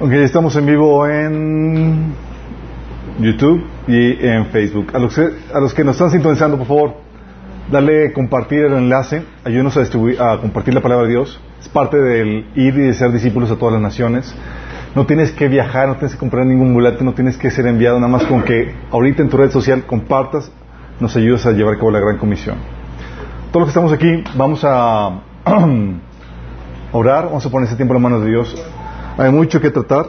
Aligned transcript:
Ok, 0.00 0.12
estamos 0.12 0.56
en 0.56 0.64
vivo 0.64 1.06
en 1.06 2.14
YouTube 3.18 3.62
y 3.86 4.26
en 4.26 4.46
Facebook. 4.46 4.86
A 4.94 4.98
los, 4.98 5.14
que, 5.14 5.28
a 5.52 5.60
los 5.60 5.74
que 5.74 5.84
nos 5.84 5.96
están 5.96 6.10
sintonizando, 6.10 6.56
por 6.56 6.66
favor, 6.66 6.94
dale 7.70 8.14
compartir 8.14 8.60
el 8.60 8.72
enlace, 8.72 9.24
ayúdenos 9.44 9.76
a, 9.76 9.80
distribuir, 9.80 10.22
a 10.22 10.38
compartir 10.40 10.72
la 10.72 10.80
palabra 10.80 11.04
de 11.04 11.10
Dios. 11.10 11.38
Es 11.60 11.68
parte 11.68 11.98
del 11.98 12.46
ir 12.54 12.74
y 12.74 12.80
de 12.80 12.94
ser 12.94 13.12
discípulos 13.12 13.50
a 13.50 13.56
todas 13.56 13.74
las 13.74 13.82
naciones. 13.82 14.34
No 14.94 15.04
tienes 15.04 15.32
que 15.32 15.48
viajar, 15.48 15.88
no 15.88 15.96
tienes 15.96 16.14
que 16.14 16.18
comprar 16.18 16.46
ningún 16.46 16.72
boleto, 16.72 17.04
no 17.04 17.12
tienes 17.12 17.36
que 17.36 17.50
ser 17.50 17.66
enviado, 17.66 18.00
nada 18.00 18.10
más 18.10 18.24
con 18.24 18.42
que 18.42 18.74
ahorita 18.90 19.22
en 19.22 19.28
tu 19.28 19.36
red 19.36 19.50
social 19.50 19.84
compartas, 19.84 20.50
nos 20.98 21.14
ayudas 21.14 21.44
a 21.44 21.52
llevar 21.52 21.74
a 21.74 21.76
cabo 21.76 21.90
la 21.90 22.00
gran 22.00 22.16
comisión. 22.16 22.56
Todos 23.52 23.66
los 23.66 23.68
que 23.68 23.70
estamos 23.70 23.92
aquí, 23.92 24.24
vamos 24.34 24.62
a 24.64 25.20
orar, 26.92 27.26
vamos 27.26 27.44
a 27.44 27.50
poner 27.50 27.66
ese 27.66 27.76
tiempo 27.76 27.94
en 27.94 28.02
las 28.02 28.10
manos 28.10 28.24
de 28.24 28.30
Dios. 28.30 28.54
Hay 29.18 29.30
mucho 29.30 29.60
que 29.60 29.70
tratar. 29.70 30.06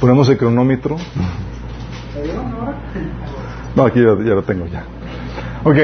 Ponemos 0.00 0.28
el 0.28 0.36
cronómetro. 0.36 0.96
No, 3.74 3.84
aquí 3.84 4.00
ya, 4.00 4.34
lo 4.34 4.42
tengo 4.42 4.66
ya. 4.66 4.84
Ok. 5.64 5.78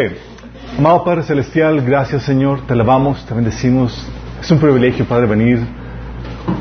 Amado 0.79 1.03
Padre 1.03 1.23
Celestial, 1.25 1.81
gracias 1.81 2.23
Señor, 2.23 2.61
te 2.67 2.73
alabamos, 2.73 3.25
te 3.27 3.35
bendecimos. 3.35 4.09
Es 4.41 4.51
un 4.51 4.59
privilegio, 4.59 5.05
Padre, 5.07 5.27
venir 5.27 5.61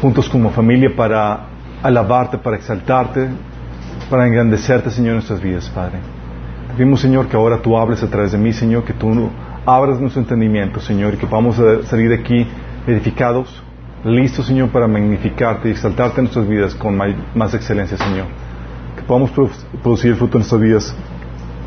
juntos 0.02 0.28
como 0.28 0.50
familia 0.50 0.90
para 0.96 1.48
alabarte, 1.84 2.38
para 2.38 2.58
exaltarte, 2.58 3.30
para 4.10 4.26
engrandecerte, 4.26 4.90
Señor, 4.90 5.10
en 5.10 5.16
nuestras 5.16 5.42
vidas, 5.42 5.70
Padre. 5.70 6.00
Te 6.76 6.98
Señor, 6.98 7.28
que 7.28 7.36
ahora 7.36 7.60
tú 7.62 7.78
hables 7.78 8.04
a 8.04 8.08
través 8.08 8.32
de 8.32 8.38
mí, 8.38 8.54
Señor, 8.54 8.84
que 8.84 8.94
tú 8.94 9.30
abras 9.68 10.00
nuestro 10.00 10.22
entendimiento, 10.22 10.80
Señor, 10.80 11.16
y 11.16 11.18
que 11.18 11.28
podamos 11.28 11.58
salir 11.88 12.08
de 12.08 12.16
aquí 12.16 12.48
edificados, 12.88 13.62
listos, 14.06 14.46
Señor, 14.46 14.70
para 14.70 14.88
magnificarte 14.88 15.68
y 15.68 15.72
exaltarte 15.72 16.22
en 16.22 16.24
nuestras 16.24 16.48
vidas 16.48 16.74
con 16.74 16.98
más 17.36 17.54
excelencia, 17.54 17.98
Señor. 17.98 18.28
Que 18.96 19.04
podamos 19.04 19.32
producir 19.84 20.12
el 20.12 20.18
fruto 20.18 20.38
en 20.38 20.40
nuestras 20.40 20.62
vidas 20.62 20.96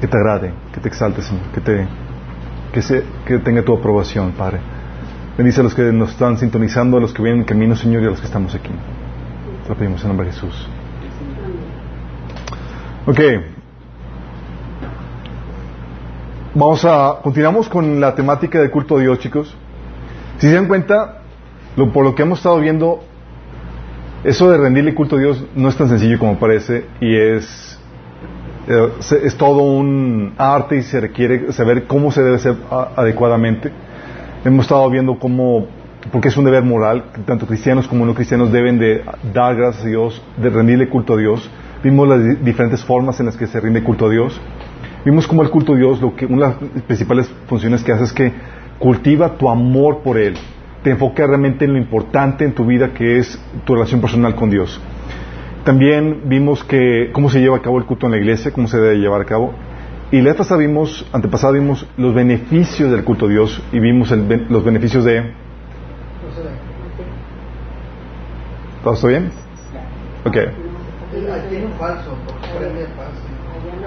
que 0.01 0.09
te 0.09 0.17
agrade, 0.17 0.55
que 0.73 0.81
te 0.81 0.89
exalte, 0.89 1.21
Señor, 1.21 1.45
que, 1.53 3.05
que 3.27 3.39
tenga 3.39 3.63
tu 3.63 3.77
aprobación, 3.77 4.33
Padre. 4.33 4.61
Bendice 5.37 5.61
a 5.61 5.65
los 5.65 5.75
que 5.75 5.93
nos 5.93 6.11
están 6.13 6.39
sintonizando, 6.39 6.97
a 6.97 7.01
los 7.01 7.13
que 7.13 7.23
vienen 7.23 7.43
en 7.43 7.47
camino, 7.47 7.77
Señor, 7.77 8.03
y 8.03 8.07
a 8.07 8.11
los 8.11 8.21
que 8.21 8.27
estamos 8.27 8.55
aquí. 8.55 8.73
Te 9.63 9.69
lo 9.69 9.75
pedimos 9.75 10.01
en 10.03 10.09
nombre 10.09 10.27
de 10.27 10.33
Jesús. 10.33 10.69
Ok. 13.07 13.60
Vamos 16.53 16.85
a, 16.85 17.21
continuamos 17.23 17.69
con 17.69 18.01
la 18.01 18.13
temática 18.17 18.59
del 18.59 18.73
culto 18.73 18.97
a 18.97 19.01
Dios, 19.01 19.21
chicos. 19.21 19.55
Si 20.39 20.49
se 20.49 20.55
dan 20.55 20.67
cuenta, 20.67 21.19
lo, 21.77 21.93
por 21.93 22.05
lo 22.05 22.17
que 22.17 22.23
hemos 22.23 22.41
estado 22.41 22.59
viendo, 22.59 23.05
eso 24.25 24.51
de 24.51 24.59
rendirle 24.59 24.93
culto 24.93 25.15
a 25.15 25.21
Dios 25.21 25.45
no 25.55 25.69
es 25.69 25.77
tan 25.77 25.89
sencillo 25.89 26.19
como 26.19 26.41
parece 26.41 26.87
y 27.01 27.15
es, 27.17 27.79
es 29.23 29.37
todo 29.37 29.63
un 29.63 30.35
arte 30.39 30.79
y 30.79 30.83
se 30.83 30.99
requiere 30.99 31.53
saber 31.53 31.85
cómo 31.87 32.11
se 32.11 32.21
debe 32.21 32.35
hacer 32.35 32.57
adecuadamente. 32.97 33.71
Hemos 34.45 34.65
estado 34.65 34.91
viendo 34.91 35.21
cómo, 35.21 35.69
porque 36.11 36.29
es 36.29 36.37
un 36.37 36.47
deber 36.47 36.65
moral, 36.65 37.13
tanto 37.27 37.47
cristianos 37.47 37.87
como 37.87 38.05
no 38.05 38.13
cristianos 38.17 38.51
deben 38.51 38.77
de 38.81 39.05
dar 39.33 39.55
gracias 39.55 39.85
a 39.85 39.89
Dios, 39.89 40.21
de 40.37 40.51
rendirle 40.51 40.89
culto 40.89 41.15
a 41.15 41.17
Dios. 41.17 41.49
Vimos 41.85 42.09
las 42.09 42.43
diferentes 42.43 42.85
formas 42.85 43.21
en 43.21 43.27
las 43.27 43.37
que 43.37 43.47
se 43.47 43.61
rinde 43.61 43.85
culto 43.85 44.07
a 44.07 44.11
Dios. 44.11 44.41
Vimos 45.05 45.27
cómo 45.27 45.43
el 45.43 45.51
culto 45.51 45.73
a 45.73 45.77
Dios, 45.77 46.01
lo 46.01 46.15
que, 46.15 46.27
una 46.27 46.49
de 46.49 46.53
las 46.53 46.83
principales 46.83 47.29
funciones 47.47 47.83
que 47.83 47.93
hace 47.93 48.05
es 48.05 48.13
que 48.13 48.33
cultiva 48.79 49.37
tu 49.37 49.49
amor 49.49 49.99
por 50.03 50.19
Él. 50.19 50.35
Te 50.83 50.91
enfoca 50.91 51.27
realmente 51.27 51.65
en 51.65 51.73
lo 51.73 51.79
importante 51.79 52.45
en 52.45 52.55
tu 52.55 52.65
vida 52.67 52.93
que 52.93 53.19
es 53.19 53.39
tu 53.65 53.75
relación 53.75 54.01
personal 54.01 54.35
con 54.35 54.51
Dios. 54.51 54.81
También 55.65 56.23
vimos 56.25 56.65
que 56.65 57.11
cómo 57.13 57.29
se 57.31 57.41
lleva 57.41 57.59
a 57.59 57.63
cabo 57.63 57.79
el 57.79 57.85
culto 57.85 58.07
en 58.07 58.13
la 58.13 58.19
iglesia, 58.19 58.51
cómo 58.51 58.67
se 58.67 58.79
debe 58.79 58.97
llevar 58.97 59.21
a 59.21 59.25
cabo. 59.25 59.53
Y 60.11 60.21
la 60.23 60.35
pasada 60.35 60.61
vimos, 60.61 61.07
antepasada 61.13 61.53
vimos 61.53 61.87
los 61.97 62.15
beneficios 62.15 62.91
del 62.91 63.05
culto 63.05 63.27
a 63.27 63.29
Dios 63.29 63.63
y 63.73 63.79
vimos 63.79 64.11
el, 64.11 64.47
los 64.49 64.65
beneficios 64.65 65.05
de... 65.05 65.33
¿Todo 68.83 68.95
está 68.95 69.09
bien? 69.09 69.31
Ok. 70.25 70.37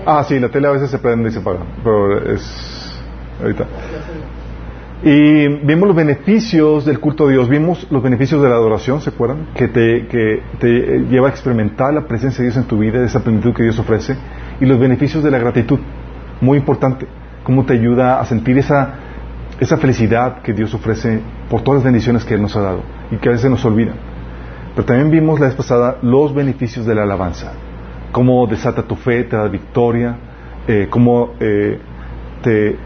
Ah, 0.05 0.23
sí, 0.27 0.39
la 0.39 0.49
tele 0.49 0.67
a 0.67 0.71
veces 0.71 0.89
se 0.89 0.99
prende 0.99 1.29
y 1.29 1.31
se 1.31 1.39
apaga, 1.39 1.59
pero 1.83 2.33
es 2.33 2.93
ahorita. 3.41 3.65
Y 5.05 5.47
vimos 5.65 5.87
los 5.87 5.95
beneficios 5.95 6.85
del 6.85 6.99
culto 6.99 7.27
a 7.27 7.29
Dios, 7.29 7.49
vimos 7.49 7.85
los 7.91 8.01
beneficios 8.01 8.41
de 8.41 8.47
la 8.47 8.55
adoración, 8.55 9.01
¿se 9.01 9.09
acuerdan? 9.09 9.47
Que 9.53 9.67
te, 9.67 10.07
que 10.07 10.41
te 10.59 10.69
lleva 11.09 11.27
a 11.27 11.31
experimentar 11.31 11.93
la 11.93 12.07
presencia 12.07 12.39
de 12.39 12.49
Dios 12.49 12.57
en 12.57 12.63
tu 12.69 12.77
vida, 12.77 13.03
esa 13.03 13.21
plenitud 13.21 13.53
que 13.53 13.63
Dios 13.63 13.77
ofrece, 13.79 14.15
y 14.61 14.65
los 14.65 14.79
beneficios 14.79 15.21
de 15.21 15.29
la 15.29 15.39
gratitud, 15.39 15.79
muy 16.39 16.57
importante, 16.57 17.05
cómo 17.43 17.65
te 17.65 17.73
ayuda 17.73 18.21
a 18.21 18.25
sentir 18.25 18.57
esa, 18.57 18.93
esa 19.59 19.75
felicidad 19.77 20.41
que 20.41 20.53
Dios 20.53 20.73
ofrece 20.73 21.19
por 21.49 21.61
todas 21.61 21.79
las 21.79 21.83
bendiciones 21.83 22.23
que 22.23 22.35
Él 22.35 22.41
nos 22.41 22.55
ha 22.55 22.61
dado 22.61 22.83
y 23.11 23.17
que 23.17 23.27
a 23.27 23.33
veces 23.33 23.49
nos 23.49 23.63
olvida. 23.65 23.91
Pero 24.73 24.85
también 24.85 25.11
vimos 25.11 25.37
la 25.37 25.47
vez 25.47 25.55
pasada 25.55 25.97
los 26.01 26.33
beneficios 26.33 26.85
de 26.85 26.95
la 26.95 27.03
alabanza, 27.03 27.51
cómo 28.13 28.47
desata 28.47 28.83
tu 28.83 28.95
fe, 28.95 29.25
te 29.25 29.35
da 29.35 29.49
victoria, 29.49 30.15
eh, 30.67 30.87
cómo 30.89 31.31
eh, 31.39 31.79
te, 32.43 32.77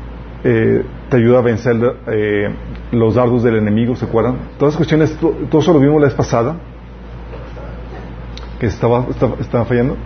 eh, 0.43 0.85
te 1.09 1.17
ayuda 1.17 1.39
a 1.39 1.41
vencer 1.41 1.75
eh, 2.07 2.49
los 2.91 3.15
dardos 3.15 3.43
del 3.43 3.57
enemigo, 3.57 3.95
¿se 3.95 4.05
acuerdan? 4.05 4.37
Todas 4.57 4.73
las 4.73 4.77
cuestiones, 4.77 5.15
todo 5.19 5.61
eso 5.61 5.73
lo 5.73 5.79
vimos 5.79 6.01
la 6.01 6.07
vez 6.07 6.15
pasada, 6.15 6.55
que 8.59 8.67
estaba, 8.67 9.05
estaba, 9.09 9.35
estaba 9.39 9.65
fallando. 9.65 9.97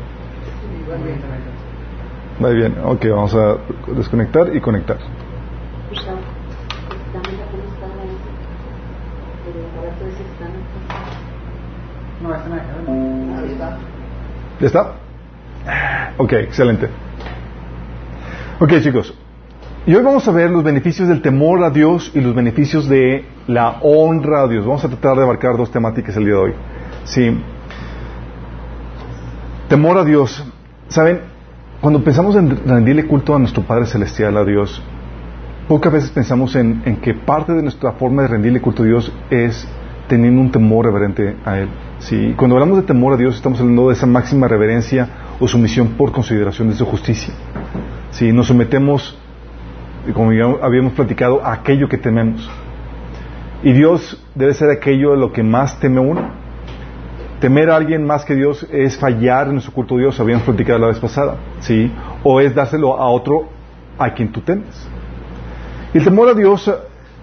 Muy 2.39 2.55
bien, 2.55 2.75
ok, 2.83 3.05
vamos 3.11 3.35
a 3.35 3.57
desconectar 3.95 4.53
y 4.53 4.59
conectar. 4.59 4.97
¿Ya 14.59 14.67
está? 14.67 15.00
Ok, 16.17 16.33
excelente. 16.33 16.87
Ok, 18.59 18.73
chicos. 18.81 19.13
Y 19.85 19.95
hoy 19.95 20.03
vamos 20.03 20.27
a 20.27 20.31
ver 20.31 20.51
los 20.51 20.63
beneficios 20.63 21.07
del 21.07 21.21
temor 21.21 21.63
a 21.63 21.71
Dios 21.71 22.11
y 22.13 22.21
los 22.21 22.35
beneficios 22.35 22.87
de 22.87 23.25
la 23.47 23.77
honra 23.81 24.43
a 24.43 24.47
Dios. 24.47 24.65
Vamos 24.65 24.85
a 24.85 24.87
tratar 24.87 25.17
de 25.17 25.23
abarcar 25.23 25.57
dos 25.57 25.71
temáticas 25.71 26.15
el 26.17 26.25
día 26.25 26.35
de 26.35 26.39
hoy. 26.39 26.53
Sí. 27.03 27.41
Temor 29.67 29.97
a 29.97 30.03
Dios. 30.03 30.45
¿Saben? 30.89 31.21
Cuando 31.81 32.03
pensamos 32.03 32.35
en 32.35 32.67
rendirle 32.67 33.07
culto 33.07 33.33
a 33.33 33.39
nuestro 33.39 33.63
Padre 33.63 33.87
Celestial, 33.87 34.37
a 34.37 34.45
Dios, 34.45 34.83
pocas 35.67 35.91
veces 35.91 36.11
pensamos 36.11 36.55
en, 36.55 36.99
que 37.01 37.15
parte 37.15 37.53
de 37.53 37.63
nuestra 37.63 37.93
forma 37.93 38.21
de 38.21 38.27
rendirle 38.27 38.61
culto 38.61 38.83
a 38.83 38.85
Dios 38.85 39.11
es 39.31 39.67
teniendo 40.07 40.41
un 40.41 40.51
temor 40.51 40.85
reverente 40.85 41.37
a 41.43 41.57
Él. 41.57 41.69
Sí, 41.97 42.35
cuando 42.37 42.55
hablamos 42.55 42.77
de 42.77 42.83
temor 42.83 43.13
a 43.13 43.17
Dios 43.17 43.35
estamos 43.35 43.59
hablando 43.59 43.87
de 43.87 43.93
esa 43.93 44.05
máxima 44.05 44.47
reverencia 44.47 45.07
o 45.41 45.47
sumisión 45.47 45.89
por 45.97 46.11
consideración 46.11 46.69
de 46.69 46.75
su 46.75 46.85
justicia. 46.85 47.33
Sí, 48.11 48.31
nos 48.31 48.47
sometemos, 48.47 49.17
como 50.13 50.29
habíamos 50.61 50.93
platicado, 50.93 51.43
a 51.43 51.53
aquello 51.53 51.89
que 51.89 51.97
tememos. 51.97 52.49
Y 53.63 53.73
Dios 53.73 54.23
debe 54.35 54.53
ser 54.53 54.69
aquello 54.69 55.13
a 55.13 55.15
lo 55.17 55.33
que 55.33 55.41
más 55.41 55.79
teme 55.79 55.99
uno. 55.99 56.29
Temer 57.39 57.71
a 57.71 57.75
alguien 57.75 58.05
más 58.05 58.23
que 58.23 58.35
Dios 58.35 58.67
es 58.71 58.97
fallar 58.97 59.47
en 59.47 59.53
nuestro 59.53 59.73
culto 59.73 59.95
a 59.95 59.97
Dios, 59.97 60.19
habíamos 60.19 60.45
platicado 60.45 60.77
la 60.77 60.87
vez 60.87 60.99
pasada, 60.99 61.37
¿sí? 61.59 61.91
O 62.23 62.39
es 62.39 62.53
dárselo 62.53 62.99
a 62.99 63.09
otro 63.09 63.49
a 63.97 64.13
quien 64.13 64.31
tú 64.31 64.41
temes. 64.41 64.87
Y 65.91 65.97
el 65.97 66.03
temor 66.03 66.29
a 66.29 66.33
Dios 66.35 66.71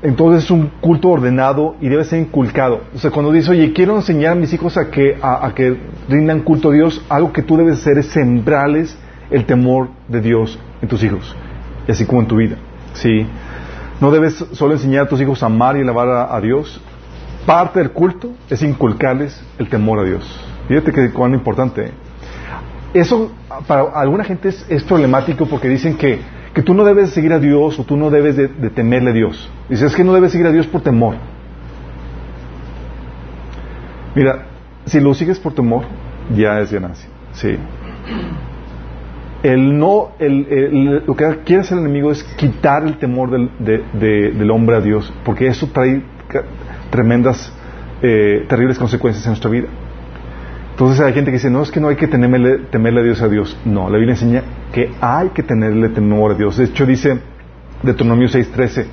entonces 0.02 0.44
es 0.44 0.50
un 0.50 0.70
culto 0.80 1.08
ordenado 1.08 1.74
y 1.80 1.88
debe 1.88 2.04
ser 2.04 2.20
inculcado. 2.20 2.82
O 2.94 2.98
sea, 2.98 3.10
cuando 3.10 3.32
dices, 3.32 3.50
oye, 3.50 3.72
quiero 3.72 3.96
enseñar 3.96 4.32
a 4.32 4.34
mis 4.36 4.52
hijos 4.52 4.76
a 4.76 4.90
que, 4.90 5.18
a, 5.20 5.50
que 5.54 5.76
rindan 6.08 6.40
culto 6.40 6.70
a 6.70 6.72
Dios, 6.72 7.04
algo 7.08 7.32
que 7.32 7.42
tú 7.42 7.56
debes 7.56 7.78
hacer 7.80 7.98
es 7.98 8.06
sembrarles 8.06 8.96
el 9.30 9.44
temor 9.44 9.88
de 10.06 10.20
Dios 10.20 10.58
en 10.80 10.88
tus 10.88 11.02
hijos, 11.02 11.36
y 11.86 11.90
así 11.90 12.06
como 12.06 12.20
en 12.20 12.28
tu 12.28 12.36
vida. 12.36 12.56
¿sí? 12.94 13.26
No 14.00 14.10
debes 14.10 14.34
solo 14.52 14.74
enseñar 14.74 15.06
a 15.06 15.08
tus 15.08 15.20
hijos 15.20 15.42
a 15.42 15.46
amar 15.46 15.76
y 15.76 15.80
alabar 15.80 16.08
a, 16.08 16.36
a 16.36 16.40
Dios. 16.40 16.80
Parte 17.44 17.80
del 17.80 17.90
culto 17.90 18.30
es 18.48 18.62
inculcarles 18.62 19.42
el 19.58 19.68
temor 19.68 19.98
a 19.98 20.04
Dios. 20.04 20.44
Fíjate 20.68 20.92
que 20.92 21.10
cuán 21.10 21.34
importante. 21.34 21.90
Eso 22.94 23.32
para 23.66 23.82
alguna 23.94 24.24
gente 24.24 24.48
es 24.48 24.84
problemático 24.84 25.46
porque 25.46 25.68
dicen 25.68 25.96
que 25.96 26.20
que 26.58 26.64
tú 26.64 26.74
no 26.74 26.84
debes 26.84 27.10
seguir 27.10 27.32
a 27.32 27.38
Dios 27.38 27.78
o 27.78 27.84
tú 27.84 27.96
no 27.96 28.10
debes 28.10 28.34
de, 28.34 28.48
temerle 28.70 29.10
a 29.10 29.12
Dios. 29.12 29.48
Dices 29.68 29.94
que 29.94 30.02
no 30.02 30.12
debes 30.12 30.32
seguir 30.32 30.44
a 30.48 30.50
Dios 30.50 30.66
por 30.66 30.80
temor. 30.80 31.14
Mira, 34.16 34.46
si 34.84 34.98
lo 34.98 35.14
sigues 35.14 35.38
por 35.38 35.54
temor, 35.54 35.84
ya 36.34 36.58
es 36.58 36.72
ganancia. 36.72 37.08
Sí. 37.30 37.56
El 39.44 39.78
no, 39.78 40.08
el, 40.18 41.04
lo 41.06 41.14
que 41.14 41.28
quiere 41.44 41.60
hacer 41.60 41.78
el 41.78 41.84
enemigo 41.84 42.10
es 42.10 42.24
quitar 42.24 42.82
el 42.82 42.98
temor 42.98 43.30
del, 43.30 43.50
de, 43.60 43.84
de, 43.92 44.32
del 44.32 44.50
hombre 44.50 44.78
a 44.78 44.80
Dios, 44.80 45.14
porque 45.24 45.46
eso 45.46 45.68
trae 45.72 46.02
tremendas 46.90 47.52
eh, 48.02 48.46
terribles 48.48 48.80
consecuencias 48.80 49.24
en 49.26 49.30
nuestra 49.30 49.48
vida. 49.48 49.68
Entonces 50.78 51.00
hay 51.00 51.12
gente 51.12 51.32
que 51.32 51.38
dice, 51.38 51.50
no, 51.50 51.60
es 51.60 51.72
que 51.72 51.80
no 51.80 51.88
hay 51.88 51.96
que 51.96 52.06
temerle, 52.06 52.58
temerle 52.70 53.00
a 53.00 53.02
Dios 53.02 53.20
a 53.20 53.28
Dios. 53.28 53.58
No, 53.64 53.90
la 53.90 53.96
Biblia 53.96 54.12
enseña 54.12 54.44
que 54.72 54.92
hay 55.00 55.30
que 55.30 55.42
tenerle 55.42 55.88
temor 55.88 56.30
a 56.30 56.34
Dios. 56.36 56.56
De 56.56 56.66
hecho 56.66 56.86
dice 56.86 57.18
Deuteronomio 57.82 58.28
6:13, 58.28 58.86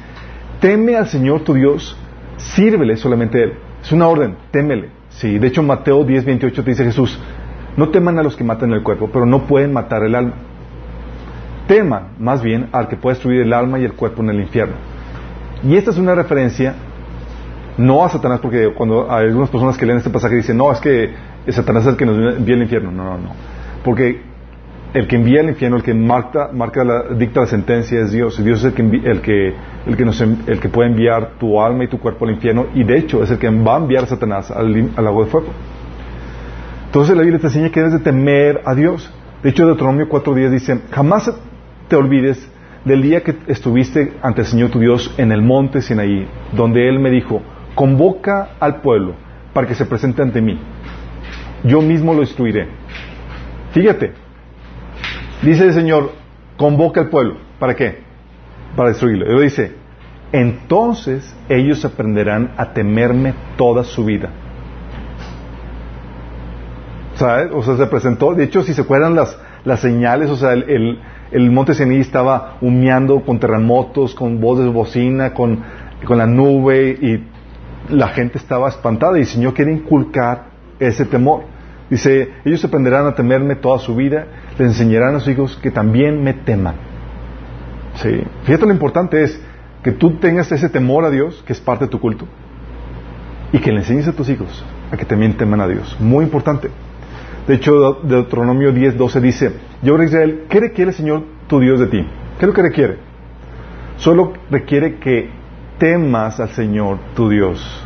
teme 0.59 0.95
al 0.95 1.05
Señor 1.05 1.41
tu 1.41 1.53
Dios, 1.53 1.95
sírvele 2.37 2.97
solamente 2.97 3.39
a 3.39 3.43
Él. 3.43 3.53
Es 3.83 3.91
una 3.91 4.07
orden, 4.07 4.35
témele. 4.49 4.89
Sí, 5.09 5.37
de 5.37 5.45
hecho 5.45 5.61
Mateo 5.61 6.03
10:28 6.03 6.63
te 6.63 6.71
dice 6.71 6.83
Jesús, 6.85 7.19
no 7.77 7.89
teman 7.89 8.17
a 8.17 8.23
los 8.23 8.35
que 8.35 8.43
matan 8.43 8.73
el 8.73 8.81
cuerpo, 8.81 9.11
pero 9.13 9.27
no 9.27 9.45
pueden 9.45 9.71
matar 9.71 10.03
el 10.05 10.15
alma. 10.15 10.33
Teman 11.67 12.13
más 12.17 12.41
bien 12.41 12.67
al 12.71 12.87
que 12.87 12.95
puede 12.95 13.13
destruir 13.13 13.41
el 13.41 13.53
alma 13.53 13.77
y 13.77 13.83
el 13.83 13.93
cuerpo 13.93 14.23
en 14.23 14.31
el 14.31 14.39
infierno. 14.39 14.73
Y 15.61 15.75
esta 15.75 15.91
es 15.91 15.99
una 15.99 16.15
referencia 16.15 16.73
no 17.77 18.03
a 18.03 18.09
Satanás, 18.09 18.39
porque 18.39 18.73
cuando 18.73 19.11
hay 19.11 19.27
algunas 19.27 19.51
personas 19.51 19.77
que 19.77 19.85
leen 19.85 19.99
este 19.99 20.09
pasaje 20.09 20.35
dicen, 20.35 20.57
no, 20.57 20.71
es 20.71 20.79
que 20.79 21.34
Satanás 21.51 21.83
es 21.83 21.89
el 21.89 21.97
que 21.97 22.05
nos 22.05 22.37
envía 22.37 22.55
al 22.55 22.61
infierno. 22.61 22.91
No, 22.91 23.03
no, 23.03 23.17
no. 23.17 23.29
Porque 23.83 24.21
el 24.93 25.07
que 25.07 25.17
envía 25.17 25.41
al 25.41 25.49
infierno, 25.49 25.77
el 25.77 25.83
que 25.83 25.93
marca, 25.93 26.49
marca 26.53 26.83
la, 26.83 27.03
dicta 27.15 27.41
la 27.41 27.47
sentencia 27.47 27.99
es 28.01 28.11
Dios. 28.11 28.41
Dios 28.43 28.59
es 28.59 28.65
el 28.65 28.73
que, 28.73 28.81
el 28.81 29.21
que, 29.21 29.53
el 29.85 29.97
que, 29.97 30.05
nos, 30.05 30.21
el 30.21 30.59
que 30.59 30.69
puede 30.69 30.89
enviar 30.89 31.31
tu 31.37 31.61
alma 31.61 31.83
y 31.83 31.87
tu 31.87 31.99
cuerpo 31.99 32.25
al 32.25 32.31
infierno 32.31 32.67
y 32.73 32.83
de 32.83 32.97
hecho 32.97 33.21
es 33.21 33.29
el 33.29 33.37
que 33.37 33.49
va 33.49 33.75
a 33.75 33.79
enviar 33.79 34.05
a 34.05 34.07
Satanás 34.07 34.49
al, 34.51 34.91
al 34.95 35.07
agua 35.07 35.25
de 35.25 35.31
fuego. 35.31 35.47
Entonces 36.85 37.15
la 37.15 37.23
Biblia 37.23 37.39
te 37.39 37.47
enseña 37.47 37.69
que 37.69 37.81
debes 37.81 37.93
de 37.93 37.99
temer 37.99 38.61
a 38.63 38.73
Dios. 38.73 39.11
De 39.43 39.49
hecho, 39.49 39.65
Deuteronomio 39.65 40.07
4.10 40.07 40.49
dice, 40.49 40.81
jamás 40.91 41.29
te 41.89 41.95
olvides 41.97 42.49
del 42.85 43.01
día 43.01 43.21
que 43.21 43.35
estuviste 43.47 44.13
ante 44.21 44.41
el 44.41 44.47
Señor 44.47 44.69
tu 44.69 44.79
Dios 44.79 45.13
en 45.17 45.33
el 45.33 45.41
monte 45.41 45.81
Sinaí, 45.81 46.25
donde 46.53 46.87
Él 46.87 46.99
me 46.99 47.09
dijo, 47.09 47.41
convoca 47.75 48.51
al 48.61 48.77
pueblo 48.77 49.15
para 49.53 49.67
que 49.67 49.75
se 49.75 49.85
presente 49.85 50.21
ante 50.21 50.41
mí. 50.41 50.57
Yo 51.65 51.81
mismo 51.81 52.13
lo 52.13 52.21
instruiré. 52.21 52.67
Fíjate, 53.71 54.13
dice 55.41 55.65
el 55.65 55.73
Señor, 55.73 56.11
convoca 56.57 57.01
al 57.01 57.09
pueblo. 57.09 57.37
¿Para 57.59 57.75
qué? 57.75 57.99
Para 58.75 58.89
destruirlo. 58.89 59.25
Él 59.25 59.41
dice, 59.41 59.73
entonces 60.31 61.35
ellos 61.49 61.83
aprenderán 61.85 62.51
a 62.57 62.73
temerme 62.73 63.33
toda 63.57 63.83
su 63.83 64.05
vida. 64.05 64.29
¿Sabes? 67.15 67.49
O 67.53 67.63
sea, 67.63 67.77
se 67.77 67.87
presentó, 67.87 68.33
de 68.33 68.43
hecho, 68.43 68.61
si 68.61 68.73
se 68.73 68.81
acuerdan 68.81 69.15
las, 69.15 69.37
señales, 69.79 70.29
o 70.29 70.35
sea, 70.35 70.51
el, 70.53 70.99
el, 71.31 71.51
monte 71.51 71.73
Sinaí 71.73 72.01
estaba 72.01 72.57
humeando 72.61 73.21
con 73.21 73.39
terremotos, 73.39 74.13
con 74.13 74.41
voces 74.41 74.65
de 74.65 74.71
bocina, 74.71 75.33
con, 75.33 75.63
con 76.05 76.17
la 76.17 76.27
nube 76.27 76.97
y 77.01 77.23
la 77.93 78.09
gente 78.09 78.37
estaba 78.37 78.67
espantada 78.67 79.17
y 79.17 79.21
el 79.21 79.27
Señor 79.27 79.53
quiere 79.53 79.71
inculcar 79.71 80.47
ese 80.79 81.05
temor. 81.05 81.54
Dice, 81.89 82.33
ellos 82.43 82.63
aprenderán 82.65 83.05
a 83.05 83.13
temerme 83.13 83.55
toda 83.55 83.79
su 83.79 83.95
vida, 83.95 84.27
les 84.57 84.69
enseñarán 84.69 85.15
a 85.15 85.19
sus 85.19 85.33
hijos 85.33 85.59
que 85.61 85.71
también 85.71 86.23
me 86.23 86.33
teman. 86.33 86.75
Sí. 87.95 88.23
Fíjate 88.43 88.65
lo 88.65 88.71
importante 88.71 89.23
es 89.23 89.39
que 89.83 89.91
tú 89.91 90.17
tengas 90.17 90.51
ese 90.51 90.67
temor 90.69 91.05
a 91.05 91.11
Dios, 91.11 91.43
que 91.45 91.53
es 91.53 91.61
parte 91.61 91.85
de 91.85 91.91
tu 91.91 91.99
culto, 91.99 92.25
y 93.51 93.59
que 93.59 93.71
le 93.71 93.79
enseñes 93.79 94.07
a 94.07 94.13
tus 94.13 94.29
hijos 94.29 94.65
a 94.91 94.97
que 94.97 95.05
también 95.05 95.37
teman 95.37 95.61
a 95.61 95.67
Dios. 95.67 95.95
Muy 95.99 96.25
importante. 96.25 96.69
De 97.47 97.53
hecho, 97.53 97.99
Deuteronomio 98.03 98.71
10, 98.71 98.97
12 98.97 99.21
dice, 99.21 99.53
yo 99.83 100.01
Israel, 100.01 100.45
¿qué 100.49 100.59
requiere 100.59 100.89
el 100.89 100.97
Señor 100.97 101.23
tu 101.47 101.59
Dios 101.59 101.79
de 101.79 101.87
ti? 101.87 102.07
¿Qué 102.39 102.45
es 102.45 102.47
lo 102.47 102.53
que 102.53 102.63
requiere? 102.63 102.97
Solo 103.97 104.33
requiere 104.49 104.95
que 104.95 105.29
temas 105.77 106.39
al 106.39 106.49
Señor 106.49 106.97
tu 107.15 107.29
Dios. 107.29 107.83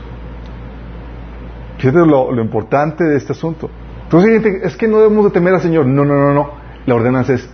Fíjate 1.78 2.00
lo, 2.00 2.32
lo 2.32 2.42
importante 2.42 3.04
de 3.04 3.18
este 3.18 3.34
asunto. 3.34 3.70
Entonces, 4.12 4.64
es 4.64 4.76
que 4.76 4.88
no 4.88 4.98
debemos 4.98 5.26
de 5.26 5.32
temer 5.32 5.54
al 5.54 5.62
Señor. 5.62 5.86
No, 5.86 6.04
no, 6.04 6.16
no, 6.16 6.34
no. 6.34 6.52
La 6.86 6.96
ordenanza 6.96 7.34
es, 7.34 7.48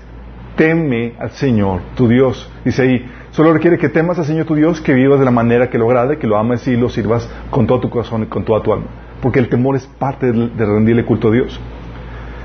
teme 0.56 1.14
al 1.20 1.32
Señor 1.32 1.82
tu 1.96 2.08
Dios. 2.08 2.50
Dice 2.64 2.84
ahí, 2.84 3.06
solo 3.32 3.52
requiere 3.52 3.78
que 3.78 3.90
temas 3.90 4.18
al 4.20 4.26
Señor 4.26 4.46
tu 4.46 4.56
Dios, 4.56 4.80
que 4.80 4.94
vivas 4.94 5.20
de 5.20 5.26
la 5.26 5.32
manera 5.32 5.70
que 5.70 5.78
lo 5.78 5.86
agrade, 5.86 6.18
que 6.18 6.28
lo 6.28 6.38
ames 6.38 6.66
y 6.68 6.78
lo 6.78 6.90
sirvas 6.90 7.30
con 7.50 7.68
todo 7.68 7.82
tu 7.82 7.90
corazón 7.90 8.24
y 8.24 8.26
con 8.28 8.46
toda 8.46 8.64
tu 8.64 8.72
alma. 8.72 8.88
Porque 9.22 9.40
el 9.40 9.50
temor 9.50 9.76
es 9.76 9.86
parte 9.86 10.32
de 10.32 10.66
rendirle 10.66 11.04
culto 11.04 11.28
a 11.28 11.32
Dios. 11.32 11.60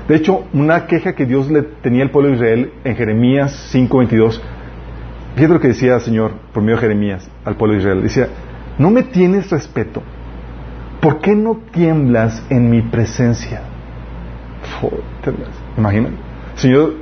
De 0.07 0.15
hecho, 0.15 0.43
una 0.51 0.87
queja 0.87 1.13
que 1.13 1.25
Dios 1.25 1.49
le 1.49 1.61
tenía 1.61 2.03
al 2.03 2.11
pueblo 2.11 2.31
de 2.31 2.35
Israel 2.35 2.73
en 2.83 2.95
Jeremías 2.95 3.73
5:22 3.73 4.41
Fíjate 5.35 5.53
lo 5.53 5.59
que 5.61 5.69
decía 5.69 5.95
el 5.95 6.01
Señor 6.01 6.33
por 6.53 6.61
medio 6.61 6.75
de 6.75 6.81
Jeremías 6.81 7.29
al 7.45 7.55
pueblo 7.55 7.75
de 7.75 7.79
Israel. 7.79 8.01
Decía, 8.03 8.27
no 8.77 8.91
me 8.91 9.03
tienes 9.03 9.49
respeto. 9.49 10.03
¿Por 10.99 11.19
qué 11.19 11.35
no 11.35 11.61
tiemblas 11.71 12.43
en 12.49 12.69
mi 12.69 12.81
presencia? 12.81 13.61
Imaginan. 15.77 16.13
Señor, 16.55 16.93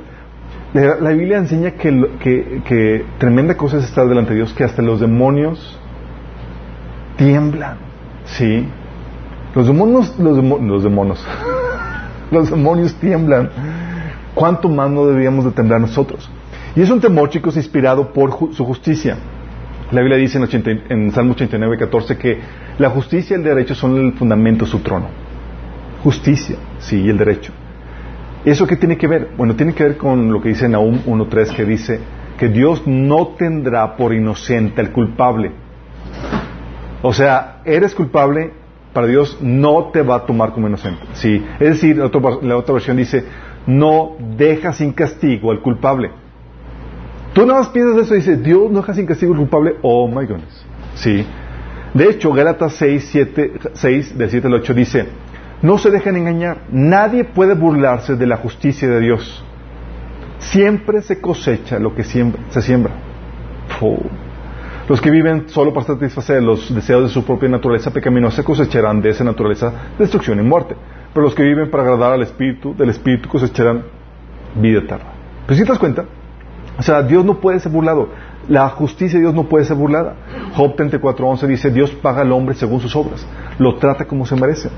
la, 0.72 1.10
Biblia 1.10 1.38
enseña 1.38 1.72
que, 1.72 2.62
que, 2.64 3.04
tremenda 3.18 3.56
cosa 3.56 3.78
es 3.78 3.84
estar 3.84 4.08
delante 4.08 4.30
de 4.30 4.36
Dios, 4.36 4.52
que 4.52 4.64
hasta 4.64 4.82
los 4.82 5.00
demonios 5.00 5.78
tiemblan. 7.16 7.76
¿Sí? 8.24 8.66
Los 9.54 9.66
demonios, 9.66 10.16
los, 10.18 10.36
los 10.36 10.84
demonios, 10.84 11.26
los 12.30 12.50
demonios 12.50 12.94
tiemblan. 12.94 13.50
¿Cuánto 14.34 14.68
más 14.68 14.88
no 14.90 15.06
deberíamos 15.06 15.44
de 15.44 15.50
temblar 15.50 15.80
nosotros? 15.80 16.30
Y 16.76 16.82
es 16.82 16.90
un 16.90 17.00
temor, 17.00 17.30
chicos, 17.30 17.56
inspirado 17.56 18.12
por 18.12 18.30
su 18.54 18.64
justicia. 18.64 19.16
La 19.90 20.02
Biblia 20.02 20.18
dice 20.18 20.38
en, 20.38 20.82
en 20.88 21.10
Salmo 21.10 21.32
89, 21.32 21.78
14 21.78 22.16
que 22.16 22.38
la 22.78 22.90
justicia 22.90 23.34
y 23.34 23.40
el 23.40 23.44
derecho 23.44 23.74
son 23.74 23.96
el 23.96 24.12
fundamento 24.12 24.64
de 24.64 24.70
su 24.70 24.78
trono. 24.78 25.08
Justicia, 26.02 26.56
sí, 26.78 27.02
y 27.02 27.10
el 27.10 27.18
derecho. 27.18 27.52
¿Eso 28.44 28.66
qué 28.66 28.76
tiene 28.76 28.96
que 28.96 29.06
ver? 29.06 29.30
Bueno, 29.36 29.54
tiene 29.54 29.74
que 29.74 29.84
ver 29.84 29.96
con 29.98 30.32
lo 30.32 30.40
que 30.40 30.48
dice 30.50 30.68
Nahum 30.68 30.98
1.3 31.04 31.54
que 31.54 31.64
dice 31.64 32.00
que 32.38 32.48
Dios 32.48 32.86
no 32.86 33.28
tendrá 33.38 33.96
por 33.96 34.14
inocente 34.14 34.80
al 34.80 34.92
culpable. 34.92 35.52
O 37.02 37.12
sea, 37.12 37.60
eres 37.66 37.94
culpable, 37.94 38.52
para 38.94 39.06
Dios 39.06 39.38
no 39.42 39.90
te 39.92 40.02
va 40.02 40.16
a 40.16 40.26
tomar 40.26 40.52
como 40.52 40.68
inocente. 40.68 41.02
Sí, 41.12 41.44
es 41.60 41.68
decir, 41.68 41.98
la 41.98 42.06
otra, 42.06 42.20
la 42.42 42.56
otra 42.56 42.74
versión 42.74 42.96
dice, 42.96 43.24
no 43.66 44.16
deja 44.36 44.72
sin 44.72 44.92
castigo 44.92 45.50
al 45.50 45.60
culpable. 45.60 46.10
Tú 47.34 47.46
nada 47.46 47.60
más 47.60 47.68
piensas 47.68 48.06
eso 48.06 48.14
y 48.14 48.18
dices, 48.18 48.42
Dios 48.42 48.70
no 48.70 48.80
deja 48.80 48.94
sin 48.94 49.06
castigo 49.06 49.32
el 49.32 49.38
culpable. 49.38 49.76
Oh 49.82 50.08
my 50.08 50.26
goodness. 50.26 50.64
Sí. 50.94 51.24
De 51.94 52.08
hecho, 52.08 52.32
Gálatas 52.32 52.74
6, 52.74 53.08
7, 53.10 53.52
6, 53.74 54.18
del 54.18 54.30
7 54.30 54.46
al 54.46 54.54
8 54.54 54.74
dice, 54.74 55.06
no 55.62 55.78
se 55.78 55.90
dejen 55.90 56.16
engañar. 56.16 56.62
Nadie 56.70 57.24
puede 57.24 57.54
burlarse 57.54 58.16
de 58.16 58.26
la 58.26 58.36
justicia 58.36 58.88
de 58.88 59.00
Dios. 59.00 59.44
Siempre 60.38 61.02
se 61.02 61.20
cosecha 61.20 61.78
lo 61.78 61.94
que 61.94 62.02
se 62.02 62.62
siembra. 62.62 62.92
Los 64.88 65.00
que 65.00 65.10
viven 65.10 65.48
solo 65.48 65.72
para 65.72 65.86
satisfacer 65.86 66.42
los 66.42 66.74
deseos 66.74 67.04
de 67.04 67.08
su 67.08 67.24
propia 67.24 67.48
naturaleza 67.48 67.90
pecaminosa 67.90 68.42
cosecharán 68.42 69.00
de 69.00 69.10
esa 69.10 69.22
naturaleza 69.22 69.72
destrucción 69.98 70.40
y 70.40 70.42
muerte. 70.42 70.74
Pero 71.12 71.24
los 71.24 71.34
que 71.34 71.42
viven 71.42 71.70
para 71.70 71.84
agradar 71.84 72.12
al 72.12 72.22
Espíritu, 72.22 72.74
del 72.74 72.90
Espíritu 72.90 73.28
cosecharán 73.28 73.84
vida 74.56 74.80
eterna. 74.80 75.12
¿Pero 75.46 75.56
si 75.56 75.62
te 75.64 75.68
das 75.68 75.78
cuenta? 75.78 76.04
O 76.78 76.82
sea, 76.82 77.02
Dios 77.02 77.24
no 77.24 77.40
puede 77.40 77.60
ser 77.60 77.70
burlado. 77.70 78.08
La 78.48 78.68
justicia 78.70 79.18
de 79.18 79.24
Dios 79.24 79.34
no 79.34 79.44
puede 79.44 79.64
ser 79.64 79.76
burlada. 79.76 80.14
Job 80.54 80.74
34.11 80.74 81.46
dice, 81.46 81.70
Dios 81.70 81.90
paga 81.90 82.22
al 82.22 82.32
hombre 82.32 82.54
según 82.54 82.80
sus 82.80 82.96
obras. 82.96 83.26
Lo 83.58 83.76
trata 83.76 84.06
como 84.06 84.24
se 84.24 84.34
merece. 84.34 84.70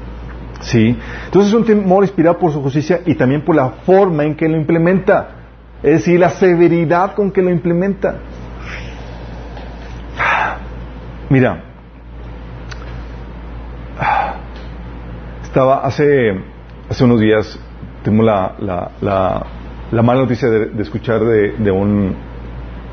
¿Sí? 0.63 0.97
Entonces 1.27 1.53
es 1.53 1.59
un 1.59 1.65
temor 1.65 2.05
inspirado 2.05 2.39
por 2.39 2.53
su 2.53 2.63
justicia 2.63 3.01
y 3.05 3.15
también 3.15 3.43
por 3.43 3.57
la 3.57 3.69
forma 3.85 4.25
en 4.25 4.35
que 4.35 4.49
lo 4.49 4.57
implementa. 4.57 5.29
Es 5.83 5.93
decir, 5.93 6.19
la 6.19 6.31
severidad 6.31 7.15
con 7.15 7.31
que 7.31 7.43
lo 7.43 7.51
implementa. 7.51 8.17
Mira, 11.29 11.65
estaba 15.43 15.85
hace, 15.85 16.41
hace 16.89 17.05
unos 17.05 17.21
días, 17.21 17.59
tengo 18.05 18.23
la, 18.23 18.55
la 19.01 19.47
la 19.93 20.03
mala 20.03 20.23
noticia 20.23 20.49
de, 20.49 20.83
escuchar 20.83 21.21
de, 21.23 21.71
un 21.71 22.17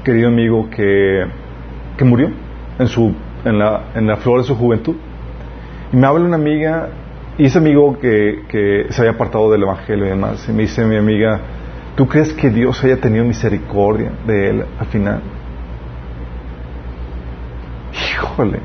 querido 0.04 0.28
amigo 0.28 0.70
que, 0.70 1.26
que 1.98 2.04
murió 2.04 2.30
en, 2.78 2.88
su, 2.88 3.16
en, 3.46 3.58
la, 3.58 3.92
en 3.96 4.06
la 4.06 4.18
flor 4.18 4.42
de 4.42 4.44
su 4.44 4.56
juventud. 4.56 4.98
Y 5.94 5.96
me 5.96 6.06
habla 6.06 6.26
una 6.26 6.36
amiga, 6.36 6.90
y 7.40 7.46
ese 7.46 7.58
amigo 7.58 7.98
que, 7.98 8.88
se 8.90 9.02
había 9.02 9.14
apartado 9.14 9.50
del 9.50 9.64
Evangelio 9.64 10.06
y 10.06 10.10
demás, 10.10 10.46
y 10.50 10.52
me 10.52 10.64
dice 10.64 10.84
mi 10.84 10.98
amiga, 10.98 11.40
¿tú 11.96 12.06
crees 12.06 12.34
que 12.34 12.50
Dios 12.50 12.84
haya 12.84 12.98
tenido 12.98 13.24
misericordia 13.24 14.12
de 14.28 14.50
él 14.50 14.66
al 14.78 14.86
final? 14.88 15.22
Híjole. 17.94 18.60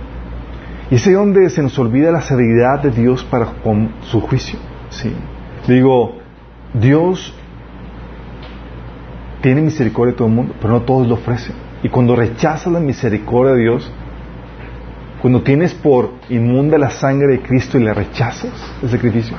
Y 0.91 0.97
es 0.97 1.13
donde 1.13 1.49
se 1.51 1.63
nos 1.63 1.79
olvida 1.79 2.11
la 2.11 2.21
severidad 2.21 2.83
de 2.83 2.91
Dios 2.91 3.23
para 3.23 3.47
con 3.63 3.93
su 4.03 4.21
juicio. 4.21 4.59
Sí. 4.91 5.13
Digo, 5.69 6.17
Dios 6.75 7.33
tiene 9.41 9.63
misericordia 9.63 10.13
de 10.13 10.19
todo 10.19 10.27
el 10.27 10.35
mundo, 10.35 10.55
pero 10.61 10.75
no 10.75 10.83
todos 10.83 11.07
lo 11.07 11.15
ofrecen. 11.15 11.55
Y 11.85 11.89
cuando 11.91 12.17
rechazas 12.17 12.73
la 12.73 12.81
misericordia 12.81 13.55
de 13.55 13.61
Dios, 13.61 13.93
Cuando 15.25 15.41
tienes 15.41 15.73
por 15.73 16.11
inmunda 16.29 16.77
la 16.77 16.91
sangre 16.91 17.29
de 17.29 17.41
Cristo 17.41 17.79
y 17.79 17.83
le 17.83 17.95
rechazas 17.95 18.53
el 18.83 18.91
sacrificio, 18.91 19.35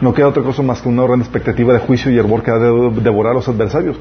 no 0.00 0.12
queda 0.12 0.26
otra 0.26 0.42
cosa 0.42 0.64
más 0.64 0.82
que 0.82 0.88
una 0.88 1.04
gran 1.04 1.20
expectativa 1.20 1.72
de 1.72 1.78
juicio 1.78 2.10
y 2.10 2.18
hervor 2.18 2.42
que 2.42 2.50
ha 2.50 2.58
de 2.58 2.90
devorar 3.00 3.30
a 3.30 3.34
los 3.36 3.48
adversarios. 3.48 3.96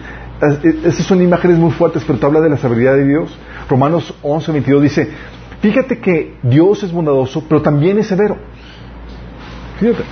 Esas 0.63 1.05
son 1.05 1.21
imágenes 1.21 1.59
muy 1.59 1.69
fuertes, 1.69 2.03
pero 2.07 2.17
te 2.17 2.25
habla 2.25 2.41
de 2.41 2.49
la 2.49 2.57
severidad 2.57 2.95
de 2.95 3.05
Dios. 3.05 3.37
Romanos 3.69 4.15
11, 4.23 4.51
22 4.51 4.81
dice, 4.81 5.09
fíjate 5.61 5.99
que 5.99 6.37
Dios 6.41 6.81
es 6.81 6.91
bondadoso, 6.91 7.43
pero 7.47 7.61
también 7.61 7.99
es 7.99 8.07
severo. 8.07 8.35
Fíjate. 9.79 10.05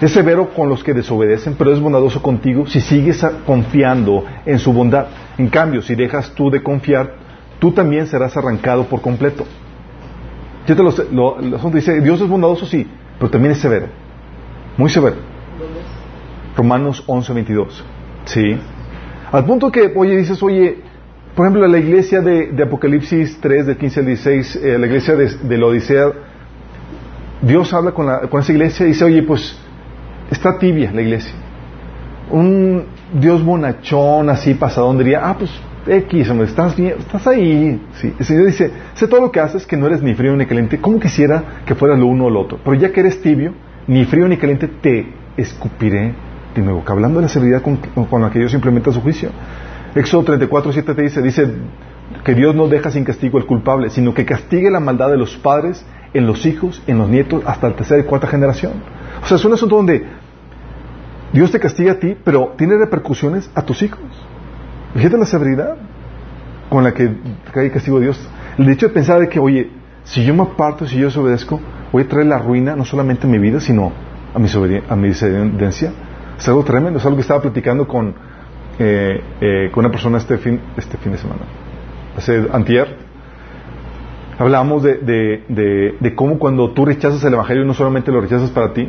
Es 0.00 0.12
severo 0.12 0.50
con 0.50 0.68
los 0.68 0.84
que 0.84 0.94
desobedecen, 0.94 1.56
pero 1.58 1.72
es 1.72 1.80
bondadoso 1.80 2.22
contigo 2.22 2.64
si 2.68 2.80
sigues 2.80 3.26
confiando 3.44 4.24
en 4.46 4.60
su 4.60 4.72
bondad. 4.72 5.06
En 5.36 5.48
cambio, 5.48 5.82
si 5.82 5.96
dejas 5.96 6.30
tú 6.30 6.48
de 6.48 6.62
confiar, 6.62 7.12
tú 7.58 7.72
también 7.72 8.06
serás 8.06 8.36
arrancado 8.36 8.84
por 8.84 9.00
completo. 9.00 9.44
Fíjate, 10.66 10.82
lo, 11.12 11.40
lo, 11.40 11.70
dice, 11.70 12.00
Dios 12.00 12.20
es 12.20 12.28
bondadoso, 12.28 12.64
sí, 12.66 12.86
pero 13.18 13.30
también 13.30 13.52
es 13.52 13.58
severo. 13.58 13.86
Muy 14.76 14.88
severo. 14.88 15.16
Romanos 16.56 17.02
11, 17.06 17.32
22. 17.32 17.84
Sí. 18.24 18.58
Al 19.30 19.44
punto 19.44 19.70
que, 19.70 19.92
oye, 19.94 20.16
dices, 20.16 20.42
oye, 20.42 20.78
por 21.34 21.46
ejemplo, 21.46 21.66
la 21.66 21.78
iglesia 21.78 22.20
de, 22.20 22.62
Apocalipsis 22.62 23.38
3, 23.40 23.66
de 23.66 23.76
15 23.76 24.00
al 24.00 24.06
16, 24.06 24.56
eh, 24.56 24.78
la 24.78 24.86
iglesia 24.86 25.16
de, 25.16 25.58
la 25.58 25.66
Odisea, 25.66 26.12
Dios 27.42 27.74
habla 27.74 27.92
con, 27.92 28.06
la, 28.06 28.20
con 28.20 28.40
esa 28.40 28.52
iglesia 28.52 28.86
y 28.86 28.90
dice, 28.90 29.04
oye, 29.04 29.22
pues 29.22 29.58
está 30.30 30.58
tibia 30.58 30.92
la 30.92 31.02
iglesia. 31.02 31.34
Un 32.30 32.86
Dios 33.12 33.44
bonachón, 33.44 34.30
así 34.30 34.54
pasadón, 34.54 34.96
diría, 34.96 35.28
ah, 35.28 35.36
pues 35.36 35.50
X, 35.86 36.30
hombre, 36.30 36.46
estás 36.46 36.76
bien, 36.76 36.94
estás 36.98 37.26
ahí. 37.26 37.80
Sí. 37.94 38.14
El 38.18 38.24
Señor 38.24 38.46
dice, 38.46 38.70
sé 38.94 39.06
todo 39.06 39.20
lo 39.20 39.30
que 39.30 39.40
haces, 39.40 39.66
que 39.66 39.76
no 39.76 39.86
eres 39.86 40.02
ni 40.02 40.14
frío 40.14 40.34
ni 40.36 40.46
caliente. 40.46 40.80
¿Cómo 40.80 40.98
quisiera 40.98 41.60
que 41.66 41.74
fueras 41.74 41.98
lo 41.98 42.06
uno 42.06 42.26
o 42.26 42.30
lo 42.30 42.40
otro? 42.40 42.58
Pero 42.64 42.74
ya 42.74 42.90
que 42.90 43.00
eres 43.00 43.20
tibio, 43.20 43.54
ni 43.86 44.04
frío 44.04 44.26
ni 44.26 44.36
caliente, 44.38 44.68
te 44.68 45.12
escupiré 45.36 46.14
de 46.54 46.62
nuevo. 46.62 46.82
Hablando 46.86 47.18
de 47.18 47.24
la 47.24 47.28
severidad 47.28 47.62
con, 47.62 47.78
la 48.22 48.30
que 48.30 48.38
Dios 48.38 48.54
implementa 48.54 48.92
su 48.92 49.00
juicio. 49.00 49.30
Éxodo 49.94 50.24
34, 50.24 50.72
7 50.72 50.94
te 50.94 51.02
dice, 51.02 51.22
dice 51.22 51.54
que 52.24 52.34
Dios 52.34 52.54
no 52.54 52.66
deja 52.68 52.90
sin 52.90 53.04
castigo 53.04 53.38
al 53.38 53.46
culpable, 53.46 53.90
sino 53.90 54.14
que 54.14 54.24
castigue 54.24 54.70
la 54.70 54.80
maldad 54.80 55.10
de 55.10 55.18
los 55.18 55.36
padres 55.36 55.84
en 56.14 56.26
los 56.26 56.46
hijos, 56.46 56.82
en 56.86 56.98
los 56.98 57.08
nietos, 57.08 57.42
hasta 57.46 57.68
la 57.68 57.76
tercera 57.76 58.00
y 58.00 58.04
cuarta 58.04 58.26
generación. 58.26 58.72
O 59.22 59.26
sea, 59.26 59.36
es 59.36 59.44
un 59.44 59.52
asunto 59.52 59.76
donde 59.76 60.04
Dios 61.32 61.50
te 61.50 61.60
castiga 61.60 61.92
a 61.92 61.98
ti, 61.98 62.16
pero 62.24 62.54
tiene 62.56 62.76
repercusiones 62.76 63.50
a 63.54 63.62
tus 63.62 63.82
hijos. 63.82 64.00
Fíjate 64.94 65.18
la 65.18 65.26
severidad 65.26 65.76
con 66.68 66.84
la 66.84 66.92
que 66.92 67.10
cae 67.52 67.66
el 67.66 67.72
castigo 67.72 67.98
de 67.98 68.04
Dios. 68.04 68.28
El 68.58 68.68
hecho 68.68 68.88
de 68.88 68.94
pensar 68.94 69.20
de 69.20 69.28
que, 69.28 69.38
oye, 69.38 69.70
si 70.04 70.24
yo 70.24 70.34
me 70.34 70.42
aparto, 70.42 70.86
si 70.86 70.96
yo 70.96 71.06
desobedezco, 71.06 71.60
voy 71.92 72.04
a 72.04 72.08
traer 72.08 72.26
la 72.26 72.38
ruina 72.38 72.76
no 72.76 72.84
solamente 72.84 73.26
a 73.26 73.30
mi 73.30 73.38
vida, 73.38 73.60
sino 73.60 73.92
a 74.34 74.38
mi, 74.38 74.48
a 74.88 74.96
mi 74.96 75.08
descendencia. 75.08 75.92
Es 76.38 76.48
algo 76.48 76.64
tremendo, 76.64 76.98
es 76.98 77.04
algo 77.04 77.16
que 77.16 77.22
estaba 77.22 77.40
platicando 77.40 77.86
con, 77.86 78.14
eh, 78.78 79.20
eh, 79.40 79.70
con 79.72 79.84
una 79.84 79.90
persona 79.90 80.18
este 80.18 80.38
fin, 80.38 80.60
este 80.76 80.96
fin 80.98 81.12
de 81.12 81.18
semana. 81.18 81.42
Antier, 82.52 82.96
hablábamos 84.38 84.82
de, 84.82 84.98
de, 85.48 85.96
de, 85.98 86.14
cómo 86.14 86.38
cuando 86.38 86.70
tú 86.70 86.84
rechazas 86.84 87.22
el 87.24 87.34
Evangelio 87.34 87.64
no 87.64 87.74
solamente 87.74 88.12
lo 88.12 88.20
rechazas 88.20 88.50
para 88.50 88.72
ti, 88.72 88.88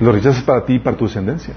lo 0.00 0.12
rechazas 0.12 0.42
para 0.42 0.64
ti 0.64 0.74
y 0.74 0.78
para 0.78 0.96
tu 0.96 1.06
descendencia. 1.06 1.54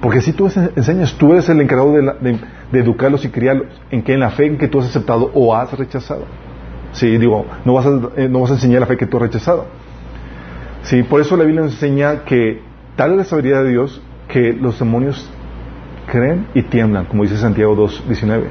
Porque 0.00 0.20
si 0.20 0.32
tú 0.32 0.50
enseñas, 0.76 1.14
tú 1.14 1.32
eres 1.32 1.48
el 1.48 1.60
encargado 1.60 1.92
de, 1.92 2.38
educarlos 2.80 3.24
y 3.24 3.30
criarlos. 3.30 3.68
¿En 3.90 4.02
qué? 4.02 4.14
En 4.14 4.20
la 4.20 4.30
fe 4.30 4.46
en 4.46 4.58
que 4.58 4.68
tú 4.68 4.80
has 4.80 4.86
aceptado 4.86 5.30
o 5.34 5.54
has 5.54 5.72
rechazado. 5.76 6.24
Sí, 6.92 7.18
digo, 7.18 7.46
no 7.64 7.74
vas 7.74 7.86
a, 7.86 8.00
eh, 8.16 8.28
no 8.28 8.40
vas 8.40 8.50
a 8.52 8.54
enseñar 8.54 8.80
la 8.80 8.86
fe 8.86 8.96
que 8.96 9.06
tú 9.06 9.16
has 9.16 9.24
rechazado. 9.24 9.66
Sí, 10.82 11.02
por 11.02 11.20
eso 11.20 11.36
la 11.36 11.44
Biblia 11.44 11.62
nos 11.62 11.72
enseña 11.72 12.24
que 12.24 12.60
tal 12.96 13.12
es 13.12 13.16
la 13.16 13.24
sabiduría 13.24 13.62
de 13.62 13.70
Dios 13.70 14.02
que 14.28 14.52
los 14.52 14.78
demonios 14.78 15.30
creen 16.06 16.46
y 16.54 16.62
tiemblan, 16.62 17.06
como 17.06 17.22
dice 17.22 17.36
Santiago 17.36 17.76
2.19. 17.76 18.44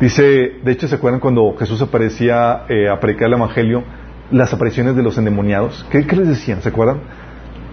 Dice, 0.00 0.58
de 0.62 0.72
hecho, 0.72 0.88
¿se 0.88 0.96
acuerdan 0.96 1.20
cuando 1.20 1.54
Jesús 1.58 1.80
aparecía 1.80 2.64
eh, 2.68 2.88
a 2.88 3.00
predicar 3.00 3.28
el 3.28 3.34
Evangelio? 3.34 3.82
Las 4.30 4.52
apariciones 4.52 4.96
de 4.96 5.02
los 5.02 5.16
endemoniados. 5.16 5.86
¿Qué, 5.90 6.06
¿Qué 6.06 6.16
les 6.16 6.28
decían? 6.28 6.60
¿Se 6.60 6.68
acuerdan? 6.68 6.98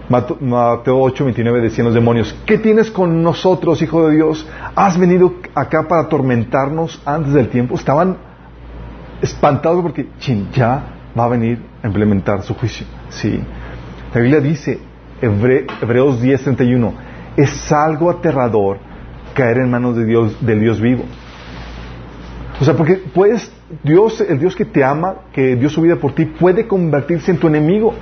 Mateo 0.08 1.00
8, 1.00 1.24
29 1.24 1.60
decían 1.60 1.86
los 1.86 1.94
demonios, 1.94 2.36
¿qué 2.44 2.58
tienes 2.58 2.90
con 2.90 3.22
nosotros, 3.22 3.80
Hijo 3.80 4.08
de 4.08 4.16
Dios? 4.16 4.46
¿Has 4.74 4.98
venido 4.98 5.34
acá 5.54 5.88
para 5.88 6.02
atormentarnos 6.02 7.00
antes 7.06 7.32
del 7.32 7.48
tiempo? 7.48 7.74
Estaban 7.74 8.16
espantados 9.22 9.82
porque 9.82 10.08
chin, 10.18 10.48
ya 10.52 10.84
va 11.18 11.24
a 11.24 11.28
venir 11.28 11.58
a 11.82 11.86
implementar 11.86 12.42
su 12.42 12.54
juicio. 12.54 12.86
Sí. 13.08 13.40
La 14.12 14.20
Biblia 14.20 14.40
dice, 14.40 14.78
Hebreos 15.22 16.20
10, 16.20 16.42
31, 16.42 16.92
es 17.36 17.72
algo 17.72 18.10
aterrador 18.10 18.78
caer 19.32 19.58
en 19.58 19.70
manos 19.70 19.96
de 19.96 20.04
Dios, 20.04 20.44
del 20.44 20.60
Dios 20.60 20.80
vivo. 20.80 21.04
O 22.60 22.64
sea, 22.64 22.74
porque 22.74 22.96
puedes, 22.96 23.50
Dios, 23.82 24.20
el 24.20 24.38
Dios 24.38 24.54
que 24.54 24.64
te 24.64 24.84
ama, 24.84 25.16
que 25.32 25.56
dio 25.56 25.68
su 25.68 25.82
vida 25.82 25.96
por 25.96 26.14
ti, 26.14 26.26
puede 26.26 26.68
convertirse 26.68 27.30
en 27.30 27.38
tu 27.38 27.48
enemigo. 27.48 27.94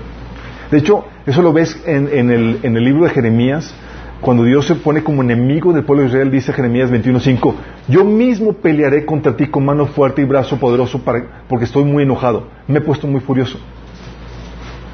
De 0.73 0.79
hecho, 0.79 1.05
eso 1.26 1.43
lo 1.43 1.52
ves 1.52 1.79
en, 1.85 2.31
el, 2.31 2.83
libro 2.83 3.05
de 3.05 3.11
Jeremías, 3.11 3.75
cuando 4.23 4.43
Dios 4.45 4.67
se 4.67 4.75
pone 4.75 5.05
como 5.05 5.21
enemigo 5.21 5.75
del 5.75 5.85
pueblo 5.85 6.05
de 6.05 6.09
Israel, 6.09 6.31
dice 6.31 6.50
Jeremías 6.55 6.91
21.5, 6.91 7.55
yo 7.88 8.05
mismo 8.05 8.55
pelearé 8.55 9.05
contra 9.05 9.37
ti 9.37 9.49
con 9.49 9.67
mano 9.67 9.85
fuerte 9.85 10.23
y 10.23 10.25
brazo 10.25 10.57
poderoso 10.57 11.02
porque 11.47 11.67
estoy 11.67 11.85
muy 11.85 12.05
enojado, 12.05 12.49
me 12.67 12.79
he 12.79 12.81
puesto 12.81 13.07
muy 13.07 13.21
furioso. 13.21 13.59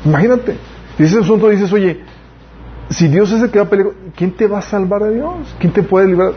Imagínate, 0.05 0.57
y 0.99 1.05
ese 1.05 1.21
asunto 1.21 1.49
dices, 1.49 1.73
oye, 1.73 2.01
si 2.91 3.07
Dios 3.07 3.31
es 3.31 3.41
el 3.41 3.51
que 3.53 3.61
va 3.61 3.67
a 3.67 3.71
pelear, 3.71 3.91
¿quién 4.17 4.33
te 4.33 4.49
va 4.49 4.59
a 4.59 4.63
salvar 4.63 5.05
a 5.05 5.11
Dios? 5.11 5.55
¿Quién 5.61 5.73
te 5.73 5.85
puede 5.85 6.09
librar? 6.09 6.33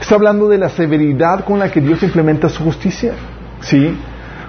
Está 0.00 0.14
hablando 0.14 0.48
de 0.48 0.56
la 0.56 0.70
severidad 0.70 1.44
con 1.44 1.58
la 1.58 1.70
que 1.70 1.82
Dios 1.82 2.02
implementa 2.02 2.48
su 2.48 2.64
justicia. 2.64 3.12
¿Sí? 3.60 3.94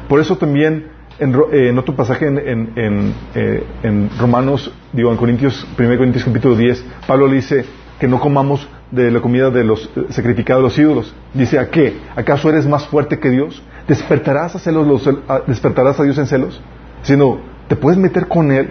Por 0.08 0.22
eso 0.22 0.38
también 0.38 0.90
eh, 1.21 1.69
en, 1.69 1.77
otro 1.77 1.95
pasaje 1.95 2.25
eh, 2.27 3.63
en, 3.83 4.09
Romanos, 4.17 4.73
digo 4.91 5.11
en 5.11 5.17
Corintios, 5.17 5.67
1 5.77 5.97
Corintios 5.97 6.25
capítulo 6.25 6.55
10, 6.55 6.83
Pablo 7.05 7.27
le 7.27 7.35
dice 7.35 7.63
que 7.99 8.07
no 8.07 8.19
comamos 8.19 8.67
de 8.89 9.11
la 9.11 9.21
comida 9.21 9.51
de 9.51 9.63
los 9.63 9.85
eh, 9.95 10.07
sacrificados 10.09 10.63
los 10.63 10.79
ídolos. 10.79 11.13
Dice, 11.35 11.59
¿a 11.59 11.69
qué? 11.69 11.99
¿Acaso 12.15 12.49
eres 12.49 12.65
más 12.65 12.87
fuerte 12.87 13.19
que 13.19 13.29
Dios? 13.29 13.61
¿Despertarás 13.87 14.55
a, 14.55 14.59
celos 14.59 14.87
los, 14.87 15.07
¿despertarás 15.45 15.99
a 15.99 16.03
Dios 16.03 16.17
en 16.17 16.25
celos? 16.25 16.59
Sino, 17.03 17.37
¿te 17.67 17.75
puedes 17.75 17.99
meter 17.99 18.27
con 18.27 18.51
Él? 18.51 18.69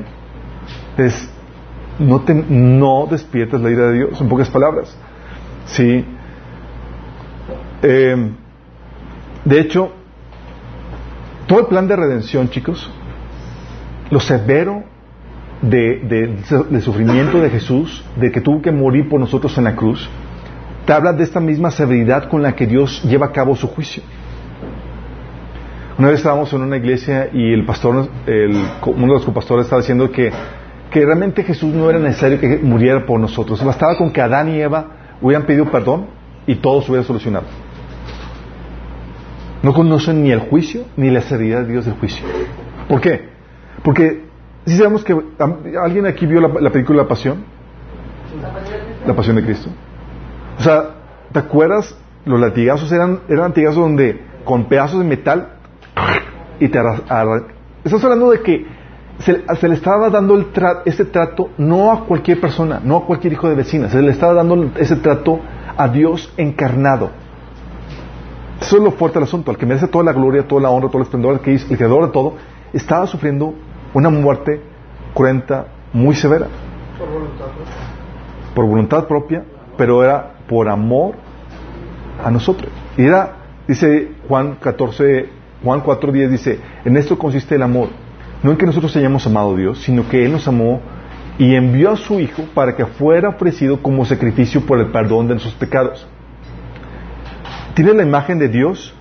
Es, 0.99 1.30
no, 2.00 2.23
te, 2.23 2.35
no 2.35 3.07
despiertas 3.09 3.61
la 3.61 3.71
ira 3.71 3.87
de 3.90 3.95
Dios, 3.95 4.21
en 4.21 4.28
pocas 4.28 4.50
palabras. 4.50 4.97
Sí. 5.66 6.04
de 7.80 9.61
hecho, 9.61 9.92
todo 11.50 11.59
el 11.59 11.66
plan 11.66 11.88
de 11.88 11.97
redención, 11.97 12.49
chicos, 12.49 12.88
lo 14.09 14.21
severo 14.21 14.85
de, 15.61 16.38
sufrimiento 16.80 17.40
de 17.40 17.50
Jesús, 17.50 18.04
de 18.14 18.30
que 18.30 18.40
tuvo 18.40 18.62
que 18.62 18.71
morir 18.71 19.09
por 19.09 19.19
nosotros 19.19 19.59
en 19.59 19.64
la 19.64 19.75
cruz, 19.75 20.09
te 20.87 20.92
habla 20.92 21.12
de 21.12 21.25
esta 21.25 21.40
misma 21.40 21.73
severidad 21.73 22.28
con 22.28 22.40
la 22.40 22.54
que 22.54 22.69
Dios 22.69 23.02
lleva 23.02 23.26
a 23.26 23.33
cabo 23.33 23.57
su 23.57 23.66
juicio. 23.66 24.00
Una 25.99 26.11
vez 26.11 26.19
estábamos 26.19 26.52
en 26.52 26.62
una 26.62 26.76
iglesia 26.76 27.30
y 27.33 27.52
el 27.52 27.66
pastor, 27.66 27.97
uno 27.97 28.09
de 28.26 29.12
los 29.12 29.25
copastores 29.25 29.64
estaba 29.64 29.80
diciendo 29.83 30.09
que, 30.12 30.30
que 30.88 31.04
realmente 31.04 31.42
Jesús 31.42 31.75
no 31.75 31.90
era 31.90 31.99
necesario 31.99 32.38
que 32.38 32.61
muriera 32.62 33.04
por 33.04 33.19
nosotros. 33.19 33.64
Bastaba 33.64 33.99
con 33.99 34.12
que 34.12 34.21
Adán 34.21 34.54
y 34.54 34.61
Eva 34.61 35.16
hubieran 35.21 35.47
pedido 35.47 35.69
perdón 35.69 36.07
y 36.47 36.54
todo 36.54 36.80
se 36.80 36.92
hubiera 36.92 37.04
solucionado. 37.04 37.47
No 39.62 39.75
conocen 39.75 40.23
ni 40.23 40.31
el 40.31 40.40
juicio 40.40 40.85
ni 40.97 41.11
la 41.11 41.21
seriedad 41.21 41.62
de 41.62 41.73
Dios 41.73 41.85
del 41.85 41.95
juicio. 41.95 42.25
¿Por 42.88 43.00
qué? 43.00 43.29
Porque 43.83 44.25
si 44.67 44.76
sabemos 44.76 45.05
que 45.05 45.17
alguien 45.83 46.07
aquí 46.07 46.26
vio 46.26 46.40
la, 46.40 46.71
película 46.71 47.02
La 47.02 47.09
Pasión, 47.09 47.45
la 49.07 49.14
Pasión 49.14 49.37
de 49.37 49.45
Cristo. 49.45 49.71
O 50.59 50.62
sea, 50.62 50.90
¿te 51.33 51.38
acuerdas? 51.38 51.97
Los 52.25 52.40
latigazos 52.40 52.90
eran, 52.93 53.21
eran 53.29 53.49
latigazos 53.49 53.81
donde 53.81 54.21
con 54.45 54.64
pedazos 54.64 54.99
de 54.99 55.05
metal 55.05 55.49
y 56.59 56.69
te 56.69 56.79
Estás 57.85 58.05
hablando 58.05 58.31
de 58.31 58.40
que 58.40 58.67
se, 59.21 59.69
le 59.69 59.75
estaba 59.75 60.11
dando 60.11 60.37
el 60.37 60.47
ese 60.85 61.05
trato 61.05 61.50
no 61.59 61.93
a 61.93 62.05
cualquier 62.07 62.40
persona, 62.40 62.81
no 62.83 62.99
a 62.99 63.07
cualquier 63.07 63.35
hijo 63.35 63.49
de 63.49 63.55
vecina, 63.55 63.88
se 63.88 64.00
le 64.02 64.11
estaba 64.11 64.35
dando 64.35 64.71
ese 64.79 64.97
trato 64.97 65.40
a 65.76 65.88
Dios 65.88 66.33
encarnado. 66.37 67.11
Eso 68.61 68.76
es 68.76 68.83
lo 68.83 68.90
fuerte 68.93 69.19
del 69.19 69.26
asunto. 69.26 69.50
Al 69.50 69.57
que 69.57 69.67
merece 69.67 69.88
toda 69.88 70.05
la 70.05 70.12
gloria, 70.12 70.47
toda 70.47 70.62
la 70.62 70.71
honra, 70.71 70.88
todo 70.88 70.99
el 70.99 71.05
esplendor, 71.05 71.35
el 71.35 71.40
que 71.40 71.55
es 71.55 71.71
el 71.71 71.76
creador 71.76 72.07
de 72.07 72.12
todo, 72.12 72.35
estaba 72.73 73.07
sufriendo 73.07 73.55
una 73.95 74.11
muerte 74.11 74.61
cruenta, 75.14 75.67
muy 75.93 76.14
severa. 76.14 76.47
Por 76.99 77.09
voluntad 77.09 77.47
propia. 77.47 77.75
Por 78.55 78.67
voluntad 78.67 79.07
propia, 79.07 79.45
pero 79.76 80.05
era 80.05 80.35
por 80.49 80.69
amor 80.69 81.14
a 82.23 82.31
nosotros. 82.31 82.71
Y 82.97 83.05
era, 83.05 83.37
dice 83.67 84.12
Juan 84.29 84.57
14, 84.61 85.29
Juan 85.64 85.83
4.10 85.83 86.29
dice, 86.29 86.61
en 86.85 86.97
esto 86.97 87.19
consiste 87.19 87.55
el 87.55 87.62
amor, 87.62 87.88
no 88.43 88.50
en 88.50 88.57
que 88.57 88.67
nosotros 88.67 88.95
hayamos 88.97 89.26
amado 89.26 89.55
a 89.55 89.57
Dios, 89.57 89.83
sino 89.83 90.09
que 90.09 90.25
Él 90.25 90.33
nos 90.33 90.47
amó 90.47 90.81
y 91.38 91.55
envió 91.55 91.90
a 91.93 91.97
su 91.97 92.21
Hijo 92.21 92.43
para 92.55 92.76
que 92.76 92.85
fuera 92.85 93.31
ofrecido 93.31 93.83
como 93.83 94.05
sacrificio 94.05 94.61
por 94.67 94.79
el 94.79 94.90
perdón 94.90 95.29
de 95.29 95.35
nuestros 95.35 95.55
pecados. 95.55 96.07
Tiene 97.81 97.95
la 97.95 98.03
imagen 98.03 98.39
de 98.39 98.49
Dios 98.49 98.93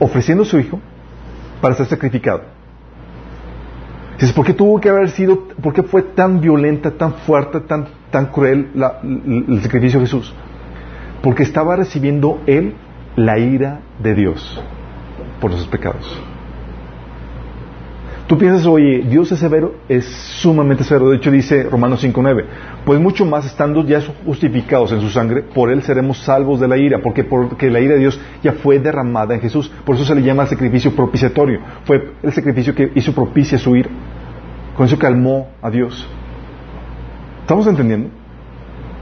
ofreciendo 0.00 0.42
a 0.42 0.46
su 0.46 0.58
Hijo 0.58 0.78
para 1.62 1.74
ser 1.76 1.86
sacrificado. 1.86 2.42
Dices, 4.18 4.34
¿por 4.34 4.44
qué 4.44 4.52
tuvo 4.52 4.78
que 4.78 4.90
haber 4.90 5.08
sido, 5.08 5.48
por 5.62 5.72
qué 5.72 5.82
fue 5.82 6.02
tan 6.02 6.42
violenta, 6.42 6.90
tan 6.90 7.14
fuerte, 7.14 7.60
tan, 7.60 7.88
tan 8.10 8.26
cruel 8.26 8.68
el 8.74 9.62
sacrificio 9.62 9.98
de 9.98 10.04
Jesús? 10.04 10.34
Porque 11.22 11.42
estaba 11.42 11.74
recibiendo 11.74 12.42
Él 12.46 12.74
la 13.16 13.38
ira 13.38 13.80
de 13.98 14.14
Dios 14.14 14.62
por 15.40 15.50
sus 15.52 15.66
pecados. 15.66 16.22
Tú 18.30 18.38
piensas, 18.38 18.64
oye, 18.64 19.02
Dios 19.08 19.32
es 19.32 19.40
severo, 19.40 19.74
es 19.88 20.04
sumamente 20.04 20.84
severo. 20.84 21.10
De 21.10 21.16
hecho, 21.16 21.32
dice 21.32 21.64
Romanos 21.64 22.04
5.9, 22.04 22.44
pues 22.84 23.00
mucho 23.00 23.26
más 23.26 23.44
estando 23.44 23.84
ya 23.84 24.00
justificados 24.24 24.92
en 24.92 25.00
su 25.00 25.10
sangre, 25.10 25.42
por 25.42 25.68
Él 25.68 25.82
seremos 25.82 26.18
salvos 26.18 26.60
de 26.60 26.68
la 26.68 26.76
ira, 26.76 27.00
porque, 27.02 27.24
porque 27.24 27.68
la 27.68 27.80
ira 27.80 27.94
de 27.94 27.98
Dios 27.98 28.20
ya 28.40 28.52
fue 28.52 28.78
derramada 28.78 29.34
en 29.34 29.40
Jesús. 29.40 29.68
Por 29.84 29.96
eso 29.96 30.04
se 30.04 30.14
le 30.14 30.22
llama 30.22 30.44
el 30.44 30.48
sacrificio 30.48 30.94
propiciatorio. 30.94 31.58
Fue 31.82 32.12
el 32.22 32.32
sacrificio 32.32 32.72
que 32.72 32.92
hizo 32.94 33.12
propicia 33.12 33.58
su 33.58 33.74
ira. 33.74 33.90
Con 34.76 34.86
eso 34.86 34.96
calmó 34.96 35.48
a 35.60 35.68
Dios. 35.68 36.08
¿Estamos 37.40 37.66
entendiendo? 37.66 38.10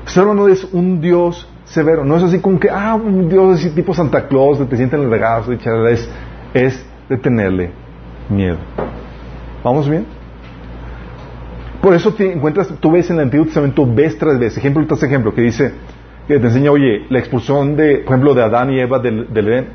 Solo 0.07 0.33
no 0.33 0.49
es 0.49 0.65
un 0.73 1.03
Dios 1.03 1.47
severo. 1.67 2.03
No 2.03 2.17
es 2.17 2.23
así 2.23 2.39
como 2.39 2.59
que, 2.59 2.71
ah, 2.71 2.95
un 2.95 3.29
Dios 3.29 3.61
así 3.61 3.69
tipo 3.75 3.93
Santa 3.93 4.27
Claus, 4.27 4.67
te 4.67 4.77
sienten 4.79 5.01
en 5.01 5.05
el 5.05 5.11
regazo, 5.11 5.53
es, 5.53 6.11
es 6.55 6.87
de 7.11 7.19
tenerle 7.19 7.73
miedo. 8.31 8.57
¿Vamos 9.65 9.89
bien? 9.89 10.07
Por 11.81 11.95
eso 11.95 12.13
te 12.13 12.33
encuentras, 12.33 12.69
tú 12.81 12.91
ves 12.91 13.09
en 13.11 13.17
el 13.17 13.23
Antiguo 13.23 13.47
Testamento, 13.47 13.87
ves 13.87 14.19
tras 14.19 14.39
vez, 14.39 14.57
ejemplo 14.57 14.85
tras 14.87 15.03
ejemplo, 15.03 15.33
que 15.33 15.43
dice, 15.43 15.73
que 16.27 16.39
te 16.39 16.47
enseña, 16.47 16.71
oye, 16.71 17.07
la 17.09 17.19
expulsión 17.19 17.77
de, 17.77 17.99
por 17.99 18.15
ejemplo, 18.15 18.35
de 18.35 18.43
Adán 18.43 18.73
y 18.73 18.81
Eva 18.81 18.99
del, 18.99 19.33
del 19.33 19.49
Edén. 19.49 19.69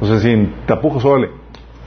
O 0.00 0.06
sea, 0.06 0.18
sin 0.18 0.52
tapujos, 0.66 1.04
órale, 1.04 1.30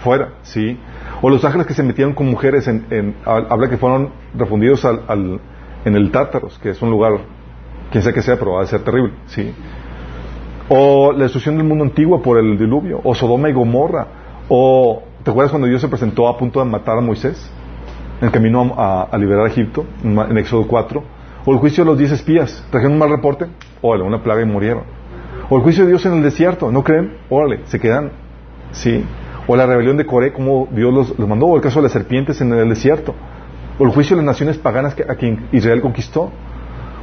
fuera, 0.03 0.33
¿sí? 0.41 0.77
O 1.21 1.29
los 1.29 1.43
ángeles 1.43 1.67
que 1.67 1.73
se 1.73 1.83
metieron 1.83 2.13
con 2.13 2.27
mujeres, 2.27 2.67
en, 2.67 3.15
habla 3.25 3.69
que 3.69 3.77
fueron 3.77 4.09
refundidos 4.33 4.85
al, 4.85 5.39
en 5.85 5.95
el 5.95 6.11
Tártaros, 6.11 6.57
que 6.59 6.69
es 6.69 6.81
un 6.81 6.89
lugar, 6.89 7.19
quién 7.91 8.01
sabe 8.01 8.15
que 8.15 8.21
sea, 8.21 8.37
pero 8.37 8.53
va 8.53 8.63
a 8.63 8.65
ser 8.65 8.81
terrible, 8.83 9.13
¿sí? 9.27 9.53
O 10.69 11.11
la 11.11 11.23
destrucción 11.23 11.57
del 11.57 11.67
mundo 11.67 11.83
antiguo 11.83 12.21
por 12.21 12.39
el 12.39 12.57
diluvio, 12.57 13.01
o 13.03 13.13
Sodoma 13.13 13.49
y 13.49 13.53
Gomorra, 13.53 14.07
o 14.47 15.03
¿Te 15.23 15.31
acuerdas 15.31 15.51
cuando 15.51 15.67
Dios 15.67 15.81
se 15.81 15.89
presentó 15.89 16.29
a 16.29 16.37
punto 16.37 16.59
de 16.59 16.65
matar 16.65 16.97
a 16.97 17.01
Moisés? 17.01 17.51
En 18.21 18.27
el 18.27 18.31
camino 18.31 18.73
a, 18.77 19.09
liberar 19.17 19.45
a 19.45 19.49
Egipto, 19.49 19.85
en 20.03 20.37
Éxodo 20.37 20.65
4. 20.65 21.03
O 21.45 21.53
el 21.53 21.57
juicio 21.59 21.83
de 21.83 21.89
los 21.89 21.97
diez 21.97 22.11
espías. 22.11 22.65
Trajeron 22.69 22.93
un 22.93 22.99
mal 22.99 23.09
reporte. 23.09 23.47
Órale, 23.81 24.05
una 24.05 24.23
plaga 24.23 24.41
y 24.41 24.45
murieron. 24.45 24.83
O 25.49 25.57
el 25.57 25.63
juicio 25.63 25.83
de 25.83 25.89
Dios 25.89 26.05
en 26.05 26.13
el 26.13 26.23
desierto. 26.23 26.71
¿No 26.71 26.83
creen? 26.83 27.17
Órale, 27.29 27.61
se 27.65 27.79
quedan. 27.79 28.11
Sí. 28.71 29.03
O 29.47 29.55
la 29.55 29.65
rebelión 29.65 29.97
de 29.97 30.05
Coré, 30.05 30.31
como 30.31 30.67
Dios 30.71 31.17
los, 31.17 31.27
mandó. 31.27 31.47
O 31.47 31.55
el 31.55 31.61
caso 31.61 31.79
de 31.79 31.83
las 31.83 31.91
serpientes 31.91 32.39
en 32.39 32.53
el 32.53 32.69
desierto. 32.69 33.13
O 33.77 33.83
el 33.83 33.91
juicio 33.91 34.15
de 34.15 34.23
las 34.23 34.33
naciones 34.33 34.57
paganas 34.57 34.95
que, 34.95 35.03
a 35.03 35.15
quien 35.15 35.47
Israel 35.51 35.81
conquistó. 35.81 36.31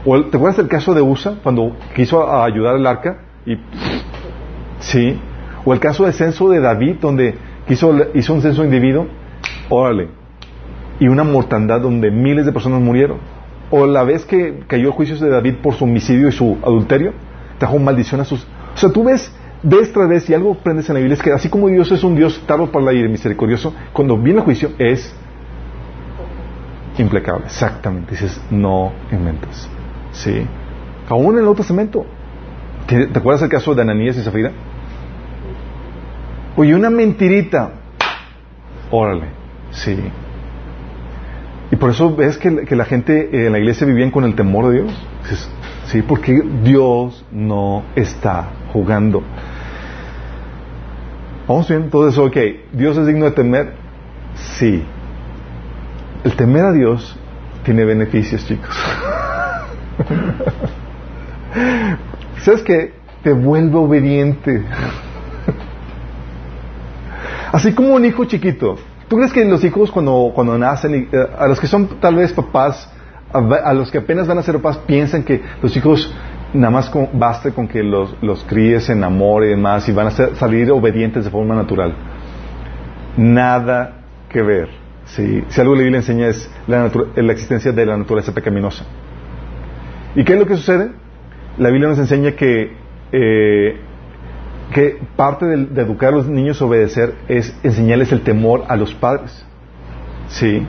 O 0.06 0.22
¿Te 0.24 0.36
acuerdas 0.36 0.56
del 0.56 0.68
caso 0.68 0.94
de 0.94 1.02
Usa 1.02 1.36
cuando 1.42 1.76
quiso 1.94 2.32
ayudar 2.42 2.76
al 2.76 2.86
arca? 2.86 3.18
Y, 3.44 3.58
sí. 4.78 5.20
O 5.64 5.72
el 5.74 5.80
caso 5.80 6.04
del 6.04 6.14
censo 6.14 6.48
de 6.48 6.60
David, 6.60 6.96
donde 7.00 7.34
hizo, 7.68 7.94
hizo 8.14 8.34
un 8.34 8.42
censo 8.42 8.64
individuo, 8.64 9.06
órale, 9.68 10.08
y 10.98 11.08
una 11.08 11.24
mortandad 11.24 11.80
donde 11.80 12.10
miles 12.10 12.46
de 12.46 12.52
personas 12.52 12.80
murieron. 12.80 13.18
O 13.70 13.86
la 13.86 14.04
vez 14.04 14.24
que 14.24 14.60
cayó 14.66 14.88
el 14.88 14.92
juicio 14.92 15.16
de 15.16 15.28
David 15.28 15.56
por 15.62 15.74
su 15.74 15.84
homicidio 15.84 16.28
y 16.28 16.32
su 16.32 16.56
adulterio, 16.62 17.12
trajo 17.58 17.78
maldición 17.78 18.20
a 18.20 18.24
sus... 18.24 18.44
O 18.74 18.76
sea, 18.76 18.90
tú 18.90 19.04
ves 19.04 19.32
vez 19.62 19.92
tras 19.92 20.08
vez 20.08 20.28
y 20.30 20.34
algo 20.34 20.52
aprendes 20.52 20.88
en 20.88 20.94
la 20.94 21.00
Biblia 21.00 21.14
es 21.14 21.22
que 21.22 21.32
así 21.32 21.48
como 21.48 21.68
Dios 21.68 21.90
es 21.90 22.04
un 22.04 22.14
Dios 22.14 22.40
tardo 22.46 22.70
para 22.70 22.84
la 22.84 22.92
ira 22.92 23.08
misericordioso, 23.08 23.74
cuando 23.92 24.16
viene 24.16 24.38
el 24.38 24.44
juicio 24.44 24.70
es 24.78 25.14
implacable. 26.98 27.46
Exactamente. 27.46 28.12
Dices, 28.12 28.40
no 28.50 28.92
inventes. 29.10 29.68
Sí. 30.12 30.46
Aún 31.08 31.32
en 31.32 31.38
el 31.38 31.44
Nuevo 31.44 31.56
Testamento. 31.56 32.06
¿Te 32.86 33.18
acuerdas 33.18 33.42
el 33.42 33.48
caso 33.48 33.74
de 33.74 33.82
Ananías 33.82 34.16
y 34.16 34.22
Zafira? 34.22 34.52
Oye, 36.56 36.74
una 36.74 36.88
mentirita. 36.88 37.72
Órale, 38.90 39.26
sí. 39.70 39.96
Y 41.70 41.76
por 41.76 41.90
eso 41.90 42.14
ves 42.14 42.38
que, 42.38 42.50
la 42.50 42.84
gente 42.84 43.46
en 43.46 43.52
la 43.52 43.58
iglesia 43.58 43.86
vivían 43.86 44.10
con 44.10 44.24
el 44.24 44.34
temor 44.34 44.68
de 44.68 44.82
Dios. 44.82 45.06
Sí, 45.86 46.02
porque 46.02 46.40
Dios 46.62 47.24
no 47.30 47.84
está 47.94 48.48
jugando. 48.72 49.22
Vamos 51.46 51.68
bien, 51.68 51.90
eso, 52.08 52.24
ok. 52.24 52.36
¿Dios 52.72 52.96
es 52.96 53.06
digno 53.06 53.26
de 53.26 53.30
temer? 53.32 53.72
Sí. 54.34 54.82
El 56.24 56.34
temer 56.34 56.64
a 56.64 56.72
Dios 56.72 57.16
tiene 57.64 57.84
beneficios, 57.84 58.44
chicos. 58.46 58.74
¿Sabes 62.38 62.62
qué? 62.62 62.94
Te 63.22 63.32
vuelve 63.32 63.76
obediente. 63.76 64.64
Así 67.56 67.72
como 67.72 67.94
un 67.94 68.04
hijo 68.04 68.26
chiquito. 68.26 68.76
¿Tú 69.08 69.16
crees 69.16 69.32
que 69.32 69.42
los 69.46 69.64
hijos 69.64 69.90
cuando, 69.90 70.30
cuando 70.34 70.58
nacen, 70.58 71.08
eh, 71.10 71.26
a 71.38 71.46
los 71.46 71.58
que 71.58 71.66
son 71.66 71.88
tal 72.00 72.16
vez 72.16 72.30
papás, 72.30 72.86
a, 73.32 73.72
los 73.72 73.90
que 73.90 73.96
apenas 73.96 74.26
van 74.26 74.36
a 74.36 74.42
ser 74.42 74.56
papás, 74.56 74.76
piensan 74.86 75.22
que 75.22 75.40
los 75.62 75.74
hijos 75.74 76.14
nada 76.52 76.70
más 76.70 76.90
con, 76.90 77.08
basta 77.14 77.52
con 77.52 77.66
que 77.66 77.82
los, 77.82 78.14
los 78.20 78.44
críes 78.44 78.90
en 78.90 79.02
amor 79.02 79.42
y 79.42 79.48
demás 79.48 79.88
y 79.88 79.92
van 79.92 80.08
a 80.08 80.10
salir 80.10 80.70
obedientes 80.70 81.24
de 81.24 81.30
forma 81.30 81.54
natural? 81.54 81.94
Nada 83.16 84.02
que 84.28 84.42
ver. 84.42 84.68
Si 85.06 85.42
algo 85.58 85.76
la 85.76 85.80
Biblia 85.80 86.00
enseña 86.00 86.26
es 86.26 86.50
la, 86.66 86.90
la 87.14 87.32
existencia 87.32 87.72
de 87.72 87.86
la 87.86 87.96
naturaleza 87.96 88.34
pecaminosa. 88.34 88.84
¿Y 90.14 90.24
qué 90.24 90.34
es 90.34 90.38
lo 90.38 90.44
que 90.44 90.56
sucede? 90.56 90.90
La 91.56 91.70
Biblia 91.70 91.88
nos 91.88 91.98
enseña 91.98 92.32
que 92.32 92.76
eh, 93.12 93.80
que 94.72 95.00
parte 95.16 95.46
de, 95.46 95.80
educar 95.80 96.12
a 96.12 96.16
los 96.16 96.26
niños 96.26 96.60
a 96.60 96.64
obedecer 96.64 97.14
es 97.28 97.56
enseñarles 97.62 98.12
el 98.12 98.22
temor 98.22 98.64
a 98.68 98.76
los 98.76 98.94
padres. 98.94 99.44
Sí. 100.28 100.66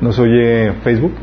¿Nos 0.00 0.18
oye 0.18 0.72
Facebook? 0.82 1.14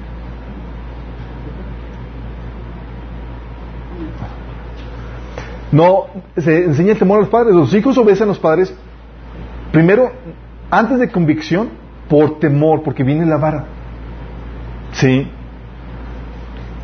No, 5.72 6.08
se 6.38 6.66
enseña 6.66 6.94
el 6.94 7.00
temor 7.00 7.18
a 7.18 7.22
los 7.22 7.30
padres. 7.30 7.56
Los 7.56 7.74
hijos 7.74 7.98
obedecen 7.98 8.26
a 8.26 8.28
los 8.28 8.40
padres, 8.40 8.74
primero, 9.72 10.12
antes 10.70 11.00
de 11.00 11.10
convicción, 11.10 11.70
por 12.10 12.40
temor, 12.40 12.84
porque 12.84 13.04
viene 13.04 13.26
la 13.26 13.38
vara. 13.38 13.66
Sí. 14.92 15.28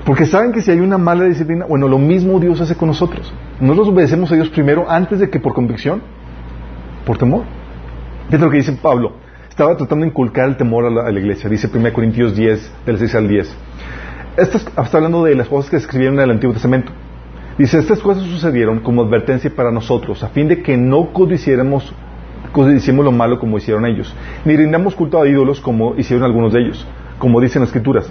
Porque 0.07 0.25
saben 0.25 0.53
que 0.53 0.61
si 0.61 0.71
hay 0.71 0.79
una 0.79 0.97
mala 0.97 1.25
disciplina, 1.25 1.65
bueno, 1.65 1.89
lo 1.89 1.97
mismo 1.97 2.39
Dios 2.39 2.61
hace 2.61 2.75
con 2.75 2.87
nosotros. 2.87 3.33
Nosotros 3.59 3.89
obedecemos 3.89 4.31
a 4.31 4.35
Dios 4.35 4.47
primero 4.47 4.89
antes 4.89 5.19
de 5.19 5.29
que 5.29 5.37
por 5.37 5.53
convicción, 5.53 6.01
por 7.05 7.17
temor. 7.17 7.43
Es 8.31 8.39
lo 8.39 8.49
que 8.49 8.55
dice 8.55 8.71
Pablo. 8.81 9.17
Estaba 9.49 9.75
tratando 9.75 10.05
de 10.05 10.11
inculcar 10.11 10.47
el 10.47 10.55
temor 10.55 10.85
a 10.85 11.11
la, 11.11 11.19
iglesia. 11.19 11.49
Dice 11.49 11.69
1 11.73 11.91
Corintios 11.91 12.37
10, 12.37 12.71
del 12.85 12.97
6 12.99 13.15
al 13.15 13.27
10. 13.27 13.57
Esto 14.37 14.57
está 14.57 14.97
hablando 14.97 15.25
de 15.25 15.35
las 15.35 15.49
cosas 15.49 15.69
que 15.69 15.75
escribieron 15.75 16.15
en 16.15 16.21
el 16.21 16.31
Antiguo 16.31 16.53
Testamento. 16.53 16.93
Dice, 17.57 17.77
estas 17.77 17.99
cosas 17.99 18.23
sucedieron 18.23 18.79
como 18.79 19.01
advertencia 19.01 19.53
para 19.53 19.73
nosotros, 19.73 20.23
a 20.23 20.29
fin 20.29 20.47
de 20.47 20.61
que 20.61 20.77
no 20.77 21.11
codiciéramos, 21.11 21.91
codiciemos 22.53 23.03
lo 23.03 23.11
malo 23.11 23.39
como 23.39 23.57
hicieron 23.57 23.85
ellos, 23.85 24.15
ni 24.45 24.55
rindamos 24.55 24.95
culto 24.95 25.21
a 25.21 25.27
ídolos 25.27 25.59
como 25.59 25.95
hicieron 25.97 26.23
algunos 26.23 26.53
de 26.53 26.61
ellos, 26.61 26.87
como 27.19 27.41
dicen 27.41 27.59
las 27.59 27.71
Escrituras 27.71 28.09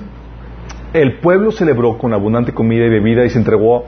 el 0.93 1.19
pueblo 1.19 1.53
celebró 1.53 1.99
con 1.99 2.13
abundante 2.13 2.53
comida 2.53 2.87
y 2.87 2.91
bebida 2.91 3.25
y 3.25 3.31
se 3.31 3.39
entregó 3.39 3.85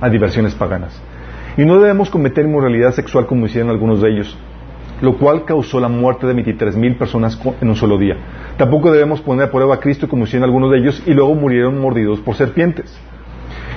a 0.00 0.08
diversiones 0.08 0.54
paganas. 0.54 1.00
Y 1.56 1.64
no 1.64 1.78
debemos 1.78 2.10
cometer 2.10 2.44
inmoralidad 2.44 2.92
sexual 2.92 3.26
como 3.26 3.46
hicieron 3.46 3.70
algunos 3.70 4.02
de 4.02 4.10
ellos, 4.10 4.36
lo 5.00 5.16
cual 5.16 5.44
causó 5.44 5.80
la 5.80 5.88
muerte 5.88 6.26
de 6.26 6.34
23 6.34 6.76
mil 6.76 6.96
personas 6.96 7.40
en 7.60 7.68
un 7.68 7.76
solo 7.76 7.98
día. 7.98 8.16
Tampoco 8.58 8.92
debemos 8.92 9.20
poner 9.20 9.46
a 9.46 9.50
prueba 9.50 9.74
a 9.74 9.80
Cristo 9.80 10.08
como 10.08 10.24
hicieron 10.24 10.44
algunos 10.44 10.70
de 10.70 10.78
ellos 10.78 11.02
y 11.06 11.14
luego 11.14 11.34
murieron 11.34 11.80
mordidos 11.80 12.20
por 12.20 12.34
serpientes. 12.34 12.94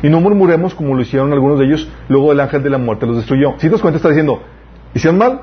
Y 0.01 0.09
no 0.09 0.19
murmuremos 0.19 0.75
como 0.75 0.95
lo 0.95 1.01
hicieron 1.01 1.31
algunos 1.33 1.59
de 1.59 1.65
ellos, 1.65 1.89
luego 2.07 2.31
el 2.31 2.39
ángel 2.39 2.63
de 2.63 2.69
la 2.69 2.77
muerte 2.77 3.05
los 3.05 3.17
destruyó. 3.17 3.53
Si 3.57 3.69
nos 3.69 3.81
cuenta 3.81 3.97
está 3.97 4.09
diciendo, 4.09 4.41
¿hicieron 4.93 5.17
mal? 5.17 5.41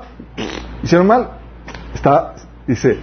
¿Hicieron 0.83 1.07
mal? 1.07 1.29
Está, 1.93 2.35
dice, 2.67 2.97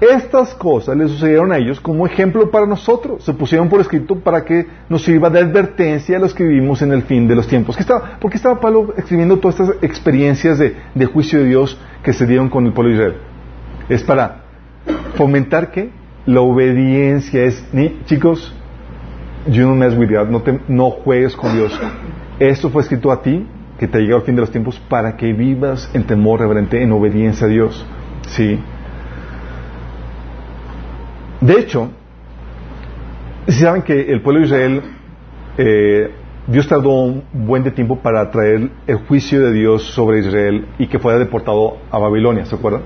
Estas 0.00 0.54
cosas 0.54 0.94
le 0.94 1.08
sucedieron 1.08 1.52
a 1.52 1.56
ellos 1.56 1.80
como 1.80 2.06
ejemplo 2.06 2.50
para 2.50 2.66
nosotros. 2.66 3.24
Se 3.24 3.32
pusieron 3.32 3.68
por 3.70 3.80
escrito 3.80 4.16
para 4.16 4.44
que 4.44 4.66
nos 4.90 5.02
sirva 5.02 5.30
de 5.30 5.38
advertencia 5.38 6.18
a 6.18 6.20
los 6.20 6.34
que 6.34 6.44
vivimos 6.44 6.82
en 6.82 6.92
el 6.92 7.02
fin 7.02 7.26
de 7.26 7.34
los 7.34 7.48
tiempos. 7.48 7.76
¿Qué 7.76 7.82
estaba, 7.82 8.18
¿Por 8.20 8.30
qué 8.30 8.36
estaba 8.36 8.60
Pablo 8.60 8.92
escribiendo 8.96 9.38
todas 9.38 9.58
estas 9.58 9.82
experiencias 9.82 10.58
de, 10.58 11.06
juicio 11.06 11.38
de 11.38 11.46
Dios 11.46 11.80
que 12.02 12.12
se 12.12 12.26
dieron 12.26 12.50
con 12.50 12.66
el 12.66 12.74
pueblo 12.74 12.90
de 12.90 12.96
Israel? 12.96 13.16
Es 13.88 14.02
para 14.02 14.42
fomentar 15.14 15.70
que 15.70 15.90
la 16.26 16.42
obediencia 16.42 17.44
es, 17.44 17.66
ni, 17.72 18.00
chicos, 18.04 18.54
you 19.46 19.62
don't 19.62 19.78
mess 19.78 19.96
with 19.96 20.10
God, 20.10 20.28
no, 20.28 20.42
te, 20.42 20.60
no 20.68 20.90
juegues 20.90 21.34
con 21.34 21.54
Dios. 21.54 21.80
Esto 22.38 22.68
fue 22.68 22.82
escrito 22.82 23.10
a 23.10 23.22
ti, 23.22 23.46
que 23.78 23.88
te 23.88 24.00
llega 24.00 24.16
al 24.16 24.22
fin 24.22 24.34
de 24.34 24.42
los 24.42 24.50
tiempos, 24.50 24.78
para 24.90 25.16
que 25.16 25.32
vivas 25.32 25.88
en 25.94 26.04
temor 26.04 26.40
reverente, 26.40 26.82
en 26.82 26.92
obediencia 26.92 27.46
a 27.46 27.50
Dios. 27.50 27.86
Sí. 28.28 28.60
De 31.40 31.54
hecho, 31.60 31.90
si 33.46 33.60
saben 33.60 33.82
que 33.82 34.12
el 34.12 34.22
pueblo 34.22 34.40
de 34.40 34.46
Israel, 34.46 34.82
eh, 35.58 36.10
Dios 36.46 36.66
tardó 36.68 36.90
un 36.90 37.24
buen 37.32 37.62
de 37.62 37.70
tiempo 37.70 38.00
para 38.00 38.30
traer 38.30 38.70
el 38.86 38.96
juicio 39.06 39.40
de 39.40 39.52
Dios 39.52 39.82
sobre 39.82 40.20
Israel 40.20 40.66
y 40.78 40.86
que 40.86 40.98
fuera 40.98 41.18
deportado 41.18 41.78
a 41.90 41.98
Babilonia, 41.98 42.44
¿se 42.44 42.54
acuerdan? 42.54 42.82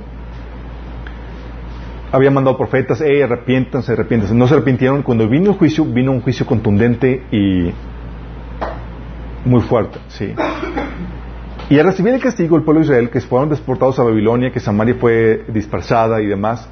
Había 2.13 2.31
mandado 2.31 2.57
profetas, 2.57 3.01
eh, 3.03 3.23
arrepiéntanse, 3.23 3.93
arrepiéntanse. 3.93 4.35
No 4.35 4.49
se 4.49 4.55
arrepintieron. 4.55 5.03
Cuando 5.03 5.29
vino 5.29 5.51
el 5.51 5.57
juicio, 5.57 5.85
vino 5.85 6.11
un 6.11 6.21
juicio 6.21 6.45
contundente 6.45 7.23
y 7.31 7.71
muy 9.45 9.61
fuerte, 9.63 9.99
sí. 10.09 10.35
Y 11.69 11.79
al 11.79 11.87
recibir 11.87 12.13
el 12.13 12.21
castigo, 12.21 12.57
el 12.57 12.65
pueblo 12.65 12.81
de 12.81 12.87
Israel, 12.87 13.11
que 13.11 13.21
fueron 13.21 13.49
deportados 13.49 13.99
a 14.01 14.03
Babilonia, 14.03 14.51
que 14.51 14.59
Samaria 14.59 14.97
fue 14.99 15.45
dispersada 15.49 16.21
y 16.21 16.27
demás, 16.27 16.69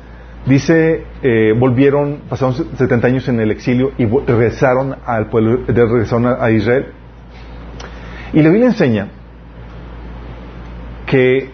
Dice, 0.46 1.04
eh, 1.22 1.54
volvieron, 1.58 2.22
pasaron 2.28 2.54
70 2.54 3.06
años 3.06 3.28
en 3.28 3.40
el 3.40 3.50
exilio 3.50 3.92
y 3.98 4.06
regresaron 4.06 4.96
al 5.04 5.28
pueblo, 5.28 5.64
regresaron 5.66 6.26
a 6.40 6.50
Israel. 6.50 6.86
Y 8.32 8.42
la 8.42 8.48
Biblia 8.50 8.68
enseña 8.68 9.08
que 11.06 11.50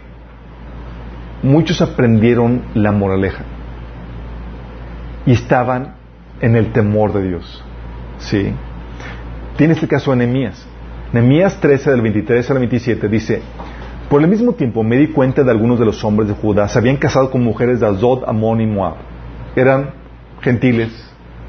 muchos 1.43 1.81
aprendieron 1.81 2.63
la 2.75 2.91
moraleja 2.93 3.45
y 5.27 5.33
estaban 5.33 5.95
en 6.41 6.57
el 6.57 6.73
temor 6.73 7.13
de 7.13 7.29
Dios. 7.29 7.65
¿Sí? 8.19 8.53
Tienes 9.57 9.83
el 9.83 9.89
caso 9.89 10.11
de 10.11 10.19
Nehemías. 10.19 10.67
Nehemías 11.13 11.61
13 11.61 11.91
del 11.91 12.03
23 12.03 12.51
al 12.51 12.59
27 12.59 13.09
dice, 13.09 13.43
por 14.09 14.21
el 14.21 14.29
mismo 14.29 14.53
tiempo 14.53 14.83
me 14.83 14.97
di 14.97 15.09
cuenta 15.09 15.43
de 15.43 15.51
algunos 15.51 15.79
de 15.79 15.87
los 15.87 16.05
hombres 16.05 16.29
de 16.29 16.35
Judá 16.35 16.69
se 16.69 16.79
habían 16.79 16.97
casado 16.97 17.31
con 17.31 17.43
mujeres 17.43 17.81
de 17.81 17.87
Azod, 17.87 18.25
Amón 18.27 18.61
y 18.61 18.67
Moab. 18.67 18.95
Eran 19.57 19.91
gentiles 20.41 20.91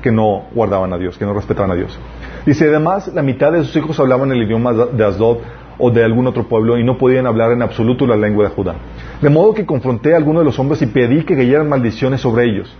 que 0.02 0.12
no 0.12 0.46
guardaban 0.54 0.94
a 0.94 0.98
Dios, 0.98 1.18
que 1.18 1.26
no 1.26 1.34
respetaban 1.34 1.72
a 1.72 1.76
Dios. 1.76 2.00
Dice, 2.46 2.70
además, 2.70 3.12
la 3.14 3.24
mitad 3.24 3.52
de 3.52 3.64
sus 3.64 3.76
hijos 3.76 4.00
hablaban 4.00 4.32
el 4.32 4.44
idioma 4.44 4.72
de 4.74 5.04
Azod 5.04 5.40
o 5.78 5.92
de 5.92 6.04
algún 6.04 6.28
otro 6.28 6.48
pueblo 6.48 6.78
y 6.78 6.84
no 6.84 6.98
podían 6.98 7.28
hablar 7.28 7.52
en 7.52 7.62
absoluto 7.62 8.08
la 8.08 8.16
lengua 8.16 8.46
de 8.46 8.52
Judá. 8.52 8.76
De 9.22 9.30
modo 9.30 9.54
que 9.54 9.66
confronté 9.66 10.14
a 10.14 10.18
algunos 10.18 10.42
de 10.42 10.46
los 10.46 10.58
hombres 10.58 10.82
y 10.82 10.86
pedí 10.86 11.24
que 11.24 11.36
cayeran 11.36 11.68
maldiciones 11.68 12.22
sobre 12.22 12.46
ellos. 12.46 12.74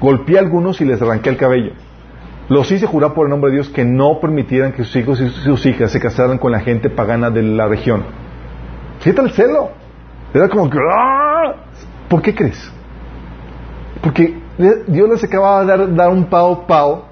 Golpeé 0.00 0.38
a 0.38 0.40
algunos 0.40 0.80
y 0.80 0.84
les 0.84 1.00
arranqué 1.00 1.30
el 1.30 1.36
cabello. 1.36 1.72
Los 2.48 2.70
hice 2.72 2.86
jurar 2.86 3.14
por 3.14 3.26
el 3.26 3.30
nombre 3.30 3.50
de 3.50 3.58
Dios 3.58 3.68
que 3.68 3.84
no 3.84 4.18
permitieran 4.20 4.72
que 4.72 4.84
sus 4.84 4.96
hijos 4.96 5.20
y 5.20 5.28
sus 5.28 5.64
hijas 5.66 5.92
se 5.92 6.00
casaran 6.00 6.38
con 6.38 6.52
la 6.52 6.60
gente 6.60 6.90
pagana 6.90 7.30
de 7.30 7.42
la 7.42 7.68
región 7.68 8.25
Fíjate 9.06 9.22
el 9.22 9.30
celo. 9.34 9.70
Era 10.34 10.48
como 10.48 10.68
que, 10.68 10.78
¡ah! 10.92 11.54
¿por 12.08 12.20
qué 12.20 12.34
crees? 12.34 12.72
Porque 14.02 14.36
Dios 14.88 15.08
les 15.08 15.22
acaba 15.22 15.64
de 15.64 15.94
dar, 15.94 16.10
un 16.10 16.24
pao 16.24 16.66
pao 16.66 17.04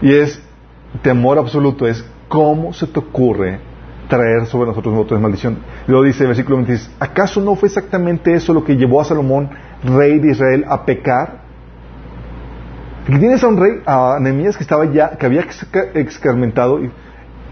y 0.00 0.14
es 0.14 0.40
temor 1.02 1.38
absoluto, 1.40 1.88
es 1.88 2.08
cómo 2.28 2.72
se 2.72 2.86
te 2.86 3.00
ocurre 3.00 3.58
traer 4.08 4.46
sobre 4.46 4.68
nosotros 4.68 5.10
de 5.10 5.18
maldición. 5.18 5.58
Luego 5.88 6.04
dice 6.04 6.22
el 6.22 6.28
versículo 6.28 6.58
26, 6.58 6.98
¿acaso 7.00 7.40
no 7.40 7.56
fue 7.56 7.66
exactamente 7.66 8.32
eso 8.32 8.54
lo 8.54 8.62
que 8.62 8.76
llevó 8.76 9.00
a 9.00 9.04
Salomón, 9.04 9.50
rey 9.82 10.20
de 10.20 10.30
Israel, 10.30 10.64
a 10.68 10.84
pecar? 10.84 11.40
Aquí 13.08 13.18
tienes 13.18 13.42
a 13.42 13.48
un 13.48 13.56
rey, 13.56 13.82
a 13.86 14.18
Nehemías 14.20 14.56
que 14.56 14.62
estaba 14.62 14.84
ya, 14.84 15.10
que 15.16 15.26
había 15.26 15.44
excarmentado 15.94 16.80
y, 16.80 16.92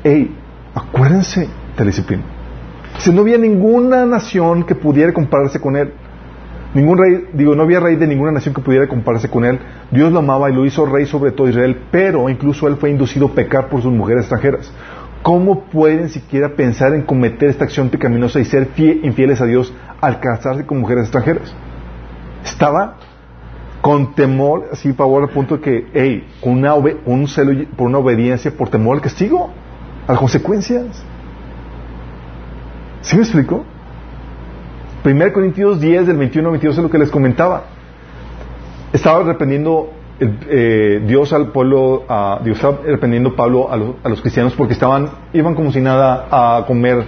hey, 0.05 0.37
acuérdense 0.73 1.41
de 1.41 1.79
la 1.79 1.85
disciplina. 1.85 2.38
Si 2.99 3.13
no 3.13 3.21
había 3.23 3.39
ninguna 3.39 4.05
nación 4.05 4.65
que 4.65 4.75
pudiera 4.75 5.13
compararse 5.13 5.61
con 5.61 5.77
él. 5.77 5.93
Ningún 6.75 6.99
rey, 6.99 7.29
digo, 7.33 7.55
no 7.55 7.63
había 7.63 7.81
rey 7.81 7.97
de 7.97 8.07
ninguna 8.07 8.33
nación 8.33 8.55
que 8.55 8.61
pudiera 8.61 8.89
compararse 8.89 9.31
con 9.31 9.45
él. 9.45 9.59
Dios 9.91 10.13
lo 10.13 10.19
amaba 10.19 10.51
y 10.51 10.55
lo 10.55 10.67
hizo 10.67 10.85
rey 10.85 11.07
sobre 11.07 11.31
todo 11.31 11.49
Israel, 11.49 11.81
pero 11.91 12.29
incluso 12.29 12.69
él 12.69 12.77
fue 12.77 12.91
inducido 12.91 13.29
a 13.29 13.35
pecar 13.35 13.69
por 13.69 13.81
sus 13.83 13.93
mujeres 13.93 14.23
extranjeras. 14.23 14.73
¿Cómo 15.23 15.65
pueden 15.65 16.09
siquiera 16.09 16.51
pensar 16.51 16.93
en 16.93 17.03
cometer 17.03 17.49
esta 17.49 17.65
acción 17.65 17.89
pecaminosa 17.89 18.41
y 18.41 18.45
ser 18.45 18.69
infieles 18.77 19.41
a 19.41 19.47
Dios 19.47 19.73
al 20.01 20.21
casarse 20.21 20.67
con 20.67 20.81
mujeres 20.81 21.05
extranjeras? 21.05 21.55
Estaba 22.45 22.97
con 23.81 24.15
temor, 24.15 24.69
así 24.73 24.93
favor, 24.93 25.23
al 25.23 25.31
punto 25.31 25.57
de 25.57 25.63
que, 25.63 25.87
hey, 25.95 26.27
con 26.43 26.53
una 26.53 26.75
un 26.75 27.29
celo 27.29 27.53
por 27.77 27.87
una 27.87 27.99
obediencia, 27.99 28.51
por 28.51 28.69
temor 28.69 28.97
al 28.97 29.03
castigo, 29.03 29.51
a 30.07 30.13
las 30.13 30.21
consecuencias. 30.21 31.03
¿Sí 33.09 33.17
me 33.17 33.23
explico? 33.23 33.65
1 35.03 35.33
Corintios 35.33 35.81
10, 35.81 36.09
del 36.09 36.19
21 36.19 36.47
al 36.47 36.53
22 36.53 36.77
es 36.77 36.83
lo 36.83 36.91
que 36.91 36.99
les 36.99 37.11
comentaba. 37.11 37.65
Estaba 38.93 39.23
reprendiendo 39.23 39.91
eh, 40.21 41.03
Dios 41.07 41.33
al 41.33 41.51
pueblo, 41.51 42.05
Dios 42.45 42.59
estaba 42.59 42.81
reprendiendo 42.85 43.35
Pablo 43.35 43.73
a 43.73 43.79
los, 43.79 44.21
cristianos 44.21 44.53
porque 44.53 44.75
estaban, 44.75 45.09
iban 45.33 45.55
como 45.55 45.73
si 45.73 45.81
nada 45.81 46.27
a 46.31 46.67
comer, 46.67 47.03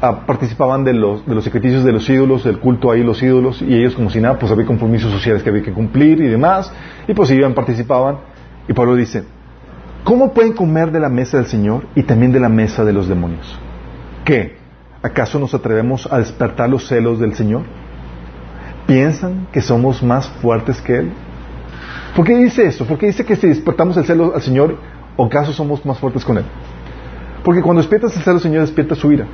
participaban 0.00 0.84
de 0.84 0.94
los, 0.94 1.26
de 1.26 1.34
los 1.34 1.44
sacrificios 1.44 1.84
de 1.84 1.92
los 1.92 2.08
ídolos, 2.08 2.42
del 2.42 2.58
culto 2.58 2.90
ahí 2.90 3.02
los 3.02 3.22
ídolos, 3.22 3.60
y 3.60 3.74
ellos 3.74 3.94
como 3.94 4.08
si 4.08 4.20
nada, 4.20 4.38
pues 4.38 4.50
había 4.50 4.64
compromisos 4.64 5.12
sociales 5.12 5.42
que 5.42 5.50
había 5.50 5.62
que 5.62 5.72
cumplir 5.72 6.18
y 6.22 6.28
demás, 6.28 6.72
y 7.06 7.12
pues 7.12 7.30
iban, 7.30 7.52
participaban, 7.52 8.20
y 8.66 8.72
Pablo 8.72 8.94
dice, 8.94 9.24
¿cómo 10.02 10.32
pueden 10.32 10.54
comer 10.54 10.92
de 10.92 11.00
la 11.00 11.10
mesa 11.10 11.36
del 11.36 11.46
Señor 11.46 11.82
y 11.94 12.04
también 12.04 12.32
de 12.32 12.40
la 12.40 12.48
mesa 12.48 12.86
de 12.86 12.94
los 12.94 13.06
demonios? 13.06 13.58
¿Qué? 14.24 14.64
¿Acaso 15.06 15.38
nos 15.38 15.54
atrevemos 15.54 16.08
a 16.10 16.18
despertar 16.18 16.68
los 16.68 16.88
celos 16.88 17.20
del 17.20 17.32
Señor? 17.36 17.62
¿Piensan 18.88 19.46
que 19.52 19.60
somos 19.60 20.02
más 20.02 20.28
fuertes 20.28 20.80
que 20.80 20.96
Él? 20.96 21.12
¿Por 22.16 22.26
qué 22.26 22.36
dice 22.36 22.66
eso? 22.66 22.84
¿Por 22.84 22.98
qué 22.98 23.06
dice 23.06 23.24
que 23.24 23.36
si 23.36 23.46
despertamos 23.46 23.96
el 23.96 24.04
celo 24.04 24.34
al 24.34 24.42
Señor, 24.42 24.78
acaso 25.16 25.52
somos 25.52 25.86
más 25.86 25.96
fuertes 26.00 26.24
con 26.24 26.38
Él? 26.38 26.44
Porque 27.44 27.62
cuando 27.62 27.82
despiertas 27.82 28.16
el 28.16 28.22
celo 28.24 28.36
al 28.36 28.42
Señor, 28.42 28.62
despierta 28.62 28.96
su 28.96 29.12
ira. 29.12 29.26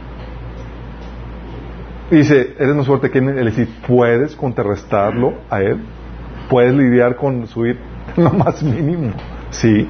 Y 2.10 2.16
dice, 2.16 2.54
eres 2.58 2.74
más 2.74 2.86
fuerte 2.86 3.10
que 3.10 3.20
Él. 3.20 3.30
Él 3.30 3.46
dice, 3.46 3.66
¿puedes 3.86 4.36
contrarrestarlo 4.36 5.38
a 5.48 5.62
Él? 5.62 5.78
¿Puedes 6.50 6.74
lidiar 6.74 7.16
con 7.16 7.46
su 7.46 7.64
ira? 7.64 7.78
Lo 8.18 8.30
más 8.30 8.62
mínimo. 8.62 9.14
Sí. 9.48 9.88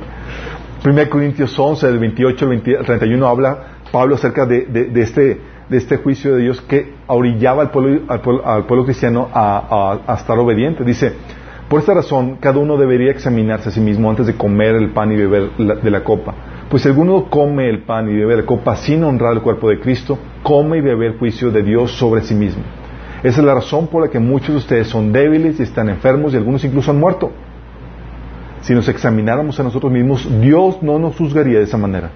1 0.84 1.10
Corintios 1.10 1.58
11, 1.58 1.88
del 1.88 1.98
28 1.98 2.48
al 2.78 2.86
31, 2.86 3.26
habla 3.26 3.58
Pablo 3.90 4.14
acerca 4.14 4.46
de, 4.46 4.66
de 4.66 5.02
este 5.02 5.51
de 5.72 5.78
este 5.78 5.96
juicio 5.96 6.34
de 6.36 6.42
Dios 6.42 6.60
que 6.60 6.92
orillaba 7.06 7.62
al 7.62 7.70
pueblo, 7.70 8.02
al 8.08 8.66
pueblo, 8.66 8.84
cristiano 8.84 9.28
a, 9.32 10.16
estar 10.18 10.38
obediente. 10.38 10.84
Dice, 10.84 11.14
por 11.68 11.80
esta 11.80 11.94
razón, 11.94 12.36
cada 12.36 12.58
uno 12.58 12.76
debería 12.76 13.10
examinarse 13.10 13.70
a 13.70 13.72
sí 13.72 13.80
mismo 13.80 14.10
antes 14.10 14.26
de 14.26 14.34
comer 14.34 14.76
el 14.76 14.90
pan 14.90 15.10
y 15.10 15.16
beber 15.16 15.50
de 15.56 15.90
la 15.90 16.04
copa. 16.04 16.34
Pues 16.68 16.82
si 16.82 16.88
alguno 16.88 17.24
come 17.30 17.68
el 17.68 17.84
pan 17.84 18.08
y 18.08 18.14
bebe 18.14 18.36
la 18.36 18.46
copa 18.46 18.76
sin 18.76 19.02
honrar 19.02 19.32
el 19.32 19.40
cuerpo 19.40 19.70
de 19.70 19.80
Cristo, 19.80 20.18
come 20.42 20.78
y 20.78 20.80
bebe 20.82 21.06
el 21.06 21.18
juicio 21.18 21.50
de 21.50 21.62
Dios 21.62 21.92
sobre 21.92 22.20
sí 22.20 22.34
mismo. 22.34 22.62
Esa 23.22 23.40
es 23.40 23.46
la 23.46 23.54
razón 23.54 23.86
por 23.86 24.02
la 24.02 24.10
que 24.10 24.18
muchos 24.18 24.50
de 24.50 24.56
ustedes 24.56 24.88
son 24.88 25.10
débiles 25.10 25.58
y 25.58 25.62
están 25.62 25.88
enfermos 25.88 26.34
y 26.34 26.36
algunos 26.36 26.64
incluso 26.64 26.90
han 26.90 27.00
muerto. 27.00 27.32
Si 28.60 28.74
nos 28.74 28.88
examináramos 28.88 29.58
a 29.58 29.62
nosotros 29.62 29.90
mismos, 29.90 30.28
Dios 30.40 30.82
no 30.82 30.98
nos 30.98 31.16
juzgaría 31.16 31.58
de 31.58 31.64
esa 31.64 31.78
manera. 31.78 32.10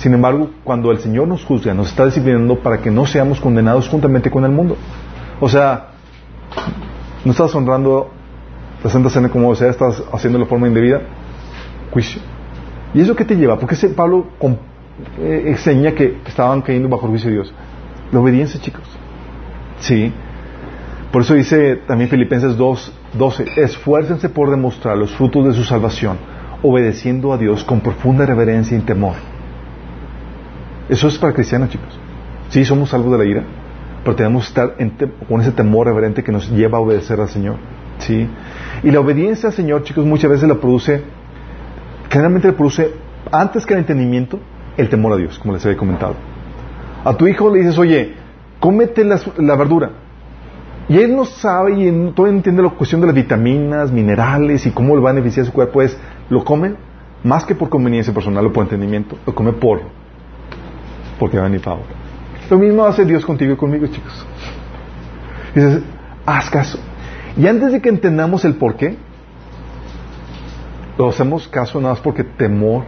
Sin 0.00 0.14
embargo, 0.14 0.48
cuando 0.64 0.90
el 0.90 0.98
Señor 0.98 1.28
nos 1.28 1.44
juzga, 1.44 1.74
nos 1.74 1.90
está 1.90 2.06
disciplinando 2.06 2.58
para 2.60 2.78
que 2.78 2.90
no 2.90 3.04
seamos 3.04 3.38
condenados 3.38 3.86
juntamente 3.86 4.30
con 4.30 4.46
el 4.46 4.50
mundo. 4.50 4.78
O 5.38 5.46
sea, 5.46 5.88
no 7.22 7.32
estás 7.32 7.54
honrando 7.54 8.10
la 8.82 8.88
Santa 8.88 9.10
Cena 9.10 9.28
como 9.28 9.54
sea, 9.54 9.68
estás 9.68 10.02
haciendo 10.10 10.38
la 10.38 10.46
forma 10.46 10.68
indebida. 10.68 11.02
Juicio. 11.90 12.22
¿Y 12.94 13.02
eso 13.02 13.14
qué 13.14 13.26
te 13.26 13.36
lleva? 13.36 13.58
Porque 13.58 13.74
ese 13.74 13.90
Pablo 13.90 14.28
eh, 15.18 15.42
enseña 15.48 15.92
que 15.92 16.16
estaban 16.26 16.62
cayendo 16.62 16.88
bajo 16.88 17.04
el 17.04 17.10
juicio 17.10 17.28
de 17.28 17.34
Dios. 17.34 17.52
La 18.10 18.20
obediencia, 18.20 18.58
chicos. 18.58 18.88
Sí. 19.80 20.10
Por 21.12 21.20
eso 21.20 21.34
dice 21.34 21.76
también 21.76 22.08
Filipenses 22.08 22.56
2, 22.56 22.92
12, 23.18 23.44
esfuércense 23.56 24.30
por 24.30 24.50
demostrar 24.50 24.96
los 24.96 25.10
frutos 25.10 25.44
de 25.44 25.52
su 25.52 25.62
salvación, 25.62 26.16
obedeciendo 26.62 27.34
a 27.34 27.36
Dios 27.36 27.64
con 27.64 27.80
profunda 27.80 28.24
reverencia 28.24 28.78
y 28.78 28.80
temor. 28.80 29.16
Eso 30.90 31.06
es 31.06 31.16
para 31.18 31.32
cristianos, 31.32 31.70
chicos. 31.70 31.96
Sí, 32.48 32.64
somos 32.64 32.90
salvos 32.90 33.12
de 33.12 33.18
la 33.18 33.24
ira, 33.24 33.44
pero 34.02 34.16
tenemos 34.16 34.42
que 34.42 34.48
estar 34.48 34.74
con 35.28 35.40
ese 35.40 35.52
temor 35.52 35.86
reverente 35.86 36.24
que 36.24 36.32
nos 36.32 36.50
lleva 36.50 36.78
a 36.78 36.80
obedecer 36.80 37.20
al 37.20 37.28
Señor. 37.28 37.56
¿Sí? 37.98 38.28
Y 38.82 38.90
la 38.90 38.98
obediencia 38.98 39.50
al 39.50 39.54
Señor, 39.54 39.84
chicos, 39.84 40.04
muchas 40.04 40.28
veces 40.28 40.48
la 40.48 40.56
produce, 40.56 41.04
generalmente 42.10 42.48
la 42.48 42.54
produce, 42.54 42.92
antes 43.30 43.64
que 43.64 43.74
el 43.74 43.80
entendimiento, 43.80 44.40
el 44.76 44.88
temor 44.88 45.12
a 45.12 45.16
Dios, 45.16 45.38
como 45.38 45.54
les 45.54 45.64
había 45.64 45.78
comentado. 45.78 46.16
A 47.04 47.14
tu 47.14 47.28
hijo 47.28 47.54
le 47.54 47.60
dices, 47.60 47.78
oye, 47.78 48.14
cómete 48.58 49.04
la, 49.04 49.54
verdura. 49.54 49.90
Y 50.88 50.98
él 50.98 51.14
no 51.14 51.24
sabe 51.24 51.80
y 51.80 52.12
todo 52.16 52.26
entiende 52.26 52.64
la 52.64 52.70
cuestión 52.70 53.00
de 53.00 53.06
las 53.06 53.14
vitaminas, 53.14 53.92
minerales 53.92 54.66
y 54.66 54.72
cómo 54.72 54.96
le 54.96 55.02
va 55.02 55.10
a 55.10 55.12
beneficiar 55.12 55.46
su 55.46 55.52
cuerpo. 55.52 55.82
Es, 55.82 55.96
lo 56.30 56.42
come 56.44 56.74
más 57.22 57.44
que 57.44 57.54
por 57.54 57.68
conveniencia 57.68 58.12
personal 58.12 58.44
o 58.46 58.52
por 58.52 58.64
entendimiento, 58.64 59.16
lo 59.24 59.34
come 59.34 59.52
por, 59.52 59.82
porque 61.20 61.36
va 61.36 61.44
a 61.44 61.46
venir 61.48 61.60
favor. 61.60 61.84
Lo 62.48 62.58
mismo 62.58 62.84
hace 62.84 63.04
Dios 63.04 63.24
contigo 63.24 63.52
y 63.52 63.56
conmigo, 63.56 63.86
chicos. 63.86 64.26
dices, 65.54 65.82
haz 66.24 66.50
caso. 66.50 66.78
Y 67.36 67.46
antes 67.46 67.70
de 67.70 67.80
que 67.80 67.90
entendamos 67.90 68.44
el 68.44 68.54
por 68.54 68.74
qué, 68.74 68.96
lo 70.98 71.10
hacemos 71.10 71.46
caso 71.46 71.80
nada 71.80 71.94
más 71.94 72.02
porque 72.02 72.24
temor 72.24 72.84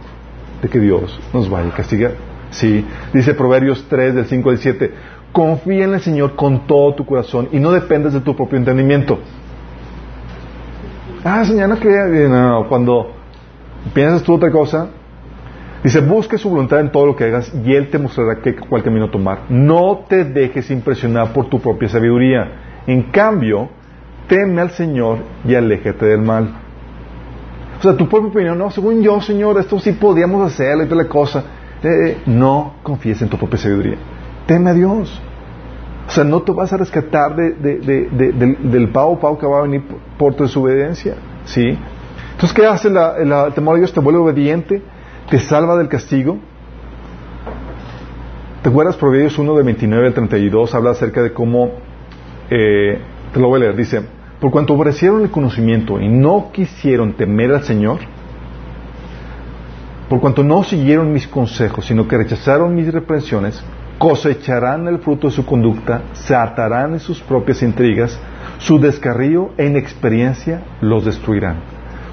de 0.61 0.67
que 0.67 0.79
Dios 0.79 1.17
nos 1.31 1.49
vaya 1.49 1.69
a 1.69 1.75
castigar. 1.75 2.13
Sí, 2.49 2.85
dice 3.13 3.35
Proverbios 3.35 3.85
3 3.87 4.15
del 4.15 4.25
5 4.25 4.49
al 4.49 4.57
7, 4.57 4.93
confía 5.31 5.85
en 5.85 5.93
el 5.93 6.01
Señor 6.01 6.35
con 6.35 6.67
todo 6.67 6.93
tu 6.95 7.05
corazón 7.05 7.49
y 7.51 7.59
no 7.59 7.71
dependes 7.71 8.13
de 8.13 8.21
tu 8.21 8.35
propio 8.35 8.57
entendimiento. 8.57 9.19
Ah, 11.23 11.45
Señor, 11.45 11.69
no 11.69 11.77
creía, 11.77 12.05
no, 12.27 12.67
cuando 12.67 13.11
piensas 13.93 14.23
tú 14.23 14.33
otra 14.33 14.51
cosa, 14.51 14.89
dice, 15.83 16.01
busque 16.01 16.37
su 16.37 16.49
voluntad 16.49 16.79
en 16.79 16.91
todo 16.91 17.05
lo 17.05 17.15
que 17.15 17.25
hagas 17.25 17.53
y 17.65 17.73
Él 17.73 17.89
te 17.89 17.97
mostrará 17.99 18.41
qué, 18.41 18.55
cuál 18.55 18.83
camino 18.83 19.09
tomar. 19.09 19.41
No 19.49 20.05
te 20.07 20.23
dejes 20.23 20.71
impresionar 20.71 21.33
por 21.33 21.49
tu 21.49 21.59
propia 21.59 21.89
sabiduría. 21.89 22.81
En 22.87 23.03
cambio, 23.03 23.69
teme 24.27 24.61
al 24.61 24.71
Señor 24.71 25.19
y 25.45 25.55
aléjate 25.55 26.05
del 26.05 26.21
mal. 26.21 26.49
O 27.79 27.81
sea, 27.81 27.97
tu 27.97 28.07
propia 28.07 28.29
opinión, 28.29 28.57
no, 28.57 28.71
según 28.71 29.01
yo, 29.01 29.19
Señor, 29.19 29.59
esto 29.59 29.77
sí 29.79 29.91
podíamos 29.91 30.45
hacerlo 30.49 30.83
y 30.83 30.87
toda 30.87 31.03
la 31.03 31.09
cosa. 31.09 31.43
Eh, 31.83 32.21
no 32.27 32.75
confíes 32.81 33.21
en 33.21 33.27
tu 33.27 33.37
propia 33.37 33.57
sabiduría. 33.57 33.97
Teme 34.45 34.69
a 34.69 34.73
Dios. 34.73 35.21
O 36.07 36.11
sea, 36.11 36.23
no 36.23 36.41
te 36.41 36.51
vas 36.51 36.71
a 36.71 36.77
rescatar 36.77 37.35
de, 37.35 37.51
del, 38.61 38.89
pavo 38.89 39.19
pavo 39.19 39.37
que 39.37 39.45
va 39.45 39.59
a 39.59 39.61
venir 39.63 39.83
por, 40.17 40.33
tu 40.33 40.43
desobediencia. 40.43 41.15
¿Sí? 41.45 41.77
Entonces, 42.31 42.53
¿qué 42.53 42.65
hace 42.65 42.87
el 42.87 43.53
temor 43.53 43.75
a 43.75 43.79
Dios? 43.79 43.93
Te 43.93 43.99
vuelve 43.99 44.19
obediente, 44.19 44.81
te 45.33 45.39
salva 45.39 45.75
del 45.77 45.87
castigo. 45.87 46.37
¿Te 48.61 48.69
acuerdas? 48.69 48.97
Proverbios 48.97 49.35
1 49.39 49.55
de 49.55 49.63
29 49.63 50.07
al 50.09 50.13
32 50.13 50.75
habla 50.75 50.91
acerca 50.91 51.23
de 51.23 51.33
cómo, 51.33 51.71
eh, 52.51 52.99
te 53.33 53.39
lo 53.39 53.47
voy 53.47 53.57
a 53.57 53.63
leer, 53.63 53.75
dice, 53.75 54.03
por 54.39 54.51
cuanto 54.51 54.75
ofrecieron 54.75 55.23
el 55.23 55.31
conocimiento 55.31 55.99
y 55.99 56.07
no 56.07 56.51
quisieron 56.53 57.13
temer 57.13 57.51
al 57.51 57.63
Señor, 57.63 57.97
por 60.07 60.19
cuanto 60.19 60.43
no 60.43 60.63
siguieron 60.63 61.11
mis 61.11 61.27
consejos, 61.27 61.87
sino 61.87 62.07
que 62.07 62.15
rechazaron 62.15 62.75
mis 62.75 62.93
reprensiones, 62.93 63.63
cosecharán 63.97 64.87
el 64.87 64.99
fruto 64.99 65.29
de 65.29 65.33
su 65.33 65.47
conducta, 65.47 66.03
se 66.13 66.35
atarán 66.35 66.93
en 66.93 66.99
sus 66.99 67.19
propias 67.21 67.63
intrigas, 67.63 68.19
su 68.59 68.77
descarrío 68.77 69.49
e 69.57 69.65
inexperiencia 69.65 70.61
los 70.79 71.05
destruirán, 71.05 71.55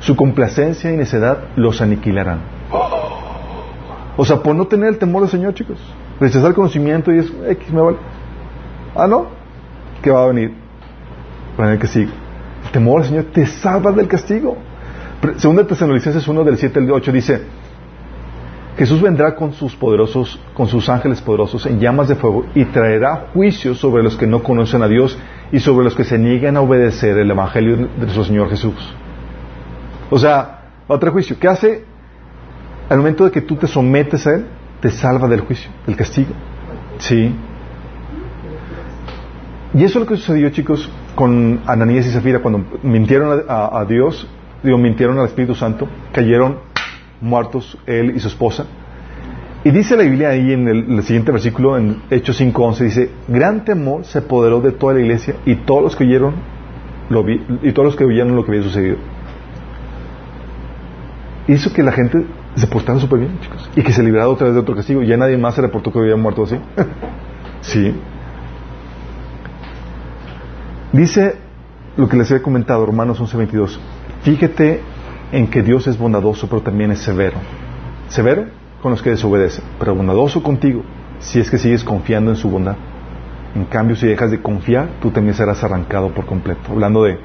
su 0.00 0.16
complacencia 0.16 0.90
y 0.90 0.96
necedad 0.96 1.48
los 1.56 1.82
aniquilarán. 1.82 2.59
O 4.16 4.24
sea, 4.24 4.36
por 4.42 4.54
no 4.54 4.66
tener 4.66 4.90
el 4.90 4.98
temor 4.98 5.22
del 5.22 5.30
Señor, 5.30 5.54
chicos, 5.54 5.78
rechazar 6.18 6.48
el 6.48 6.54
conocimiento 6.54 7.12
y 7.12 7.18
es 7.18 7.32
X 7.48 7.72
me 7.72 7.80
vale. 7.80 7.96
Ah, 8.94 9.06
no, 9.06 9.28
¿qué 10.02 10.10
va 10.10 10.24
a 10.24 10.26
venir? 10.26 10.52
Va 11.58 11.64
a 11.64 11.66
venir 11.68 11.80
que 11.80 11.86
sigue. 11.86 12.10
El 12.64 12.70
temor 12.70 13.00
del 13.00 13.08
Señor 13.08 13.24
te 13.32 13.46
salva 13.46 13.92
del 13.92 14.08
castigo. 14.08 14.56
Segunda 15.36 15.66
Tesalonicenses 15.66 16.26
1 16.26 16.44
del 16.44 16.56
7 16.56 16.78
al 16.78 16.90
8 16.90 17.12
dice, 17.12 17.42
Jesús 18.76 19.02
vendrá 19.02 19.34
con 19.34 19.52
sus 19.52 19.76
poderosos, 19.76 20.40
con 20.54 20.66
sus 20.66 20.88
ángeles 20.88 21.20
poderosos 21.20 21.66
en 21.66 21.80
llamas 21.80 22.08
de 22.08 22.14
fuego 22.14 22.46
y 22.54 22.64
traerá 22.66 23.26
juicio 23.34 23.74
sobre 23.74 24.02
los 24.02 24.16
que 24.16 24.26
no 24.26 24.42
conocen 24.42 24.82
a 24.82 24.88
Dios 24.88 25.18
y 25.52 25.60
sobre 25.60 25.84
los 25.84 25.94
que 25.94 26.04
se 26.04 26.18
niegan 26.18 26.56
a 26.56 26.62
obedecer 26.62 27.18
el 27.18 27.30
evangelio 27.30 27.76
de 27.76 27.88
nuestro 27.98 28.24
Señor 28.24 28.48
Jesús. 28.48 28.94
O 30.08 30.18
sea, 30.18 30.70
otro 30.88 31.12
juicio. 31.12 31.36
¿Qué 31.38 31.48
hace? 31.48 31.84
Al 32.90 32.98
momento 32.98 33.24
de 33.24 33.30
que 33.30 33.40
tú 33.40 33.54
te 33.54 33.68
sometes 33.68 34.26
a 34.26 34.34
Él, 34.34 34.46
te 34.80 34.90
salva 34.90 35.28
del 35.28 35.40
juicio, 35.40 35.70
del 35.86 35.96
castigo. 35.96 36.30
Sí. 36.98 37.32
Y 39.72 39.84
eso 39.84 40.00
es 40.00 40.04
lo 40.04 40.06
que 40.06 40.16
sucedió, 40.16 40.50
chicos, 40.50 40.90
con 41.14 41.60
Ananías 41.66 42.06
y 42.06 42.10
Zafira 42.10 42.40
cuando 42.40 42.64
mintieron 42.82 43.44
a, 43.48 43.84
Dios, 43.84 44.26
digo, 44.64 44.76
mintieron 44.76 45.18
al 45.20 45.26
Espíritu 45.26 45.54
Santo, 45.54 45.86
cayeron 46.12 46.58
muertos 47.20 47.78
él 47.86 48.16
y 48.16 48.18
su 48.18 48.26
esposa. 48.26 48.66
Y 49.62 49.70
dice 49.70 49.96
la 49.96 50.02
Biblia 50.02 50.30
ahí 50.30 50.52
en 50.52 50.66
el, 50.66 51.02
siguiente 51.04 51.30
versículo, 51.30 51.76
en 51.76 52.02
Hechos 52.10 52.40
5.11, 52.40 52.78
dice, 52.78 53.10
gran 53.28 53.64
temor 53.64 54.04
se 54.04 54.18
apoderó 54.18 54.60
de 54.60 54.72
toda 54.72 54.94
la 54.94 55.00
iglesia 55.00 55.36
y 55.46 55.54
todos 55.54 55.82
los 55.84 55.94
que 55.94 56.02
oyeron 56.02 56.34
lo 57.08 57.22
vi, 57.22 57.40
y 57.62 57.70
todos 57.70 57.86
los 57.86 57.96
que 57.96 58.04
oyeron 58.04 58.34
lo 58.34 58.44
que 58.44 58.50
había 58.50 58.64
sucedido. 58.64 58.96
Hizo 61.46 61.72
que 61.72 61.84
la 61.84 61.92
gente 61.92 62.24
se 62.54 62.66
portara 62.66 62.98
súper 62.98 63.20
bien, 63.20 63.38
chicos, 63.40 63.70
y 63.76 63.82
que 63.82 63.92
se 63.92 64.02
librara 64.02 64.28
otra 64.28 64.46
vez 64.46 64.54
de 64.54 64.60
otro 64.60 64.74
castigo. 64.74 65.02
Ya 65.02 65.16
nadie 65.16 65.38
más 65.38 65.54
se 65.54 65.62
reportó 65.62 65.92
que 65.92 65.98
había 65.98 66.16
muerto 66.16 66.44
así. 66.44 66.56
sí. 67.60 67.94
Dice 70.92 71.36
lo 71.96 72.08
que 72.08 72.16
les 72.16 72.30
había 72.30 72.42
comentado, 72.42 72.84
Romanos 72.84 73.20
11.22. 73.20 73.78
Fíjate 74.22 74.80
en 75.32 75.46
que 75.48 75.62
Dios 75.62 75.86
es 75.86 75.96
bondadoso, 75.96 76.48
pero 76.48 76.62
también 76.62 76.90
es 76.90 76.98
severo. 77.00 77.36
Severo 78.08 78.46
con 78.82 78.90
los 78.90 79.02
que 79.02 79.10
desobedecen, 79.10 79.64
pero 79.78 79.94
bondadoso 79.94 80.42
contigo 80.42 80.82
si 81.20 81.38
es 81.38 81.50
que 81.50 81.58
sigues 81.58 81.84
confiando 81.84 82.30
en 82.30 82.36
su 82.36 82.50
bondad. 82.50 82.76
En 83.54 83.64
cambio, 83.64 83.96
si 83.96 84.06
dejas 84.06 84.30
de 84.30 84.40
confiar, 84.40 84.88
tú 85.00 85.10
también 85.10 85.34
serás 85.34 85.62
arrancado 85.62 86.12
por 86.14 86.24
completo. 86.24 86.72
Hablando 86.72 87.04
de, 87.04 87.18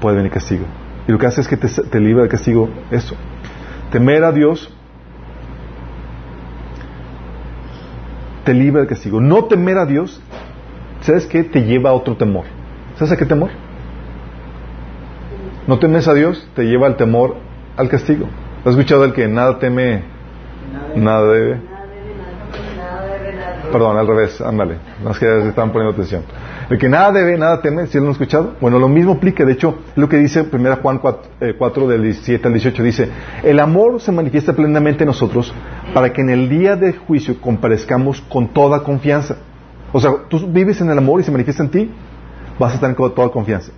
puede 0.00 0.16
venir 0.16 0.32
castigo. 0.32 0.64
Y 1.06 1.12
lo 1.12 1.18
que 1.18 1.26
hace 1.26 1.40
es 1.40 1.48
que 1.48 1.56
te, 1.56 1.68
te 1.68 2.00
libra 2.00 2.22
del 2.22 2.30
castigo 2.30 2.68
esto. 2.90 3.14
Temer 3.90 4.24
a 4.24 4.32
Dios 4.32 4.72
te 8.44 8.54
libra 8.54 8.80
del 8.80 8.88
castigo. 8.88 9.20
No 9.20 9.44
temer 9.44 9.76
a 9.76 9.84
Dios, 9.84 10.22
¿sabes 11.02 11.26
qué? 11.26 11.44
Te 11.44 11.64
lleva 11.64 11.90
a 11.90 11.92
otro 11.92 12.16
temor. 12.16 12.44
¿Sabes 12.96 13.12
a 13.12 13.16
qué 13.16 13.26
temor? 13.26 13.50
No 15.66 15.78
temes 15.78 16.08
a 16.08 16.14
Dios, 16.14 16.48
te 16.54 16.64
lleva 16.64 16.86
al 16.86 16.96
temor 16.96 17.36
al 17.76 17.90
castigo. 17.90 18.26
¿Has 18.64 18.70
escuchado 18.70 19.04
el 19.04 19.12
que 19.12 19.28
nada 19.28 19.58
teme, 19.58 20.02
nada 20.96 21.30
debe? 21.30 21.60
Perdón, 23.70 23.98
al 23.98 24.06
revés, 24.06 24.40
ándale. 24.40 24.78
Es 25.10 25.18
que 25.18 25.48
están 25.48 25.70
poniendo 25.70 25.92
atención. 25.92 26.22
El 26.70 26.78
que 26.78 26.88
nada 26.88 27.12
debe, 27.12 27.38
nada 27.38 27.62
teme, 27.62 27.86
si 27.86 27.98
lo 27.98 28.04
han 28.04 28.10
escuchado? 28.10 28.54
Bueno, 28.60 28.78
lo 28.78 28.88
mismo 28.88 29.12
aplica. 29.12 29.44
De 29.44 29.52
hecho, 29.52 29.78
es 29.90 29.96
lo 29.96 30.08
que 30.08 30.18
dice 30.18 30.46
1 30.52 30.76
Juan 30.82 30.98
4, 30.98 31.22
eh, 31.40 31.88
del 31.88 32.02
17 32.02 32.46
al 32.46 32.52
18. 32.52 32.82
Dice, 32.82 33.08
el 33.42 33.58
amor 33.58 34.00
se 34.00 34.12
manifiesta 34.12 34.52
plenamente 34.52 35.04
en 35.04 35.08
nosotros 35.08 35.54
para 35.94 36.12
que 36.12 36.20
en 36.20 36.28
el 36.28 36.48
día 36.50 36.76
de 36.76 36.92
juicio 36.92 37.40
comparezcamos 37.40 38.20
con 38.20 38.48
toda 38.48 38.82
confianza. 38.82 39.36
O 39.92 40.00
sea, 40.00 40.10
tú 40.28 40.46
vives 40.46 40.80
en 40.82 40.90
el 40.90 40.98
amor 40.98 41.20
y 41.20 41.24
se 41.24 41.30
manifiesta 41.30 41.62
en 41.62 41.70
ti, 41.70 41.90
vas 42.58 42.72
a 42.72 42.74
estar 42.74 42.94
con 42.94 43.14
toda 43.14 43.30
confianza. 43.30 43.72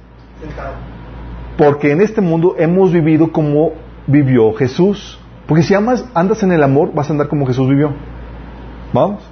Porque 1.56 1.92
en 1.92 2.00
este 2.00 2.20
mundo 2.20 2.56
hemos 2.58 2.92
vivido 2.92 3.30
como 3.30 3.72
vivió 4.08 4.52
Jesús. 4.54 5.20
Porque 5.46 5.62
si 5.62 5.74
amas, 5.74 6.04
andas 6.12 6.42
en 6.42 6.50
el 6.50 6.62
amor, 6.62 6.92
vas 6.92 7.08
a 7.08 7.12
andar 7.12 7.28
como 7.28 7.46
Jesús 7.46 7.68
vivió. 7.68 7.92
¿Vamos? 8.92 9.22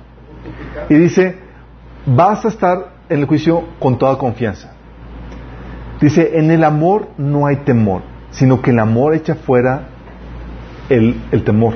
Y 0.89 0.95
dice, 0.95 1.39
vas 2.07 2.45
a 2.45 2.49
estar 2.49 2.98
en 3.09 3.21
el 3.21 3.27
juicio 3.27 3.65
con 3.79 3.99
toda 3.99 4.19
confianza. 4.19 4.73
Dice, 6.01 6.39
en 6.39 6.51
el 6.51 6.65
amor 6.65 7.09
no 7.19 7.47
hay 7.47 7.57
temor, 7.57 8.03
sino 8.31 8.63
que 8.63 8.71
el 8.71 8.79
amor 8.79 9.15
echa 9.15 9.35
fuera 9.35 9.89
el, 10.89 11.17
temor. 11.45 11.75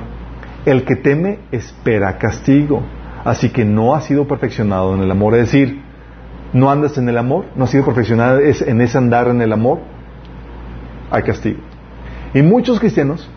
El 0.65 0.85
que 0.85 0.97
teme 0.97 1.41
espera 1.51 2.19
castigo. 2.19 2.83
Así 3.25 3.51
que 3.51 3.65
no 3.65 3.95
ha 3.95 4.01
sido 4.01 4.27
perfeccionado 4.27 4.95
en 4.95 5.01
el 5.01 5.11
amor. 5.11 5.35
Es 5.35 5.53
decir, 5.53 5.83
no 6.53 6.71
andas 6.71 6.99
en 6.99 7.09
el 7.09 7.19
amor, 7.19 7.47
no 7.57 7.65
ha 7.65 7.67
sido 7.69 7.85
perfeccionado 7.85 8.41
en 8.41 8.81
ese 8.81 8.99
andar 8.99 9.29
en 9.29 9.41
el 9.43 9.53
amor 9.53 9.81
hay 11.13 11.23
castigo. 11.23 11.61
Y 12.35 12.43
muchos 12.43 12.81
cristianos 12.81 13.29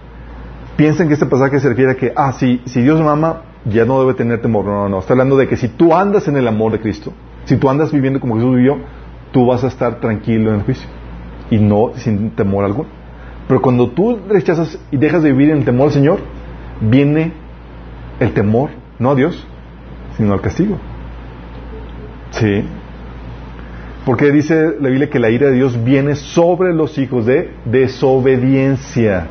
piensan 0.78 1.08
que 1.08 1.14
este 1.14 1.26
pasaje 1.26 1.60
se 1.60 1.70
refiere 1.70 1.92
a 1.92 1.96
que, 1.96 2.14
ah, 2.16 2.34
si, 2.40 2.62
si 2.66 2.82
Dios 2.82 3.00
me 3.02 3.10
ama, 3.10 3.42
ya 3.66 3.86
no 3.86 4.00
debe 4.00 4.14
tener 4.14 4.42
temor. 4.42 4.66
No, 4.66 4.72
no, 4.84 4.90
no. 4.90 5.00
Está 5.00 5.14
hablando 5.14 5.36
de 5.36 5.48
que 5.48 5.58
si 5.58 5.68
tú 5.68 5.94
andas 5.94 6.28
en 6.28 6.38
el 6.38 6.48
amor 6.48 6.72
de 6.72 6.80
Cristo, 6.80 7.14
si 7.46 7.58
tú 7.58 7.70
andas 7.70 7.92
viviendo 7.92 8.20
como 8.20 8.36
Jesús 8.36 8.56
vivió, 8.56 8.78
tú 9.32 9.46
vas 9.46 9.64
a 9.64 9.68
estar 9.68 10.00
tranquilo 10.00 10.50
en 10.50 10.58
el 10.58 10.64
juicio. 10.64 10.88
Y 11.50 11.58
no 11.58 11.92
sin 11.96 12.32
temor 12.32 12.66
alguno. 12.66 12.90
Pero 13.48 13.62
cuando 13.62 13.90
tú 13.90 14.20
rechazas 14.28 14.80
y 14.92 14.98
dejas 14.98 15.22
de 15.24 15.32
vivir 15.32 15.52
en 15.52 15.58
el 15.58 15.66
temor 15.66 15.88
al 15.88 15.94
Señor, 15.94 16.20
viene 16.82 17.34
el 18.20 18.34
temor, 18.34 18.72
no 18.98 19.12
a 19.12 19.16
Dios, 19.16 19.48
sino 20.18 20.34
al 20.34 20.42
castigo. 20.42 20.78
Sí. 22.32 22.64
Porque 24.06 24.32
dice 24.32 24.76
la 24.80 24.90
Biblia 24.90 25.10
que 25.10 25.20
la 25.20 25.30
ira 25.30 25.48
de 25.48 25.54
Dios 25.54 25.84
viene 25.84 26.16
sobre 26.16 26.74
los 26.74 26.98
hijos 26.98 27.26
de 27.26 27.52
desobediencia. 27.66 29.28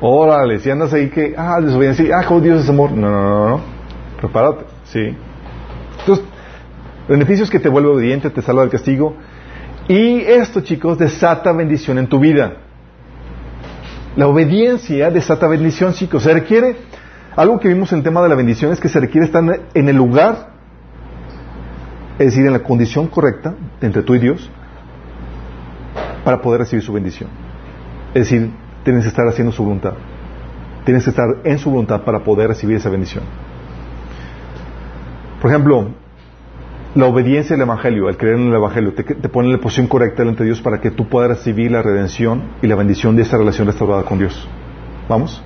Órale, 0.00 0.58
si 0.58 0.70
andas 0.70 0.92
ahí 0.92 1.08
que, 1.10 1.34
ah, 1.36 1.60
desobediencia, 1.60 2.16
ah, 2.18 2.40
Dios 2.40 2.62
es 2.62 2.68
amor. 2.68 2.92
No, 2.92 3.10
no, 3.10 3.22
no, 3.22 3.48
no. 3.50 3.60
Prepárate, 4.20 4.64
sí. 4.84 5.16
Entonces, 6.00 6.24
beneficios 7.08 7.50
que 7.50 7.58
te 7.58 7.68
vuelve 7.68 7.90
obediente, 7.90 8.30
te 8.30 8.42
salva 8.42 8.62
del 8.62 8.70
castigo. 8.70 9.16
Y 9.88 10.20
esto, 10.20 10.62
chicos, 10.62 10.98
desata 10.98 11.52
bendición 11.52 11.98
en 11.98 12.06
tu 12.06 12.18
vida. 12.18 12.56
La 14.16 14.28
obediencia 14.28 15.10
desata 15.10 15.46
bendición, 15.48 15.92
chicos. 15.92 16.22
Se 16.22 16.32
requiere, 16.32 16.76
algo 17.36 17.58
que 17.58 17.68
vimos 17.68 17.92
en 17.92 17.98
el 17.98 18.04
tema 18.04 18.22
de 18.22 18.28
la 18.28 18.34
bendición 18.34 18.72
es 18.72 18.80
que 18.80 18.88
se 18.88 19.00
requiere 19.00 19.26
estar 19.26 19.42
en 19.74 19.88
el 19.88 19.96
lugar, 19.96 20.54
es 22.18 22.26
decir, 22.26 22.46
en 22.46 22.52
la 22.52 22.62
condición 22.62 23.08
correcta 23.08 23.54
entre 23.80 24.02
tú 24.02 24.14
y 24.14 24.20
Dios, 24.20 24.48
para 26.24 26.40
poder 26.40 26.60
recibir 26.60 26.84
su 26.84 26.92
bendición. 26.92 27.28
Es 28.14 28.30
decir, 28.30 28.50
tienes 28.84 29.02
que 29.02 29.08
estar 29.08 29.26
haciendo 29.26 29.52
su 29.52 29.64
voluntad. 29.64 29.94
Tienes 30.84 31.04
que 31.04 31.10
estar 31.10 31.26
en 31.44 31.58
su 31.58 31.70
voluntad 31.70 32.02
para 32.02 32.20
poder 32.20 32.48
recibir 32.48 32.76
esa 32.76 32.88
bendición. 32.88 33.24
Por 35.40 35.50
ejemplo, 35.50 35.90
la 36.94 37.06
obediencia 37.06 37.56
al 37.56 37.62
Evangelio, 37.62 38.08
el 38.08 38.16
creer 38.16 38.36
en 38.36 38.48
el 38.48 38.54
Evangelio, 38.54 38.94
te, 38.94 39.28
pone 39.28 39.48
en 39.48 39.54
la 39.54 39.60
posición 39.60 39.88
correcta 39.88 40.22
delante 40.22 40.44
de 40.44 40.50
Dios 40.50 40.60
para 40.60 40.80
que 40.80 40.90
tú 40.92 41.08
puedas 41.08 41.28
recibir 41.28 41.72
la 41.72 41.82
redención 41.82 42.42
y 42.62 42.68
la 42.68 42.76
bendición 42.76 43.16
de 43.16 43.22
esa 43.22 43.36
relación 43.36 43.66
restaurada 43.66 44.04
con 44.04 44.18
Dios. 44.18 44.48
¿Vamos? 45.08 45.42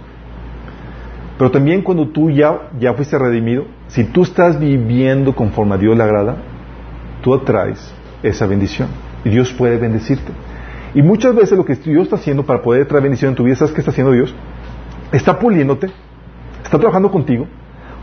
Pero 1.38 1.50
también 1.50 1.82
cuando 1.82 2.08
tú 2.08 2.30
ya, 2.30 2.68
ya 2.78 2.92
fuiste 2.92 3.18
redimido, 3.18 3.64
si 3.86 4.04
tú 4.04 4.22
estás 4.24 4.60
viviendo 4.60 5.34
conforme 5.34 5.76
a 5.76 5.78
Dios 5.78 5.96
le 5.96 6.02
agrada, 6.02 6.36
tú 7.22 7.32
atraes 7.32 7.94
esa 8.22 8.46
bendición 8.46 8.88
y 9.24 9.30
Dios 9.30 9.52
puede 9.52 9.78
bendecirte. 9.78 10.32
Y 10.94 11.02
muchas 11.02 11.34
veces 11.34 11.56
lo 11.56 11.64
que 11.64 11.76
Dios 11.76 12.04
está 12.04 12.16
haciendo 12.16 12.44
para 12.44 12.60
poder 12.60 12.86
traer 12.86 13.04
bendición 13.04 13.30
en 13.30 13.36
tu 13.36 13.44
vida, 13.44 13.54
¿sabes 13.54 13.72
qué 13.72 13.80
está 13.80 13.90
haciendo 13.90 14.12
Dios? 14.12 14.34
Está 15.12 15.38
puliéndote, 15.38 15.90
está 16.62 16.78
trabajando 16.78 17.10
contigo 17.10 17.46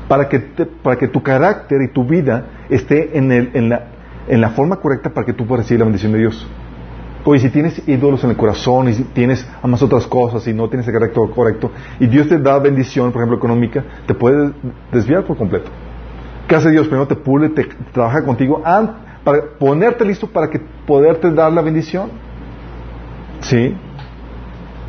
para 0.08 0.30
que, 0.30 0.40
para 0.40 0.98
que 0.98 1.08
tu 1.08 1.22
carácter 1.22 1.82
y 1.82 1.88
tu 1.90 2.06
vida 2.06 2.46
esté 2.70 3.18
en, 3.18 3.32
el, 3.32 3.52
en, 3.54 3.70
la, 3.70 3.88
en 4.28 4.42
la 4.42 4.50
forma 4.50 4.78
correcta 4.78 5.10
para 5.10 5.26
que 5.26 5.34
tú 5.34 5.46
puedas 5.46 5.66
recibir 5.66 5.80
la 5.80 5.86
bendición 5.86 6.12
de 6.12 6.20
Dios. 6.20 6.48
Oye, 7.28 7.40
si 7.40 7.50
tienes 7.50 7.82
ídolos 7.88 8.24
en 8.24 8.30
el 8.30 8.38
corazón 8.38 8.88
y 8.88 8.94
si 8.94 9.04
tienes 9.04 9.48
amas 9.64 9.82
otras 9.82 10.06
cosas 10.06 10.48
y 10.48 10.54
no 10.54 10.70
tienes 10.70 10.88
el 10.88 10.94
carácter 10.94 11.24
correcto 11.34 11.72
y 12.00 12.06
Dios 12.06 12.28
te 12.30 12.38
da 12.38 12.60
bendición, 12.60 13.12
por 13.12 13.22
ejemplo, 13.22 13.38
económica, 13.38 13.84
te 14.06 14.14
puede 14.14 14.54
desviar 14.92 15.26
por 15.26 15.36
completo. 15.36 15.72
¿Qué 16.48 16.56
hace 16.56 16.70
Dios? 16.70 16.86
Primero 16.88 17.08
te 17.08 17.16
pule, 17.16 17.50
te, 17.50 17.68
trabaja 17.92 18.24
contigo 18.24 18.62
para 19.24 19.42
ponerte 19.58 20.06
listo 20.06 20.28
para 20.28 20.52
que 20.52 20.62
poderte 20.86 21.32
dar 21.32 21.52
la 21.52 21.64
bendición. 21.64 22.12
¿Sí? 23.40 23.76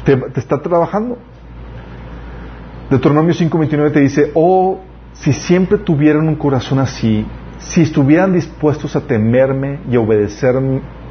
Te, 0.04 0.14
te 0.14 0.40
está 0.40 0.60
trabajando. 0.60 1.16
Deuteronomio 2.90 3.32
5.29 3.32 3.92
te 3.92 4.00
dice, 4.00 4.30
oh 4.34 4.78
si 5.20 5.32
siempre 5.32 5.78
tuvieran 5.78 6.28
un 6.28 6.36
corazón 6.36 6.78
así, 6.78 7.26
si 7.58 7.82
estuvieran 7.82 8.32
dispuestos 8.32 8.96
a 8.96 9.00
temerme 9.00 9.80
y 9.90 9.96
a 9.96 10.00
obedecer 10.00 10.54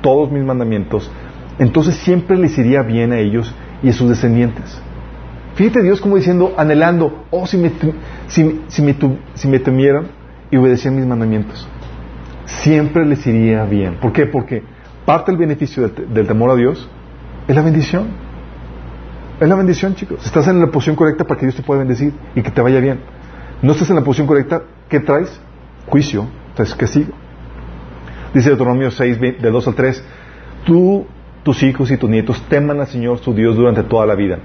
todos 0.02 0.32
mis 0.32 0.44
mandamientos, 0.44 1.12
entonces 1.58 1.96
siempre 1.96 2.38
les 2.38 2.58
iría 2.58 2.82
bien 2.82 3.12
a 3.12 3.18
ellos 3.18 3.54
y 3.82 3.90
a 3.90 3.94
sus 3.94 4.10
descendientes. 4.10 4.80
Fíjate 5.56 5.82
Dios 5.82 6.02
como 6.02 6.18
diciendo, 6.18 6.54
anhelando, 6.58 7.26
oh, 7.32 7.48
si 7.48 7.58
me, 7.58 7.72
si, 8.28 8.82
me, 8.82 9.60
temieran 9.60 10.08
y 10.52 10.58
obedecieran 10.58 10.98
mis 10.98 11.06
mandamientos, 11.06 11.68
siempre 12.46 13.06
les 13.06 13.26
iría 13.26 13.64
bien. 13.66 13.96
¿Por 13.96 14.12
qué? 14.12 14.26
Porque 14.26 14.64
parte 15.06 15.32
del 15.32 15.40
beneficio 15.40 15.88
del, 15.88 16.14
del 16.14 16.28
temor 16.28 16.52
a 16.52 16.56
Dios 16.56 16.90
es 17.48 17.56
la 17.56 17.62
bendición. 17.62 18.08
Es 19.40 19.48
la 19.50 19.56
bendición, 19.56 19.96
chicos. 19.96 20.26
Estás 20.26 20.48
en 20.48 20.60
la 20.60 20.68
posición 20.68 20.96
correcta 20.96 21.24
para 21.24 21.40
que 21.40 21.46
Dios 21.46 21.56
te 21.56 21.64
pueda 21.64 21.80
bendecir 21.80 22.14
y 22.36 22.42
que 22.42 22.52
te 22.52 22.62
vaya 22.62 22.80
bien 22.80 23.00
no 23.62 23.72
estás 23.72 23.90
en 23.90 23.96
la 23.96 24.04
posición 24.04 24.28
correcta, 24.28 24.64
¿qué 24.90 25.00
traes? 25.00 25.40
Juicio, 25.88 26.28
traes 26.56 26.74
castigo. 26.76 27.14
Dice 28.34 28.50
Deuteronomio 28.50 28.92
6, 28.92 29.20
de 29.20 29.50
2 29.52 29.68
al 29.68 29.76
3, 29.76 30.04
tú, 30.66 31.06
tus 31.44 31.64
hijos 31.64 31.90
y 31.92 31.98
tus 31.98 32.10
nietos 32.10 32.42
teman 32.50 32.80
al 32.80 32.88
Señor 32.88 33.20
su 33.20 33.34
Dios 33.34 33.56
durante 33.56 33.84
toda 33.84 34.06
la 34.06 34.16
vida. 34.16 34.40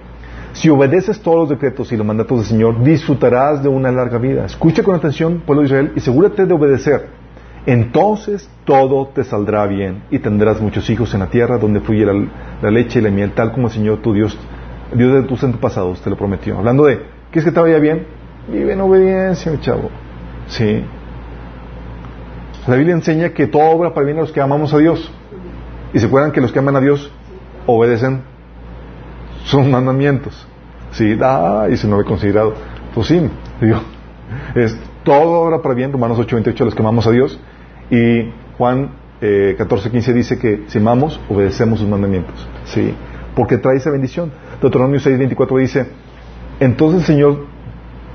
Si 0.52 0.68
obedeces 0.68 1.20
todos 1.20 1.38
los 1.38 1.48
decretos 1.48 1.90
y 1.92 1.96
los 1.96 2.06
mandatos 2.06 2.38
del 2.38 2.46
Señor, 2.46 2.82
disfrutarás 2.82 3.62
de 3.62 3.68
una 3.68 3.90
larga 3.90 4.18
vida. 4.18 4.46
Escucha 4.46 4.82
con 4.82 4.94
atención, 4.94 5.42
pueblo 5.46 5.62
de 5.62 5.66
Israel, 5.66 5.92
y 5.94 5.98
asegúrate 6.00 6.46
de 6.46 6.54
obedecer. 6.54 7.08
Entonces 7.66 8.48
todo 8.64 9.08
te 9.08 9.22
saldrá 9.22 9.66
bien 9.66 10.02
y 10.10 10.18
tendrás 10.18 10.60
muchos 10.60 10.88
hijos 10.88 11.12
en 11.14 11.20
la 11.20 11.26
tierra 11.26 11.58
donde 11.58 11.80
fluye 11.80 12.06
la, 12.06 12.70
leche 12.70 13.00
y 13.00 13.02
la 13.02 13.10
miel, 13.10 13.32
tal 13.32 13.52
como 13.52 13.66
el 13.66 13.72
Señor 13.72 13.98
tu 13.98 14.14
Dios, 14.14 14.36
Dios 14.94 15.12
de 15.12 15.22
tus 15.22 15.44
antepasados, 15.44 16.00
te 16.00 16.10
lo 16.10 16.16
prometió. 16.16 16.58
Hablando 16.58 16.84
de, 16.84 17.02
¿quieres 17.30 17.44
que 17.44 17.52
te 17.52 17.60
vaya 17.60 17.78
bien? 17.78 18.06
Vive 18.50 18.72
en 18.72 18.80
obediencia, 18.80 19.52
mi 19.52 19.58
chavo. 19.60 19.90
Sí. 20.48 20.84
La 22.66 22.76
Biblia 22.76 22.94
enseña 22.94 23.30
que 23.30 23.46
todo 23.46 23.62
obra 23.70 23.94
para 23.94 24.04
bien 24.06 24.18
a 24.18 24.22
los 24.22 24.32
que 24.32 24.40
amamos 24.40 24.74
a 24.74 24.78
Dios. 24.78 25.10
Y 25.92 25.98
se 25.98 26.06
acuerdan 26.06 26.32
que 26.32 26.40
los 26.40 26.52
que 26.52 26.58
aman 26.58 26.76
a 26.76 26.80
Dios 26.80 27.10
obedecen 27.66 28.22
sus 29.44 29.66
mandamientos. 29.66 30.46
Sí, 30.92 31.14
da, 31.14 31.68
y 31.70 31.76
se 31.76 31.86
no 31.88 31.96
ve 31.96 32.04
considerado. 32.04 32.54
Pues 32.94 33.06
sí, 33.06 33.20
digo, 33.60 33.80
es 34.54 34.76
todo 35.04 35.40
obra 35.42 35.62
para 35.62 35.74
bien, 35.74 35.92
Romanos 35.92 36.18
8:28, 36.18 36.64
los 36.64 36.74
que 36.74 36.82
amamos 36.82 37.06
a 37.06 37.10
Dios. 37.12 37.40
Y 37.90 38.30
Juan 38.58 38.90
eh, 39.20 39.56
14:15 39.58 40.12
dice 40.12 40.38
que 40.38 40.64
si 40.66 40.78
amamos, 40.78 41.20
obedecemos 41.28 41.78
sus 41.78 41.88
mandamientos. 41.88 42.48
Sí, 42.64 42.94
porque 43.34 43.58
trae 43.58 43.76
esa 43.76 43.90
bendición. 43.90 44.32
Deuteronomio 44.60 45.00
6:24 45.00 45.58
dice, 45.58 45.86
entonces 46.58 47.00
el 47.00 47.06
Señor 47.06 47.49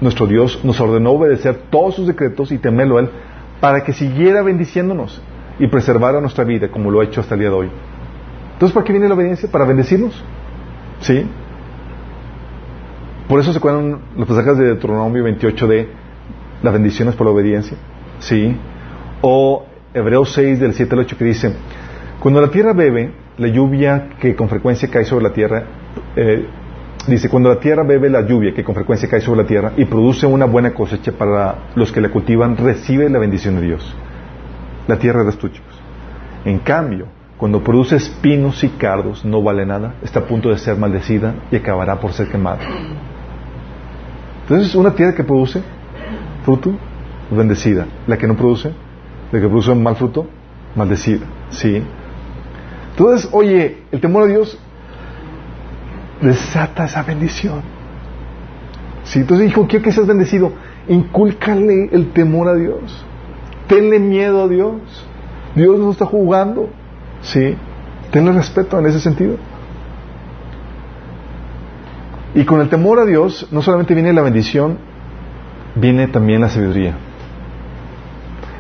nuestro 0.02 0.28
Dios 0.28 0.60
nos 0.64 0.80
ordenó 0.80 1.12
obedecer 1.12 1.64
todos 1.70 1.96
sus 1.96 2.08
decretos 2.08 2.52
y 2.52 2.58
temerlo 2.58 2.98
a 2.98 3.02
Él 3.02 3.10
para 3.60 3.84
que 3.84 3.94
siguiera 3.94 4.42
bendiciéndonos 4.42 5.22
y 5.60 5.68
preservara 5.68 6.20
nuestra 6.20 6.44
vida 6.44 6.70
como 6.70 6.92
lo 6.92 7.00
ha 7.00 7.06
hecho 7.06 7.22
hasta 7.22 7.36
el 7.36 7.42
día 7.42 7.50
de 7.50 7.56
hoy. 7.56 7.70
Entonces, 8.54 8.74
¿para 8.74 8.86
qué 8.86 8.94
viene 8.94 9.08
la 9.08 9.16
obediencia? 9.16 9.50
Para 9.50 9.66
bendecirnos. 9.66 10.24
¿Sí? 11.00 11.26
Por 13.28 13.40
eso 13.40 13.54
se 13.54 13.60
cuentan 13.60 14.00
los 14.18 14.28
pasajes 14.28 14.58
de 14.58 14.66
Deuteronomio 14.66 15.24
28 15.24 15.68
de 15.68 15.90
las 16.62 16.74
bendiciones 16.74 17.16
por 17.16 17.26
la 17.26 17.34
obediencia. 17.34 17.78
¿Sí? 18.20 18.56
O 19.22 19.66
Hebreos 19.94 20.32
6 20.34 20.60
del 20.60 20.74
7 20.74 20.94
al 20.94 21.00
8 21.00 21.18
que 21.18 21.26
dice, 21.26 21.54
cuando 22.20 22.42
la 22.42 22.50
tierra 22.50 22.74
bebe, 22.74 23.12
la 23.38 23.48
lluvia 23.48 24.10
que 24.20 24.36
con 24.36 24.48
frecuencia 24.48 24.90
cae 24.90 25.06
sobre 25.06 25.24
la 25.24 25.34
tierra, 25.34 25.64
eh, 26.16 26.46
Dice, 27.08 27.30
cuando 27.30 27.50
la 27.50 27.60
tierra 27.60 27.84
bebe 27.84 28.10
la 28.10 28.22
lluvia 28.22 28.54
que 28.54 28.64
con 28.64 28.74
frecuencia 28.74 29.08
cae 29.08 29.22
sobre 29.22 29.44
la 29.44 29.48
tierra 29.48 29.74
y 29.78 29.86
produce 29.86 30.26
una 30.26 30.46
buena 30.46 30.74
cosecha 30.74 31.12
para 31.12 31.56
los 31.76 31.92
que 31.92 32.02
la 32.02 32.10
cultivan, 32.10 32.58
recibe 32.58 33.10
la 33.10 33.20
bendición 33.20 33.56
de 33.56 33.62
Dios. 33.62 33.96
La 34.88 34.98
tierra 34.98 35.22
eres 35.22 35.38
tú. 35.38 35.50
En 36.46 36.60
cambio, 36.60 37.08
cuando 37.38 37.64
produce 37.64 37.98
espinos 37.98 38.64
y 38.64 38.70
cardos, 38.70 39.24
no 39.24 39.44
vale 39.44 39.66
nada, 39.66 39.96
está 40.02 40.22
a 40.22 40.24
punto 40.24 40.50
de 40.50 40.58
ser 40.58 40.78
maldecida 40.78 41.36
y 41.52 41.58
acabará 41.58 42.00
por 42.00 42.12
ser 42.12 42.28
quemada. 42.28 42.60
Entonces, 44.42 44.74
una 44.74 44.92
tierra 44.92 45.14
que 45.14 45.24
produce 45.24 45.62
fruto, 46.44 46.76
bendecida. 47.30 47.86
La 48.08 48.18
que 48.18 48.28
no 48.28 48.36
produce, 48.36 48.72
la 49.32 49.40
que 49.40 49.48
produce 49.48 49.76
mal 49.76 49.96
fruto, 49.96 50.28
maldecida. 50.76 51.26
¿Sí? 51.50 51.84
Entonces, 52.92 53.30
oye, 53.32 53.84
el 53.92 54.00
temor 54.00 54.24
a 54.24 54.28
Dios 54.28 54.58
desata 56.22 56.86
esa 56.86 57.04
bendición. 57.04 57.62
Si 59.04 59.20
entonces 59.20 59.48
dijo, 59.48 59.68
quiero 59.68 59.84
que 59.84 59.92
seas 59.92 60.08
bendecido, 60.08 60.52
incúlcale 60.88 61.90
el 61.92 62.12
temor 62.12 62.48
a 62.48 62.56
Dios. 62.56 63.06
Tenle 63.68 64.00
miedo 64.00 64.44
a 64.44 64.48
Dios. 64.48 64.82
Dios 65.56 65.80
no 65.80 65.92
está 65.92 66.06
jugando. 66.06 66.70
¿Sí? 67.22 67.56
Tenle 68.12 68.32
respeto 68.32 68.80
en 68.80 68.88
ese 68.88 69.00
sentido. 69.00 69.38
Y 72.34 72.44
con 72.44 72.60
el 72.62 72.70
temor 72.70 73.00
a 73.00 73.06
Dios 73.06 73.48
no 73.52 73.62
solamente 73.62 73.94
viene 73.94 74.12
la 74.12 74.22
bendición, 74.22 74.78
viene 75.76 76.08
también 76.08 76.42
la 76.42 76.50
sabiduría. 76.50 76.96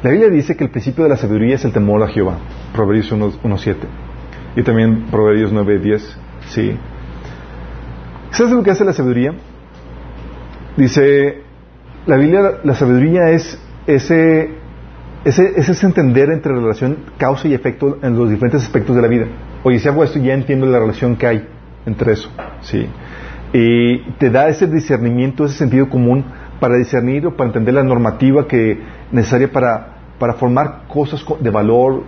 La 0.01 0.11
Biblia 0.11 0.29
dice 0.29 0.55
que 0.55 0.63
el 0.63 0.69
principio 0.69 1.03
de 1.03 1.09
la 1.09 1.17
sabiduría 1.17 1.55
es 1.55 1.65
el 1.65 1.73
temor 1.73 2.01
a 2.03 2.07
Jehová. 2.07 2.37
Proverbios 2.73 3.11
1.7. 3.11 3.75
Y 4.55 4.63
también 4.63 5.07
Proverbios 5.11 5.51
9.10. 5.51 6.01
Sí. 6.47 6.77
¿Sabes 8.35 8.51
lo 8.51 8.63
que 8.63 8.71
hace 8.71 8.83
la 8.83 8.91
sabiduría? 8.91 9.33
Dice, 10.75 11.41
la 12.05 12.17
Biblia, 12.17 12.59
la 12.65 12.75
sabiduría 12.75 13.29
es 13.29 13.57
ese, 13.87 14.49
ese, 15.23 15.53
ese 15.55 15.85
entender 15.85 16.29
entre 16.29 16.53
relación 16.53 16.97
causa 17.17 17.47
y 17.47 17.53
efecto 17.53 17.97
en 18.01 18.17
los 18.17 18.29
diferentes 18.29 18.61
aspectos 18.61 18.93
de 18.93 19.01
la 19.01 19.07
vida. 19.07 19.27
Oye, 19.63 19.79
si 19.79 19.87
hago 19.87 20.03
esto, 20.03 20.19
ya 20.19 20.33
entiendo 20.33 20.65
la 20.65 20.79
relación 20.79 21.15
que 21.15 21.27
hay 21.27 21.47
entre 21.85 22.11
eso. 22.11 22.29
¿sí? 22.59 22.89
Y 23.53 23.99
te 24.17 24.29
da 24.29 24.49
ese 24.49 24.67
discernimiento, 24.67 25.45
ese 25.45 25.55
sentido 25.55 25.87
común 25.87 26.25
para 26.59 26.75
discernir 26.75 27.25
o 27.27 27.37
para 27.37 27.47
entender 27.47 27.73
la 27.73 27.83
normativa 27.83 28.49
que 28.49 28.79
necesaria 29.13 29.49
para, 29.49 29.95
para 30.19 30.33
formar 30.33 30.81
cosas 30.89 31.23
de 31.39 31.49
valor 31.49 32.03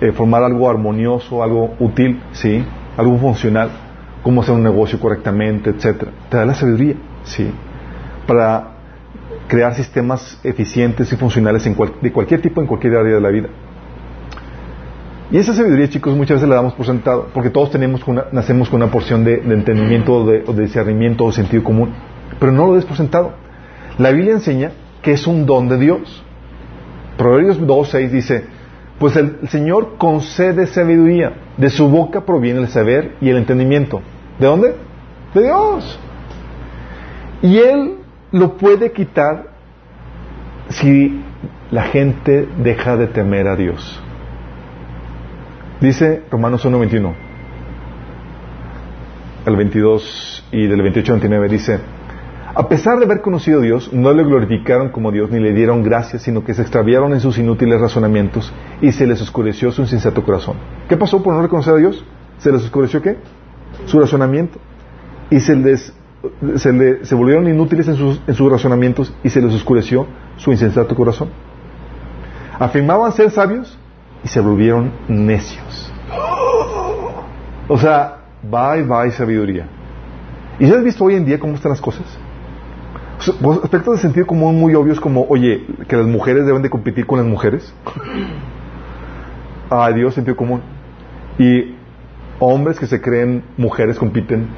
eh, 0.00 0.10
formar 0.10 0.42
algo 0.42 0.68
armonioso, 0.68 1.44
algo 1.44 1.76
útil, 1.78 2.20
¿sí? 2.32 2.64
Algo 2.96 3.16
funcional, 3.18 3.70
cómo 4.24 4.40
hacer 4.40 4.54
un 4.54 4.64
negocio 4.64 4.98
correctamente, 4.98 5.70
etcétera. 5.70 6.10
Te 6.30 6.38
da 6.38 6.46
la 6.46 6.54
sabiduría, 6.54 6.96
¿sí? 7.22 7.52
Para 8.26 8.70
crear 9.46 9.74
sistemas 9.74 10.40
eficientes 10.42 11.12
y 11.12 11.16
funcionales 11.16 11.62
de 12.00 12.12
cualquier 12.12 12.40
tipo 12.40 12.60
en 12.60 12.66
cualquier 12.66 12.96
área 12.96 13.14
de 13.14 13.20
la 13.20 13.28
vida. 13.28 13.48
Y 15.30 15.36
esa 15.36 15.52
sabiduría, 15.52 15.88
chicos, 15.88 16.16
muchas 16.16 16.36
veces 16.36 16.48
la 16.48 16.56
damos 16.56 16.72
por 16.72 16.86
sentado, 16.86 17.28
porque 17.34 17.50
todos 17.50 17.70
tenemos 17.70 18.00
nacemos 18.32 18.68
con 18.70 18.82
una 18.82 18.90
porción 18.90 19.24
de, 19.24 19.34
entendimiento 19.34 20.14
o 20.14 20.26
de, 20.26 20.40
de, 20.40 20.62
discernimiento 20.62 21.24
o 21.24 21.32
sentido 21.32 21.62
común, 21.62 21.92
pero 22.40 22.50
no 22.50 22.66
lo 22.66 22.74
des 22.74 22.84
por 22.84 22.96
sentado. 22.96 23.32
La 23.98 24.10
Biblia 24.10 24.32
enseña 24.32 24.72
que 25.02 25.12
es 25.12 25.26
un 25.26 25.44
don 25.44 25.68
de 25.68 25.78
Dios. 25.78 26.22
Proverbios 27.18 27.60
2.6 27.60 28.10
dice, 28.10 28.46
pues 28.98 29.16
el, 29.16 29.48
Señor 29.48 29.96
concede 29.98 30.66
sabiduría, 30.66 31.32
de 31.56 31.70
su 31.70 31.88
boca 31.88 32.24
proviene 32.24 32.60
el 32.60 32.68
saber 32.68 33.16
y 33.20 33.28
el 33.28 33.38
entendimiento. 33.38 34.00
¿De 34.38 34.46
dónde? 34.46 34.74
De 35.34 35.42
Dios. 35.42 35.98
Y 37.42 37.58
Él 37.58 37.96
lo 38.30 38.56
puede 38.56 38.92
quitar 38.92 39.48
si 40.68 41.22
la 41.70 41.84
gente 41.84 42.48
deja 42.58 42.96
de 42.96 43.08
temer 43.08 43.48
a 43.48 43.56
Dios. 43.56 44.00
Dice 45.80 46.22
Romanos 46.30 46.64
1.21, 46.64 47.12
el 49.46 49.56
22 49.56 50.48
y 50.52 50.66
del 50.66 50.80
28 50.80 51.12
al 51.12 51.20
29 51.20 51.48
dice, 51.48 51.80
a 52.56 52.68
pesar 52.68 52.98
de 52.98 53.04
haber 53.04 53.20
conocido 53.20 53.58
a 53.58 53.62
Dios, 53.62 53.92
no 53.92 54.12
le 54.12 54.22
glorificaron 54.22 54.90
como 54.90 55.10
Dios 55.10 55.30
ni 55.30 55.40
le 55.40 55.52
dieron 55.52 55.82
gracias, 55.82 56.22
sino 56.22 56.44
que 56.44 56.54
se 56.54 56.62
extraviaron 56.62 57.12
en 57.12 57.20
sus 57.20 57.36
inútiles 57.38 57.80
razonamientos 57.80 58.52
y 58.80 58.92
se 58.92 59.06
les 59.06 59.20
oscureció 59.20 59.72
su 59.72 59.82
insensato 59.82 60.22
corazón. 60.22 60.56
¿Qué 60.88 60.96
pasó 60.96 61.20
por 61.20 61.34
no 61.34 61.42
reconocer 61.42 61.74
a 61.74 61.78
Dios? 61.78 62.04
¿Se 62.38 62.52
les 62.52 62.62
oscureció 62.62 63.02
qué? 63.02 63.16
Su 63.86 63.98
razonamiento. 63.98 64.60
Y 65.30 65.40
se 65.40 65.56
les 65.56 65.92
se, 66.56 67.14
volvieron 67.14 67.48
inútiles 67.48 67.88
en 67.88 67.96
sus, 67.96 68.20
en 68.26 68.34
sus 68.34 68.50
razonamientos 68.50 69.12
y 69.22 69.30
se 69.30 69.42
les 69.42 69.52
oscureció 69.52 70.06
su 70.36 70.52
insensato 70.52 70.94
corazón. 70.94 71.30
Afirmaban 72.58 73.12
ser 73.12 73.30
sabios 73.30 73.76
y 74.22 74.28
se 74.28 74.40
volvieron 74.40 74.92
necios. 75.08 75.92
O 77.66 77.76
sea, 77.78 78.18
bye 78.42 78.82
bye 78.84 79.10
sabiduría. 79.10 79.66
¿Y 80.58 80.68
ya 80.68 80.76
has 80.76 80.84
visto 80.84 81.04
hoy 81.04 81.16
en 81.16 81.24
día 81.24 81.40
cómo 81.40 81.54
están 81.54 81.70
las 81.70 81.80
cosas? 81.80 82.04
Aspectos 83.62 83.96
de 83.96 84.00
sentido 84.00 84.26
común 84.26 84.58
muy 84.58 84.74
obvios 84.74 85.00
como, 85.00 85.26
oye, 85.28 85.64
que 85.88 85.96
las 85.96 86.06
mujeres 86.06 86.46
deben 86.46 86.62
de 86.62 86.70
competir 86.70 87.06
con 87.06 87.18
las 87.18 87.26
mujeres. 87.26 87.72
Adiós, 89.70 90.14
sentido 90.14 90.36
común. 90.36 90.60
Y 91.38 91.74
hombres 92.38 92.78
que 92.78 92.86
se 92.86 93.00
creen 93.00 93.44
mujeres 93.56 93.98
compiten 93.98 94.48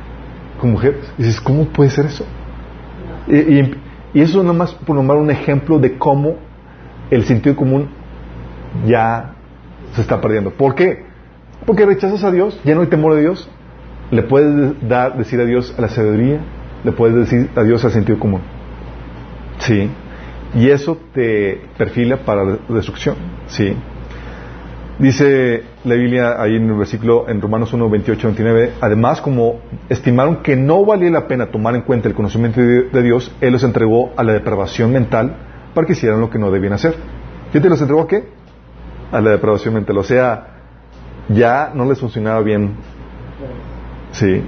con 0.60 0.72
mujeres. 0.72 1.12
Y 1.18 1.22
dices, 1.22 1.40
¿cómo 1.40 1.66
puede 1.66 1.90
ser 1.90 2.06
eso? 2.06 2.24
Y, 3.28 3.74
eso 4.14 4.42
nada 4.42 4.54
más 4.54 4.72
por 4.72 4.96
nombrar 4.96 5.18
un 5.18 5.30
ejemplo 5.30 5.78
de 5.78 5.98
cómo 5.98 6.36
el 7.10 7.24
sentido 7.24 7.54
común 7.54 7.88
ya 8.86 9.34
se 9.92 10.00
está 10.00 10.22
perdiendo. 10.22 10.50
¿Por 10.52 10.74
qué? 10.74 11.04
Porque 11.66 11.84
rechazas 11.84 12.24
a 12.24 12.30
Dios, 12.30 12.58
ya 12.64 12.74
no 12.74 12.80
hay 12.80 12.86
temor 12.86 13.14
de 13.14 13.20
Dios. 13.20 13.50
Le 14.10 14.22
puedes 14.22 14.88
dar, 14.88 15.18
decir 15.18 15.38
a 15.40 15.44
Dios 15.44 15.74
a 15.76 15.82
la 15.82 15.88
sabiduría, 15.88 16.40
le 16.86 16.92
puedes 16.92 17.16
decir 17.16 17.50
adiós 17.56 17.84
al 17.84 17.90
sentido 17.90 18.18
común. 18.18 18.40
Sí. 19.58 19.90
Y 20.54 20.70
eso 20.70 20.96
te 21.12 21.60
perfila 21.76 22.18
para 22.18 22.44
la 22.44 22.58
destrucción. 22.68 23.16
Sí. 23.48 23.76
Dice 25.00 25.64
la 25.84 25.96
Biblia 25.96 26.40
ahí 26.40 26.56
en 26.56 26.70
el 26.70 26.76
versículo 26.76 27.28
en 27.28 27.42
Romanos 27.42 27.72
1, 27.72 27.90
28, 27.90 28.28
29, 28.28 28.72
además 28.80 29.20
como 29.20 29.60
estimaron 29.88 30.36
que 30.36 30.56
no 30.56 30.86
valía 30.86 31.10
la 31.10 31.26
pena 31.26 31.50
tomar 31.50 31.74
en 31.74 31.82
cuenta 31.82 32.08
el 32.08 32.14
conocimiento 32.14 32.60
de, 32.60 33.02
Dios, 33.02 33.34
Él 33.40 33.52
los 33.52 33.64
entregó 33.64 34.12
a 34.16 34.22
la 34.22 34.32
depravación 34.32 34.92
mental 34.92 35.36
para 35.74 35.86
que 35.86 35.92
hicieran 35.92 36.20
lo 36.20 36.30
que 36.30 36.38
no 36.38 36.50
debían 36.50 36.72
hacer. 36.72 36.94
¿Quién 37.50 37.62
te 37.62 37.68
los 37.68 37.80
entregó 37.80 38.02
a 38.02 38.08
qué? 38.08 38.28
A 39.10 39.20
la 39.20 39.32
depravación 39.32 39.74
mental. 39.74 39.98
O 39.98 40.04
sea, 40.04 40.60
ya 41.28 41.72
no 41.74 41.84
les 41.84 41.98
funcionaba 41.98 42.40
bien. 42.40 42.76
Sí. 44.12 44.42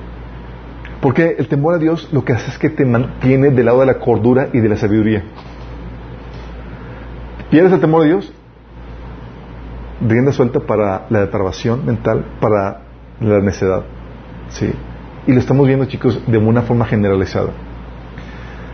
Porque 1.01 1.37
el 1.39 1.49
temor 1.49 1.75
a 1.75 1.79
Dios 1.79 2.09
lo 2.13 2.25
que 2.25 2.33
hace 2.33 2.51
es 2.51 2.59
que 2.59 2.71
te 2.71 2.85
mantiene 2.85 3.51
del 3.51 3.67
lado 3.67 3.81
de 3.81 3.87
la 3.87 3.99
cordura 3.99 4.49
y 4.53 4.61
de 4.61 4.69
la 4.69 4.77
sabiduría. 4.77 5.23
¿Pierdes 7.51 7.73
el 7.73 7.81
temor 7.81 8.03
a 8.03 8.07
Dios? 8.07 8.33
Rienda 10.01 10.33
suelta 10.33 10.61
para 10.61 11.07
la 11.09 11.21
depravación 11.21 11.87
mental, 11.87 12.25
para 12.41 12.83
la 13.21 13.41
necedad. 13.41 13.85
Sí. 14.49 14.73
Y 15.27 15.33
lo 15.33 15.39
estamos 15.39 15.67
viendo, 15.67 15.85
chicos, 15.87 16.21
de 16.27 16.39
una 16.39 16.63
forma 16.63 16.85
generalizada. 16.85 17.51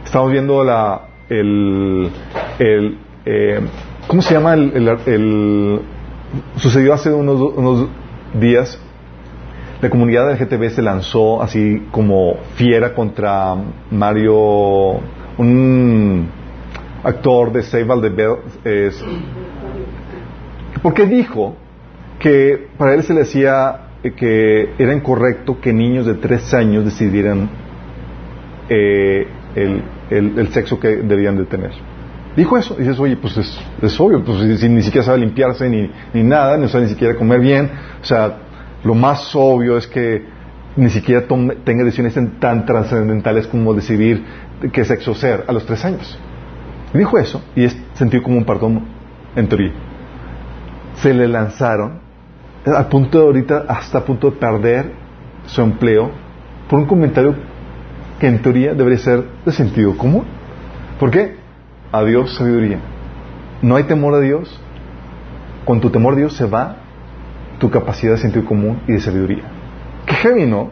Estamos 0.04 0.30
viendo 0.30 0.64
la, 0.64 1.02
el, 1.28 2.10
el 2.58 2.98
eh, 3.26 3.60
¿cómo 4.06 4.22
se 4.22 4.34
llama? 4.34 4.54
El, 4.54 4.88
el, 5.06 5.80
sucedió 6.56 6.94
hace 6.94 7.12
unos, 7.12 7.40
unos 7.56 7.88
días 8.34 8.80
la 9.84 9.90
comunidad 9.90 10.28
del 10.28 10.38
GTB 10.38 10.70
se 10.70 10.80
lanzó 10.80 11.42
así 11.42 11.82
como 11.90 12.36
fiera 12.54 12.94
contra 12.94 13.54
Mario, 13.90 14.98
un 15.36 16.26
actor 17.02 17.52
de 17.52 17.62
Save 17.62 18.00
the 18.00 18.08
Bell, 18.08 18.36
porque 20.82 21.04
dijo 21.04 21.56
que 22.18 22.68
para 22.78 22.94
él 22.94 23.02
se 23.02 23.12
le 23.12 23.20
decía 23.20 23.80
que 24.16 24.70
era 24.78 24.94
incorrecto 24.94 25.60
que 25.60 25.74
niños 25.74 26.06
de 26.06 26.14
tres 26.14 26.54
años 26.54 26.86
decidieran 26.86 27.50
eh, 28.70 29.26
el, 29.54 30.48
sexo 30.48 30.80
que 30.80 30.96
debían 30.96 31.36
de 31.36 31.44
tener. 31.44 31.72
Dijo 32.34 32.56
eso. 32.56 32.74
Y 32.78 32.84
dices, 32.84 32.98
oye, 32.98 33.18
pues 33.18 33.36
es, 33.36 34.00
obvio, 34.00 34.24
pues 34.24 34.58
si, 34.58 34.66
ni 34.66 34.80
siquiera 34.80 35.04
sabe 35.04 35.18
limpiarse 35.18 35.68
ni, 35.68 35.90
ni 36.14 36.22
nada, 36.22 36.56
no 36.56 36.68
sabe 36.68 36.84
ni 36.84 36.90
siquiera 36.90 37.14
comer 37.16 37.40
bien. 37.40 37.70
O 38.02 38.04
sea, 38.04 38.43
lo 38.84 38.94
más 38.94 39.34
obvio 39.34 39.76
es 39.78 39.86
que 39.86 40.24
ni 40.76 40.90
siquiera 40.90 41.26
tenga 41.64 41.84
decisiones 41.84 42.14
tan 42.38 42.66
trascendentales 42.66 43.46
como 43.46 43.72
decidir 43.74 44.24
qué 44.72 44.84
sexo 44.84 45.14
ser 45.14 45.44
a 45.48 45.52
los 45.52 45.64
tres 45.64 45.84
años. 45.84 46.18
dijo 46.92 47.18
eso 47.18 47.42
y 47.56 47.64
es 47.64 47.76
sentido 47.94 48.22
como 48.22 48.36
un 48.36 48.44
perdón 48.44 48.82
en 49.34 49.48
teoría. 49.48 49.72
Se 50.96 51.14
le 51.14 51.26
lanzaron 51.28 52.00
a 52.66 52.88
punto 52.88 53.18
de 53.18 53.24
ahorita, 53.24 53.64
hasta 53.68 53.98
a 53.98 54.04
punto 54.04 54.30
de 54.30 54.36
perder 54.36 54.92
su 55.46 55.60
empleo 55.62 56.10
por 56.68 56.78
un 56.78 56.86
comentario 56.86 57.34
que 58.18 58.26
en 58.26 58.40
teoría 58.42 58.74
debería 58.74 58.98
ser 58.98 59.24
de 59.44 59.52
sentido 59.52 59.96
común. 59.96 60.24
¿Por 60.98 61.10
qué? 61.10 61.36
A 61.90 62.02
Dios 62.04 62.34
sabiduría. 62.36 62.78
No 63.62 63.76
hay 63.76 63.84
temor 63.84 64.14
a 64.14 64.20
Dios. 64.20 64.60
Con 65.64 65.80
tu 65.80 65.90
temor 65.90 66.14
a 66.14 66.16
Dios 66.16 66.36
se 66.36 66.46
va 66.46 66.83
tu 67.64 67.70
capacidad 67.70 68.12
de 68.12 68.18
sentido 68.18 68.44
común 68.44 68.82
y 68.86 68.92
de 68.92 69.00
sabiduría. 69.00 69.44
Qué 70.04 70.14
heavy, 70.16 70.44
¿no? 70.44 70.70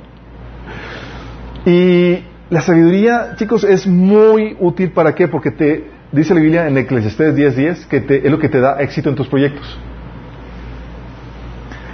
Y 1.65 2.19
la 2.51 2.61
sabiduría, 2.61 3.35
chicos, 3.37 3.65
es 3.65 3.87
muy 3.87 4.59
útil 4.61 4.91
para 4.91 5.15
qué? 5.15 5.27
Porque 5.27 5.51
te 5.51 5.87
dice 6.13 6.35
la 6.35 6.41
Biblia 6.41 6.69
en 6.69 6.77
Eclesiastés 6.77 7.35
10:10 7.35 7.87
que 7.87 8.03
te, 8.03 8.27
es 8.27 8.31
lo 8.31 8.39
que 8.39 8.51
te 8.51 8.61
da 8.61 8.79
éxito 8.83 9.09
en 9.09 9.15
tus 9.15 9.27
proyectos. 9.27 9.79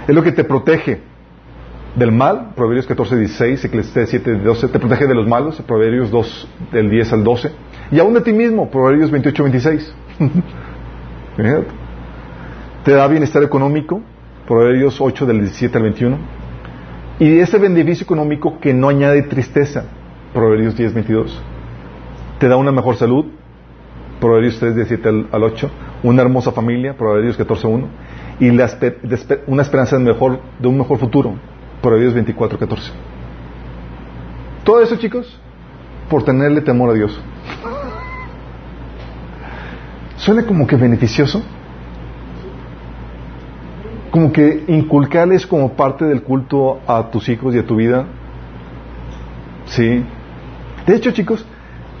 Es 0.05 0.13
lo 0.13 0.21
que 0.21 0.33
te 0.33 0.43
protege 0.43 0.99
del 1.95 2.11
mal, 2.11 2.49
Proverbios 2.57 2.85
14:16, 2.89 3.63
Eclesiastés 3.63 4.21
7:12, 4.21 4.69
te 4.69 4.79
protege 4.79 5.07
de 5.07 5.15
los 5.15 5.29
malos, 5.29 5.61
Proverbios 5.61 6.11
2 6.11 6.47
del 6.73 6.89
10 6.89 7.13
al 7.13 7.23
12, 7.23 7.51
y 7.89 7.99
aún 7.99 8.15
de 8.15 8.19
ti 8.19 8.33
mismo, 8.33 8.69
Proverbios 8.69 9.09
28:26. 9.13 9.93
te 12.83 12.91
da 12.91 13.07
bienestar 13.07 13.43
económico, 13.43 14.01
Proverbios 14.49 14.99
8 14.99 15.27
del 15.27 15.41
17 15.41 15.77
al 15.77 15.83
21. 15.83 16.17
Y 17.19 17.37
ese 17.37 17.59
beneficio 17.59 18.03
económico 18.03 18.59
que 18.59 18.73
no 18.73 18.89
añade 18.89 19.21
tristeza, 19.21 19.85
Proverbios 20.33 20.75
10, 20.75 20.95
22. 20.95 21.39
Te 22.39 22.47
da 22.47 22.57
una 22.57 22.71
mejor 22.71 22.95
salud, 22.95 23.25
Proverbios 24.19 24.57
3, 24.57 24.73
17 24.73 25.27
al 25.31 25.43
8. 25.43 25.69
Una 26.01 26.23
hermosa 26.23 26.51
familia, 26.51 26.97
Proverbios 26.97 27.37
14, 27.37 27.67
1. 27.67 27.87
Y 28.39 28.49
una 28.49 29.61
esperanza 29.61 29.99
de, 29.99 30.03
mejor, 30.03 30.39
de 30.57 30.67
un 30.67 30.79
mejor 30.79 30.97
futuro, 30.97 31.35
Proverbios 31.83 32.15
24, 32.15 32.57
14. 32.57 32.91
Todo 34.63 34.81
eso, 34.81 34.95
chicos, 34.95 35.39
por 36.09 36.23
tenerle 36.23 36.61
temor 36.61 36.89
a 36.89 36.93
Dios. 36.93 37.21
Suena 40.15 40.43
como 40.43 40.65
que 40.65 40.75
beneficioso 40.75 41.43
como 44.19 44.33
que 44.33 44.65
inculcarles 44.67 45.47
como 45.47 45.77
parte 45.77 46.03
del 46.03 46.23
culto 46.23 46.81
a 46.85 47.09
tus 47.09 47.29
hijos 47.29 47.55
y 47.55 47.59
a 47.59 47.65
tu 47.65 47.77
vida. 47.77 48.03
Sí. 49.67 50.03
De 50.85 50.95
hecho, 50.95 51.11
chicos, 51.11 51.45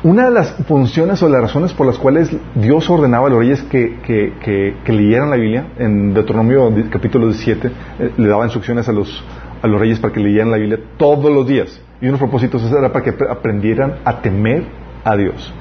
una 0.03 0.25
de 0.25 0.31
las 0.31 0.51
funciones 0.67 1.23
o 1.23 1.29
las 1.29 1.39
razones 1.39 1.71
por 1.71 1.87
las 1.87 1.97
cuales 1.97 2.29
Dios 2.55 2.89
ordenaba 2.89 3.27
a 3.27 3.29
los 3.29 3.39
reyes 3.39 3.63
que, 3.63 4.75
leyeran 4.85 5.29
la 5.29 5.37
Biblia, 5.37 5.67
en 5.77 6.13
Deuteronomio 6.13 6.73
capítulo 6.89 7.27
17, 7.27 7.71
eh, 7.99 8.11
le 8.17 8.27
daba 8.27 8.43
instrucciones 8.43 8.89
a 8.89 8.91
los, 8.91 9.23
a 9.61 9.67
los 9.67 9.79
reyes 9.79 9.99
para 9.99 10.13
que 10.13 10.19
leyeran 10.19 10.51
la 10.51 10.57
Biblia 10.57 10.77
todos 10.97 11.31
los 11.31 11.47
días. 11.47 11.81
Y 12.01 12.07
unos 12.09 12.19
propósitos 12.19 12.69
era 12.69 12.91
para 12.91 13.05
que 13.05 13.15
aprendieran 13.29 13.99
a 14.03 14.21
temer 14.21 14.65
a 15.05 15.15
Dios. 15.15 15.53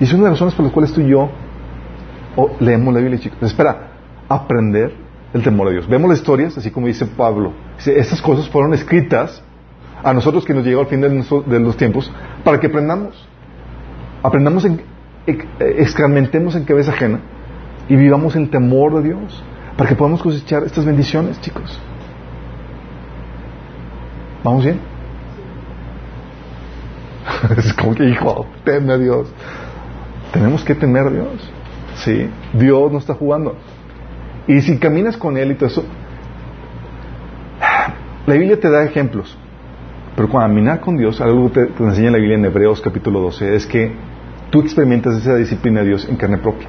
Y 0.00 0.04
es 0.04 0.12
una 0.12 0.24
de 0.24 0.30
las 0.30 0.40
razones 0.40 0.54
por 0.54 0.64
las 0.64 0.72
cuales 0.74 0.92
tú 0.92 1.02
y 1.02 1.10
yo 1.10 1.30
leemos 2.58 2.92
la 2.92 2.98
Biblia, 2.98 3.20
chicos. 3.20 3.38
Espera, 3.42 3.90
aprender 4.28 5.03
el 5.34 5.42
temor 5.42 5.68
a 5.68 5.72
Dios. 5.72 5.86
Vemos 5.86 6.08
las 6.08 6.20
historias, 6.20 6.56
así 6.56 6.70
como 6.70 6.86
dice 6.86 7.04
Pablo. 7.04 7.52
estas 7.84 8.22
cosas 8.22 8.48
fueron 8.48 8.72
escritas 8.72 9.42
a 10.02 10.14
nosotros 10.14 10.44
que 10.46 10.54
nos 10.54 10.64
llegó 10.64 10.80
al 10.80 10.86
fin 10.86 11.02
de 11.02 11.60
los 11.60 11.76
tiempos 11.76 12.10
para 12.42 12.58
que 12.58 12.68
aprendamos 12.68 13.28
aprendamos 14.24 14.64
en, 14.64 14.80
excrementemos 15.26 16.56
en 16.56 16.64
cabeza 16.64 16.92
ajena 16.92 17.20
y 17.88 17.94
vivamos 17.94 18.34
el 18.36 18.48
temor 18.48 18.94
de 18.94 19.10
Dios 19.10 19.44
para 19.76 19.90
que 19.90 19.94
podamos 19.94 20.22
cosechar 20.22 20.64
estas 20.64 20.86
bendiciones, 20.86 21.38
chicos. 21.42 21.78
¿Vamos 24.42 24.64
bien? 24.64 24.80
es 27.58 27.74
como 27.74 27.94
que, 27.94 28.08
hijo, 28.08 28.46
teme 28.64 28.94
a 28.94 28.98
Dios. 28.98 29.30
Tenemos 30.32 30.64
que 30.64 30.74
temer 30.74 31.06
a 31.06 31.10
Dios. 31.10 31.52
Sí, 31.96 32.30
Dios 32.54 32.90
no 32.90 32.98
está 32.98 33.14
jugando. 33.14 33.56
Y 34.46 34.60
si 34.60 34.78
caminas 34.78 35.16
con 35.16 35.36
Él 35.36 35.52
y 35.52 35.54
todo 35.54 35.68
eso, 35.68 35.84
la 38.26 38.34
Biblia 38.34 38.58
te 38.58 38.70
da 38.70 38.84
ejemplos. 38.84 39.36
Pero 40.16 40.28
cuando 40.28 40.48
caminar 40.48 40.80
con 40.80 40.96
Dios, 40.96 41.20
algo 41.20 41.50
que 41.50 41.66
te, 41.66 41.82
enseña 41.82 42.10
la 42.10 42.18
Biblia 42.18 42.36
en 42.36 42.44
Hebreos 42.44 42.80
capítulo 42.80 43.20
12, 43.20 43.56
es 43.56 43.66
que 43.66 43.92
tú 44.50 44.60
experimentas 44.60 45.16
esa 45.16 45.34
disciplina 45.36 45.80
de 45.80 45.88
Dios 45.88 46.08
en 46.08 46.16
carne 46.16 46.38
propia. 46.38 46.68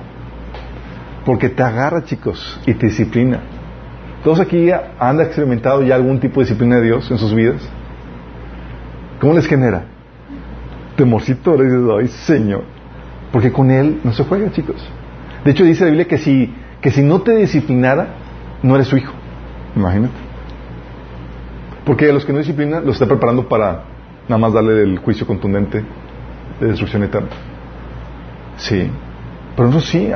Porque 1.26 1.50
te 1.50 1.62
agarra, 1.62 2.04
chicos, 2.04 2.60
y 2.66 2.74
te 2.74 2.88
disciplina. 2.88 3.42
¿Todos 4.24 4.40
aquí 4.40 4.70
han 5.00 5.22
experimentado 5.22 5.84
ya 5.84 5.96
algún 5.96 6.20
tipo 6.20 6.40
de 6.40 6.46
disciplina 6.46 6.78
de 6.78 6.84
Dios 6.84 7.10
en 7.12 7.18
sus 7.18 7.36
vidas? 7.36 7.62
¿Cómo 9.22 9.34
les 9.34 9.46
genera? 9.46 9.86
Temorcito, 10.96 11.56
le 11.56 11.66
dices, 11.66 11.82
ay 12.00 12.08
Señor. 12.08 12.64
Porque 13.32 13.52
con 13.52 13.70
Él 13.70 14.00
no 14.04 14.14
se 14.14 14.24
juega, 14.24 14.52
chicos. 14.52 14.78
De 15.44 15.52
hecho, 15.52 15.64
dice 15.64 15.84
la 15.84 15.92
Biblia 15.92 16.08
que 16.08 16.18
si, 16.18 16.52
que 16.86 16.92
si 16.92 17.02
no 17.02 17.20
te 17.22 17.36
disciplinara, 17.36 18.10
no 18.62 18.76
eres 18.76 18.90
su 18.90 18.96
hijo. 18.96 19.12
Imagínate. 19.76 20.14
Porque 21.84 22.12
a 22.12 22.14
los 22.14 22.24
que 22.24 22.32
no 22.32 22.38
disciplinan, 22.38 22.86
los 22.86 22.94
está 22.94 23.08
preparando 23.08 23.50
para 23.50 23.86
nada 24.28 24.38
más 24.38 24.54
darle 24.54 24.84
el 24.84 25.00
juicio 25.00 25.26
contundente 25.26 25.84
de 26.60 26.68
destrucción 26.68 27.02
eterna. 27.02 27.30
Sí. 28.58 28.88
Pero 29.58 29.70
eso 29.70 29.82
sí, 29.82 30.12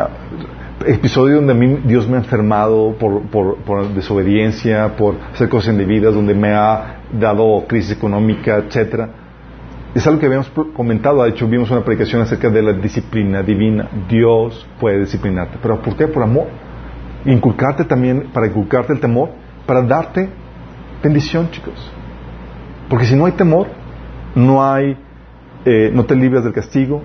episodio 0.86 1.38
donde 1.38 1.54
a 1.54 1.56
mí 1.56 1.80
Dios 1.86 2.08
me 2.08 2.18
ha 2.18 2.20
enfermado 2.20 2.96
por, 3.00 3.24
por, 3.24 3.88
desobediencia, 3.96 4.96
por 4.96 5.16
hacer 5.34 5.50
cosas 5.50 5.74
indebidas, 5.74 6.14
donde 6.14 6.36
me 6.36 6.54
ha 6.54 6.98
dado 7.12 7.66
crisis 7.68 7.94
económica, 7.94 8.58
etcétera. 8.58 9.10
Es 9.96 10.06
algo 10.06 10.20
que 10.20 10.28
habíamos 10.28 10.50
comentado, 10.76 11.24
de 11.24 11.30
hecho 11.30 11.48
vimos 11.48 11.72
una 11.72 11.84
predicación 11.84 12.22
acerca 12.22 12.50
de 12.50 12.62
la 12.62 12.74
disciplina 12.74 13.42
divina. 13.42 13.90
Dios 14.08 14.68
puede 14.80 15.00
disciplinarte. 15.00 15.58
¿Pero 15.62 15.82
por 15.82 15.96
qué? 15.96 16.08
Por 16.08 16.22
amor. 16.22 16.48
Inculcarte 17.26 17.84
también, 17.86 18.30
para 18.32 18.48
inculcarte 18.48 18.94
el 18.94 19.00
temor, 19.00 19.32
para 19.66 19.82
darte 19.82 20.30
bendición, 21.04 21.50
chicos. 21.50 21.92
Porque 22.88 23.06
si 23.06 23.16
no 23.16 23.26
hay 23.26 23.32
temor, 23.32 23.68
no 24.36 24.64
hay, 24.64 24.96
eh, 25.66 25.92
no 25.94 26.06
te 26.06 26.16
libras 26.16 26.44
del 26.44 26.54
castigo, 26.54 27.02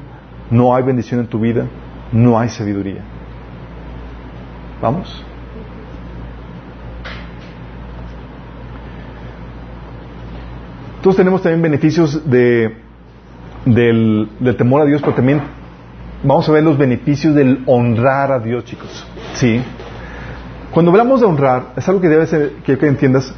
no 0.50 0.74
hay 0.74 0.82
bendición 0.82 1.20
en 1.20 1.26
tu 1.26 1.40
vida, 1.40 1.66
no 2.12 2.38
hay 2.38 2.50
sabiduría. 2.50 3.02
¿Vamos? 4.80 5.24
Todos 11.04 11.16
tenemos 11.16 11.42
también 11.42 11.60
beneficios 11.60 12.30
de, 12.30 12.76
del, 13.66 14.26
temor 14.56 14.80
a 14.80 14.84
Dios, 14.86 15.02
pero 15.02 15.12
también 15.12 15.42
vamos 16.22 16.48
a 16.48 16.52
ver 16.52 16.64
los 16.64 16.78
beneficios 16.78 17.34
del 17.34 17.62
honrar 17.66 18.32
a 18.32 18.38
Dios, 18.38 18.64
chicos. 18.64 19.06
¿Sí? 19.34 19.62
Cuando 20.70 20.90
hablamos 20.90 21.20
de 21.20 21.26
honrar, 21.26 21.74
es 21.76 21.86
algo 21.90 22.00
que 22.00 22.08
debe 22.08 22.26
ser, 22.26 22.52
que, 22.64 22.78
que 22.78 22.86
entiendas. 22.86 23.34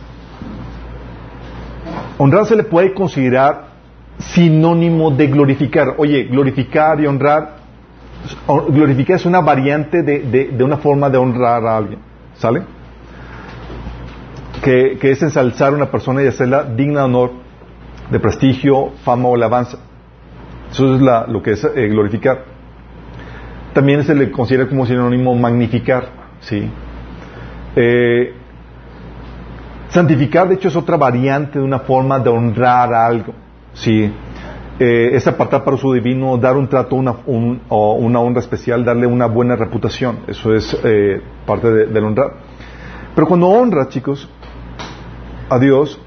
Honrar 2.18 2.46
se 2.46 2.54
le 2.54 2.62
puede 2.62 2.94
considerar 2.94 3.70
sinónimo 4.18 5.10
de 5.10 5.26
glorificar. 5.26 5.96
Oye, 5.98 6.22
glorificar 6.22 7.00
y 7.00 7.08
honrar, 7.08 7.56
glorificar 8.68 9.16
es 9.16 9.26
una 9.26 9.40
variante 9.40 10.04
de, 10.04 10.20
de, 10.56 10.62
una 10.62 10.76
forma 10.76 11.10
de 11.10 11.18
honrar 11.18 11.66
a 11.66 11.76
alguien, 11.76 11.98
¿sale? 12.36 12.62
Que, 14.62 14.98
que, 15.00 15.10
es 15.10 15.20
ensalzar 15.20 15.72
a 15.72 15.76
una 15.76 15.90
persona 15.90 16.22
y 16.22 16.28
hacerla 16.28 16.62
digna 16.62 17.00
de 17.00 17.06
honor, 17.06 17.45
de 18.10 18.20
prestigio, 18.20 18.92
fama 19.04 19.28
o 19.28 19.34
alabanza. 19.34 19.78
Eso 20.70 20.94
es 20.94 21.00
lo 21.00 21.42
que 21.42 21.52
es 21.52 21.64
eh, 21.64 21.88
glorificar. 21.88 22.44
También 23.72 24.04
se 24.04 24.14
le 24.14 24.30
considera 24.30 24.68
como 24.68 24.86
sinónimo 24.86 25.34
magnificar, 25.34 26.08
¿sí? 26.40 26.68
Eh, 27.74 28.32
santificar, 29.88 30.48
de 30.48 30.54
hecho, 30.54 30.68
es 30.68 30.76
otra 30.76 30.96
variante 30.96 31.58
de 31.58 31.64
una 31.64 31.80
forma 31.80 32.18
de 32.18 32.30
honrar 32.30 32.92
algo. 32.92 33.34
Sí. 33.74 34.10
Eh, 34.78 35.10
es 35.12 35.26
apartar 35.26 35.64
para 35.64 35.76
su 35.76 35.92
divino, 35.92 36.36
dar 36.36 36.56
un 36.56 36.68
trato, 36.68 36.96
una, 36.96 37.14
o 37.68 37.94
una 37.94 38.20
honra 38.20 38.40
especial, 38.40 38.84
darle 38.84 39.06
una 39.06 39.26
buena 39.26 39.56
reputación. 39.56 40.20
Eso 40.26 40.54
es 40.54 40.76
parte 41.46 41.86
del 41.86 42.04
honrar. 42.04 42.32
Pero 43.14 43.26
cuando 43.26 43.48
honras, 43.48 43.88
chicos, 43.88 44.28
a 45.48 45.58
Dios, 45.58 45.98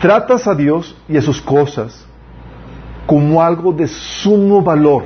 tratas 0.00 0.46
a 0.46 0.54
Dios 0.54 0.96
y 1.08 1.16
a 1.16 1.22
sus 1.22 1.40
cosas 1.40 2.06
como 3.06 3.42
algo 3.42 3.72
de 3.72 3.86
sumo 3.86 4.62
valor. 4.62 5.04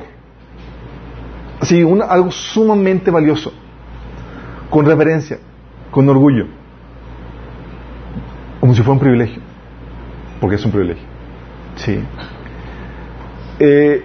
Así, 1.60 1.82
algo 2.08 2.30
sumamente 2.30 3.10
valioso. 3.10 3.52
Con 4.70 4.86
reverencia, 4.86 5.38
con 5.90 6.08
orgullo. 6.08 6.46
Como 8.60 8.74
si 8.74 8.80
fuera 8.80 8.92
un 8.92 8.98
privilegio. 9.00 9.42
Porque 10.40 10.56
es 10.56 10.64
un 10.64 10.70
privilegio. 10.70 11.04
Sí. 11.76 12.02
Eh, 13.58 14.04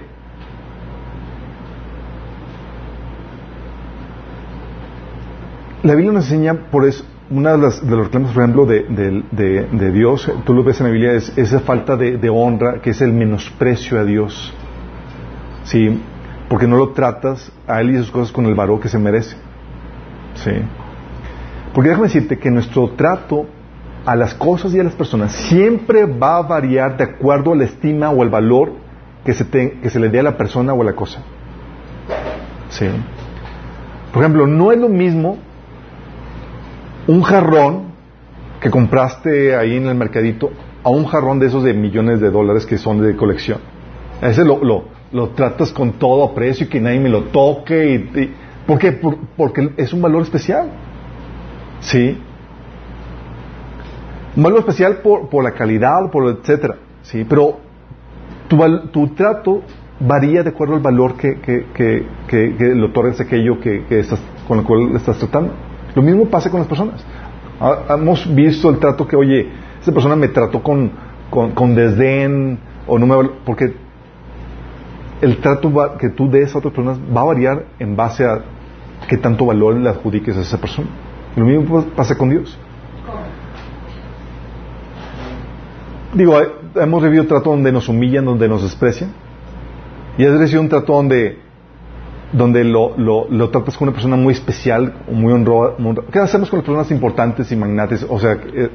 la 5.85 5.93
Biblia 5.93 6.13
nos 6.13 6.25
enseña, 6.25 6.71
por 6.71 6.85
eso, 6.85 7.05
una 7.29 7.51
de, 7.51 7.57
las, 7.59 7.87
de 7.87 7.95
los 7.95 8.05
reclamos, 8.05 8.31
por 8.31 8.43
ejemplo, 8.43 8.65
de, 8.65 9.91
Dios, 9.91 10.31
tú 10.45 10.53
lo 10.53 10.63
ves 10.63 10.79
en 10.79 10.87
la 10.87 10.91
Biblia, 10.91 11.13
es 11.13 11.31
esa 11.37 11.59
falta 11.59 11.95
de, 11.95 12.29
honra, 12.29 12.81
que 12.81 12.89
es 12.89 13.01
el 13.01 13.13
menosprecio 13.13 13.99
a 13.99 14.03
Dios. 14.03 14.53
Sí, 15.63 16.01
porque 16.49 16.67
no 16.67 16.77
lo 16.77 16.89
tratas 16.89 17.51
a 17.67 17.81
Él 17.81 17.91
y 17.91 17.97
sus 17.97 18.09
cosas 18.09 18.31
con 18.31 18.47
el 18.47 18.55
valor 18.55 18.79
que 18.79 18.89
se 18.89 18.97
merece. 18.97 19.35
Sí. 20.35 20.51
Porque 21.73 21.89
déjame 21.89 22.07
decirte 22.07 22.39
que 22.39 22.49
nuestro 22.49 22.89
trato 22.91 23.45
a 24.05 24.15
las 24.15 24.33
cosas 24.33 24.73
y 24.73 24.79
a 24.79 24.83
las 24.83 24.93
personas 24.93 25.33
siempre 25.33 26.05
va 26.05 26.37
a 26.37 26.41
variar 26.41 26.97
de 26.97 27.03
acuerdo 27.03 27.53
a 27.53 27.55
la 27.55 27.65
estima 27.65 28.09
o 28.09 28.23
el 28.23 28.29
valor 28.29 28.73
que 29.23 29.33
se, 29.33 29.47
que 29.47 29.89
se 29.89 29.99
le 29.99 30.09
dé 30.09 30.19
a 30.19 30.23
la 30.23 30.37
persona 30.37 30.73
o 30.73 30.81
a 30.81 30.85
la 30.85 30.93
cosa. 30.93 31.21
¿Sí? 32.69 32.87
Por 34.11 34.23
ejemplo, 34.23 34.47
no 34.47 34.71
es 34.71 34.79
lo 34.79 34.89
mismo 34.89 35.37
un 37.07 37.21
jarrón 37.21 37.93
que 38.59 38.69
compraste 38.69 39.55
ahí 39.55 39.77
en 39.77 39.87
el 39.87 39.95
mercadito 39.95 40.51
a 40.83 40.89
un 40.89 41.05
jarrón 41.05 41.39
de 41.39 41.47
esos 41.47 41.63
de 41.63 41.73
millones 41.73 42.19
de 42.19 42.29
dólares 42.29 42.65
que 42.65 42.77
son 42.77 43.01
de 43.01 43.15
colección. 43.15 43.59
ese 44.21 44.45
lo, 44.45 44.85
lo, 45.11 45.29
tratas 45.29 45.71
con 45.71 45.93
todo 45.93 46.33
precio 46.33 46.65
y 46.65 46.69
que 46.69 46.79
nadie 46.79 46.99
me 46.99 47.09
lo 47.09 47.25
toque. 47.25 48.09
Y, 48.15 48.33
¿Por 48.65 48.79
qué? 48.79 48.99
porque 49.37 49.71
es 49.77 49.93
un 49.93 50.01
valor 50.01 50.23
especial. 50.23 50.69
¿Sí? 51.79 52.17
Un 54.35 54.43
valor 54.43 54.59
especial 54.59 54.97
por, 54.97 55.29
por 55.29 55.43
la 55.43 55.51
calidad, 55.51 56.11
por 56.11 56.29
etcétera, 56.29 56.75
¿sí? 57.03 57.25
Pero 57.27 57.57
tu, 58.47 58.57
tu 58.89 59.07
trato 59.09 59.61
varía 59.99 60.43
de 60.43 60.49
acuerdo 60.49 60.75
al 60.75 60.81
valor 60.81 61.15
que, 61.15 61.39
que, 61.39 61.65
que, 61.73 62.05
que, 62.27 62.75
le 62.75 62.83
otorgas 62.83 63.21
aquello 63.21 63.59
que, 63.59 63.85
estás, 63.89 64.19
con 64.47 64.59
el 64.59 64.65
cual 64.65 64.95
estás 64.95 65.17
tratando. 65.19 65.53
Lo 65.95 66.01
mismo 66.01 66.25
pasa 66.25 66.49
con 66.51 66.59
las 66.59 66.67
personas. 66.67 67.03
Hemos 67.89 68.33
visto 68.35 68.69
el 68.69 68.79
trato 68.79 69.07
que, 69.07 69.15
oye, 69.15 69.49
esa 69.81 69.91
persona 69.91 70.15
me 70.15 70.27
trató 70.27 70.61
con, 70.61 70.91
con, 71.29 71.73
desdén 71.73 72.59
o 72.85 72.99
no 72.99 73.07
me 73.07 73.29
porque 73.45 73.73
el 75.21 75.37
trato 75.37 75.71
que 75.97 76.09
tú 76.09 76.29
des 76.29 76.53
a 76.53 76.57
otras 76.59 76.73
personas 76.73 76.99
va 77.15 77.21
a 77.21 77.25
variar 77.25 77.65
en 77.79 77.95
base 77.95 78.25
a 78.25 78.41
qué 79.07 79.17
tanto 79.17 79.45
valor 79.45 79.75
le 79.75 79.89
adjudiques 79.89 80.35
a 80.37 80.41
esa 80.41 80.59
persona. 80.59 80.87
Lo 81.35 81.45
mismo 81.45 81.83
pasa 81.95 82.17
con 82.17 82.29
Dios. 82.29 82.57
Digo, 86.13 86.37
hemos 86.75 87.03
vivido 87.03 87.25
trato 87.25 87.49
donde 87.49 87.71
nos 87.71 87.89
humillan, 87.89 88.23
donde 88.25 88.47
nos 88.47 88.63
desprecian. 88.63 89.11
Y 90.17 90.25
has 90.25 90.37
recibido 90.37 90.61
un 90.61 90.69
trato 90.69 90.93
donde, 90.93 91.39
donde 92.35 92.63
lo, 92.63 92.95
lo, 92.97 93.49
tratas 93.49 93.77
con 93.77 93.87
una 93.87 93.93
persona 93.93 94.15
muy 94.15 94.33
especial, 94.33 94.93
muy 95.11 95.31
honrosa. 95.31 95.75
¿Qué 96.11 96.19
hacemos 96.19 96.49
con 96.49 96.59
las 96.59 96.65
personas 96.65 96.91
importantes 96.91 97.51
y 97.51 97.55
magnates? 97.55 98.05
O 98.09 98.19
sea, 98.19 98.33
eh, 98.33 98.69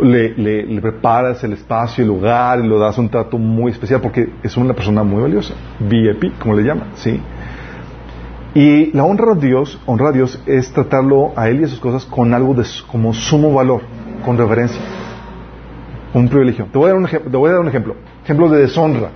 le, 0.00 0.34
le, 0.36 0.80
preparas 0.80 1.42
el 1.44 1.54
espacio, 1.54 2.02
el 2.02 2.08
lugar, 2.08 2.60
y 2.60 2.66
lo 2.66 2.78
das 2.78 2.96
un 2.98 3.08
trato 3.08 3.38
muy 3.38 3.72
especial 3.72 4.00
porque 4.00 4.32
es 4.42 4.56
una 4.56 4.74
persona 4.74 5.02
muy 5.02 5.22
valiosa. 5.22 5.54
VIP, 5.80 6.38
como 6.38 6.54
le 6.54 6.62
llaman, 6.62 6.90
¿sí? 6.94 7.20
Y 8.54 8.92
la 8.92 9.04
honra 9.04 9.32
a 9.32 9.34
Dios, 9.34 9.80
honra 9.86 10.10
a 10.10 10.12
Dios 10.12 10.40
es 10.46 10.72
tratarlo 10.72 11.32
a 11.36 11.48
Él 11.48 11.62
y 11.62 11.64
a 11.64 11.68
sus 11.68 11.80
cosas 11.80 12.04
con 12.04 12.34
algo 12.34 12.54
de, 12.54 12.64
como 12.86 13.14
sumo 13.14 13.52
valor, 13.52 13.82
con 14.24 14.36
reverencia, 14.36 14.80
un 16.12 16.28
privilegio. 16.28 16.66
Te 16.70 16.78
voy 16.78 16.90
a 16.90 16.92
dar 16.92 16.98
un, 16.98 17.06
te 17.06 17.36
voy 17.36 17.48
a 17.48 17.52
dar 17.52 17.62
un 17.62 17.68
ejemplo, 17.68 17.96
ejemplo 18.22 18.48
de 18.50 18.60
deshonra. 18.60 19.10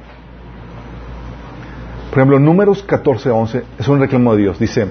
Por 2.16 2.22
ejemplo, 2.22 2.38
números 2.38 2.82
14 2.82 3.28
11 3.28 3.62
es 3.78 3.88
un 3.88 4.00
reclamo 4.00 4.34
de 4.34 4.40
Dios. 4.40 4.58
Dice, 4.58 4.88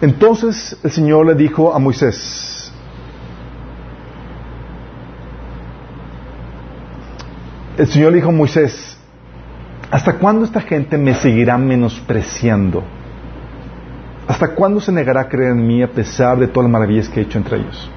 entonces 0.00 0.78
el 0.84 0.92
Señor 0.92 1.26
le 1.26 1.34
dijo 1.34 1.74
a 1.74 1.80
Moisés, 1.80 2.72
el 7.76 7.88
Señor 7.88 8.12
le 8.12 8.18
dijo 8.18 8.28
a 8.28 8.32
Moisés, 8.32 8.96
¿hasta 9.90 10.12
cuándo 10.20 10.44
esta 10.44 10.60
gente 10.60 10.96
me 10.98 11.14
seguirá 11.14 11.58
menospreciando? 11.58 12.84
¿Hasta 14.28 14.54
cuándo 14.54 14.80
se 14.80 14.92
negará 14.92 15.22
a 15.22 15.28
creer 15.28 15.50
en 15.50 15.66
mí 15.66 15.82
a 15.82 15.90
pesar 15.90 16.38
de 16.38 16.46
todas 16.46 16.70
las 16.70 16.72
maravillas 16.74 17.08
que 17.08 17.18
he 17.18 17.22
hecho 17.24 17.38
entre 17.38 17.56
ellos? 17.56 17.90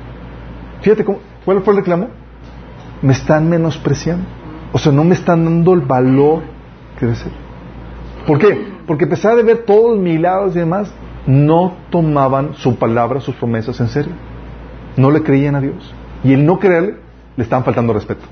Fíjate, 0.82 1.06
cómo, 1.06 1.20
¿cuál 1.46 1.62
fue 1.62 1.74
el 1.76 1.82
reclamo? 1.82 2.08
Me 3.04 3.14
están 3.14 3.48
menospreciando. 3.48 4.26
O 4.74 4.80
sea, 4.80 4.92
no 4.92 5.04
me 5.04 5.14
están 5.14 5.46
dando 5.46 5.76
el 5.76 5.82
valor 5.82 6.42
que 6.98 7.06
debe 7.06 7.16
ser. 7.16 7.49
¿Por 8.26 8.40
qué? 8.40 8.80
Porque 8.86 9.06
a 9.06 9.10
pesar 9.10 9.36
de 9.36 9.44
ver 9.44 9.60
todos 9.66 9.96
los 9.96 10.00
milagros 10.00 10.56
y 10.56 10.60
demás, 10.60 10.92
no 11.26 11.76
tomaban 11.90 12.56
su 12.56 12.76
palabra, 12.78 13.22
sus 13.22 13.36
promesas 13.36 13.80
en 13.80 13.88
serio. 13.88 14.14
No 14.98 15.12
le 15.12 15.22
creían 15.24 15.56
a 15.56 15.62
Dios. 15.62 15.94
Y 16.24 16.34
el 16.34 16.46
no 16.46 16.60
creerle, 16.60 16.96
le 17.36 17.44
estaban 17.44 17.64
faltando 17.64 17.94
respeto. 17.94 18.26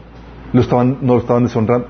No 0.54 0.62
lo 1.02 1.18
estaban 1.18 1.44
deshonrando. 1.44 1.88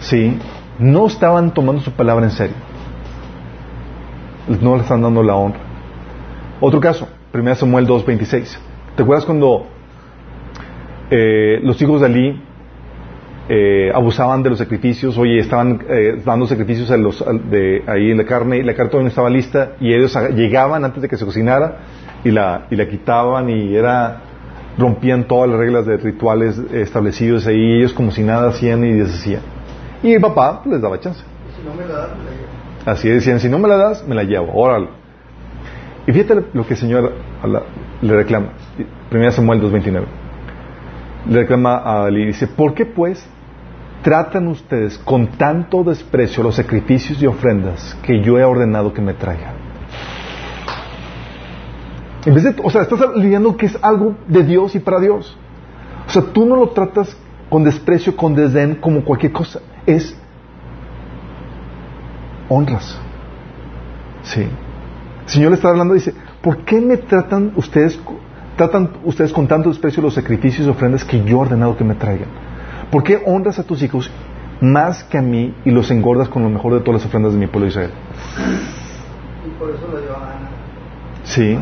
Sí, 0.00 0.38
no 0.78 1.06
estaban 1.06 1.54
tomando 1.54 1.80
su 1.80 1.92
palabra 1.92 2.24
en 2.24 2.32
serio. 2.32 2.56
No 4.60 4.76
le 4.76 4.82
están 4.82 5.02
dando 5.02 5.22
la 5.22 5.34
honra. 5.36 5.60
Otro 6.60 6.80
caso, 6.80 7.08
1 7.32 7.54
Samuel 7.54 7.86
2.26. 7.86 8.58
¿Te 8.96 9.02
acuerdas 9.02 9.24
cuando 9.24 9.66
eh, 11.10 11.60
los 11.62 11.80
hijos 11.80 12.00
de 12.00 12.06
Ali 12.06 12.42
eh, 13.48 13.90
abusaban 13.94 14.42
de 14.42 14.50
los 14.50 14.58
sacrificios? 14.58 15.16
Oye, 15.18 15.38
estaban 15.38 15.82
eh, 15.88 16.22
dando 16.24 16.46
sacrificios 16.46 16.90
a 16.90 16.96
los, 16.96 17.24
de, 17.50 17.82
ahí 17.86 18.10
en 18.10 18.18
la 18.18 18.24
carne 18.24 18.58
y 18.58 18.62
la 18.62 18.74
carne 18.74 18.90
todavía 18.90 19.04
no 19.04 19.08
estaba 19.08 19.30
lista 19.30 19.72
y 19.80 19.92
ellos 19.92 20.16
llegaban 20.34 20.84
antes 20.84 21.02
de 21.02 21.08
que 21.08 21.16
se 21.16 21.24
cocinara 21.24 21.78
y 22.24 22.30
la, 22.30 22.66
y 22.70 22.76
la 22.76 22.88
quitaban 22.88 23.50
y 23.50 23.74
era 23.74 24.22
rompían 24.78 25.24
todas 25.24 25.50
las 25.50 25.58
reglas 25.58 25.86
de 25.86 25.96
rituales 25.96 26.58
establecidos 26.72 27.46
ahí 27.46 27.56
y 27.56 27.78
ellos 27.78 27.92
como 27.92 28.10
si 28.10 28.22
nada 28.22 28.48
hacían 28.48 28.84
y 28.84 28.92
deshacían. 28.92 29.42
Y 30.02 30.12
el 30.14 30.20
papá 30.20 30.62
pues, 30.62 30.74
les 30.74 30.82
daba 30.82 30.98
chance. 30.98 31.22
Si 31.56 31.66
no 31.66 31.74
me 31.74 31.86
la 31.86 31.98
das, 31.98 32.10
me 32.16 32.24
la 32.24 32.30
llevo. 32.30 32.62
Así 32.86 33.08
decían, 33.08 33.40
si 33.40 33.48
no 33.48 33.58
me 33.58 33.68
la 33.68 33.76
das, 33.76 34.06
me 34.06 34.14
la 34.14 34.24
llevo, 34.24 34.52
órale. 34.54 34.88
Y 36.06 36.12
fíjate 36.12 36.42
lo 36.52 36.66
que 36.66 36.74
el 36.74 36.80
Señor 36.80 37.12
le 38.00 38.16
reclama. 38.16 38.48
1 39.12 39.30
Samuel 39.32 39.60
2.29. 39.60 40.21
Le 41.28 41.40
reclama 41.40 41.76
a 41.76 42.04
Ali, 42.04 42.26
dice, 42.26 42.46
¿por 42.46 42.74
qué 42.74 42.84
pues 42.84 43.24
tratan 44.02 44.48
ustedes 44.48 44.98
con 44.98 45.28
tanto 45.28 45.84
desprecio 45.84 46.42
los 46.42 46.56
sacrificios 46.56 47.22
y 47.22 47.26
ofrendas 47.26 47.96
que 48.02 48.20
yo 48.20 48.38
he 48.38 48.44
ordenado 48.44 48.92
que 48.92 49.00
me 49.00 49.14
traigan? 49.14 49.54
En 52.24 52.34
vez 52.34 52.44
de, 52.44 52.54
o 52.62 52.70
sea, 52.70 52.82
estás 52.82 53.00
lidiando 53.16 53.56
que 53.56 53.66
es 53.66 53.78
algo 53.82 54.16
de 54.28 54.44
Dios 54.44 54.74
y 54.74 54.80
para 54.80 55.00
Dios. 55.00 55.36
O 56.06 56.10
sea, 56.10 56.22
tú 56.22 56.46
no 56.46 56.56
lo 56.56 56.68
tratas 56.68 57.16
con 57.48 57.64
desprecio, 57.64 58.16
con 58.16 58.34
desdén, 58.34 58.76
como 58.76 59.04
cualquier 59.04 59.32
cosa. 59.32 59.60
Es 59.86 60.16
honras. 62.48 62.98
Sí. 64.22 64.42
El 64.42 65.28
Señor 65.28 65.50
le 65.50 65.56
está 65.56 65.68
hablando 65.68 65.94
y 65.94 65.98
dice, 65.98 66.14
¿por 66.40 66.58
qué 66.64 66.80
me 66.80 66.96
tratan 66.96 67.52
ustedes, 67.56 68.00
tratan 68.56 68.90
ustedes 69.04 69.32
con 69.32 69.46
tanto 69.46 69.68
desprecio 69.68 70.02
los 70.02 70.14
sacrificios 70.14 70.66
y 70.66 70.70
ofrendas 70.70 71.04
que 71.04 71.22
yo 71.24 71.38
he 71.38 71.40
ordenado 71.40 71.76
que 71.76 71.84
me 71.84 71.94
traigan? 71.94 72.28
¿Por 72.90 73.02
qué 73.02 73.22
honras 73.24 73.58
a 73.58 73.64
tus 73.64 73.82
hijos 73.82 74.10
más 74.60 75.02
que 75.04 75.18
a 75.18 75.22
mí 75.22 75.54
y 75.64 75.70
los 75.70 75.90
engordas 75.90 76.28
con 76.28 76.42
lo 76.42 76.50
mejor 76.50 76.74
de 76.74 76.80
todas 76.80 77.00
las 77.00 77.06
ofrendas 77.06 77.32
de 77.32 77.38
mi 77.38 77.46
pueblo 77.46 77.68
Israel? 77.68 77.90
Y 79.46 79.58
por 79.58 79.70
eso 79.70 79.88
lo 79.90 79.98
llevan 79.98 80.22
a 80.22 80.36
Ana. 80.36 80.50
Sí. 81.24 81.58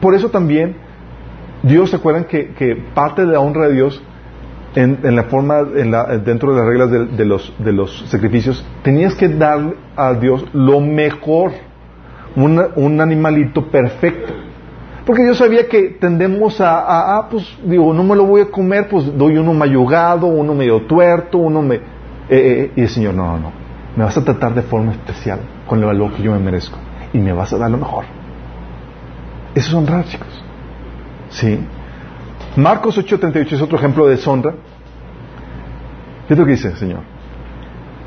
Por 0.00 0.14
eso 0.14 0.30
también, 0.30 0.76
Dios, 1.62 1.90
¿se 1.90 1.96
acuerdan 1.96 2.24
que, 2.24 2.50
que 2.54 2.76
parte 2.94 3.26
de 3.26 3.32
la 3.32 3.40
honra 3.40 3.66
de 3.68 3.74
Dios 3.74 4.02
en, 4.74 5.00
en, 5.02 5.16
la 5.16 5.24
forma, 5.24 5.60
en 5.60 5.90
la, 5.90 6.18
dentro 6.18 6.52
de 6.52 6.60
las 6.60 6.66
reglas 6.68 6.90
de, 6.90 7.06
de, 7.06 7.24
los, 7.24 7.52
de 7.58 7.72
los 7.72 8.08
sacrificios, 8.08 8.64
tenías 8.82 9.14
que 9.14 9.28
dar 9.28 9.74
a 9.96 10.14
Dios 10.14 10.44
lo 10.52 10.80
mejor, 10.80 11.52
una, 12.36 12.68
un 12.76 13.00
animalito 13.00 13.68
perfecto. 13.68 14.32
Porque 15.10 15.26
yo 15.26 15.34
sabía 15.34 15.66
que 15.66 15.88
tendemos 15.88 16.60
a, 16.60 16.78
a, 16.78 17.16
ah, 17.16 17.28
pues, 17.28 17.44
digo, 17.64 17.92
no 17.92 18.04
me 18.04 18.14
lo 18.14 18.26
voy 18.26 18.42
a 18.42 18.46
comer, 18.46 18.88
pues 18.88 19.06
doy 19.18 19.38
uno 19.38 19.52
mayugado, 19.52 20.28
uno 20.28 20.54
medio 20.54 20.82
tuerto, 20.82 21.38
uno 21.38 21.62
me... 21.62 21.74
Eh, 21.74 21.80
eh, 22.28 22.72
y 22.76 22.82
el 22.82 22.88
Señor, 22.88 23.14
no, 23.14 23.26
no, 23.32 23.38
no, 23.38 23.52
me 23.96 24.04
vas 24.04 24.16
a 24.16 24.24
tratar 24.24 24.54
de 24.54 24.62
forma 24.62 24.92
especial, 24.92 25.40
con 25.66 25.80
el 25.80 25.86
valor 25.86 26.12
que 26.12 26.22
yo 26.22 26.30
me 26.30 26.38
merezco, 26.38 26.78
y 27.12 27.18
me 27.18 27.32
vas 27.32 27.52
a 27.52 27.58
dar 27.58 27.68
lo 27.72 27.78
mejor. 27.78 28.04
Eso 29.52 29.68
es 29.70 29.74
honrar, 29.74 30.04
chicos. 30.04 30.44
¿Sí? 31.30 31.58
Marcos 32.54 32.96
8:38 32.96 33.52
es 33.54 33.60
otro 33.60 33.78
ejemplo 33.78 34.06
de 34.06 34.14
deshonra. 34.14 34.54
¿Qué 36.28 36.34
es 36.34 36.38
lo 36.38 36.46
que 36.46 36.52
dice 36.52 36.68
el 36.68 36.76
Señor? 36.76 37.00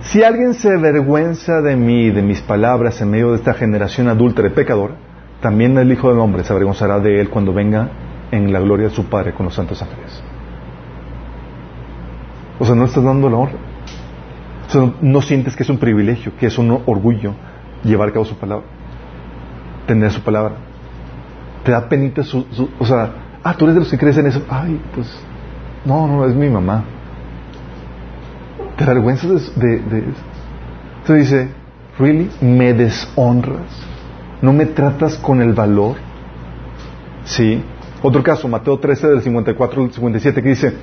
Si 0.03 0.23
alguien 0.23 0.53
se 0.53 0.69
avergüenza 0.69 1.59
de 1.59 1.75
mí 1.75 2.05
y 2.05 2.11
de 2.11 2.21
mis 2.21 2.39
palabras 2.39 3.01
en 3.01 3.11
medio 3.11 3.31
de 3.31 3.35
esta 3.35 3.53
generación 3.53 4.07
adúltera 4.07 4.47
y 4.47 4.51
pecadora, 4.51 4.95
también 5.43 5.77
el 5.77 5.91
Hijo 5.91 6.09
del 6.09 6.19
Hombre 6.19 6.45
se 6.45 6.53
avergonzará 6.53 7.01
de 7.01 7.19
él 7.19 7.29
cuando 7.29 7.53
venga 7.53 7.89
en 8.31 8.53
la 8.53 8.61
gloria 8.61 8.87
de 8.87 8.95
su 8.95 9.07
Padre 9.07 9.33
con 9.33 9.45
los 9.45 9.53
santos 9.53 9.81
ángeles. 9.81 10.23
O 12.59 12.65
sea, 12.65 12.75
no 12.75 12.85
estás 12.85 13.03
dando 13.03 13.29
la 13.29 13.35
honra. 13.35 13.57
O 14.65 14.71
sea, 14.71 14.93
no, 15.01 15.21
sientes 15.21 15.57
que 15.57 15.63
es 15.63 15.69
un 15.69 15.79
privilegio, 15.79 16.31
que 16.39 16.45
es 16.45 16.57
un 16.57 16.71
orgullo 16.71 17.33
llevar 17.83 18.07
a 18.07 18.13
cabo 18.13 18.23
su 18.23 18.37
palabra, 18.37 18.65
tener 19.85 20.11
su 20.11 20.21
palabra. 20.21 20.55
Te 21.65 21.73
da 21.73 21.89
penita 21.89 22.23
su, 22.23 22.47
su 22.51 22.69
o 22.79 22.85
sea, 22.85 23.11
ah, 23.43 23.53
tú 23.57 23.65
eres 23.65 23.75
de 23.75 23.81
los 23.81 23.91
que 23.91 23.97
crees 23.97 24.17
en 24.17 24.27
eso. 24.27 24.43
Ay, 24.49 24.79
pues, 24.95 25.13
no, 25.83 26.07
no, 26.07 26.25
es 26.25 26.33
mi 26.33 26.49
mamá. 26.49 26.85
¿Te 28.77 28.85
avergüenzas 28.85 29.59
de, 29.59 29.67
de, 29.67 29.79
de 29.81 29.99
eso? 29.99 30.23
Entonces 31.01 31.29
dice, 31.29 31.49
¿really? 31.99 32.31
¿Me 32.39 32.73
deshonras? 32.73 33.92
¿No 34.43 34.51
me 34.51 34.65
tratas 34.67 35.17
con 35.17 35.41
el 35.41 35.53
valor? 35.53 35.95
Sí. 37.23 37.63
Otro 38.01 38.21
caso, 38.21 38.49
Mateo 38.49 38.77
13 38.77 39.07
del 39.07 39.21
54 39.21 39.83
al 39.83 39.91
57, 39.93 40.43
que 40.43 40.49
dice, 40.49 40.73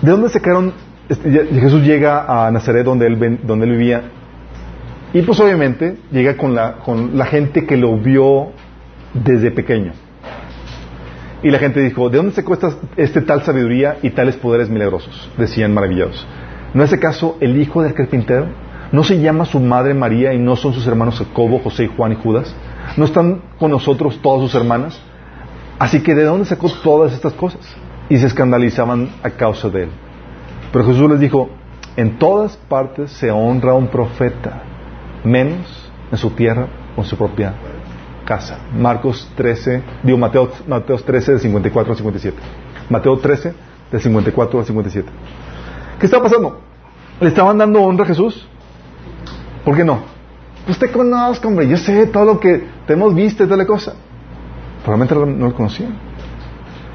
¿de 0.00 0.10
dónde 0.10 0.28
sacaron? 0.28 0.72
Jesús 1.08 1.82
llega 1.82 2.46
a 2.46 2.50
Nazaret 2.52 2.84
donde 2.84 3.08
él, 3.08 3.40
donde 3.42 3.66
él 3.66 3.72
vivía 3.72 4.04
y 5.12 5.22
pues 5.22 5.40
obviamente 5.40 5.96
llega 6.12 6.36
con 6.36 6.54
la, 6.54 6.74
con 6.84 7.18
la 7.18 7.26
gente 7.26 7.66
que 7.66 7.76
lo 7.76 7.98
vio 7.98 8.52
desde 9.12 9.50
pequeño. 9.50 9.92
Y 11.42 11.50
la 11.50 11.58
gente 11.58 11.80
dijo, 11.80 12.08
¿de 12.10 12.18
dónde 12.18 12.32
se 12.32 12.44
cuesta 12.44 12.70
este 12.96 13.22
tal 13.22 13.42
sabiduría 13.42 13.96
y 14.02 14.10
tales 14.10 14.36
poderes 14.36 14.70
milagrosos? 14.70 15.28
Decían 15.36 15.74
maravillados. 15.74 16.24
¿No 16.74 16.84
es 16.84 16.92
acaso 16.92 17.38
el 17.40 17.60
hijo 17.60 17.82
del 17.82 17.94
carpintero? 17.94 18.46
¿No 18.92 19.04
se 19.04 19.20
llama 19.20 19.44
su 19.44 19.60
madre 19.60 19.94
María 19.94 20.34
y 20.34 20.38
no 20.38 20.56
son 20.56 20.72
sus 20.72 20.86
hermanos 20.86 21.18
Jacobo, 21.18 21.60
José, 21.60 21.86
Juan 21.86 22.12
y 22.12 22.16
Judas? 22.16 22.54
¿No 22.96 23.04
están 23.04 23.40
con 23.58 23.70
nosotros 23.70 24.18
todas 24.20 24.42
sus 24.42 24.54
hermanas? 24.60 25.00
Así 25.78 26.02
que 26.02 26.14
¿de 26.14 26.24
dónde 26.24 26.44
sacó 26.44 26.68
todas 26.82 27.12
estas 27.12 27.32
cosas? 27.34 27.60
Y 28.08 28.18
se 28.18 28.26
escandalizaban 28.26 29.10
a 29.22 29.30
causa 29.30 29.68
de 29.68 29.84
él. 29.84 29.90
Pero 30.72 30.84
Jesús 30.84 31.08
les 31.08 31.20
dijo, 31.20 31.50
en 31.96 32.18
todas 32.18 32.56
partes 32.56 33.12
se 33.12 33.30
honra 33.30 33.72
a 33.72 33.74
un 33.74 33.88
profeta, 33.88 34.62
menos 35.22 35.90
en 36.10 36.18
su 36.18 36.30
tierra 36.30 36.66
o 36.96 37.02
en 37.02 37.06
su 37.06 37.16
propia 37.16 37.54
casa. 38.24 38.58
Marcos 38.76 39.30
13, 39.36 39.82
digo 40.02 40.18
Mateo, 40.18 40.50
Mateo 40.66 40.96
13 40.96 41.32
del 41.32 41.40
54 41.40 41.92
al 41.92 41.96
57. 41.96 42.38
Mateo 42.88 43.18
13 43.18 43.54
del 43.92 44.00
54 44.00 44.58
al 44.58 44.66
57. 44.66 45.08
¿Qué 45.98 46.06
está 46.06 46.20
pasando? 46.20 46.60
¿Le 47.20 47.28
estaban 47.28 47.56
dando 47.56 47.82
honra 47.82 48.04
a 48.04 48.08
Jesús? 48.08 48.48
¿Por 49.70 49.76
qué 49.76 49.84
no? 49.84 50.00
Pues 50.66 50.80
te 50.80 50.90
conozco, 50.90 51.46
hombre, 51.46 51.68
yo 51.68 51.76
sé 51.76 52.08
todo 52.08 52.24
lo 52.24 52.40
que 52.40 52.60
te 52.88 52.94
hemos 52.94 53.14
visto 53.14 53.44
y 53.44 53.46
toda 53.46 53.56
la 53.56 53.66
cosa. 53.66 53.94
Probablemente 54.82 55.14
no 55.14 55.46
lo 55.46 55.54
conocían. 55.54 55.92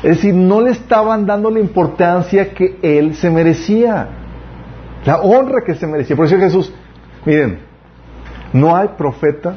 Es 0.03 0.17
decir, 0.17 0.33
no 0.33 0.59
le 0.59 0.71
estaban 0.71 1.25
dando 1.25 1.49
la 1.49 1.61
importancia 1.61 2.53
que 2.53 2.77
él 2.81 3.15
se 3.15 3.29
merecía. 3.29 4.09
La 5.05 5.21
honra 5.21 5.61
que 5.65 5.73
se 5.75 5.87
merecía. 5.87 6.17
Por 6.17 6.25
eso 6.25 6.37
Jesús, 6.37 6.73
miren, 7.25 7.59
no 8.51 8.75
hay 8.75 8.89
profeta, 8.97 9.55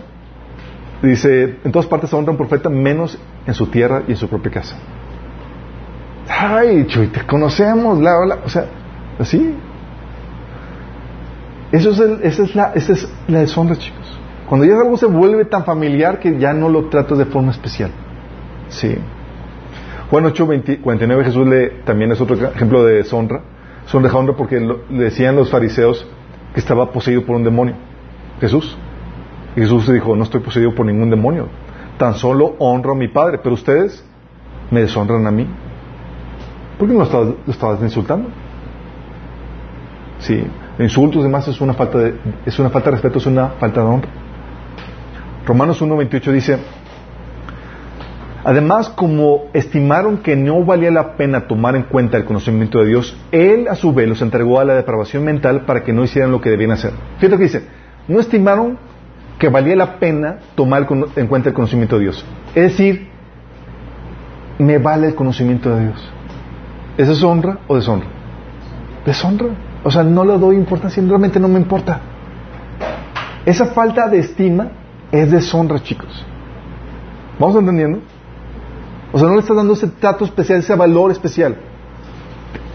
dice, 1.02 1.56
en 1.64 1.72
todas 1.72 1.88
partes 1.88 2.10
se 2.10 2.14
honra 2.14 2.30
un 2.30 2.38
profeta 2.38 2.68
menos 2.68 3.18
en 3.48 3.54
su 3.54 3.66
tierra 3.66 4.04
y 4.06 4.12
en 4.12 4.16
su 4.16 4.28
propia 4.28 4.52
casa. 4.52 4.76
Ay, 6.28 6.86
Chuy, 6.86 7.08
te 7.08 7.26
conocemos, 7.26 7.98
la, 7.98 8.12
la, 8.24 8.38
o 8.44 8.48
sea, 8.48 8.66
así. 9.18 9.56
Eso 11.72 11.90
es 11.90 12.00
esa, 12.22 12.42
es 12.42 12.54
la, 12.54 12.72
esa 12.74 12.92
es 12.92 13.08
la 13.28 13.40
deshonra, 13.40 13.76
chicos. 13.76 14.18
Cuando 14.48 14.66
ya 14.66 14.74
algo 14.76 14.96
se 14.96 15.06
vuelve 15.06 15.44
tan 15.44 15.64
familiar 15.64 16.18
que 16.18 16.38
ya 16.38 16.54
no 16.54 16.68
lo 16.68 16.86
tratas 16.86 17.18
de 17.18 17.26
forma 17.26 17.50
especial. 17.50 17.90
Sí. 18.68 18.96
Juan 20.10 20.24
8, 20.24 20.46
49 20.82 21.24
Jesús 21.24 21.46
le, 21.46 21.68
también 21.84 22.10
es 22.12 22.20
otro 22.20 22.34
ejemplo 22.36 22.84
de 22.84 22.94
deshonra. 22.94 23.42
Son 23.86 24.02
de 24.02 24.08
honra 24.08 24.34
porque 24.34 24.58
le 24.58 25.04
decían 25.04 25.36
los 25.36 25.50
fariseos 25.50 26.06
que 26.54 26.60
estaba 26.60 26.90
poseído 26.92 27.24
por 27.24 27.36
un 27.36 27.44
demonio. 27.44 27.74
Jesús. 28.40 28.76
Y 29.54 29.60
Jesús 29.60 29.90
dijo, 29.92 30.16
no 30.16 30.24
estoy 30.24 30.40
poseído 30.40 30.74
por 30.74 30.86
ningún 30.86 31.10
demonio. 31.10 31.48
Tan 31.98 32.14
solo 32.14 32.54
honro 32.58 32.92
a 32.92 32.96
mi 32.96 33.08
Padre. 33.08 33.38
Pero 33.42 33.54
ustedes 33.54 34.02
me 34.70 34.80
deshonran 34.80 35.26
a 35.26 35.30
mí. 35.30 35.46
¿Por 36.78 36.88
qué 36.88 36.94
no 36.94 37.00
lo 37.00 37.36
estabas, 37.46 37.82
insultando? 37.82 38.28
Sí, 40.20 40.42
insultos 40.84 41.20
y 41.20 41.22
demás 41.24 41.48
es 41.48 41.60
una 41.60 41.74
falta 41.74 41.98
de, 41.98 42.14
es 42.46 42.58
una 42.58 42.70
falta 42.70 42.90
de 42.90 42.96
respeto, 42.96 43.18
es 43.18 43.26
una 43.26 43.48
falta 43.60 43.80
de 43.80 43.86
honra. 43.86 44.08
Romanos 45.46 45.80
1.28 45.82 46.32
dice, 46.32 46.58
Además, 48.44 48.88
como 48.88 49.46
estimaron 49.52 50.18
que 50.18 50.36
no 50.36 50.64
valía 50.64 50.90
la 50.90 51.16
pena 51.16 51.46
tomar 51.46 51.76
en 51.76 51.82
cuenta 51.82 52.16
el 52.16 52.24
conocimiento 52.24 52.78
de 52.78 52.86
Dios, 52.86 53.16
Él 53.32 53.66
a 53.68 53.74
su 53.74 53.92
vez 53.92 54.08
los 54.08 54.22
entregó 54.22 54.60
a 54.60 54.64
la 54.64 54.74
depravación 54.74 55.24
mental 55.24 55.66
para 55.66 55.82
que 55.82 55.92
no 55.92 56.04
hicieran 56.04 56.30
lo 56.30 56.40
que 56.40 56.50
debían 56.50 56.70
hacer. 56.70 56.92
Fíjate 57.18 57.36
que 57.36 57.42
dice, 57.42 57.66
no 58.06 58.20
estimaron 58.20 58.78
que 59.38 59.48
valía 59.48 59.76
la 59.76 59.98
pena 59.98 60.38
tomar 60.54 60.86
en 61.16 61.26
cuenta 61.26 61.48
el 61.48 61.54
conocimiento 61.54 61.96
de 61.96 62.04
Dios. 62.04 62.24
Es 62.54 62.62
decir, 62.62 63.08
me 64.58 64.78
vale 64.78 65.08
el 65.08 65.14
conocimiento 65.14 65.74
de 65.74 65.86
Dios. 65.86 66.12
¿Eso 66.96 67.12
es 67.12 67.22
honra 67.22 67.58
o 67.68 67.76
deshonra? 67.76 68.06
Deshonra. 69.04 69.48
O 69.84 69.90
sea, 69.90 70.02
no 70.02 70.24
le 70.24 70.36
doy 70.38 70.56
importancia, 70.56 71.02
realmente 71.06 71.38
no 71.38 71.48
me 71.48 71.58
importa. 71.58 72.00
Esa 73.46 73.66
falta 73.66 74.08
de 74.08 74.18
estima 74.18 74.68
es 75.10 75.30
deshonra, 75.30 75.82
chicos. 75.82 76.24
¿Vamos 77.38 77.56
entendiendo? 77.56 78.00
O 79.12 79.18
sea, 79.18 79.28
no 79.28 79.34
le 79.34 79.40
estás 79.40 79.56
dando 79.56 79.72
ese 79.72 79.86
trato 79.86 80.24
especial, 80.24 80.58
ese 80.58 80.74
valor 80.74 81.10
especial. 81.10 81.56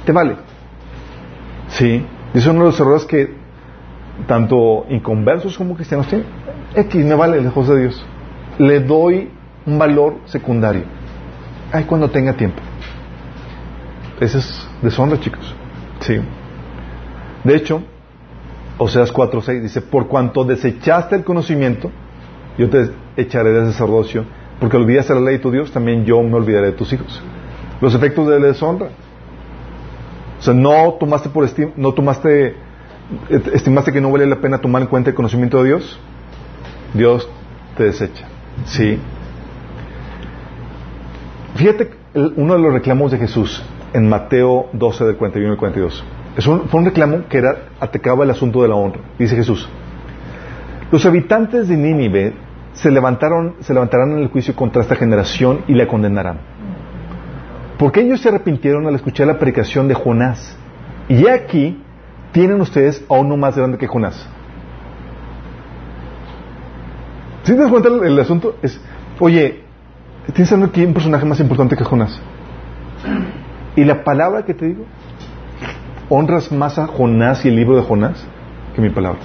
Te 0.06 0.12
vale. 0.12 0.38
Sí. 1.68 2.06
Y 2.34 2.38
es 2.38 2.48
uno 2.48 2.62
de 2.62 2.66
los 2.66 2.80
errores 2.80 3.06
que 3.06 3.36
tanto 4.28 4.86
inconversos 4.90 5.58
como 5.58 5.76
cristianos 5.76 6.08
tienen. 6.08 6.28
X 6.76 7.06
me 7.06 7.14
vale 7.14 7.42
lejos 7.42 7.68
de 7.68 7.82
Dios. 7.82 8.06
Le 8.58 8.80
doy 8.80 9.30
un 9.66 9.78
valor 9.78 10.18
secundario. 10.26 10.84
Ay, 11.72 11.84
cuando 11.84 12.10
tenga 12.10 12.34
tiempo. 12.34 12.62
Ese 14.20 14.40
es 14.40 14.68
deshonra, 14.82 15.20
chicos. 15.20 15.56
Sí. 16.00 16.20
De 17.44 17.56
hecho, 17.56 17.82
Oseas 18.78 19.14
4.6 19.14 19.62
dice, 19.62 19.82
por 19.82 20.08
cuanto 20.08 20.44
desechaste 20.44 21.16
el 21.16 21.24
conocimiento, 21.24 21.92
yo 22.58 22.70
te 22.70 22.92
echaré 23.18 23.52
de 23.52 23.66
sacerdocio 23.72 24.26
porque 24.60 24.78
olvidaste 24.78 25.14
la 25.14 25.20
ley 25.20 25.34
de 25.36 25.40
tu 25.40 25.52
Dios, 25.52 25.72
también 25.72 26.06
yo 26.06 26.22
me 26.22 26.36
olvidaré 26.36 26.68
de 26.68 26.72
tus 26.74 26.94
hijos. 26.94 27.22
Los 27.82 27.94
efectos 27.96 28.28
de 28.28 28.40
la 28.40 28.48
deshonra. 28.48 28.88
O 30.40 30.42
sea, 30.42 30.54
no 30.54 30.94
tomaste 30.94 31.30
por 31.30 31.46
no 31.76 31.94
tomaste, 31.94 32.56
estimaste 33.54 33.92
que 33.92 34.00
no 34.00 34.12
vale 34.12 34.26
la 34.26 34.38
pena 34.38 34.60
tomar 34.60 34.82
en 34.82 34.88
cuenta 34.88 35.10
el 35.10 35.16
conocimiento 35.16 35.58
de 35.62 35.70
Dios. 35.70 36.00
Dios 36.94 37.28
te 37.76 37.84
desecha. 37.84 38.26
Sí. 38.66 39.00
Fíjate 41.56 41.92
uno 42.14 42.54
de 42.54 42.60
los 42.62 42.74
reclamos 42.74 43.12
de 43.12 43.18
Jesús 43.18 43.64
en 43.94 44.08
Mateo 44.08 44.70
12 44.74 45.06
del 45.06 45.18
41 45.18 45.52
al 45.52 45.58
42. 45.58 46.04
Es 46.36 46.48
un, 46.48 46.68
fue 46.68 46.80
un 46.80 46.86
reclamo 46.88 47.28
que 47.30 47.38
era, 47.38 47.70
atacaba 47.80 48.24
el 48.24 48.32
asunto 48.32 48.62
de 48.62 48.68
la 48.68 48.76
honra. 48.76 49.02
Dice 49.20 49.36
Jesús, 49.36 49.68
los 50.92 51.06
habitantes 51.06 51.68
de 51.68 51.78
Nínive 51.78 52.34
se 52.74 52.90
levantarán 52.92 53.56
en 54.12 54.18
el 54.20 54.28
juicio 54.30 54.56
contra 54.56 54.82
esta 54.82 54.96
generación 54.96 55.62
y 55.68 55.74
la 55.74 55.88
condenarán. 55.88 56.40
Porque 57.78 58.02
ellos 58.02 58.22
se 58.22 58.30
arrepintieron 58.30 58.88
al 58.88 58.96
escuchar 58.96 59.28
la 59.28 59.38
predicación 59.38 59.88
de 59.88 59.94
Jonás. 59.94 60.58
Y 61.10 61.28
aquí 61.28 61.82
tienen 62.32 62.62
ustedes 62.62 63.04
a 63.10 63.14
uno 63.16 63.38
más 63.38 63.58
grande 63.58 63.78
que 63.78 63.88
Jonás. 63.88 64.28
Si 67.44 67.52
te 67.52 67.58
das 67.58 67.70
cuenta 67.70 67.90
el, 67.90 68.20
asunto 68.20 68.56
es, 68.62 68.80
oye, 69.20 69.64
tienes 70.34 70.54
aquí 70.54 70.86
un 70.86 70.94
personaje 70.94 71.26
más 71.26 71.40
importante 71.40 71.76
que 71.76 71.84
Jonás. 71.84 72.20
Y 73.76 73.84
la 73.84 74.04
palabra 74.04 74.46
que 74.46 74.54
te 74.54 74.68
digo, 74.68 74.86
honras 76.14 76.52
más 76.52 76.78
a 76.78 76.88
Jonás 76.88 77.44
y 77.46 77.50
el 77.50 77.56
libro 77.56 77.76
de 77.76 77.82
Jonás 77.82 78.26
que 78.76 78.82
mi 78.82 78.90
palabra. 78.90 79.20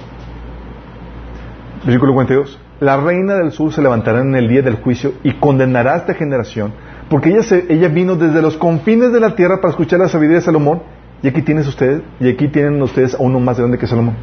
Versículo 1.85 2.13
42 2.13 2.59
la 2.79 2.95
reina 2.95 3.35
del 3.35 3.51
sur 3.51 3.73
se 3.73 3.81
levantará 3.81 4.21
en 4.21 4.33
el 4.35 4.47
día 4.47 4.61
del 4.61 4.75
juicio 4.75 5.13
y 5.23 5.33
condenará 5.33 5.95
a 5.95 5.97
esta 5.97 6.13
generación, 6.13 6.71
porque 7.09 7.29
ella, 7.29 7.41
ella 7.67 7.89
vino 7.89 8.15
desde 8.15 8.41
los 8.41 8.55
confines 8.55 9.11
de 9.11 9.19
la 9.19 9.35
tierra 9.35 9.57
para 9.57 9.71
escuchar 9.71 9.99
la 9.99 10.07
sabiduría 10.07 10.37
de 10.37 10.45
Salomón, 10.45 10.81
y 11.21 11.27
aquí 11.27 11.41
tienes 11.41 11.67
ustedes, 11.67 12.01
y 12.21 12.29
aquí 12.29 12.47
tienen 12.47 12.81
ustedes 12.81 13.15
a 13.15 13.17
uno 13.19 13.39
más 13.41 13.59
grande 13.59 13.77
que 13.77 13.85
Salomón. 13.85 14.15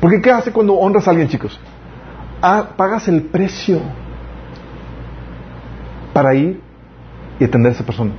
Porque 0.00 0.20
¿qué 0.20 0.30
hace 0.30 0.52
cuando 0.52 0.74
honras 0.74 1.08
a 1.08 1.10
alguien, 1.10 1.28
chicos? 1.28 1.58
Ah, 2.40 2.70
pagas 2.76 3.08
el 3.08 3.22
precio 3.22 3.80
para 6.12 6.34
ir 6.34 6.60
y 7.40 7.44
atender 7.44 7.70
a 7.70 7.74
esa 7.74 7.84
persona. 7.84 8.12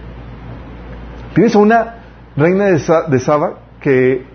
Tienes 1.33 1.55
a 1.55 1.59
una 1.59 2.02
reina 2.35 2.65
de, 2.65 2.81
de 3.07 3.19
Saba 3.19 3.59
que 3.81 4.25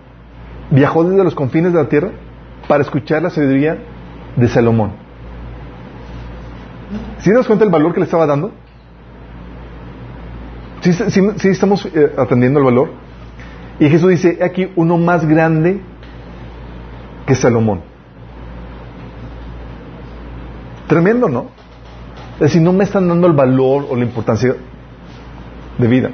viajó 0.71 1.03
desde 1.03 1.23
los 1.23 1.35
confines 1.35 1.73
de 1.73 1.81
la 1.81 1.89
tierra 1.89 2.11
para 2.67 2.83
escuchar 2.83 3.23
la 3.23 3.29
sabiduría 3.29 3.77
de 4.35 4.47
Salomón. 4.47 4.91
¿Sí 7.19 7.31
nos 7.31 7.47
cuenta 7.47 7.65
el 7.65 7.71
valor 7.71 7.93
que 7.93 7.99
le 7.99 8.05
estaba 8.05 8.25
dando? 8.25 8.51
¿Sí, 10.81 11.49
estamos 11.49 11.85
eh, 11.85 12.13
atendiendo 12.17 12.59
el 12.59 12.65
valor? 12.65 12.91
Y 13.79 13.89
Jesús 13.89 14.09
dice, 14.09 14.39
aquí 14.41 14.71
uno 14.75 14.97
más 14.97 15.27
grande 15.27 15.81
que 17.25 17.35
Salomón. 17.35 17.81
Tremendo, 20.87 21.29
¿no? 21.29 21.47
Es 22.35 22.39
decir, 22.39 22.61
no 22.61 22.73
me 22.73 22.83
están 22.83 23.07
dando 23.07 23.27
el 23.27 23.33
valor 23.33 23.85
o 23.89 23.95
la 23.95 24.03
importancia 24.03 24.55
de 25.77 25.87
vida. 25.87 26.11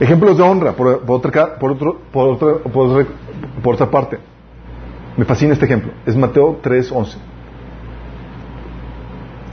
Ejemplos 0.00 0.36
de 0.36 0.42
honra, 0.42 0.72
por, 0.72 1.02
otra, 1.06 1.58
parte. 3.90 4.18
Me 5.16 5.24
fascina 5.24 5.52
este 5.52 5.64
ejemplo. 5.64 5.92
Es 6.04 6.16
Mateo 6.16 6.60
3:11 6.62 7.16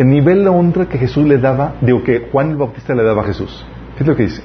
el 0.01 0.09
nivel 0.09 0.43
de 0.43 0.49
honra 0.49 0.87
que 0.87 0.97
Jesús 0.97 1.27
le 1.27 1.37
daba, 1.37 1.75
digo 1.81 2.03
que 2.03 2.27
Juan 2.31 2.49
el 2.51 2.55
Bautista 2.57 2.95
le 2.95 3.03
daba 3.03 3.21
a 3.21 3.25
Jesús. 3.25 3.63
¿Qué 3.95 4.03
es 4.03 4.07
lo 4.07 4.15
que 4.15 4.23
dice? 4.23 4.41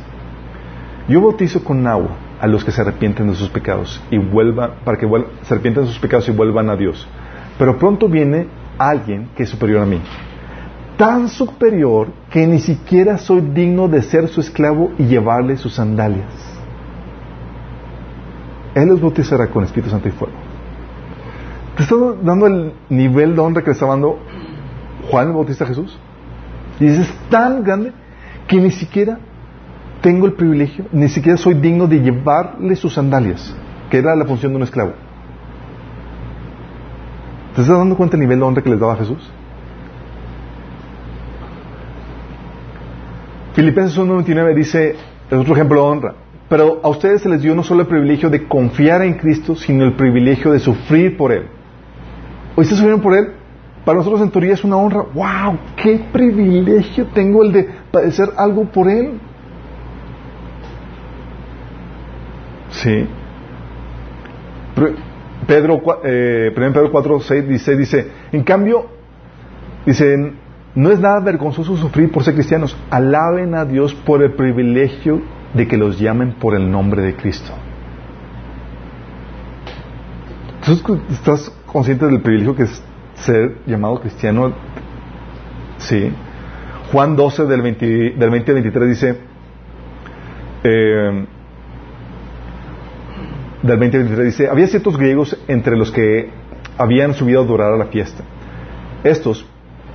Yo 1.08 1.22
bautizo 1.22 1.64
con 1.64 1.86
agua 1.86 2.10
a 2.40 2.46
los 2.46 2.62
que 2.62 2.72
se 2.72 2.82
arrepienten 2.82 3.28
de 3.28 3.34
sus 3.34 3.48
pecados 3.48 4.02
y 4.10 4.18
vuelvan, 4.18 4.72
para 4.84 4.98
que 4.98 5.08
se 5.42 5.54
arrepientan 5.54 5.84
de 5.84 5.90
sus 5.90 5.98
pecados 5.98 6.28
y 6.28 6.32
vuelvan 6.32 6.68
a 6.68 6.76
Dios. 6.76 7.08
Pero 7.58 7.78
pronto 7.78 8.06
viene 8.06 8.48
alguien 8.76 9.30
que 9.34 9.44
es 9.44 9.48
superior 9.48 9.82
a 9.82 9.86
mí. 9.86 10.00
Tan 10.96 11.28
superior 11.28 12.08
que 12.30 12.46
ni 12.46 12.58
siquiera 12.58 13.18
soy 13.18 13.40
digno 13.40 13.86
de 13.88 14.02
ser 14.02 14.28
su 14.28 14.40
esclavo 14.40 14.92
y 14.98 15.04
llevarle 15.04 15.56
sus 15.56 15.74
sandalias. 15.74 16.32
Él 18.74 18.88
los 18.88 19.00
bautizará 19.00 19.48
con 19.48 19.64
Espíritu 19.64 19.90
Santo 19.90 20.08
y 20.08 20.12
fuego. 20.12 20.34
Te 21.76 21.82
está 21.82 21.96
dando 22.22 22.46
el 22.46 22.72
nivel 22.88 23.34
de 23.34 23.40
honra 23.40 23.60
que 23.62 23.68
le 23.68 23.72
está 23.72 23.86
dando 23.86 24.18
Juan 25.10 25.28
el 25.28 25.32
Bautista 25.34 25.66
Jesús. 25.66 25.98
Y 26.80 26.86
es 26.86 27.12
tan 27.30 27.62
grande 27.62 27.92
que 28.46 28.56
ni 28.56 28.70
siquiera 28.70 29.18
tengo 30.00 30.26
el 30.26 30.34
privilegio, 30.34 30.86
ni 30.92 31.08
siquiera 31.08 31.36
soy 31.36 31.54
digno 31.54 31.86
de 31.86 32.00
llevarle 32.00 32.76
sus 32.76 32.94
sandalias, 32.94 33.54
que 33.90 33.98
era 33.98 34.14
la 34.14 34.24
función 34.24 34.52
de 34.52 34.56
un 34.56 34.62
esclavo. 34.62 34.92
¿Te 37.54 37.62
estás 37.62 37.78
dando 37.78 37.96
cuenta 37.96 38.16
del 38.16 38.20
nivel 38.20 38.38
de 38.38 38.44
honra 38.44 38.62
que 38.62 38.70
les 38.70 38.78
daba 38.78 38.96
Jesús? 38.96 39.30
Filipenses 43.56 43.98
1.29 43.98 44.54
dice, 44.54 44.96
es 45.30 45.32
otro 45.32 45.54
ejemplo 45.54 45.80
de 45.80 45.88
honra, 45.88 46.14
pero 46.46 46.78
a 46.82 46.88
ustedes 46.88 47.22
se 47.22 47.28
les 47.30 47.40
dio 47.40 47.54
no 47.54 47.62
solo 47.62 47.80
el 47.80 47.86
privilegio 47.86 48.28
de 48.28 48.46
confiar 48.46 49.00
en 49.00 49.14
Cristo, 49.14 49.56
sino 49.56 49.86
el 49.86 49.94
privilegio 49.94 50.52
de 50.52 50.58
sufrir 50.58 51.16
por 51.16 51.32
Él. 51.32 51.46
¿Hoy 52.54 52.66
se 52.66 52.74
sufrieron 52.74 53.00
por 53.00 53.16
Él? 53.16 53.32
Para 53.86 53.96
nosotros 53.96 54.20
en 54.20 54.30
teoría 54.30 54.52
es 54.52 54.62
una 54.62 54.76
honra. 54.76 55.06
¡Wow! 55.14 55.58
¡Qué 55.74 56.04
privilegio 56.12 57.06
tengo 57.14 57.44
el 57.44 57.52
de 57.52 57.66
padecer 57.90 58.28
algo 58.36 58.66
por 58.66 58.90
Él! 58.90 59.12
Sí. 62.72 63.08
Pedro, 65.46 65.80
eh, 66.04 66.52
1 66.54 66.72
Pedro 66.74 66.92
4, 66.92 67.20
6, 67.20 67.48
dice, 67.48 67.74
dice, 67.74 68.10
en 68.32 68.44
cambio, 68.44 68.84
dice, 69.86 70.34
no 70.76 70.92
es 70.92 71.00
nada 71.00 71.18
vergonzoso 71.20 71.74
sufrir 71.76 72.12
por 72.12 72.22
ser 72.22 72.34
cristianos. 72.34 72.76
Alaben 72.90 73.54
a 73.54 73.64
Dios 73.64 73.94
por 73.94 74.22
el 74.22 74.34
privilegio 74.34 75.22
de 75.54 75.66
que 75.66 75.78
los 75.78 75.98
llamen 75.98 76.34
por 76.34 76.54
el 76.54 76.70
nombre 76.70 77.00
de 77.00 77.16
Cristo. 77.16 77.50
¿Estás 81.10 81.50
consciente 81.64 82.06
del 82.06 82.20
privilegio 82.20 82.54
que 82.54 82.64
es 82.64 82.82
ser 83.14 83.56
llamado 83.66 84.00
cristiano? 84.00 84.52
Sí. 85.78 86.12
Juan 86.92 87.16
12 87.16 87.46
del 87.46 87.62
20, 87.62 87.86
del 88.10 88.30
20 88.30 88.50
al 88.50 88.54
23 88.56 88.88
dice, 88.88 89.20
eh, 90.62 91.26
del 93.62 93.78
20 93.78 93.96
al 93.96 94.02
23 94.04 94.26
dice, 94.26 94.48
había 94.50 94.66
ciertos 94.66 94.98
griegos 94.98 95.38
entre 95.48 95.76
los 95.76 95.90
que 95.90 96.30
habían 96.76 97.14
subido 97.14 97.40
a 97.40 97.44
adorar 97.44 97.72
a 97.72 97.76
la 97.78 97.86
fiesta. 97.86 98.24
Estos, 99.02 99.46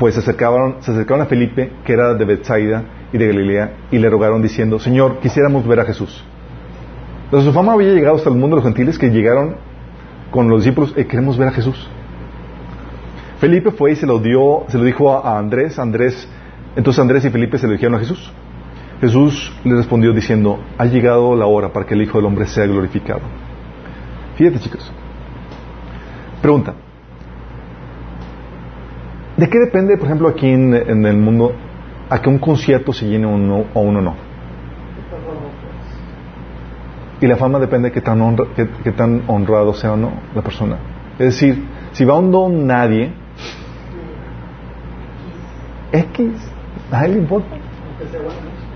pues, 0.01 0.15
se 0.15 0.21
acercaron, 0.21 0.77
se 0.79 0.89
acercaron 0.89 1.21
a 1.21 1.27
Felipe, 1.27 1.73
que 1.85 1.93
era 1.93 2.15
de 2.15 2.25
Bethsaida 2.25 2.85
y 3.13 3.19
de 3.19 3.27
Galilea, 3.27 3.73
y 3.91 3.99
le 3.99 4.09
rogaron 4.09 4.41
diciendo, 4.41 4.79
Señor, 4.79 5.19
quisiéramos 5.19 5.67
ver 5.67 5.79
a 5.79 5.85
Jesús. 5.85 6.23
Entonces 7.25 7.47
su 7.47 7.53
fama 7.53 7.73
había 7.73 7.93
llegado 7.93 8.15
hasta 8.15 8.29
el 8.29 8.35
mundo 8.35 8.55
de 8.55 8.63
los 8.63 8.65
gentiles 8.65 8.97
que 8.97 9.11
llegaron 9.11 9.57
con 10.31 10.49
los 10.49 10.63
discípulos, 10.63 10.95
eh, 10.97 11.05
queremos 11.05 11.37
ver 11.37 11.49
a 11.49 11.51
Jesús. 11.51 11.87
Felipe 13.39 13.69
fue 13.69 13.91
y 13.91 13.95
se 13.95 14.07
lo 14.07 14.17
dio, 14.17 14.63
se 14.69 14.79
lo 14.79 14.85
dijo 14.85 15.13
a, 15.13 15.37
Andrés, 15.37 15.77
Andrés, 15.77 16.27
entonces 16.75 16.99
Andrés 16.99 17.23
y 17.25 17.29
Felipe 17.29 17.59
se 17.59 17.67
lo 17.67 17.73
dijeron 17.73 17.93
a 17.93 17.99
Jesús. 17.99 18.33
Jesús 19.01 19.53
le 19.63 19.75
respondió 19.75 20.13
diciendo, 20.13 20.57
ha 20.79 20.85
llegado 20.85 21.35
la 21.35 21.45
hora 21.45 21.71
para 21.71 21.85
que 21.85 21.93
el 21.93 22.01
Hijo 22.01 22.17
del 22.17 22.25
Hombre 22.25 22.47
sea 22.47 22.65
glorificado. 22.65 23.21
Fíjate 24.35 24.57
chicos. 24.61 24.91
Pregunta. 26.41 26.73
¿De 29.37 29.49
qué 29.49 29.59
depende, 29.59 29.97
por 29.97 30.07
ejemplo, 30.07 30.27
aquí 30.27 30.47
en, 30.47 30.73
el 31.05 31.17
mundo, 31.17 31.53
a 32.09 32.21
que 32.21 32.29
un 32.29 32.37
concierto 32.37 32.93
se 32.93 33.07
llene 33.07 33.25
o, 33.25 33.29
uno 33.29 33.65
o 33.73 33.81
uno 33.81 34.01
no? 34.01 34.15
Y 37.21 37.27
la 37.27 37.37
fama 37.37 37.59
depende 37.59 37.89
de 37.89 37.93
qué 37.93 38.01
tan, 38.01 38.35
tan 38.97 39.23
honrado 39.27 39.73
sea 39.73 39.93
o 39.93 39.97
no 39.97 40.11
la 40.33 40.41
persona. 40.41 40.77
Es 41.19 41.25
decir, 41.25 41.63
si 41.91 42.03
va 42.03 42.17
un 42.17 42.31
don 42.31 42.65
nadie, 42.65 43.13
X, 45.91 46.31
a 46.91 47.05
él 47.05 47.13
le 47.13 47.17
importa. 47.19 47.55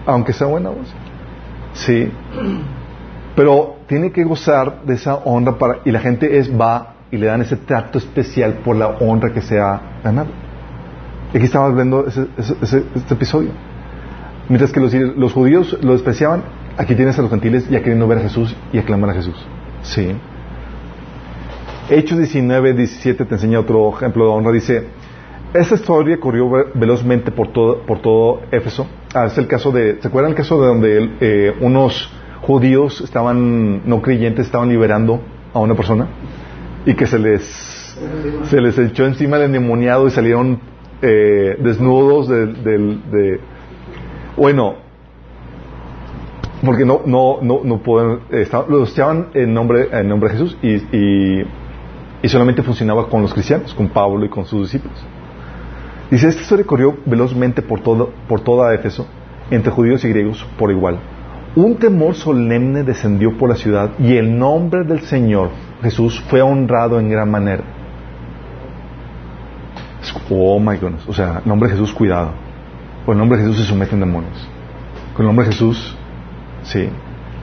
Aunque 0.05 0.31
sea 0.33 0.47
buena 0.47 0.69
voz. 0.69 0.93
Sí. 1.73 2.11
Pero 3.35 3.77
tiene 3.87 4.11
que 4.11 4.23
gozar 4.23 4.83
de 4.83 4.93
esa 4.93 5.15
honra 5.15 5.57
para, 5.57 5.79
y 5.83 5.91
la 5.91 5.99
gente 5.99 6.37
es 6.37 6.49
va 6.49 6.93
y 7.11 7.17
le 7.17 7.27
dan 7.27 7.41
ese 7.41 7.57
trato 7.57 7.97
especial 7.97 8.59
por 8.63 8.75
la 8.75 8.89
honra 8.99 9.33
que 9.33 9.41
se 9.41 9.59
ha 9.59 9.81
ganado. 10.03 10.44
Y 11.35 11.37
aquí 11.37 11.45
estamos 11.45 11.75
viendo 11.75 12.07
ese, 12.07 12.27
este 12.39 13.13
episodio. 13.13 13.49
Mientras 14.49 14.71
que 14.71 14.79
los, 14.79 14.91
los 14.93 15.33
judíos 15.33 15.77
lo 15.83 15.91
despreciaban, 15.91 16.43
Aquí 16.77 16.93
tienes 16.93 17.17
a 17.17 17.21
los 17.21 17.31
gentiles 17.31 17.69
ya 17.69 17.79
queriendo 17.79 18.05
ver 18.07 18.17
a 18.17 18.21
Jesús 18.21 18.53
y 18.73 18.77
aclamar 18.77 19.11
a 19.11 19.13
Jesús. 19.13 19.35
Sí. 19.81 20.11
Hechos 21.89 22.17
19, 22.17 22.73
17 22.73 23.23
te 23.23 23.35
enseña 23.35 23.59
otro 23.59 23.95
ejemplo 23.95 24.25
de 24.25 24.31
honra. 24.31 24.51
Dice, 24.51 24.83
esta 25.53 25.75
historia 25.75 26.19
corrió 26.19 26.49
velozmente 26.73 27.31
por 27.31 27.53
todo, 27.53 27.83
por 27.83 28.01
todo 28.01 28.41
Éfeso. 28.51 28.87
Ah, 29.13 29.27
es 29.27 29.37
el 29.37 29.47
caso 29.47 29.71
de, 29.71 30.01
¿se 30.01 30.07
acuerdan 30.07 30.31
el 30.31 30.37
caso 30.37 30.59
de 30.59 30.67
donde 30.67 31.09
eh, 31.21 31.55
unos 31.61 32.11
judíos 32.41 32.99
estaban, 32.99 33.87
no 33.87 34.01
creyentes, 34.01 34.47
estaban 34.47 34.67
liberando 34.67 35.21
a 35.53 35.59
una 35.59 35.75
persona? 35.75 36.07
Y 36.85 36.93
que 36.95 37.05
se 37.07 37.19
les, 37.19 37.97
se 38.49 38.59
les 38.59 38.77
echó 38.77 39.05
encima 39.05 39.37
el 39.37 39.43
endemoniado 39.43 40.07
y 40.07 40.11
salieron 40.11 40.59
eh, 41.01 41.57
desnudos 41.59 42.27
del, 42.27 42.63
de, 42.63 43.39
bueno, 44.37 44.75
porque 46.63 46.85
no, 46.85 47.01
no, 47.05 47.39
no, 47.41 47.61
no 47.63 47.77
pueden, 47.79 48.19
los 48.69 48.91
echaban 48.91 49.27
en 49.33 49.53
nombre, 49.53 49.89
en 49.91 50.07
nombre 50.07 50.29
de 50.29 50.37
Jesús 50.37 50.57
y, 50.61 50.75
y, 50.97 51.45
y, 52.23 52.29
solamente 52.29 52.63
funcionaba 52.63 53.07
con 53.07 53.21
los 53.21 53.33
cristianos, 53.33 53.73
con 53.73 53.89
Pablo 53.89 54.25
y 54.25 54.29
con 54.29 54.45
sus 54.45 54.63
discípulos. 54.63 54.97
Dice, 56.09 56.27
esta 56.27 56.41
historia 56.41 56.65
corrió 56.65 56.97
velozmente 57.05 57.61
por, 57.61 57.81
todo, 57.81 58.11
por 58.27 58.41
toda 58.41 58.73
Éfeso, 58.73 59.07
entre 59.51 59.71
judíos 59.71 60.03
y 60.05 60.09
griegos 60.09 60.45
por 60.57 60.71
igual. 60.71 60.99
Un 61.55 61.77
temor 61.77 62.15
solemne 62.15 62.83
descendió 62.83 63.37
por 63.37 63.49
la 63.49 63.55
ciudad 63.55 63.91
y 63.99 64.17
el 64.17 64.37
nombre 64.37 64.83
del 64.83 65.01
Señor 65.01 65.49
Jesús 65.81 66.19
fue 66.29 66.41
honrado 66.41 66.99
en 66.99 67.09
gran 67.09 67.29
manera. 67.31 67.63
Oh 70.29 70.59
my 70.59 70.77
goodness, 70.77 71.07
o 71.07 71.13
sea, 71.13 71.41
nombre 71.45 71.69
de 71.69 71.75
Jesús, 71.75 71.93
cuidado. 71.93 72.31
Con 73.05 73.13
el 73.13 73.19
nombre 73.19 73.37
de 73.37 73.45
Jesús 73.45 73.61
se 73.61 73.69
someten 73.69 73.99
demonios. 73.99 74.47
Con 75.13 75.23
el 75.23 75.27
nombre 75.27 75.45
de 75.45 75.51
Jesús 75.51 75.95
Sí. 76.65 76.89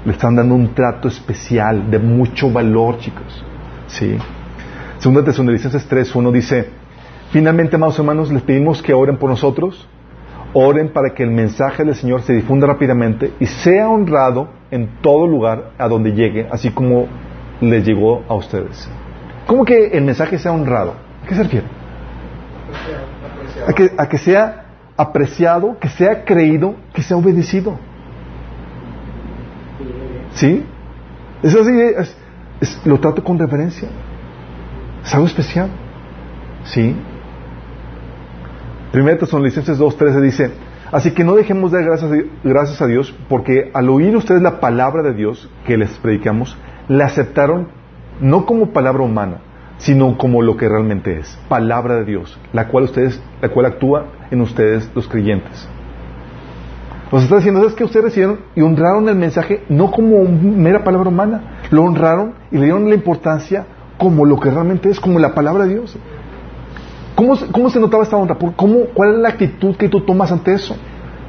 Le 0.04 0.12
están 0.12 0.34
dando 0.34 0.54
un 0.54 0.74
trato 0.74 1.08
especial 1.08 1.90
de 1.90 1.98
mucho 1.98 2.50
valor, 2.50 2.98
chicos. 2.98 3.44
Sí. 3.86 4.16
Segunda 4.98 5.24
Tesalonicenses 5.24 5.88
3.1 5.88 6.32
dice, 6.32 6.70
finalmente, 7.30 7.76
amados 7.76 7.98
hermanos, 7.98 8.32
les 8.32 8.42
pedimos 8.42 8.82
que 8.82 8.92
oren 8.92 9.16
por 9.16 9.30
nosotros, 9.30 9.88
oren 10.52 10.92
para 10.92 11.14
que 11.14 11.22
el 11.22 11.30
mensaje 11.30 11.84
del 11.84 11.94
Señor 11.94 12.22
se 12.22 12.32
difunda 12.32 12.66
rápidamente 12.66 13.32
y 13.38 13.46
sea 13.46 13.88
honrado 13.88 14.48
en 14.70 14.88
todo 15.00 15.26
lugar 15.26 15.70
a 15.78 15.88
donde 15.88 16.12
llegue, 16.12 16.48
así 16.50 16.70
como 16.70 17.06
les 17.60 17.86
llegó 17.86 18.24
a 18.28 18.34
ustedes. 18.34 18.88
¿Cómo 19.46 19.64
que 19.64 19.86
el 19.86 20.04
mensaje 20.04 20.38
sea 20.38 20.52
honrado? 20.52 20.94
¿A 21.22 21.26
qué 21.26 21.34
se 21.34 21.42
refiere? 21.44 21.66
A 23.66 23.72
que, 23.72 23.92
a 23.96 24.08
que 24.08 24.18
sea 24.18 24.66
apreciado, 24.96 25.78
que 25.78 25.88
sea 25.88 26.24
creído, 26.24 26.76
que 26.92 27.02
sea 27.02 27.16
obedecido. 27.16 27.78
¿Sí? 30.34 30.64
Es 31.42 31.54
así, 31.54 31.80
es, 32.60 32.80
lo 32.84 32.98
trato 33.00 33.22
con 33.22 33.38
referencia. 33.38 33.88
Es 35.04 35.14
algo 35.14 35.26
especial. 35.26 35.68
¿Sí? 36.64 36.96
Primera 38.92 39.18
Tesalonicenses 39.18 39.78
2.13 39.78 40.20
dice, 40.20 40.52
así 40.92 41.12
que 41.12 41.24
no 41.24 41.34
dejemos 41.34 41.72
de 41.72 41.78
dar 41.78 41.86
gracias, 41.86 42.10
gracias 42.44 42.82
a 42.82 42.86
Dios 42.86 43.14
porque 43.28 43.70
al 43.72 43.88
oír 43.88 44.14
ustedes 44.14 44.42
la 44.42 44.60
palabra 44.60 45.02
de 45.02 45.14
Dios 45.14 45.50
que 45.66 45.78
les 45.78 45.90
predicamos, 45.98 46.56
la 46.88 47.06
aceptaron 47.06 47.68
no 48.20 48.44
como 48.44 48.72
palabra 48.72 49.02
humana, 49.02 49.38
sino 49.82 50.16
como 50.16 50.42
lo 50.42 50.56
que 50.56 50.68
realmente 50.68 51.18
es, 51.18 51.38
palabra 51.48 51.96
de 51.96 52.04
Dios, 52.04 52.38
la 52.52 52.68
cual 52.68 52.84
ustedes, 52.84 53.20
la 53.40 53.48
cual 53.48 53.66
actúa 53.66 54.06
en 54.30 54.40
ustedes 54.40 54.88
los 54.94 55.08
creyentes. 55.08 55.68
Nos 57.10 57.24
está 57.24 57.36
diciendo, 57.36 57.66
es 57.66 57.74
que 57.74 57.84
ustedes 57.84 58.04
recibieron 58.04 58.38
y 58.54 58.62
honraron 58.62 59.08
el 59.08 59.16
mensaje 59.16 59.64
no 59.68 59.90
como 59.90 60.24
mera 60.24 60.84
palabra 60.84 61.08
humana, 61.08 61.58
lo 61.70 61.82
honraron 61.82 62.34
y 62.50 62.56
le 62.56 62.64
dieron 62.64 62.88
la 62.88 62.94
importancia 62.94 63.66
como 63.98 64.24
lo 64.24 64.38
que 64.38 64.50
realmente 64.50 64.88
es, 64.88 65.00
como 65.00 65.18
la 65.18 65.34
palabra 65.34 65.64
de 65.64 65.74
Dios. 65.74 65.98
¿Cómo, 67.16 67.36
cómo 67.50 67.68
se 67.68 67.80
notaba 67.80 68.04
esta 68.04 68.16
honra? 68.16 68.38
¿Cómo, 68.56 68.84
¿Cuál 68.94 69.14
es 69.14 69.18
la 69.18 69.28
actitud 69.30 69.76
que 69.76 69.88
tú 69.88 70.00
tomas 70.00 70.30
ante 70.30 70.54
eso? 70.54 70.76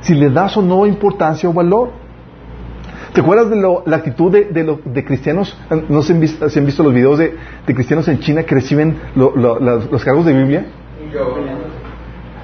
Si 0.01 0.13
le 0.13 0.29
das 0.29 0.55
o 0.55 0.61
no 0.61 0.85
importancia 0.85 1.49
o 1.49 1.53
valor. 1.53 2.02
¿Te 3.14 3.22
acuerdas 3.22 3.49
de 3.51 3.57
la 3.57 3.95
actitud 3.95 4.32
de, 4.32 4.45
de, 4.86 5.05
cristianos? 5.05 5.55
No 5.88 6.01
si 6.01 6.14
han 6.14 6.20
visto 6.66 6.84
los 6.84 6.93
videos 6.93 7.20
de, 7.20 7.36
cristianos 7.68 8.07
en 8.07 8.20
China 8.20 8.41
que 8.43 8.55
reciben 8.55 8.97
los 9.16 10.03
cargos 10.03 10.26
de 10.26 10.34
Biblia. 10.34 10.66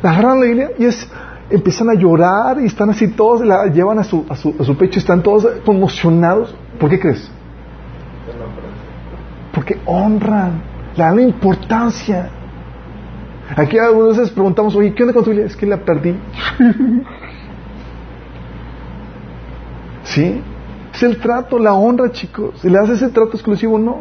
La 0.04 0.12
agarran 0.12 0.40
la 0.40 0.46
Biblia 0.46 0.72
y 0.78 0.86
es, 0.86 1.10
empiezan 1.50 1.90
a 1.90 1.96
llorar 1.96 2.62
y 2.62 2.66
están 2.66 2.92
así 2.92 3.08
todos, 3.08 3.44
la 3.44 3.66
llevan 3.66 3.98
a 3.98 4.04
su, 4.04 4.26
a 4.30 4.36
su, 4.36 4.56
a 4.60 4.64
su 4.64 4.78
pecho, 4.78 5.00
están 5.00 5.24
todos 5.24 5.48
conmocionados. 5.66 6.56
¿Por 6.80 6.92
qué 6.92 7.00
crees? 7.00 7.32
Porque 9.52 9.76
honran, 9.86 10.62
le 10.96 11.04
dan 11.04 11.20
importancia. 11.20 12.30
Aquí 13.56 13.80
algunas 13.80 14.18
veces 14.18 14.32
preguntamos, 14.32 14.76
oye, 14.76 14.94
¿qué 14.94 15.02
onda 15.02 15.14
con 15.14 15.24
tu 15.24 15.32
vida? 15.32 15.46
Es 15.46 15.56
que 15.56 15.66
la 15.66 15.78
perdí. 15.78 16.16
¿Sí? 20.04 20.44
Es 21.00 21.04
el 21.04 21.16
trato, 21.16 21.58
la 21.58 21.76
honra, 21.76 22.12
chicos. 22.12 22.60
Si 22.60 22.70
le 22.70 22.78
das 22.78 22.90
ese 22.90 23.08
trato 23.08 23.32
exclusivo, 23.32 23.80
no. 23.80 24.00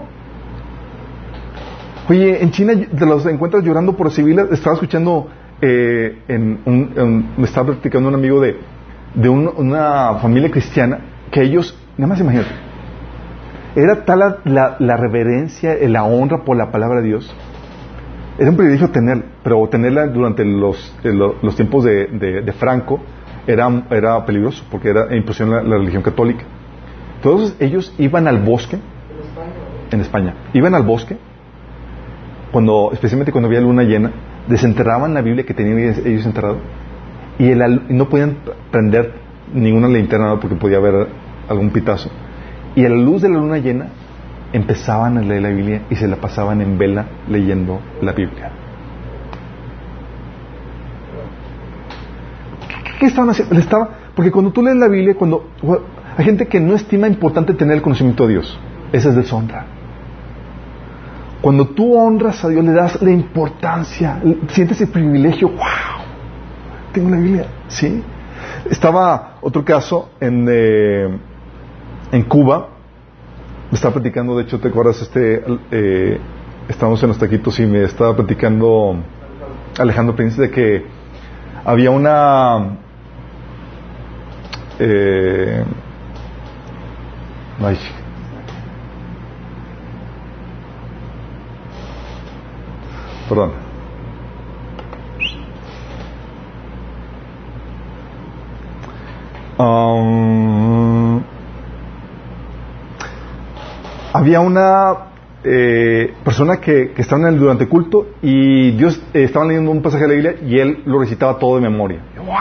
Oye, 2.08 2.42
en 2.42 2.50
China 2.50 2.72
te 2.74 3.06
los 3.06 3.24
encuentras 3.26 3.62
llorando 3.62 3.96
por 3.96 4.10
civiles. 4.10 4.46
Estaba 4.50 4.74
escuchando 4.74 5.28
eh, 5.62 6.18
en 6.26 6.58
un, 6.64 7.28
me 7.36 7.44
estaba 7.44 7.68
platicando 7.68 8.08
un 8.08 8.16
amigo 8.16 8.40
de, 8.40 8.56
de 9.14 9.28
una 9.28 10.14
familia 10.14 10.50
cristiana 10.50 10.98
que 11.30 11.40
ellos, 11.40 11.78
nada 11.96 12.08
más 12.08 12.20
imagínate, 12.20 12.50
era 13.76 14.04
tal 14.04 14.40
la, 14.42 14.96
reverencia, 14.96 15.76
la 15.88 16.02
honra 16.02 16.42
por 16.42 16.56
la 16.56 16.72
palabra 16.72 17.00
de 17.00 17.06
Dios. 17.06 17.32
Era 18.38 18.50
un 18.50 18.56
privilegio 18.56 18.90
tener, 18.90 19.22
pero 19.44 19.68
tenerla 19.68 20.08
durante 20.08 20.44
los, 20.44 20.96
eh, 21.04 21.12
los 21.12 21.54
tiempos 21.54 21.84
de, 21.84 22.52
Franco 22.58 22.98
era, 23.46 23.84
era 23.88 24.26
peligroso 24.26 24.64
porque 24.68 24.88
era 24.88 25.14
imposición 25.14 25.50
la, 25.52 25.62
la 25.62 25.76
religión 25.76 26.02
católica. 26.02 26.57
Todos 27.22 27.56
ellos 27.60 27.94
iban 27.98 28.28
al 28.28 28.38
bosque. 28.38 28.78
en 29.90 30.00
España. 30.00 30.34
Iban 30.52 30.74
al 30.74 30.82
bosque, 30.82 31.16
cuando, 32.52 32.90
especialmente 32.92 33.32
cuando 33.32 33.48
había 33.48 33.60
luna 33.60 33.84
llena, 33.84 34.10
desenterraban 34.46 35.14
la 35.14 35.22
Biblia 35.22 35.44
que 35.44 35.54
tenían 35.54 35.78
ellos 35.78 36.26
enterrado 36.26 36.58
y, 37.38 37.50
el, 37.50 37.82
no 37.88 38.08
podían 38.08 38.36
prender 38.70 39.12
ninguna 39.52 39.88
linterna 39.88 40.38
porque 40.40 40.56
podía 40.56 40.78
haber 40.78 41.08
algún 41.48 41.70
pitazo. 41.70 42.10
Y 42.74 42.84
a 42.84 42.88
la 42.88 42.96
luz 42.96 43.22
de 43.22 43.28
la 43.28 43.38
luna 43.38 43.58
llena 43.58 43.86
empezaban 44.52 45.18
a 45.18 45.22
leer 45.22 45.42
la 45.42 45.50
Biblia 45.50 45.82
y 45.90 45.96
se 45.96 46.08
la 46.08 46.16
pasaban 46.16 46.60
en 46.60 46.78
vela 46.78 47.06
leyendo 47.28 47.80
la 48.02 48.12
Biblia. 48.12 48.50
¿Qué, 52.98 53.06
estaban 53.06 53.30
haciendo? 53.30 53.54
Estaba, 53.56 53.90
porque 54.14 54.32
cuando 54.32 54.50
tú 54.50 54.62
lees 54.62 54.76
la 54.76 54.88
Biblia, 54.88 55.14
cuando 55.14 55.50
hay 56.18 56.24
gente 56.24 56.48
que 56.48 56.58
no 56.58 56.74
estima 56.74 57.06
importante 57.06 57.54
tener 57.54 57.76
el 57.76 57.82
conocimiento 57.82 58.26
de 58.26 58.32
Dios, 58.32 58.58
esa 58.92 59.10
es 59.10 59.14
deshonra. 59.14 59.66
Cuando 61.40 61.68
tú 61.68 61.96
honras 61.96 62.44
a 62.44 62.48
Dios, 62.48 62.64
le 62.64 62.72
das 62.72 63.00
la 63.00 63.12
importancia, 63.12 64.20
sientes 64.48 64.80
el 64.80 64.88
privilegio, 64.88 65.50
wow, 65.50 66.02
tengo 66.92 67.10
la 67.10 67.18
Biblia, 67.18 67.46
¿sí? 67.68 68.02
Estaba 68.68 69.36
otro 69.40 69.64
caso 69.64 70.10
en, 70.18 70.48
eh, 70.50 71.08
en 72.10 72.22
Cuba, 72.24 72.66
me 73.70 73.76
estaba 73.76 73.94
platicando, 73.94 74.36
de 74.36 74.42
hecho, 74.42 74.58
¿te 74.58 74.66
acuerdas? 74.66 75.00
Este, 75.00 75.44
eh, 75.70 76.18
estábamos 76.68 77.00
en 77.04 77.10
los 77.10 77.18
taquitos 77.18 77.60
y 77.60 77.66
me 77.66 77.84
estaba 77.84 78.16
platicando 78.16 78.96
Alejandro 79.78 80.16
Prince 80.16 80.42
de 80.42 80.50
que 80.50 80.84
había 81.64 81.92
una 81.92 82.76
eh, 84.80 85.62
perdón 93.28 93.52
um, 99.58 101.20
había 104.12 104.40
una 104.40 105.08
eh, 105.44 106.14
persona 106.24 106.56
que, 106.58 106.92
que 106.92 107.02
estaba 107.02 107.22
en 107.22 107.34
el, 107.34 107.38
durante 107.38 107.68
culto 107.68 108.08
y 108.22 108.72
Dios 108.72 109.00
eh, 109.14 109.24
estaba 109.24 109.46
leyendo 109.46 109.70
un 109.70 109.82
pasaje 109.82 110.06
de 110.06 110.08
la 110.08 110.14
Biblia 110.14 110.36
y 110.42 110.58
él 110.58 110.82
lo 110.86 110.98
recitaba 110.98 111.38
todo 111.38 111.56
de 111.56 111.62
memoria. 111.62 112.00
¡Wow! 112.16 112.36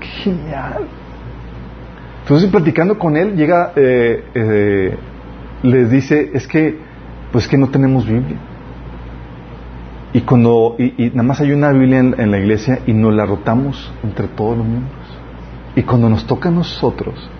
¡Qué 0.00 0.06
genial! 0.06 0.88
Entonces, 2.28 2.50
platicando 2.50 2.98
con 2.98 3.16
él, 3.16 3.36
llega, 3.36 3.72
eh, 3.74 4.22
eh, 4.34 4.98
les 5.62 5.90
dice, 5.90 6.30
es 6.34 6.46
que, 6.46 6.78
pues 7.32 7.48
que 7.48 7.56
no 7.56 7.68
tenemos 7.68 8.06
Biblia. 8.06 8.36
Y 10.12 10.20
cuando, 10.20 10.76
y, 10.78 11.10
nada 11.14 11.22
más 11.22 11.40
hay 11.40 11.52
una 11.52 11.72
Biblia 11.72 12.00
en, 12.00 12.14
en, 12.20 12.30
la 12.30 12.38
iglesia 12.38 12.80
y 12.86 12.92
nos 12.92 13.14
la 13.14 13.24
rotamos 13.24 13.90
entre 14.04 14.28
todos 14.28 14.58
los 14.58 14.66
miembros. 14.66 14.92
Y 15.74 15.84
cuando 15.84 16.10
nos 16.10 16.26
toca 16.26 16.50
a 16.50 16.52
nosotros, 16.52 17.30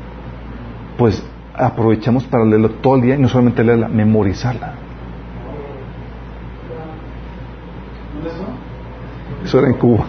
pues 0.96 1.22
aprovechamos 1.52 2.24
para 2.24 2.46
leerlo 2.46 2.70
todo 2.70 2.96
el 2.96 3.02
día 3.02 3.16
y 3.16 3.18
no 3.18 3.28
solamente 3.28 3.62
leerla, 3.62 3.88
memorizarla. 3.88 4.72
Eso 9.44 9.58
era 9.58 9.68
en 9.68 9.74
Cuba. 9.74 10.06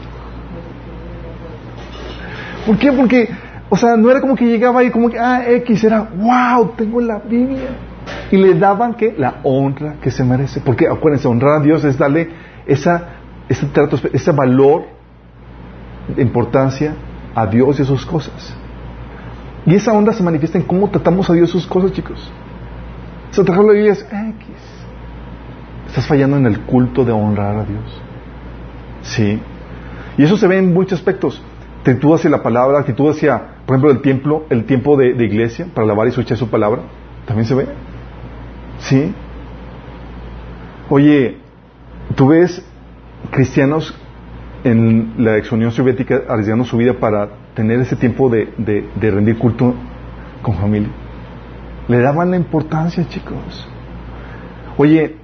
¿Por 2.65 2.77
qué? 2.77 2.93
Porque, 2.93 3.29
o 3.69 3.77
sea, 3.77 3.95
no 3.95 4.09
era 4.09 4.19
como 4.19 4.35
que 4.35 4.45
llegaba 4.45 4.79
ahí 4.79 4.89
como 4.89 5.09
que, 5.09 5.19
ah, 5.19 5.43
X, 5.47 5.83
era, 5.83 6.01
wow, 6.01 6.71
tengo 6.75 6.99
la 7.01 7.19
Biblia. 7.19 7.69
Y 8.31 8.37
le 8.37 8.55
daban 8.55 8.95
que 8.95 9.13
la 9.15 9.35
honra 9.43 9.95
que 10.01 10.09
se 10.09 10.23
merece. 10.23 10.59
Porque 10.61 10.87
acuérdense, 10.87 11.27
honrar 11.27 11.61
a 11.61 11.63
Dios 11.63 11.83
es 11.83 11.97
darle 11.97 12.29
esa, 12.65 13.09
ese 13.47 13.67
trato, 13.67 13.99
ese 14.11 14.31
valor 14.31 14.85
importancia 16.17 16.95
a 17.35 17.45
Dios 17.45 17.79
y 17.79 17.83
a 17.83 17.85
sus 17.85 18.05
cosas. 18.05 18.55
Y 19.65 19.75
esa 19.75 19.93
onda 19.93 20.13
se 20.13 20.23
manifiesta 20.23 20.57
en 20.57 20.63
cómo 20.63 20.89
tratamos 20.89 21.29
a 21.29 21.33
Dios 21.33 21.51
sus 21.51 21.67
cosas, 21.67 21.91
chicos. 21.91 22.31
Se 23.31 23.43
trajo 23.43 23.61
la 23.61 23.73
Biblia 23.73 23.91
es 23.91 24.01
X. 24.01 24.47
Estás 25.87 26.07
fallando 26.07 26.37
en 26.37 26.47
el 26.47 26.61
culto 26.61 27.05
de 27.05 27.11
honrar 27.11 27.57
a 27.57 27.65
Dios. 27.65 28.01
Sí. 29.03 29.39
Y 30.17 30.23
eso 30.23 30.37
se 30.37 30.47
ve 30.47 30.57
en 30.57 30.73
muchos 30.73 30.99
aspectos. 30.99 31.43
Actitud 31.79 32.13
hacia 32.13 32.29
la 32.29 32.43
palabra, 32.43 32.79
actitud 32.79 33.09
hacia, 33.09 33.41
por 33.65 33.75
ejemplo, 33.75 33.91
el 33.91 34.01
templo, 34.01 34.45
el 34.49 34.65
tiempo 34.65 34.97
de, 34.97 35.11
iglesia, 35.23 35.67
para 35.73 35.85
alabar 35.85 36.07
y 36.07 36.09
escuchar 36.09 36.37
su 36.37 36.49
palabra. 36.49 36.81
También 37.25 37.45
se 37.45 37.55
ve. 37.55 37.67
Sí. 38.79 39.13
Oye, 40.89 41.37
tú 42.15 42.27
ves 42.29 42.65
cristianos 43.31 43.95
en 44.63 45.13
la 45.17 45.37
ex 45.37 45.51
Unión 45.51 45.71
Soviética 45.71 46.23
arriesgando 46.27 46.65
su 46.65 46.77
vida 46.77 46.93
para 46.93 47.29
tener 47.53 47.79
ese 47.79 47.95
tiempo 47.95 48.29
de, 48.29 48.49
de, 48.57 49.11
rendir 49.11 49.37
culto 49.37 49.73
con 50.41 50.55
familia. 50.55 50.89
Le 51.87 51.99
daban 51.99 52.31
la 52.31 52.37
importancia, 52.37 53.07
chicos. 53.07 53.67
Oye, 54.77 55.15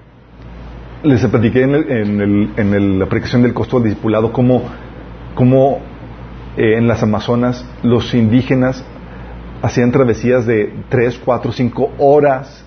les 1.04 1.26
platiqué 1.28 1.64
en, 1.64 1.76
el, 1.76 2.50
en, 2.58 2.74
el, 2.74 3.00
la 3.00 3.06
predicación 3.06 3.44
del 3.44 3.54
costo 3.54 3.80
del 3.80 3.90
discipulado 3.90 4.32
cómo, 4.32 4.64
cómo 5.36 5.80
eh, 6.58 6.78
en 6.78 6.88
las 6.88 7.04
Amazonas 7.04 7.66
los 7.84 8.14
indígenas 8.14 8.84
hacían 9.62 9.92
travesías 9.92 10.46
de 10.46 10.74
3, 10.90 11.22
4, 11.24 11.52
5 11.52 11.92
horas 11.98 12.64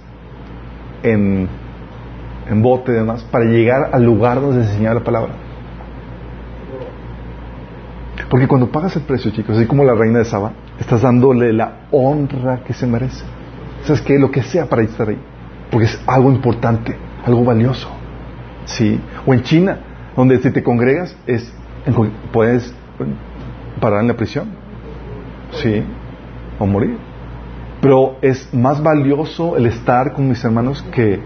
en, 1.02 1.48
en 2.50 2.62
bote 2.62 2.92
y 2.92 2.94
demás 2.94 3.22
para 3.24 3.44
llegar 3.44 3.90
al 3.92 4.04
lugar 4.04 4.40
donde 4.40 4.64
se 4.64 4.70
enseñaba 4.70 4.96
la 4.96 5.04
palabra. 5.04 5.32
Porque 8.28 8.46
cuando 8.46 8.70
pagas 8.70 8.94
el 8.96 9.02
precio, 9.02 9.30
chicos, 9.30 9.56
así 9.56 9.66
como 9.66 9.84
la 9.84 9.94
reina 9.94 10.18
de 10.18 10.24
Saba, 10.24 10.52
estás 10.78 11.02
dándole 11.02 11.52
la 11.52 11.86
honra 11.90 12.62
que 12.62 12.74
se 12.74 12.86
merece. 12.86 13.24
¿Sabes 13.84 14.02
qué? 14.02 14.18
Lo 14.18 14.30
que 14.30 14.42
sea 14.42 14.66
para 14.66 14.82
estar 14.82 15.08
ahí. 15.08 15.18
Porque 15.70 15.86
es 15.86 16.00
algo 16.06 16.30
importante, 16.30 16.94
algo 17.24 17.44
valioso. 17.44 17.88
¿Sí? 18.66 19.00
O 19.24 19.32
en 19.32 19.42
China, 19.44 19.78
donde 20.14 20.38
si 20.40 20.50
te 20.50 20.62
congregas, 20.62 21.16
es, 21.26 21.50
puedes 22.32 22.74
parar 23.78 24.00
en 24.00 24.08
la 24.08 24.14
prisión. 24.14 24.48
¿Sí? 25.52 25.82
O 26.58 26.66
morir. 26.66 26.96
Pero 27.80 28.16
es 28.22 28.52
más 28.52 28.82
valioso 28.82 29.56
el 29.56 29.66
estar 29.66 30.12
con 30.12 30.28
mis 30.28 30.42
hermanos 30.44 30.82
que, 30.92 31.20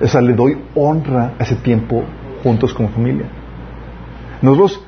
o 0.00 0.06
sea, 0.08 0.20
le 0.20 0.32
doy 0.32 0.56
honra 0.74 1.34
a 1.38 1.42
ese 1.42 1.56
tiempo 1.56 2.02
juntos 2.42 2.72
como 2.72 2.88
familia. 2.88 3.26
Nosotros 4.40 4.82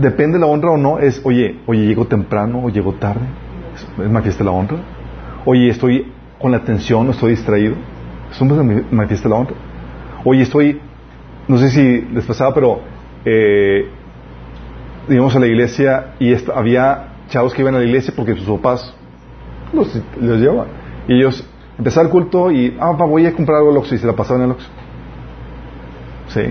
depende 0.00 0.38
de 0.38 0.40
la 0.40 0.46
honra 0.46 0.70
o 0.70 0.76
no, 0.76 0.98
es, 0.98 1.20
oye, 1.24 1.58
oye, 1.66 1.86
llego 1.86 2.06
temprano 2.06 2.62
o 2.64 2.68
llego 2.68 2.94
tarde. 2.94 3.26
¿Es 3.74 4.10
manifiesta 4.10 4.44
la 4.44 4.52
honra? 4.52 4.78
Oye, 5.44 5.68
estoy 5.68 6.12
con 6.38 6.52
la 6.52 6.58
atención 6.58 7.08
o 7.08 7.10
estoy 7.10 7.32
distraído. 7.32 7.74
Eso 8.30 8.44
manifiesta 8.44 9.28
la 9.28 9.36
honra. 9.36 9.54
Oye, 10.24 10.42
estoy, 10.42 10.80
no 11.48 11.58
sé 11.58 11.70
si 11.70 12.02
les 12.12 12.24
pasaba, 12.24 12.54
pero 12.54 12.80
eh, 13.24 13.88
íbamos 15.14 15.34
a 15.34 15.38
la 15.40 15.46
iglesia 15.46 16.14
y 16.18 16.34
había 16.54 17.08
chavos 17.28 17.54
que 17.54 17.62
iban 17.62 17.74
a 17.74 17.78
la 17.78 17.84
iglesia 17.84 18.12
porque 18.16 18.34
sus 18.34 18.48
papás 18.58 18.94
los, 19.72 19.94
llevaban. 20.20 20.68
Y 21.08 21.14
ellos 21.14 21.44
empezaron 21.78 22.06
el 22.06 22.12
culto 22.12 22.50
y, 22.50 22.76
ah, 22.80 22.92
voy 22.92 23.26
a 23.26 23.32
comprar 23.32 23.58
algo 23.58 23.70
al 23.70 23.76
Oxxo 23.78 23.94
y 23.94 23.98
se 23.98 24.06
la 24.06 24.14
pasaban 24.14 24.42
al 24.42 24.50
Oxxo. 24.52 24.68
Sí. 26.28 26.42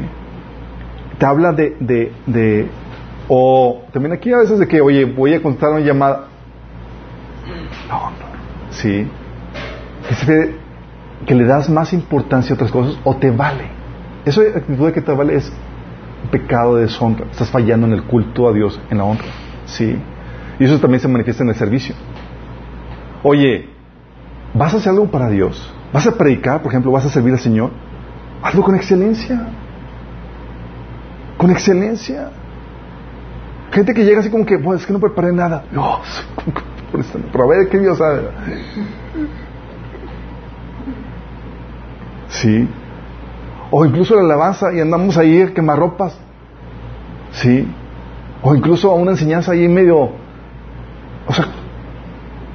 Te 1.17 1.25
habla 1.25 1.51
de, 1.51 1.75
de, 1.79 2.11
de 2.25 2.67
o 3.27 3.83
también 3.93 4.13
aquí 4.13 4.31
a 4.33 4.37
veces 4.37 4.59
de 4.59 4.67
que, 4.67 4.81
oye, 4.81 5.05
voy 5.05 5.33
a 5.33 5.41
contestar 5.41 5.71
una 5.71 5.81
llamada. 5.81 6.25
No. 7.89 8.11
Sí. 8.71 9.07
Que, 10.25 10.55
que 11.25 11.35
le 11.35 11.45
das 11.45 11.69
más 11.69 11.93
importancia 11.93 12.53
a 12.53 12.55
otras 12.55 12.71
cosas 12.71 12.97
o 13.03 13.15
te 13.15 13.31
vale. 13.31 13.65
De 14.25 14.31
actitud 14.31 14.85
de 14.85 14.93
que 14.93 15.01
te 15.01 15.11
vale 15.11 15.35
es 15.35 15.51
pecado 16.31 16.75
de 16.75 16.83
deshonra. 16.83 17.25
Estás 17.31 17.49
fallando 17.49 17.87
en 17.87 17.93
el 17.93 18.03
culto 18.03 18.47
a 18.47 18.53
Dios, 18.53 18.79
en 18.89 18.97
la 18.97 19.03
honra. 19.03 19.25
Sí. 19.65 19.97
Y 20.59 20.63
eso 20.63 20.79
también 20.79 20.99
se 20.99 21.07
manifiesta 21.07 21.43
en 21.43 21.49
el 21.49 21.55
servicio. 21.55 21.95
Oye, 23.23 23.69
¿vas 24.53 24.73
a 24.73 24.77
hacer 24.77 24.91
algo 24.91 25.09
para 25.09 25.29
Dios? 25.29 25.73
¿Vas 25.91 26.05
a 26.07 26.17
predicar, 26.17 26.61
por 26.61 26.71
ejemplo? 26.71 26.91
¿Vas 26.91 27.05
a 27.05 27.09
servir 27.09 27.33
al 27.33 27.39
Señor? 27.39 27.71
Hazlo 28.43 28.63
con 28.63 28.75
excelencia. 28.75 29.47
Con 31.37 31.51
excelencia. 31.51 32.29
Gente 33.71 33.93
que 33.93 34.03
llega 34.03 34.19
así 34.19 34.29
como 34.29 34.45
que, 34.45 34.55
es 34.55 34.85
que 34.85 34.93
no 34.93 34.99
preparé 34.99 35.31
nada. 35.31 35.63
No, 35.71 36.01
pero 37.31 37.43
a 37.43 37.47
ver 37.47 37.69
qué 37.69 37.77
Dios 37.77 37.99
sabe. 37.99 38.29
Sí. 42.29 42.67
O 43.71 43.85
incluso 43.85 44.15
la 44.15 44.21
alabanza 44.21 44.73
y 44.73 44.79
andamos 44.79 45.17
ahí 45.17 45.41
a 45.41 45.53
quemar 45.53 45.77
ropas. 45.77 46.17
Sí. 47.31 47.67
O 48.41 48.55
incluso 48.55 48.91
a 48.91 48.95
una 48.95 49.11
enseñanza 49.11 49.51
ahí 49.51 49.67
medio. 49.67 50.11
O 51.27 51.33
sea, 51.33 51.45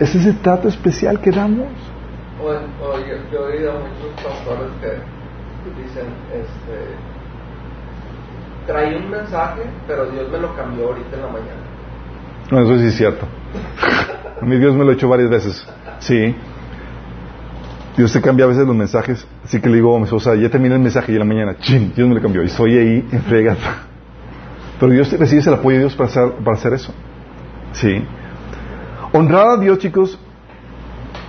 es 0.00 0.14
ese 0.14 0.32
trato 0.34 0.68
especial 0.68 1.20
que 1.20 1.30
damos. 1.30 1.68
O, 2.42 2.48
o 2.48 2.98
yo, 2.98 3.16
yo 3.32 3.48
he 3.48 3.56
oído 3.56 3.70
a 3.70 3.74
muchos 3.74 4.10
pastores 4.22 4.70
que 4.80 4.88
dicen, 5.82 6.06
este, 6.32 6.94
traí 8.66 8.96
un 8.96 9.10
mensaje, 9.10 9.62
pero 9.86 10.06
Dios 10.06 10.30
me 10.30 10.38
lo 10.38 10.54
cambió 10.56 10.88
ahorita 10.88 11.16
en 11.16 11.22
la 11.22 11.28
mañana. 11.28 11.64
No, 12.50 12.60
eso 12.60 12.78
sí 12.78 12.86
es 12.86 12.96
cierto. 12.96 13.26
Mí 14.42 14.58
Dios 14.58 14.74
me 14.74 14.84
lo 14.84 14.90
ha 14.90 14.94
hecho 14.94 15.08
varias 15.08 15.30
veces. 15.30 15.66
Sí. 16.00 16.34
Dios 17.96 18.12
te 18.12 18.20
cambia 18.20 18.44
a 18.44 18.48
veces 18.48 18.66
los 18.66 18.74
mensajes. 18.74 19.26
Así 19.44 19.60
que 19.60 19.68
le 19.68 19.76
digo 19.76 19.96
a 19.96 20.00
mi 20.00 20.06
ya 20.06 20.50
terminé 20.50 20.74
el 20.74 20.80
mensaje 20.80 21.12
y 21.12 21.14
en 21.14 21.20
la 21.20 21.24
mañana, 21.24 21.56
chin, 21.58 21.92
Dios 21.94 22.08
me 22.08 22.14
lo 22.14 22.22
cambió. 22.22 22.42
Y 22.42 22.46
estoy 22.46 22.76
ahí 22.76 23.08
en. 23.10 23.22
Pero 24.80 24.92
Dios 24.92 25.12
recibe 25.12 25.40
el 25.40 25.54
apoyo 25.54 25.76
de 25.76 25.84
Dios 25.84 25.94
para 25.94 26.08
hacer, 26.08 26.32
para 26.44 26.56
hacer 26.56 26.72
eso. 26.74 26.92
Sí. 27.72 28.04
Honrar 29.12 29.46
a 29.46 29.56
Dios, 29.58 29.78
chicos, 29.78 30.18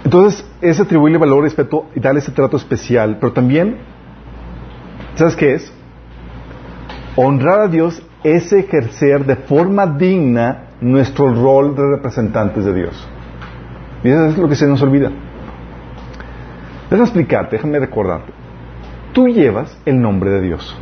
entonces 0.04 0.46
es 0.62 0.80
atribuirle 0.80 1.18
valor, 1.18 1.44
respeto 1.44 1.88
y 1.96 2.00
darle 2.00 2.20
ese 2.20 2.32
trato 2.32 2.58
especial. 2.58 3.18
Pero 3.20 3.34
también, 3.34 3.78
¿sabes 5.16 5.36
qué 5.36 5.56
es? 5.56 5.74
Honrar 7.16 7.62
a 7.62 7.68
Dios 7.68 8.02
es 8.24 8.54
ejercer 8.54 9.26
de 9.26 9.36
forma 9.36 9.88
digna 9.88 10.70
nuestro 10.80 11.34
rol 11.34 11.76
de 11.76 11.84
representantes 11.96 12.66
de 12.66 12.74
Dios. 12.74 13.08
Y 14.04 14.10
eso 14.10 14.26
es 14.28 14.38
lo 14.38 14.48
que 14.48 14.56
se 14.56 14.68
nos 14.68 14.82
olvida. 14.84 15.12
Déjame 16.90 17.04
explicarte, 17.04 17.56
déjame 17.56 17.80
recordarte. 17.80 18.32
Tú 19.14 19.28
llevas 19.28 19.78
el 19.86 20.02
nombre 20.02 20.30
de 20.32 20.42
Dios. 20.42 20.78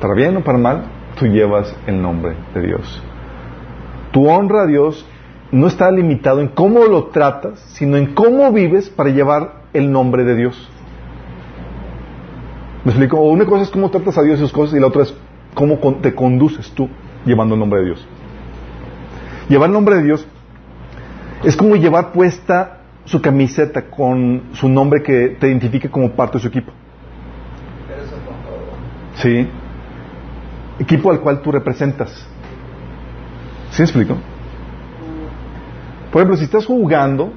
Para 0.00 0.14
bien 0.14 0.36
o 0.36 0.44
para 0.44 0.58
mal, 0.58 0.84
tú 1.18 1.26
llevas 1.26 1.74
el 1.86 2.00
nombre 2.00 2.34
de 2.54 2.62
Dios. 2.62 3.02
Tu 4.12 4.28
honra 4.28 4.62
a 4.62 4.66
Dios 4.66 5.06
no 5.50 5.66
está 5.66 5.90
limitado 5.90 6.40
en 6.40 6.48
cómo 6.48 6.84
lo 6.84 7.06
tratas, 7.06 7.58
sino 7.72 7.96
en 7.96 8.14
cómo 8.14 8.52
vives 8.52 8.90
para 8.90 9.10
llevar 9.10 9.62
el 9.72 9.90
nombre 9.90 10.24
de 10.24 10.36
Dios. 10.36 10.70
¿Me 12.84 12.92
explico? 12.92 13.20
Una 13.20 13.44
cosa 13.44 13.64
es 13.64 13.70
cómo 13.70 13.90
tratas 13.90 14.18
a 14.18 14.22
Dios 14.22 14.38
y 14.38 14.42
sus 14.42 14.52
cosas 14.52 14.76
y 14.76 14.80
la 14.80 14.86
otra 14.86 15.02
es 15.02 15.14
cómo 15.54 15.78
te 16.00 16.14
conduces 16.14 16.70
tú 16.72 16.88
llevando 17.24 17.54
el 17.54 17.60
nombre 17.60 17.80
de 17.80 17.86
Dios. 17.86 18.06
Llevar 19.48 19.68
el 19.68 19.72
nombre 19.72 19.96
de 19.96 20.02
Dios 20.04 20.26
es 21.44 21.56
como 21.56 21.76
llevar 21.76 22.12
puesta 22.12 22.77
su 23.08 23.22
camiseta 23.22 23.86
con 23.86 24.50
su 24.52 24.68
nombre 24.68 25.02
que 25.02 25.36
te 25.40 25.48
identifique 25.48 25.88
como 25.88 26.10
parte 26.10 26.36
de 26.36 26.42
su 26.42 26.48
equipo. 26.48 26.72
Sí. 29.14 29.48
Equipo 30.78 31.10
al 31.10 31.20
cual 31.20 31.40
tú 31.40 31.50
representas. 31.50 32.10
¿Sí 33.70 33.80
me 33.80 33.84
explico? 33.84 34.16
Por 36.12 36.20
ejemplo, 36.20 36.36
si 36.36 36.44
estás 36.44 36.66
jugando 36.66 37.32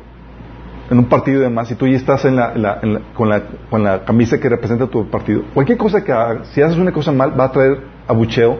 en 0.90 1.00
un 1.00 1.06
partido 1.06 1.40
y 1.40 1.44
demás, 1.44 1.72
y 1.72 1.76
tú 1.76 1.88
ya 1.88 1.96
estás 1.96 2.26
en 2.26 2.36
la, 2.36 2.82
con, 3.14 3.30
la, 3.30 3.44
con, 3.70 3.82
la, 3.82 4.04
camisa 4.04 4.38
que 4.40 4.50
representa 4.50 4.88
tu 4.88 5.10
partido, 5.10 5.44
cualquier 5.54 5.78
cosa 5.78 6.04
que 6.04 6.12
hagas, 6.12 6.50
si 6.50 6.62
haces 6.62 6.78
una 6.78 6.92
cosa 6.92 7.14
mal, 7.14 7.40
va 7.40 7.46
a 7.46 7.52
traer 7.52 7.82
abucheo 8.10 8.60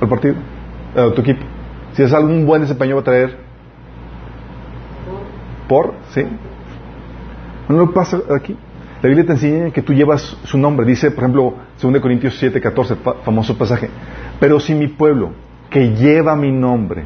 al 0.00 0.08
partido, 0.08 0.36
a 0.96 1.12
tu 1.12 1.20
equipo. 1.20 1.44
Si 1.92 2.02
haces 2.02 2.14
algún 2.14 2.46
buen 2.46 2.62
desempeño, 2.62 2.94
va 2.94 3.02
a 3.02 3.04
traer 3.04 3.47
por, 5.68 5.94
¿sí? 6.10 6.24
No 7.68 7.76
lo 7.76 7.92
pasa 7.92 8.20
aquí. 8.34 8.56
La 9.02 9.08
Biblia 9.08 9.26
te 9.26 9.32
enseña 9.32 9.70
que 9.70 9.82
tú 9.82 9.92
llevas 9.92 10.36
su 10.42 10.58
nombre. 10.58 10.84
Dice, 10.84 11.10
por 11.10 11.24
ejemplo, 11.24 11.54
2 11.80 12.00
Corintios 12.00 12.36
7, 12.38 12.60
14, 12.60 12.96
famoso 13.24 13.56
pasaje. 13.56 13.88
Pero 14.40 14.58
si 14.58 14.74
mi 14.74 14.88
pueblo, 14.88 15.30
que 15.70 15.94
lleva 15.94 16.34
mi 16.34 16.50
nombre, 16.50 17.04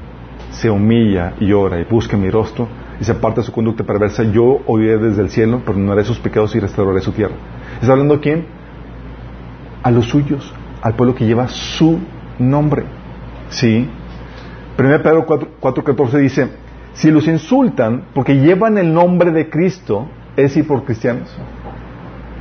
se 0.51 0.71
humilla 0.71 1.35
y 1.41 1.53
ora 1.53 1.81
y 1.81 1.85
busca 1.85 2.17
mi 2.17 2.31
rostro 2.31 2.69
y 3.01 3.05
se 3.05 3.13
aparta 3.13 3.41
de 3.41 3.47
su 3.47 3.53
conducta 3.53 3.85
perversa, 3.85 4.23
yo 4.23 4.61
oiré 4.67 4.97
desde 4.99 5.23
el 5.23 5.31
cielo, 5.31 5.63
perdonaré 5.65 6.05
sus 6.05 6.19
pecados 6.19 6.55
y 6.55 6.61
restauraré 6.61 7.01
su 7.01 7.13
tierra. 7.13 7.35
¿Está 7.81 7.93
hablando 7.93 8.15
a 8.15 8.21
quién? 8.21 8.47
A 9.83 9.91
los 9.91 10.07
suyos, 10.07 10.55
al 10.81 10.95
pueblo 10.95 11.15
que 11.15 11.27
lleva 11.27 11.49
su 11.49 11.99
nombre. 12.39 12.85
¿Sí? 13.51 13.89
1 14.79 15.03
Pedro 15.03 15.27
4.14 15.27 16.19
dice, 16.19 16.49
si 16.95 17.11
los 17.11 17.27
insultan 17.27 18.05
porque 18.15 18.37
llevan 18.37 18.79
el 18.79 18.93
nombre 18.93 19.31
de 19.31 19.49
Cristo, 19.49 20.09
es 20.37 20.51
decir, 20.51 20.67
por 20.67 20.85
cristianos, 20.85 21.35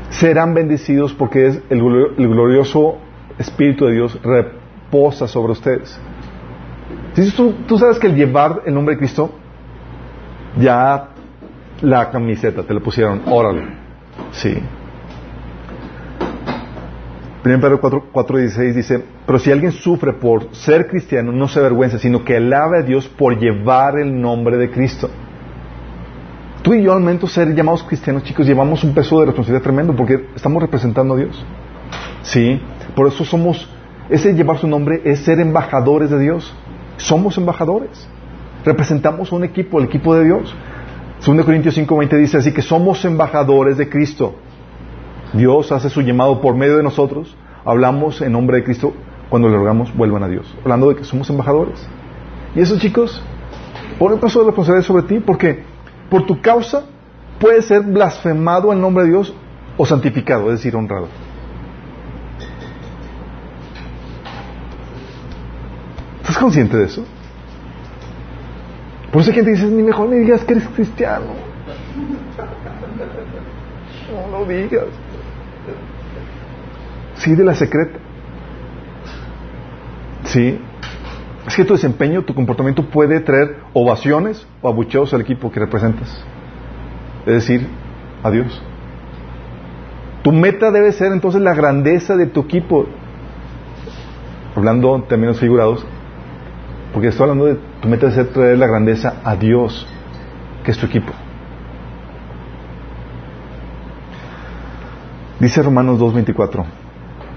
serán 0.09 0.53
bendecidos 0.53 1.13
porque 1.13 1.47
es 1.47 1.61
el, 1.69 1.81
glorioso 1.81 2.97
Espíritu 3.37 3.85
de 3.85 3.93
Dios 3.93 4.19
reposa 4.21 5.27
sobre 5.27 5.53
ustedes. 5.53 5.99
Tú, 7.35 7.77
sabes 7.77 7.97
que 7.97 8.07
el 8.07 8.15
llevar 8.15 8.61
el 8.65 8.73
nombre 8.73 8.95
de 8.95 8.99
Cristo, 8.99 9.31
ya 10.59 11.09
la 11.81 12.11
camiseta 12.11 12.63
te 12.63 12.73
la 12.73 12.79
pusieron, 12.79 13.21
órale. 13.25 13.63
Sí. 14.31 14.57
1 17.43 17.59
Pedro 17.59 17.81
4.16 17.81 18.73
dice, 18.73 19.03
pero 19.25 19.39
si 19.39 19.51
alguien 19.51 19.71
sufre 19.71 20.13
por 20.13 20.53
ser 20.53 20.87
cristiano, 20.87 21.31
no 21.31 21.47
se 21.47 21.59
avergüenza, 21.59 21.97
sino 21.97 22.23
que 22.23 22.37
alabe 22.37 22.79
a 22.79 22.81
Dios 22.83 23.07
por 23.07 23.39
llevar 23.39 23.97
el 23.97 24.21
nombre 24.21 24.57
de 24.57 24.69
Cristo. 24.69 25.09
Tú 26.61 26.75
y 26.75 26.83
yo, 26.83 26.93
al 26.93 27.01
menos 27.01 27.31
ser 27.31 27.55
llamados 27.55 27.83
cristianos, 27.83 28.23
chicos, 28.23 28.45
llevamos 28.45 28.83
un 28.83 28.93
peso 28.93 29.19
de 29.19 29.25
responsabilidad 29.25 29.63
tremendo 29.63 29.95
porque 29.95 30.27
estamos 30.35 30.61
representando 30.61 31.15
a 31.15 31.17
Dios. 31.17 31.43
Sí, 32.21 32.61
por 32.95 33.07
eso 33.07 33.25
somos, 33.25 33.67
ese 34.09 34.33
llevar 34.35 34.59
su 34.59 34.67
nombre 34.67 35.01
es 35.03 35.21
ser 35.21 35.39
embajadores 35.39 36.11
de 36.11 36.19
Dios. 36.19 36.53
Somos 36.97 37.39
embajadores. 37.39 38.07
Representamos 38.63 39.31
a 39.31 39.35
un 39.35 39.43
equipo, 39.43 39.79
el 39.79 39.85
equipo 39.85 40.13
de 40.13 40.25
Dios. 40.25 40.53
2 41.25 41.43
Corintios 41.43 41.75
5:20 41.75 42.17
dice 42.17 42.37
así 42.37 42.51
que 42.51 42.61
somos 42.61 43.03
embajadores 43.05 43.77
de 43.77 43.89
Cristo. 43.89 44.35
Dios 45.33 45.71
hace 45.71 45.89
su 45.89 46.01
llamado 46.01 46.41
por 46.41 46.55
medio 46.55 46.77
de 46.77 46.83
nosotros. 46.83 47.35
Hablamos 47.65 48.21
en 48.21 48.31
nombre 48.31 48.57
de 48.57 48.63
Cristo. 48.63 48.93
Cuando 49.29 49.47
le 49.47 49.55
rogamos, 49.55 49.95
vuelvan 49.95 50.23
a 50.23 50.27
Dios. 50.27 50.53
Hablando 50.63 50.89
de 50.89 50.95
que 50.95 51.03
somos 51.03 51.29
embajadores. 51.29 51.87
Y 52.55 52.59
eso, 52.59 52.77
chicos, 52.77 53.23
un 53.99 54.19
peso 54.19 54.39
de 54.39 54.45
responsabilidad 54.47 54.85
sobre 54.85 55.03
ti 55.03 55.19
porque 55.19 55.63
por 56.09 56.25
tu 56.25 56.41
causa 56.41 56.83
puede 57.39 57.61
ser 57.61 57.81
blasfemado 57.83 58.73
el 58.73 58.81
nombre 58.81 59.03
de 59.03 59.11
Dios 59.11 59.33
o 59.77 59.85
santificado, 59.85 60.47
es 60.47 60.59
decir, 60.59 60.75
honrado. 60.75 61.07
¿Estás 66.21 66.37
consciente 66.37 66.77
de 66.77 66.85
eso? 66.85 67.05
Por 69.11 69.21
eso 69.21 69.31
gente 69.31 69.51
dice, 69.51 69.65
ni 69.65 69.83
mejor 69.83 70.09
ni 70.09 70.19
digas 70.19 70.43
que 70.43 70.53
eres 70.53 70.67
cristiano. 70.69 71.27
No 74.11 74.39
lo 74.39 74.45
digas. 74.45 74.87
Sí, 77.21 77.35
de 77.35 77.43
la 77.43 77.53
secreta. 77.53 77.99
Sí. 80.23 80.59
Es 81.45 81.55
que 81.55 81.65
tu 81.65 81.73
desempeño, 81.73 82.23
tu 82.23 82.33
comportamiento 82.33 82.83
puede 82.89 83.19
traer 83.19 83.57
ovaciones 83.73 84.47
o 84.61 84.69
abucheos 84.69 85.13
al 85.13 85.21
equipo 85.21 85.51
que 85.51 85.59
representas. 85.59 86.09
Es 87.27 87.33
decir, 87.33 87.67
a 88.23 88.31
Dios. 88.31 88.59
Tu 90.23 90.31
meta 90.31 90.71
debe 90.71 90.91
ser 90.93 91.11
entonces 91.11 91.41
la 91.41 91.53
grandeza 91.53 92.15
de 92.15 92.25
tu 92.25 92.41
equipo. 92.41 92.87
Hablando 94.55 94.95
en 94.95 95.07
términos 95.07 95.39
figurados, 95.39 95.85
porque 96.91 97.09
estoy 97.09 97.23
hablando 97.23 97.45
de 97.45 97.59
tu 97.81 97.87
meta 97.87 98.07
debe 98.07 98.15
ser 98.15 98.33
traer 98.33 98.57
la 98.57 98.67
grandeza 98.67 99.21
a 99.23 99.35
Dios, 99.35 99.87
que 100.63 100.71
es 100.71 100.77
tu 100.77 100.87
equipo. 100.87 101.13
Dice 105.39 105.61
Romanos 105.61 105.99
2.24, 105.99 106.80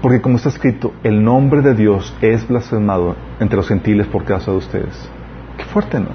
porque 0.01 0.21
como 0.21 0.37
está 0.37 0.49
escrito, 0.49 0.93
el 1.03 1.23
nombre 1.23 1.61
de 1.61 1.73
Dios 1.73 2.15
es 2.21 2.47
blasfemado 2.47 3.15
entre 3.39 3.57
los 3.57 3.67
gentiles 3.67 4.07
por 4.07 4.23
causa 4.23 4.51
de 4.51 4.57
ustedes. 4.57 5.09
Qué 5.57 5.63
fuerte, 5.65 5.99
¿no? 5.99 6.09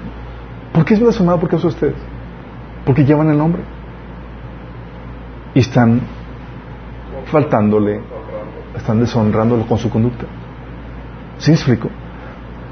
¿Por 0.73 0.85
qué 0.85 0.93
es 0.93 0.99
blasfemado 0.99 1.39
por 1.39 1.49
causa 1.49 1.67
de 1.67 1.73
ustedes? 1.73 1.95
Porque 2.85 3.03
llevan 3.03 3.29
el 3.29 3.37
nombre. 3.37 3.61
Y 5.53 5.59
están 5.59 6.01
faltándole, 7.25 8.01
están 8.75 8.99
deshonrándolo 8.99 9.65
con 9.67 9.77
su 9.77 9.89
conducta. 9.89 10.25
¿Sí 11.37 11.51
me 11.51 11.55
explico? 11.55 11.89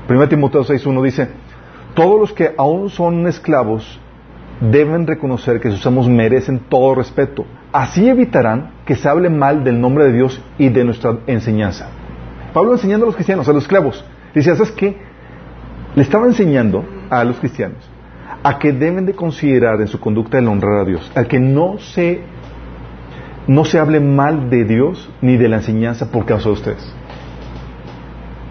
1 0.07 0.30
Timoteo 0.30 0.64
6.1 0.64 1.03
dice, 1.03 1.30
todos 1.94 2.19
los 2.19 2.34
que 2.34 2.53
aún 2.57 2.90
son 2.90 3.27
esclavos 3.27 3.99
deben 4.60 5.07
reconocer 5.07 5.60
que 5.60 5.72
sus 5.72 5.86
amos 5.86 6.07
merecen 6.07 6.60
todo 6.69 6.95
respeto. 6.95 7.45
Así 7.72 8.07
evitarán 8.10 8.72
que 8.86 8.95
se 8.95 9.07
hable 9.07 9.30
mal 9.30 9.64
del 9.64 9.80
nombre 9.80 10.06
de 10.06 10.14
Dios 10.14 10.41
y 10.57 10.69
de 10.69 10.84
nuestra 10.84 11.18
enseñanza. 11.27 11.90
Pablo 12.53 12.73
enseñando 12.73 13.06
a 13.06 13.07
los 13.07 13.15
cristianos, 13.15 13.48
a 13.48 13.53
los 13.53 13.64
esclavos, 13.64 14.03
dice, 14.34 14.56
¿sabes 14.56 14.72
qué? 14.72 14.98
Le 15.95 16.02
estaba 16.02 16.26
enseñando 16.26 16.84
a 17.10 17.23
los 17.23 17.38
cristianos 17.38 17.90
a 18.44 18.57
que 18.57 18.72
deben 18.72 19.06
de 19.06 19.14
considerar 19.14 19.81
en 19.81 19.88
su 19.88 19.99
conducta 19.99 20.40
el 20.40 20.48
honrar 20.48 20.80
a 20.80 20.86
Dios, 20.86 21.11
a 21.15 21.26
que 21.26 21.40
no 21.40 21.77
se, 21.80 22.22
no 23.48 23.65
se 23.65 23.80
hable 23.80 23.99
mal 23.99 24.49
de 24.49 24.64
Dios 24.64 25.10
ni 25.22 25.38
de 25.38 25.49
la 25.49 25.57
enseñanza 25.57 26.11
por 26.11 26.26
causa 26.26 26.49
de 26.49 26.53
ustedes. 26.53 26.95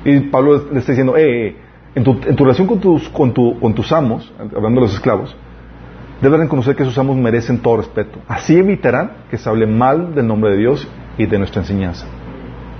Y 0.05 0.21
Pablo 0.21 0.67
le 0.71 0.79
está 0.79 0.93
diciendo, 0.93 1.17
eh, 1.17 1.47
eh 1.49 1.57
en, 1.95 2.05
tu, 2.05 2.13
en 2.13 2.37
tu 2.37 2.45
relación 2.45 2.67
con 2.67 2.79
tus, 2.79 3.09
con, 3.09 3.33
tu, 3.33 3.59
con 3.59 3.75
tus 3.75 3.91
amos, 3.93 4.33
hablando 4.39 4.81
de 4.81 4.87
los 4.87 4.95
esclavos, 4.95 5.35
deben 6.21 6.41
reconocer 6.41 6.75
que 6.75 6.85
sus 6.85 6.97
amos 6.99 7.17
merecen 7.17 7.59
todo 7.59 7.79
respeto. 7.79 8.19
Así 8.29 8.57
evitarán 8.57 9.13
que 9.31 9.39
se 9.39 9.49
hable 9.49 9.67
mal 9.67 10.15
del 10.15 10.27
nombre 10.27 10.53
de 10.53 10.59
Dios 10.59 10.89
y 11.17 11.27
de 11.27 11.39
nuestra 11.39 11.63
enseñanza. 11.63 12.07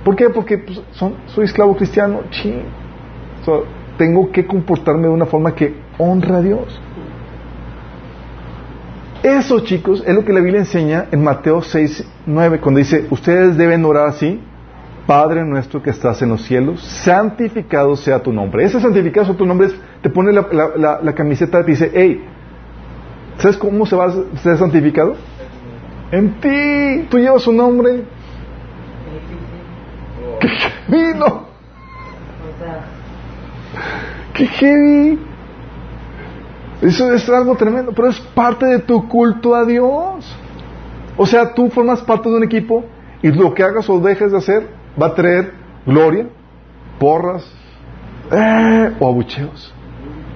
¿Por 0.03 0.15
qué? 0.15 0.29
Porque 0.29 0.57
pues, 0.57 0.81
soy 1.27 1.45
esclavo 1.45 1.75
cristiano. 1.75 2.21
Tengo 3.97 4.31
que 4.31 4.45
comportarme 4.45 5.03
de 5.03 5.09
una 5.09 5.25
forma 5.25 5.53
que 5.53 5.75
honra 5.97 6.37
a 6.37 6.41
Dios. 6.41 6.81
Eso, 9.21 9.59
chicos, 9.59 10.01
es 10.07 10.15
lo 10.15 10.23
que 10.23 10.31
la 10.31 10.39
Biblia 10.39 10.61
enseña 10.61 11.07
en 11.11 11.21
Mateo 11.21 11.61
6, 11.61 12.07
9, 12.25 12.59
cuando 12.61 12.77
dice, 12.77 13.05
ustedes 13.09 13.57
deben 13.57 13.83
orar 13.83 14.07
así, 14.07 14.39
Padre 15.05 15.43
nuestro 15.43 15.81
que 15.83 15.89
estás 15.89 16.21
en 16.21 16.29
los 16.29 16.43
cielos, 16.43 16.81
santificado 16.81 17.97
sea 17.97 18.23
tu 18.23 18.31
nombre. 18.31 18.63
Ese 18.63 18.79
santificado 18.79 19.25
sea 19.25 19.35
tu 19.35 19.45
nombre 19.45 19.69
te 20.01 20.09
pone 20.09 20.31
la, 20.31 20.47
la, 20.77 20.99
la, 21.01 21.13
camiseta 21.15 21.59
y 21.59 21.63
te 21.63 21.71
dice, 21.71 21.91
hey, 21.93 22.23
¿sabes 23.39 23.57
cómo 23.57 23.85
se 23.85 23.95
va 23.95 24.05
a 24.05 24.37
ser 24.37 24.57
santificado? 24.57 25.15
En 26.11 26.39
ti, 26.39 27.07
tú 27.09 27.17
llevas 27.17 27.43
su 27.43 27.51
nombre. 27.51 28.03
¡Qué 30.39 30.49
heavy, 30.87 31.19
¡Qué 34.33 34.47
heavy! 34.47 35.19
Eso 36.81 37.13
es 37.13 37.29
algo 37.29 37.55
tremendo, 37.55 37.91
pero 37.91 38.07
es 38.09 38.19
parte 38.19 38.65
de 38.65 38.79
tu 38.79 39.07
culto 39.07 39.53
a 39.53 39.65
Dios. 39.65 40.35
O 41.17 41.25
sea, 41.25 41.53
tú 41.53 41.69
formas 41.69 42.01
parte 42.01 42.29
de 42.29 42.37
un 42.37 42.43
equipo 42.43 42.85
y 43.21 43.31
lo 43.31 43.53
que 43.53 43.63
hagas 43.63 43.89
o 43.89 43.99
dejes 43.99 44.31
de 44.31 44.37
hacer 44.37 44.69
va 45.01 45.07
a 45.07 45.15
traer 45.15 45.53
gloria, 45.85 46.27
porras 46.97 47.45
eh, 48.31 48.95
o 48.99 49.07
abucheos. 49.07 49.73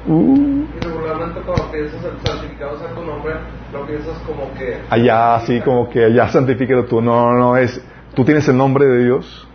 Uh. 0.05 0.65
Y 0.75 0.83
regularmente 0.83 1.39
cuando 1.41 1.71
piensas 1.71 2.03
en 2.03 2.27
santificado 2.27 2.77
sea 2.77 2.89
tu 2.89 3.03
nombre, 3.03 3.35
no 3.71 3.85
piensas 3.85 4.17
como 4.19 4.53
que... 4.53 4.81
Allá, 4.89 5.39
sí, 5.45 5.61
como 5.61 5.89
que 5.89 6.05
allá 6.05 6.27
santificado 6.27 6.85
tú. 6.85 7.01
No, 7.01 7.31
no, 7.31 7.39
no, 7.39 7.57
es... 7.57 7.81
Tú 8.13 8.25
tienes 8.25 8.47
el 8.47 8.57
nombre 8.57 8.85
de 8.85 9.05
Dios, 9.05 9.47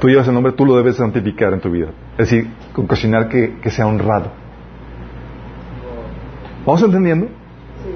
tú 0.00 0.08
llevas 0.08 0.28
el 0.28 0.34
nombre, 0.34 0.52
tú 0.52 0.66
lo 0.66 0.76
debes 0.76 0.96
santificar 0.96 1.52
en 1.52 1.60
tu 1.60 1.70
vida. 1.70 1.88
Es 2.18 2.30
decir, 2.30 2.50
con 2.72 2.86
cocinar 2.86 3.28
que, 3.28 3.58
que 3.60 3.70
sea 3.70 3.86
honrado. 3.86 4.32
¿Vamos 6.66 6.82
entendiendo? 6.82 7.26
Sí. 7.26 7.94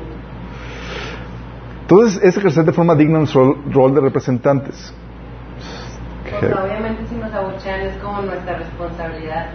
Entonces, 1.82 2.22
es 2.22 2.36
ejercer 2.36 2.64
de 2.64 2.72
forma 2.72 2.94
digna 2.94 3.18
nuestro 3.18 3.58
rol 3.70 3.94
de 3.94 4.00
representantes. 4.00 4.94
Porque 6.40 6.54
obviamente 6.54 7.06
si 7.06 7.16
nos 7.16 7.32
abuchean 7.32 7.80
es 7.80 7.96
como 7.98 8.22
nuestra 8.22 8.58
responsabilidad. 8.58 9.50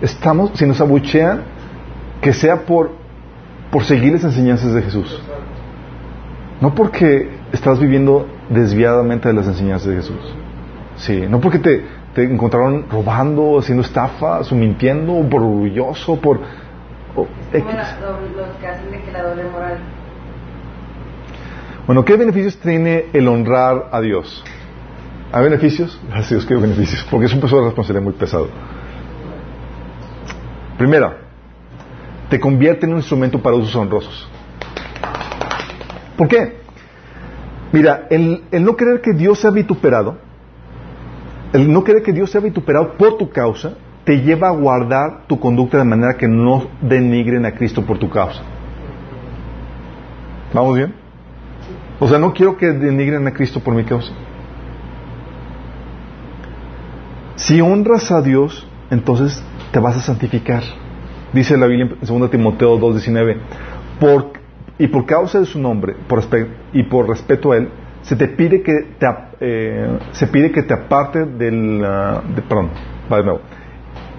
Estamos, 0.00 0.52
si 0.54 0.66
nos 0.66 0.80
abuchean, 0.80 1.42
que 2.20 2.32
sea 2.32 2.64
por, 2.64 2.92
por 3.70 3.84
seguir 3.84 4.12
las 4.12 4.24
enseñanzas 4.24 4.72
de 4.72 4.82
Jesús. 4.82 5.20
No 6.60 6.74
porque 6.74 7.30
estás 7.52 7.78
viviendo 7.78 8.26
desviadamente 8.48 9.28
de 9.28 9.34
las 9.34 9.46
enseñanzas 9.46 9.88
de 9.88 9.96
Jesús. 9.96 10.34
Sí, 10.96 11.26
no 11.28 11.40
porque 11.40 11.58
te, 11.58 11.84
te 12.14 12.24
encontraron 12.24 12.86
robando, 12.90 13.58
haciendo 13.58 13.82
estafas, 13.82 14.50
o 14.50 14.54
mintiendo, 14.54 15.14
o 15.14 15.28
por 15.28 15.42
orgulloso, 15.42 16.16
por 16.16 16.40
bueno, 21.86 22.04
¿qué 22.04 22.16
beneficios 22.16 22.58
tiene 22.58 23.06
el 23.12 23.26
honrar 23.28 23.88
a 23.90 24.00
Dios? 24.00 24.44
¿Hay 25.32 25.42
beneficios? 25.44 26.00
Gracias 26.08 26.44
¿qué 26.44 26.54
beneficios? 26.54 27.06
Porque 27.10 27.26
es 27.26 27.34
un 27.34 27.40
peso 27.40 27.56
de 27.56 27.64
responsabilidad 27.64 28.04
muy 28.04 28.12
pesado. 28.12 28.48
Primera, 30.78 31.16
te 32.30 32.38
convierte 32.38 32.86
en 32.86 32.92
un 32.92 32.98
instrumento 32.98 33.42
para 33.42 33.56
usos 33.56 33.74
honrosos. 33.74 34.28
¿Por 36.16 36.28
qué? 36.28 36.58
Mira, 37.72 38.06
el, 38.10 38.44
el 38.50 38.64
no 38.64 38.76
querer 38.76 39.00
que 39.00 39.12
Dios 39.12 39.40
sea 39.40 39.50
vituperado, 39.50 40.16
el 41.52 41.70
no 41.70 41.82
querer 41.84 42.02
que 42.02 42.12
Dios 42.12 42.30
sea 42.30 42.40
vituperado 42.40 42.96
por 42.96 43.18
tu 43.18 43.28
causa, 43.28 43.74
te 44.04 44.22
lleva 44.22 44.48
a 44.48 44.52
guardar 44.52 45.26
tu 45.26 45.38
conducta 45.38 45.78
de 45.78 45.84
manera 45.84 46.14
que 46.14 46.28
no 46.28 46.68
denigren 46.80 47.44
a 47.44 47.52
Cristo 47.52 47.84
por 47.84 47.98
tu 47.98 48.08
causa. 48.08 48.40
¿Vamos 50.54 50.76
bien? 50.76 50.94
O 52.00 52.08
sea, 52.08 52.18
no 52.18 52.32
quiero 52.32 52.56
que 52.56 52.66
denigren 52.66 53.26
a 53.26 53.32
Cristo 53.32 53.60
por 53.60 53.74
mi 53.74 53.84
causa. 53.84 54.12
Si 57.36 57.60
honras 57.60 58.10
a 58.10 58.22
Dios, 58.22 58.66
entonces 58.90 59.42
te 59.70 59.78
vas 59.78 59.96
a 59.96 60.00
santificar. 60.00 60.62
Dice 61.32 61.56
la 61.56 61.66
Biblia 61.66 61.88
en 62.00 62.20
2 62.20 62.30
Timoteo 62.30 62.78
2.19, 62.78 63.36
por, 64.00 64.32
y 64.78 64.86
por 64.88 65.06
causa 65.06 65.40
de 65.40 65.46
su 65.46 65.58
nombre 65.58 65.96
y 66.72 66.82
por 66.84 67.08
respeto 67.08 67.52
a 67.52 67.58
Él, 67.58 67.68
se 68.02 68.16
te 68.16 68.28
pide 68.28 68.62
que 68.62 68.72
te, 68.98 69.06
eh, 69.40 69.98
se 70.12 70.26
pide 70.28 70.50
que 70.50 70.62
te 70.62 70.74
aparte 70.74 71.24
del... 71.24 71.82
Uh, 71.82 72.40
perdón, 72.48 72.70
nuevo 73.08 73.40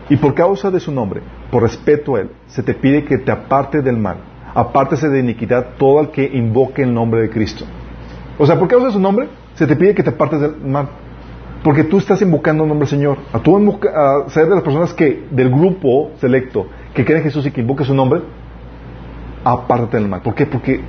y 0.09 0.17
por 0.17 0.33
causa 0.33 0.71
de 0.71 0.79
su 0.79 0.91
nombre, 0.91 1.21
por 1.51 1.61
respeto 1.61 2.15
a 2.15 2.21
Él, 2.21 2.31
se 2.47 2.63
te 2.63 2.73
pide 2.73 3.03
que 3.03 3.19
te 3.19 3.31
aparte 3.31 3.81
del 3.81 3.97
mal. 3.97 4.17
Apártese 4.55 5.07
de 5.07 5.19
iniquidad 5.19 5.75
todo 5.77 6.01
el 6.01 6.09
que 6.09 6.25
invoque 6.25 6.81
el 6.81 6.93
nombre 6.93 7.21
de 7.21 7.29
Cristo. 7.29 7.65
O 8.39 8.45
sea, 8.45 8.57
por 8.57 8.67
causa 8.67 8.87
de 8.87 8.93
su 8.93 8.99
nombre, 8.99 9.29
se 9.53 9.67
te 9.67 9.75
pide 9.75 9.93
que 9.93 10.01
te 10.01 10.09
apartes 10.09 10.41
del 10.41 10.57
mal. 10.61 10.89
Porque 11.63 11.83
tú 11.83 11.97
estás 11.97 12.21
invocando 12.21 12.63
el 12.63 12.69
nombre 12.69 12.87
del 12.87 12.97
Señor. 12.97 13.17
A 13.33 13.39
tú 13.39 13.57
a 13.57 14.29
ser 14.29 14.47
de 14.47 14.55
las 14.55 14.63
personas 14.63 14.93
que, 14.93 15.27
del 15.29 15.49
grupo 15.49 16.11
selecto, 16.19 16.67
que 16.93 17.03
creen 17.03 17.19
en 17.19 17.23
Jesús 17.25 17.45
y 17.45 17.51
que 17.51 17.61
invoque 17.61 17.83
su 17.83 17.93
nombre, 17.93 18.21
apártate 19.43 19.97
del 19.97 20.07
mal. 20.07 20.21
¿Por 20.21 20.35
qué? 20.35 20.45
Porque 20.45 20.81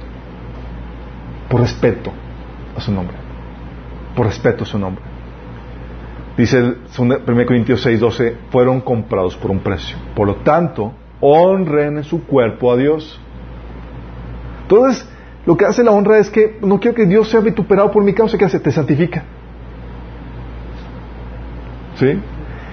por 1.49 1.61
respeto 1.61 2.13
a 2.77 2.81
su 2.81 2.93
nombre. 2.93 3.17
Por 4.15 4.27
respeto 4.27 4.63
a 4.63 4.67
su 4.67 4.79
nombre. 4.79 5.03
Dice 6.37 6.59
el 6.59 6.79
1 6.97 7.47
Corintios 7.47 7.85
6:12, 7.85 8.35
fueron 8.51 8.81
comprados 8.81 9.37
por 9.37 9.51
un 9.51 9.59
precio. 9.59 9.97
Por 10.15 10.29
lo 10.29 10.37
tanto, 10.37 10.93
honren 11.21 11.99
en 11.99 12.05
su 12.05 12.25
cuerpo 12.25 12.73
a 12.73 12.77
Dios. 12.77 13.21
Entonces, 14.63 15.09
lo 15.45 15.57
que 15.57 15.65
hace 15.65 15.83
la 15.83 15.91
honra 15.91 16.19
es 16.19 16.31
que 16.31 16.59
no 16.63 16.79
quiero 16.79 16.95
que 16.95 17.07
Dios 17.07 17.29
sea 17.29 17.41
vituperado 17.41 17.91
por 17.91 18.05
mi 18.05 18.15
causa, 18.15 18.39
¿qué 18.39 18.45
hace? 18.45 18.61
Te 18.61 18.71
santifica. 18.71 19.25
¿Sí? 22.01 22.19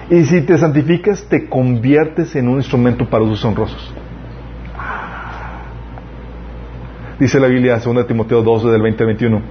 Y 0.09 0.23
si 0.23 0.41
te 0.41 0.57
santificas, 0.57 1.27
te 1.27 1.49
conviertes 1.49 2.33
en 2.37 2.47
un 2.47 2.57
instrumento 2.57 3.09
para 3.09 3.25
usos 3.25 3.43
honrosos. 3.43 3.93
Dice 7.19 7.39
la 7.39 7.47
Biblia, 7.47 7.79
2 7.83 8.07
Timoteo 8.07 8.41
12, 8.41 8.69
del 8.69 8.81
20 8.81 9.03
al 9.03 9.07
21. 9.07 9.41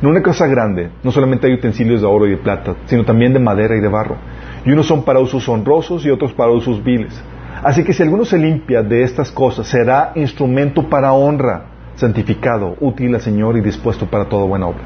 En 0.00 0.08
una 0.08 0.22
casa 0.22 0.46
grande 0.46 0.90
no 1.02 1.10
solamente 1.10 1.46
hay 1.46 1.54
utensilios 1.54 2.00
de 2.00 2.06
oro 2.06 2.26
y 2.26 2.30
de 2.30 2.36
plata, 2.38 2.74
sino 2.86 3.04
también 3.04 3.34
de 3.34 3.38
madera 3.38 3.76
y 3.76 3.80
de 3.80 3.88
barro. 3.88 4.16
Y 4.64 4.72
unos 4.72 4.86
son 4.86 5.04
para 5.04 5.20
usos 5.20 5.46
honrosos 5.48 6.06
y 6.06 6.10
otros 6.10 6.32
para 6.32 6.50
usos 6.52 6.82
viles. 6.82 7.22
Así 7.62 7.84
que 7.84 7.92
si 7.92 8.02
alguno 8.02 8.24
se 8.24 8.38
limpia 8.38 8.82
de 8.82 9.02
estas 9.02 9.30
cosas, 9.30 9.66
será 9.66 10.12
instrumento 10.14 10.88
para 10.88 11.12
honra, 11.12 11.66
santificado, 11.96 12.76
útil 12.80 13.14
al 13.14 13.20
Señor 13.20 13.56
y 13.58 13.60
dispuesto 13.60 14.06
para 14.06 14.24
toda 14.24 14.44
buena 14.44 14.68
obra. 14.68 14.84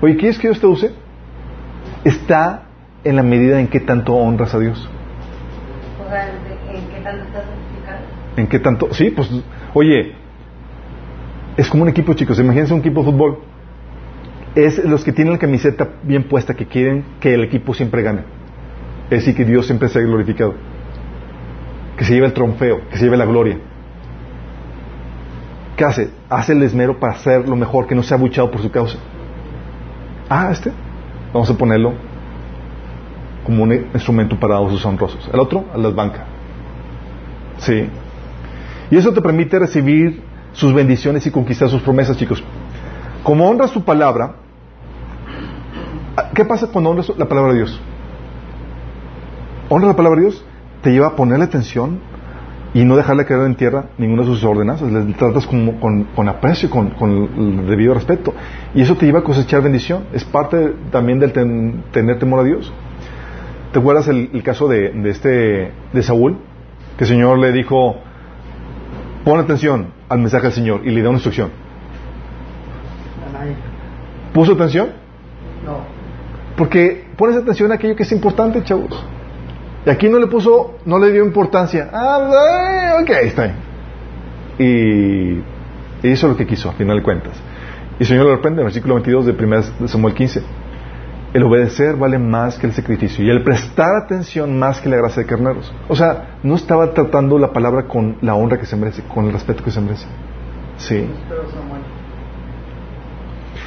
Oye, 0.00 0.16
¿quieres 0.16 0.38
que 0.38 0.48
Dios 0.48 0.60
te 0.60 0.66
use? 0.66 0.92
Está 2.04 2.63
en 3.04 3.16
la 3.16 3.22
medida 3.22 3.60
en 3.60 3.68
que 3.68 3.80
tanto 3.80 4.14
honras 4.14 4.54
a 4.54 4.58
Dios. 4.58 4.88
¿En 6.72 6.88
qué 6.88 7.00
tanto 7.00 7.24
estás? 7.24 7.44
¿En 8.36 8.46
qué 8.46 8.58
tanto? 8.58 8.94
Sí, 8.94 9.10
pues, 9.10 9.30
oye, 9.74 10.14
es 11.56 11.68
como 11.68 11.84
un 11.84 11.88
equipo, 11.88 12.14
chicos. 12.14 12.38
Imagínense 12.38 12.72
un 12.72 12.80
equipo 12.80 13.02
de 13.02 13.12
fútbol 13.12 13.38
es 14.54 14.84
los 14.84 15.04
que 15.04 15.12
tienen 15.12 15.32
la 15.32 15.38
camiseta 15.38 15.88
bien 16.02 16.24
puesta, 16.24 16.54
que 16.54 16.66
quieren 16.66 17.04
que 17.20 17.34
el 17.34 17.42
equipo 17.42 17.74
siempre 17.74 18.02
gane. 18.02 18.22
Es 19.10 19.20
decir, 19.20 19.34
que 19.34 19.44
Dios 19.44 19.66
siempre 19.66 19.88
sea 19.88 20.02
glorificado. 20.02 20.54
Que 21.96 22.04
se 22.04 22.14
lleve 22.14 22.26
el 22.26 22.32
trofeo, 22.32 22.88
que 22.88 22.96
se 22.96 23.04
lleve 23.04 23.16
la 23.16 23.26
gloria. 23.26 23.58
¿Qué 25.76 25.84
hace? 25.84 26.10
Hace 26.28 26.52
el 26.52 26.62
esmero 26.62 26.98
para 27.00 27.14
hacer 27.14 27.48
lo 27.48 27.56
mejor, 27.56 27.86
que 27.86 27.94
no 27.94 28.02
sea 28.02 28.16
abuchado 28.16 28.50
por 28.50 28.62
su 28.62 28.70
causa. 28.70 28.98
Ah, 30.28 30.48
este. 30.52 30.70
Vamos 31.32 31.50
a 31.50 31.58
ponerlo 31.58 31.94
como 33.44 33.62
un 33.62 33.72
instrumento 33.72 34.38
para 34.38 34.60
usos 34.60 34.84
honrosos. 34.84 35.28
El 35.32 35.40
otro, 35.40 35.64
a 35.72 35.78
las 35.78 35.94
bancas. 35.94 36.22
Sí. 37.58 37.88
Y 38.90 38.96
eso 38.96 39.12
te 39.12 39.20
permite 39.20 39.58
recibir 39.58 40.22
sus 40.52 40.72
bendiciones 40.72 41.26
y 41.26 41.30
conquistar 41.30 41.68
sus 41.68 41.82
promesas, 41.82 42.16
chicos. 42.16 42.42
Como 43.22 43.48
honras 43.48 43.72
tu 43.72 43.82
palabra, 43.82 44.36
¿Qué 46.34 46.44
pasa 46.44 46.68
cuando 46.68 46.90
honras 46.90 47.12
la 47.16 47.26
palabra 47.26 47.52
de 47.52 47.58
Dios? 47.58 47.80
Honra 49.68 49.88
la 49.88 49.96
palabra 49.96 50.20
de 50.20 50.28
Dios, 50.28 50.44
te 50.82 50.92
lleva 50.92 51.08
a 51.08 51.16
ponerle 51.16 51.44
atención 51.44 51.98
y 52.72 52.84
no 52.84 52.96
dejarle 52.96 53.24
caer 53.24 53.42
en 53.46 53.54
tierra 53.54 53.86
ninguna 53.98 54.22
de 54.22 54.28
sus 54.28 54.44
ordenanzas. 54.44 54.90
Le 54.90 55.12
tratas 55.14 55.46
con, 55.46 56.04
con, 56.04 56.28
aprecio, 56.28 56.70
con, 56.70 56.90
con, 56.90 57.28
el 57.36 57.66
debido 57.66 57.94
respeto. 57.94 58.34
Y 58.74 58.82
eso 58.82 58.96
te 58.96 59.06
lleva 59.06 59.20
a 59.20 59.22
cosechar 59.22 59.62
bendición. 59.62 60.04
Es 60.12 60.24
parte 60.24 60.74
también 60.90 61.18
del 61.18 61.32
tener 61.32 62.18
temor 62.18 62.40
a 62.40 62.44
Dios. 62.44 62.72
¿Te 63.74 63.80
acuerdas 63.80 64.06
el, 64.06 64.40
caso 64.44 64.68
de, 64.68 64.90
de, 64.90 65.10
este, 65.10 65.72
de 65.92 66.02
Saúl? 66.04 66.38
Que 66.96 67.02
el 67.02 67.10
Señor 67.10 67.40
le 67.40 67.50
dijo, 67.50 67.96
Pon 69.24 69.40
atención 69.40 69.88
al 70.08 70.20
mensaje 70.20 70.44
del 70.44 70.52
Señor 70.52 70.82
y 70.84 70.90
le 70.90 71.02
da 71.02 71.08
una 71.08 71.16
instrucción. 71.16 71.50
¿Puso 74.32 74.52
atención? 74.52 74.90
No. 75.66 75.78
Porque 76.56 77.04
pones 77.16 77.36
atención 77.36 77.72
a 77.72 77.74
aquello 77.74 77.96
que 77.96 78.04
es 78.04 78.12
importante, 78.12 78.62
chavos. 78.62 79.04
Y 79.84 79.90
aquí 79.90 80.08
no 80.08 80.20
le 80.20 80.28
puso, 80.28 80.76
no 80.84 81.00
le 81.00 81.10
dio 81.10 81.24
importancia. 81.24 81.90
Ah, 81.92 82.30
eh, 82.30 83.02
ok, 83.02 83.10
está 83.24 83.42
bien. 83.42 83.56
Y 86.02 86.08
hizo 86.08 86.28
lo 86.28 86.36
que 86.36 86.46
quiso, 86.46 86.70
a 86.70 86.74
final 86.74 86.98
de 86.98 87.02
cuentas. 87.02 87.32
Y 87.98 88.04
el 88.04 88.06
Señor 88.06 88.26
lo 88.26 88.36
reprende 88.36 88.60
en 88.60 88.66
el 88.66 88.66
versículo 88.66 88.94
22 88.94 89.26
de 89.26 89.32
1 89.32 89.88
Samuel 89.88 90.14
15. 90.14 90.63
El 91.34 91.42
obedecer 91.42 91.96
vale 91.96 92.18
más 92.18 92.58
que 92.58 92.66
el 92.66 92.72
sacrificio 92.72 93.24
y 93.24 93.28
el 93.28 93.42
prestar 93.42 93.96
atención 93.96 94.58
más 94.58 94.80
que 94.80 94.88
la 94.88 94.96
gracia 94.96 95.24
de 95.24 95.28
carneros. 95.28 95.70
O 95.88 95.96
sea, 95.96 96.38
no 96.42 96.54
estaba 96.54 96.94
tratando 96.94 97.38
la 97.38 97.52
palabra 97.52 97.86
con 97.86 98.16
la 98.22 98.34
honra 98.36 98.58
que 98.58 98.66
se 98.66 98.76
merece, 98.76 99.02
con 99.02 99.26
el 99.26 99.32
respeto 99.32 99.62
que 99.62 99.72
se 99.72 99.80
merece. 99.80 100.06
Sí. 100.76 101.06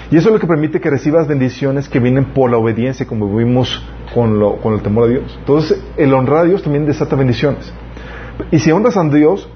Y 0.10 0.15
eso 0.15 0.30
es 0.30 0.34
lo 0.34 0.39
que 0.39 0.48
permite 0.48 0.80
que 0.80 0.89
recibas 0.89 1.27
bendiciones 1.27 1.89
que 1.89 1.99
vienen 1.99 2.26
por 2.34 2.49
la 2.49 2.57
obediencia, 2.57 3.06
como 3.06 3.35
vimos 3.35 3.85
con 4.14 4.73
el 4.73 4.81
temor 4.81 5.03
a 5.03 5.07
Dios. 5.07 5.38
Entonces, 5.38 5.84
el 5.98 6.14
honrar 6.14 6.39
a 6.39 6.44
Dios 6.45 6.64
también 6.64 6.85
desata 6.85 7.15
bendiciones. 7.15 7.73
Y 8.52 8.60
si 8.60 8.72
honras 8.72 8.95
a 8.95 9.03
Dios, 9.03 9.49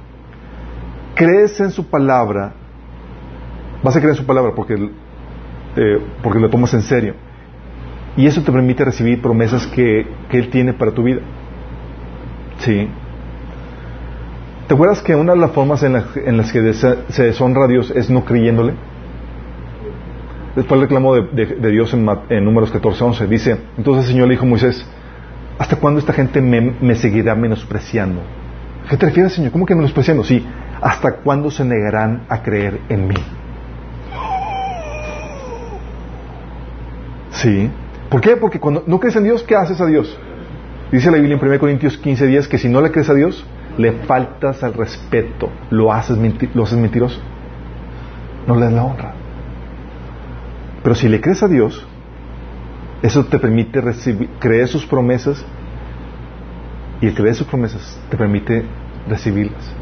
crees 1.15 1.59
en 1.61 1.71
su 1.71 1.87
palabra, 1.87 2.53
vas 3.81 3.95
a 3.95 3.99
creer 3.99 4.15
en 4.15 4.17
su 4.17 4.25
palabra 4.25 4.51
porque, 4.53 4.73
eh, 5.77 5.99
porque 6.21 6.39
lo 6.39 6.49
tomas 6.49 6.73
en 6.73 6.81
serio. 6.81 7.15
Y 8.17 8.27
eso 8.27 8.41
te 8.43 8.51
permite 8.51 8.83
recibir 8.83 9.21
promesas 9.21 9.65
que, 9.67 10.05
que 10.29 10.37
Él 10.37 10.49
tiene 10.49 10.73
para 10.73 10.91
tu 10.91 11.03
vida. 11.03 11.21
Sí. 12.59 12.87
¿Te 14.67 14.73
acuerdas 14.73 15.01
que 15.01 15.15
una 15.15 15.33
de 15.33 15.39
las 15.39 15.51
formas 15.51 15.81
en, 15.83 15.93
las- 15.93 16.15
en 16.17 16.37
las 16.37 16.51
que 16.51 16.73
se 16.73 17.23
deshonra 17.23 17.65
a 17.65 17.67
Dios 17.67 17.91
es 17.95 18.09
no 18.09 18.23
creyéndole? 18.25 18.73
Después 20.55 20.77
el 20.77 20.81
reclamo 20.81 21.15
de, 21.15 21.45
de- 21.45 21.71
Dios 21.71 21.93
en, 21.93 22.07
en 22.29 22.43
números 22.45 22.73
14-11 22.73 23.27
dice, 23.27 23.57
entonces 23.77 24.05
el 24.05 24.11
Señor 24.11 24.27
le 24.27 24.33
dijo 24.33 24.45
a 24.45 24.49
Moisés, 24.49 24.85
¿hasta 25.57 25.77
cuándo 25.77 25.99
esta 25.99 26.11
gente 26.13 26.41
me, 26.41 26.59
me 26.81 26.95
seguirá 26.95 27.35
menospreciando? 27.35 28.21
¿A 28.85 28.89
qué 28.89 28.97
te 28.97 29.05
refieres, 29.05 29.33
Señor? 29.33 29.51
¿Cómo 29.51 29.65
que 29.65 29.75
menospreciando? 29.75 30.23
Sí, 30.25 30.45
¿hasta 30.81 31.13
cuándo 31.23 31.49
se 31.51 31.63
negarán 31.63 32.23
a 32.27 32.41
creer 32.41 32.81
en 32.89 33.07
mí? 33.07 33.15
Sí. 37.31 37.69
¿Por 38.11 38.19
qué? 38.21 38.35
Porque 38.35 38.59
cuando 38.59 38.83
no 38.85 38.99
crees 38.99 39.15
en 39.15 39.23
Dios, 39.23 39.41
¿qué 39.43 39.55
haces 39.55 39.79
a 39.81 39.85
Dios? 39.87 40.15
Dice 40.91 41.09
la 41.09 41.17
Biblia 41.17 41.37
en 41.41 41.47
1 41.47 41.59
Corintios 41.59 41.97
15 41.97 42.27
días 42.27 42.47
que 42.47 42.57
si 42.57 42.67
no 42.67 42.81
le 42.81 42.91
crees 42.91 43.09
a 43.09 43.13
Dios, 43.13 43.45
le 43.77 43.93
faltas 44.03 44.61
al 44.63 44.73
respeto, 44.73 45.49
lo 45.69 45.93
haces, 45.93 46.17
lo 46.53 46.63
haces 46.63 46.77
mentiroso, 46.77 47.21
no 48.45 48.55
le 48.55 48.65
das 48.65 48.73
la 48.73 48.83
honra. 48.83 49.13
Pero 50.83 50.93
si 50.95 51.07
le 51.07 51.21
crees 51.21 51.41
a 51.41 51.47
Dios, 51.47 51.87
eso 53.01 53.23
te 53.25 53.39
permite 53.39 53.79
recibir, 53.79 54.27
creer 54.39 54.67
sus 54.67 54.85
promesas 54.85 55.45
y 56.99 57.07
el 57.07 57.13
creer 57.15 57.35
sus 57.35 57.47
promesas 57.47 57.97
te 58.09 58.17
permite 58.17 58.65
recibirlas. 59.07 59.73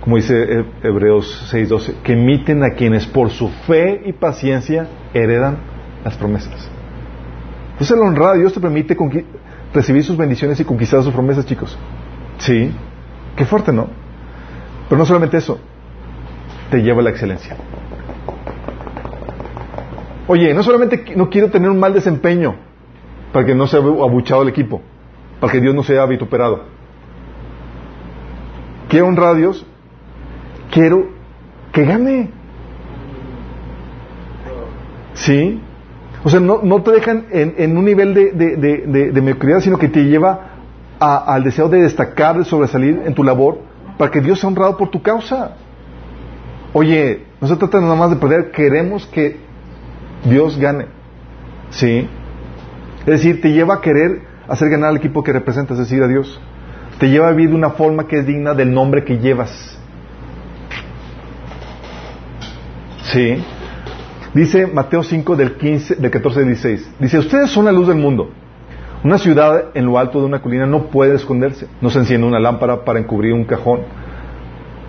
Como 0.00 0.16
dice 0.16 0.34
He- 0.42 0.88
Hebreos 0.88 1.48
6:12, 1.54 1.94
que 2.02 2.14
emiten 2.14 2.64
a 2.64 2.70
quienes 2.70 3.06
por 3.06 3.30
su 3.30 3.48
fe 3.48 4.02
y 4.04 4.12
paciencia 4.12 4.88
heredan 5.14 5.58
las 6.04 6.16
promesas. 6.16 6.68
Entonces 7.82 8.00
el 8.00 8.08
honrar 8.08 8.36
a 8.36 8.38
Dios 8.38 8.52
te 8.52 8.60
permite 8.60 8.96
recibir 9.74 10.04
sus 10.04 10.16
bendiciones 10.16 10.60
y 10.60 10.64
conquistar 10.64 11.02
sus 11.02 11.12
promesas, 11.12 11.44
chicos. 11.46 11.76
Sí, 12.38 12.72
qué 13.34 13.44
fuerte, 13.44 13.72
¿no? 13.72 13.88
Pero 14.88 15.00
no 15.00 15.04
solamente 15.04 15.36
eso, 15.38 15.58
te 16.70 16.80
lleva 16.80 17.00
a 17.00 17.02
la 17.02 17.10
excelencia. 17.10 17.56
Oye, 20.28 20.54
no 20.54 20.62
solamente 20.62 21.12
no 21.16 21.28
quiero 21.28 21.50
tener 21.50 21.68
un 21.70 21.80
mal 21.80 21.92
desempeño 21.92 22.54
para 23.32 23.44
que 23.46 23.52
no 23.56 23.66
sea 23.66 23.80
abu- 23.80 24.04
abuchado 24.04 24.42
el 24.42 24.48
equipo, 24.50 24.80
para 25.40 25.52
que 25.52 25.60
Dios 25.60 25.74
no 25.74 25.82
sea 25.82 26.06
vituperado. 26.06 26.62
Quiero 28.88 29.08
honrar 29.08 29.30
a 29.30 29.34
Dios, 29.34 29.66
quiero 30.70 31.08
que 31.72 31.84
gane. 31.84 32.30
¿Sí? 35.14 35.60
O 36.24 36.30
sea, 36.30 36.38
no, 36.38 36.82
te 36.82 36.92
dejan 36.92 37.26
en, 37.30 37.76
un 37.76 37.84
nivel 37.84 38.14
de, 38.14 38.32
de, 38.32 39.20
mediocridad, 39.20 39.60
sino 39.60 39.78
que 39.78 39.88
te 39.88 40.04
lleva 40.04 40.52
al 41.00 41.42
deseo 41.42 41.68
de 41.68 41.82
destacar, 41.82 42.38
de 42.38 42.44
sobresalir 42.44 43.02
en 43.04 43.14
tu 43.14 43.24
labor, 43.24 43.58
para 43.98 44.10
que 44.10 44.20
Dios 44.20 44.38
sea 44.38 44.48
honrado 44.48 44.76
por 44.76 44.88
tu 44.90 45.02
causa. 45.02 45.56
Oye, 46.72 47.24
no 47.40 47.48
se 47.48 47.56
trata 47.56 47.80
nada 47.80 47.96
más 47.96 48.10
de 48.10 48.16
perder, 48.16 48.52
queremos 48.52 49.06
que 49.06 49.36
Dios 50.24 50.58
gane. 50.58 50.86
¿Sí? 51.70 52.08
Es 53.00 53.06
decir, 53.06 53.40
te 53.40 53.52
lleva 53.52 53.74
a 53.74 53.80
querer 53.80 54.22
hacer 54.46 54.70
ganar 54.70 54.90
al 54.90 54.96
equipo 54.96 55.24
que 55.24 55.32
representas, 55.32 55.78
es 55.78 55.88
decir, 55.88 56.04
a 56.04 56.08
Dios. 56.08 56.40
Te 56.98 57.10
lleva 57.10 57.28
a 57.28 57.30
vivir 57.32 57.50
de 57.50 57.56
una 57.56 57.70
forma 57.70 58.06
que 58.06 58.20
es 58.20 58.26
digna 58.26 58.54
del 58.54 58.72
nombre 58.72 59.02
que 59.02 59.18
llevas. 59.18 59.76
¿Sí? 63.12 63.42
Dice 64.34 64.66
Mateo 64.66 65.02
5 65.02 65.36
del, 65.36 65.56
15, 65.56 65.96
del 65.96 66.10
14 66.10 66.40
al 66.40 66.46
16. 66.46 66.94
Dice, 66.98 67.18
ustedes 67.18 67.50
son 67.50 67.66
la 67.66 67.72
luz 67.72 67.88
del 67.88 67.98
mundo. 67.98 68.30
Una 69.04 69.18
ciudad 69.18 69.64
en 69.74 69.84
lo 69.84 69.98
alto 69.98 70.20
de 70.20 70.26
una 70.26 70.40
colina 70.40 70.64
no 70.64 70.84
puede 70.84 71.16
esconderse. 71.16 71.66
No 71.80 71.90
se 71.90 71.98
enciende 71.98 72.26
una 72.26 72.40
lámpara 72.40 72.84
para 72.84 72.98
encubrir 72.98 73.34
un 73.34 73.44
cajón, 73.44 73.80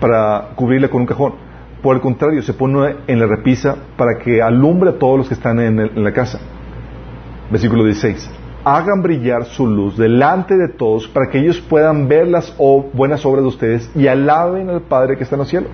para 0.00 0.50
cubrirla 0.54 0.88
con 0.88 1.02
un 1.02 1.06
cajón. 1.06 1.34
Por 1.82 1.96
el 1.96 2.00
contrario, 2.00 2.40
se 2.40 2.54
pone 2.54 2.96
en 3.06 3.20
la 3.20 3.26
repisa 3.26 3.76
para 3.98 4.18
que 4.18 4.40
alumbre 4.40 4.90
a 4.90 4.98
todos 4.98 5.18
los 5.18 5.28
que 5.28 5.34
están 5.34 5.60
en, 5.60 5.78
en 5.78 6.04
la 6.04 6.12
casa. 6.12 6.40
Versículo 7.50 7.84
16. 7.84 8.30
Hagan 8.64 9.02
brillar 9.02 9.44
su 9.44 9.66
luz 9.66 9.98
delante 9.98 10.56
de 10.56 10.68
todos 10.68 11.06
para 11.08 11.28
que 11.28 11.38
ellos 11.38 11.60
puedan 11.60 12.08
ver 12.08 12.28
las 12.28 12.56
buenas 12.94 13.26
obras 13.26 13.42
de 13.42 13.48
ustedes 13.48 13.90
y 13.94 14.06
alaben 14.06 14.70
al 14.70 14.80
Padre 14.80 15.18
que 15.18 15.24
está 15.24 15.34
en 15.34 15.40
los 15.40 15.48
cielos. 15.48 15.70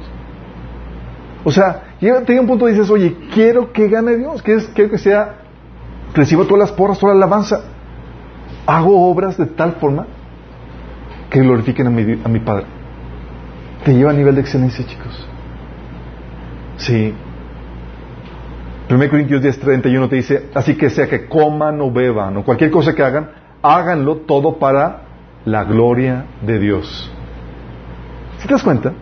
O 1.44 1.50
sea, 1.50 1.94
llega, 2.00 2.22
un 2.40 2.46
punto 2.46 2.68
y 2.68 2.72
dices, 2.72 2.90
oye, 2.90 3.16
quiero 3.32 3.72
que 3.72 3.88
gane 3.88 4.16
Dios, 4.16 4.42
quiero, 4.42 4.62
quiero 4.74 4.90
que 4.90 4.98
sea, 4.98 5.36
reciba 6.14 6.44
todas 6.44 6.58
las 6.58 6.72
porras, 6.72 6.98
toda 6.98 7.14
la 7.14 7.18
alabanza. 7.24 7.62
Hago 8.66 9.10
obras 9.10 9.38
de 9.38 9.46
tal 9.46 9.72
forma 9.72 10.06
que 11.30 11.40
glorifiquen 11.40 11.86
a 11.86 11.90
mi, 11.90 12.20
a 12.22 12.28
mi 12.28 12.40
Padre. 12.40 12.66
Te 13.84 13.94
lleva 13.94 14.10
a 14.10 14.14
nivel 14.14 14.34
de 14.34 14.42
excelencia, 14.42 14.84
chicos. 14.86 15.26
Sí. 16.76 17.14
1 18.90 19.08
Corintios 19.08 19.40
10, 19.40 19.60
31 19.60 20.08
te 20.08 20.16
dice, 20.16 20.50
así 20.52 20.74
que 20.76 20.90
sea 20.90 21.08
que 21.08 21.26
coman 21.28 21.80
o 21.80 21.92
beban 21.92 22.36
o 22.36 22.44
cualquier 22.44 22.70
cosa 22.70 22.94
que 22.94 23.02
hagan, 23.02 23.30
háganlo 23.62 24.16
todo 24.18 24.58
para 24.58 25.02
la 25.44 25.64
gloria 25.64 26.26
de 26.42 26.58
Dios. 26.58 27.10
¿Sí 28.38 28.48
te 28.48 28.54
das 28.54 28.62
cuenta? 28.62 28.92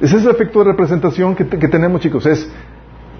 Ese 0.00 0.16
es 0.16 0.24
el 0.24 0.30
efecto 0.30 0.58
de 0.60 0.64
representación 0.66 1.34
que, 1.34 1.44
te- 1.44 1.58
que 1.58 1.68
tenemos, 1.68 2.00
chicos. 2.00 2.26
Es, 2.26 2.50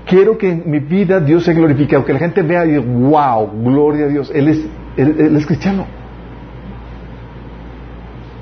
quiero 0.07 0.37
que 0.37 0.51
en 0.51 0.71
mi 0.71 0.81
vida 0.81 1.21
Dios 1.21 1.45
sea 1.45 1.55
glorificado, 1.55 2.05
que 2.05 2.13
la 2.13 2.19
gente 2.19 2.43
vea 2.43 2.65
y 2.67 2.71
diga, 2.73 2.83
wow, 2.85 3.51
gloria 3.65 4.07
a 4.07 4.09
Dios, 4.09 4.31
Él 4.35 4.49
es, 4.49 4.67
él, 4.97 5.17
él 5.19 5.37
es 5.37 5.47
cristiano. 5.47 5.87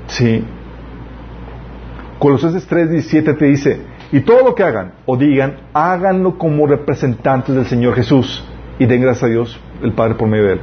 Sí. 0.07 0.43
Colosenses 2.19 2.65
3, 2.67 2.89
17 2.89 3.33
te 3.33 3.45
dice, 3.45 3.81
y 4.11 4.21
todo 4.21 4.43
lo 4.43 4.55
que 4.55 4.63
hagan 4.63 4.93
o 5.05 5.17
digan, 5.17 5.57
háganlo 5.73 6.37
como 6.37 6.67
representantes 6.67 7.53
del 7.55 7.65
Señor 7.65 7.95
Jesús 7.95 8.43
y 8.79 8.85
den 8.85 9.01
gracias 9.01 9.23
a 9.23 9.27
Dios 9.27 9.59
el 9.81 9.93
Padre 9.93 10.15
por 10.15 10.27
medio 10.27 10.45
de 10.45 10.53
Él. 10.53 10.59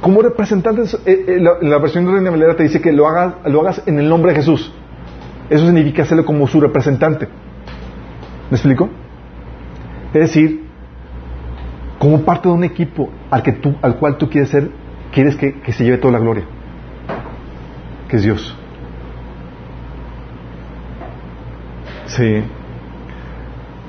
Como 0.00 0.22
representantes, 0.22 0.94
eh, 1.06 1.24
eh, 1.28 1.38
la, 1.40 1.52
la 1.60 1.78
versión 1.78 2.04
de 2.06 2.12
Reina 2.12 2.30
Valera 2.30 2.56
te 2.56 2.62
dice 2.64 2.80
que 2.80 2.92
lo 2.92 3.06
hagas, 3.06 3.34
lo 3.46 3.60
hagas 3.60 3.82
en 3.86 3.98
el 3.98 4.08
nombre 4.08 4.32
de 4.32 4.36
Jesús. 4.38 4.72
Eso 5.52 5.66
significa 5.66 6.00
hacerlo 6.00 6.24
como 6.24 6.48
su 6.48 6.62
representante. 6.62 7.28
¿Me 8.50 8.56
explico? 8.56 8.88
Es 10.14 10.20
decir, 10.20 10.62
como 11.98 12.22
parte 12.22 12.48
de 12.48 12.54
un 12.54 12.64
equipo 12.64 13.10
al, 13.30 13.42
que 13.42 13.52
tú, 13.52 13.74
al 13.82 13.96
cual 13.96 14.16
tú 14.16 14.30
quieres 14.30 14.48
ser, 14.48 14.70
quieres 15.12 15.36
que, 15.36 15.60
se 15.70 15.84
lleve 15.84 15.98
toda 15.98 16.14
la 16.14 16.20
gloria, 16.20 16.44
que 18.08 18.16
es 18.16 18.22
Dios. 18.22 18.56
Sí. 22.06 22.42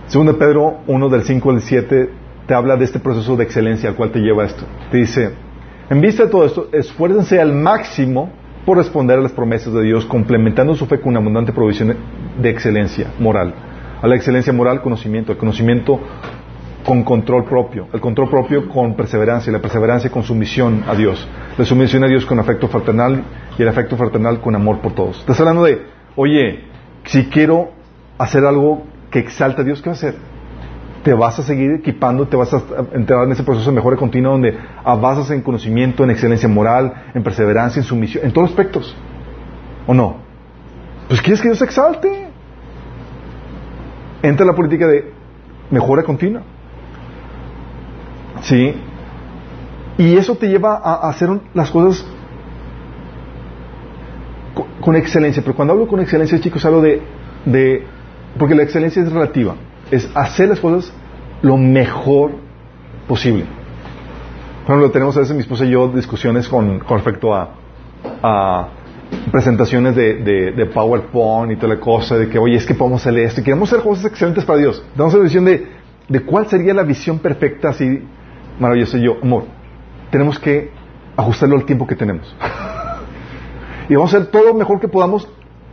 Segundo 0.07 0.37
Pedro 0.37 0.79
1 0.85 1.09
del 1.09 1.23
5 1.23 1.49
al 1.49 1.61
7 1.61 2.09
te 2.45 2.53
habla 2.53 2.75
de 2.75 2.83
este 2.83 2.99
proceso 2.99 3.37
de 3.37 3.45
excelencia 3.45 3.89
al 3.89 3.95
cual 3.95 4.11
te 4.11 4.19
lleva 4.19 4.43
esto. 4.43 4.65
Te 4.91 4.97
dice, 4.97 5.33
en 5.89 6.01
vista 6.01 6.25
de 6.25 6.29
todo 6.29 6.43
esto, 6.43 6.67
esfuércense 6.73 7.39
al 7.39 7.53
máximo 7.53 8.42
por 8.65 8.77
responder 8.77 9.19
a 9.19 9.21
las 9.21 9.31
promesas 9.31 9.73
de 9.73 9.83
Dios, 9.83 10.05
complementando 10.05 10.75
su 10.75 10.85
fe 10.85 10.99
con 10.99 11.09
una 11.09 11.19
abundante 11.19 11.51
provisión 11.51 11.95
de 12.39 12.49
excelencia 12.49 13.11
moral. 13.19 13.53
A 14.01 14.07
la 14.07 14.15
excelencia 14.15 14.53
moral, 14.53 14.81
conocimiento. 14.81 15.31
El 15.31 15.37
conocimiento 15.37 15.99
con 16.85 17.03
control 17.03 17.45
propio. 17.45 17.87
El 17.93 18.01
control 18.01 18.29
propio 18.29 18.67
con 18.69 18.95
perseverancia. 18.95 19.51
La 19.51 19.59
perseverancia 19.59 20.09
con 20.09 20.23
sumisión 20.23 20.83
a 20.87 20.95
Dios. 20.95 21.27
La 21.57 21.65
sumisión 21.65 22.03
a 22.03 22.07
Dios 22.07 22.25
con 22.25 22.39
afecto 22.39 22.67
fraternal 22.67 23.23
y 23.57 23.61
el 23.61 23.67
afecto 23.67 23.95
fraternal 23.97 24.39
con 24.41 24.55
amor 24.55 24.79
por 24.79 24.93
todos. 24.93 25.19
Estás 25.19 25.39
hablando 25.39 25.63
de, 25.63 25.85
oye, 26.15 26.65
si 27.05 27.25
quiero 27.25 27.71
hacer 28.17 28.45
algo 28.45 28.83
que 29.09 29.19
exalta 29.19 29.61
a 29.61 29.65
Dios, 29.65 29.81
¿qué 29.81 29.89
vas 29.89 30.03
a 30.03 30.07
hacer? 30.07 30.32
Te 31.03 31.13
vas 31.13 31.37
a 31.37 31.43
seguir 31.43 31.71
equipando, 31.71 32.27
te 32.27 32.37
vas 32.37 32.53
a 32.53 32.61
entrar 32.93 33.25
en 33.25 33.33
ese 33.33 33.43
proceso 33.43 33.69
de 33.69 33.75
mejora 33.75 33.97
continua 33.97 34.31
donde 34.31 34.57
avanzas 34.83 35.31
en 35.31 35.41
conocimiento, 35.41 36.03
en 36.03 36.11
excelencia 36.11 36.47
moral, 36.47 36.93
en 37.13 37.23
perseverancia, 37.23 37.81
en 37.81 37.83
sumisión, 37.83 38.25
en 38.25 38.31
todos 38.31 38.49
aspectos. 38.49 38.95
¿O 39.85 39.93
no? 39.93 40.17
Pues 41.09 41.21
quieres 41.21 41.41
que 41.41 41.49
Dios 41.49 41.57
se 41.57 41.65
exalte. 41.65 42.27
Entra 44.21 44.45
la 44.45 44.53
política 44.53 44.87
de 44.87 45.11
mejora 45.69 46.03
continua. 46.03 46.41
¿Sí? 48.41 48.73
Y 49.97 50.15
eso 50.15 50.35
te 50.35 50.47
lleva 50.47 50.75
a 50.75 51.09
hacer 51.09 51.29
las 51.53 51.69
cosas 51.69 52.05
con, 54.81 54.95
excelencia. 54.95 55.41
Pero 55.43 55.55
cuando 55.55 55.73
hablo 55.73 55.87
con 55.87 55.99
excelencia, 55.99 56.39
chicos, 56.39 56.65
hablo 56.65 56.81
de, 56.81 57.01
de... 57.45 57.85
Porque 58.37 58.55
la 58.55 58.63
excelencia 58.63 59.03
es 59.03 59.11
relativa. 59.11 59.55
Es 59.93 60.09
hacer 60.15 60.49
las 60.49 60.59
cosas 60.59 60.91
lo 61.43 61.55
mejor 61.55 62.31
posible. 63.07 63.45
Por 64.65 64.75
ejemplo, 64.75 64.91
tenemos 64.91 65.15
a 65.17 65.19
veces 65.19 65.35
mi 65.35 65.41
esposa 65.41 65.65
y 65.65 65.69
yo 65.69 65.87
discusiones 65.89 66.47
con, 66.47 66.79
respecto 66.79 67.31
a, 67.31 68.69
presentaciones 69.31 69.95
de, 69.95 70.15
de, 70.55 70.65
PowerPoint 70.65 71.51
y 71.51 71.55
toda 71.57 71.75
la 71.75 71.79
cosa, 71.79 72.17
de 72.17 72.27
que, 72.27 72.39
oye, 72.39 72.55
es 72.55 72.65
que 72.65 72.73
podemos 72.73 73.05
hacer 73.05 73.19
esto, 73.19 73.41
y 73.41 73.43
queremos 73.43 73.71
hacer 73.71 73.83
cosas 73.83 74.05
excelentes 74.05 74.43
para 74.45 74.57
Dios. 74.57 74.83
Damos 74.95 75.13
la 75.13 75.19
visión 75.19 75.45
de, 75.45 75.67
de 76.09 76.19
cuál 76.21 76.47
sería 76.47 76.73
la 76.73 76.81
visión 76.81 77.19
perfecta, 77.19 77.69
así 77.69 78.01
maravillosa. 78.59 78.97
Y 78.97 79.03
yo, 79.03 79.17
amor, 79.21 79.43
tenemos 80.09 80.39
que 80.39 80.71
ajustarlo 81.15 81.55
al 81.55 81.65
tiempo 81.65 81.85
que 81.85 81.95
tenemos. 81.95 82.35
y 83.89 83.93
vamos 83.93 84.11
a 84.11 84.17
hacer 84.17 84.31
todo 84.31 84.45
lo 84.45 84.53
mejor 84.55 84.79
que 84.79 84.87
podamos 84.87 85.27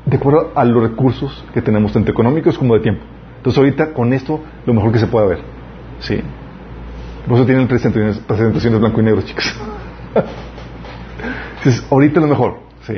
de 0.05 0.17
acuerdo 0.19 0.53
a 0.55 0.65
los 0.67 0.83
recursos 0.83 1.43
que 1.55 1.63
tenemos, 1.63 1.95
tanto 1.95 2.11
económicos 2.11 2.59
como 2.59 2.75
de 2.75 2.81
tiempo. 2.81 3.03
Entonces, 3.41 3.59
ahorita 3.59 3.93
con 3.93 4.13
esto, 4.13 4.41
lo 4.67 4.75
mejor 4.75 4.93
que 4.93 4.99
se 4.99 5.07
pueda 5.07 5.27
ver. 5.27 5.41
Sí. 6.01 6.21
Por 7.27 7.37
eso 7.37 7.47
tienen 7.47 7.67
presentaciones, 7.67 8.81
blanco 8.81 9.01
y 9.01 9.05
negro, 9.05 9.23
chicos. 9.23 9.55
Entonces, 11.59 11.87
ahorita 11.91 12.21
lo 12.21 12.27
mejor. 12.27 12.59
Sí 12.83 12.95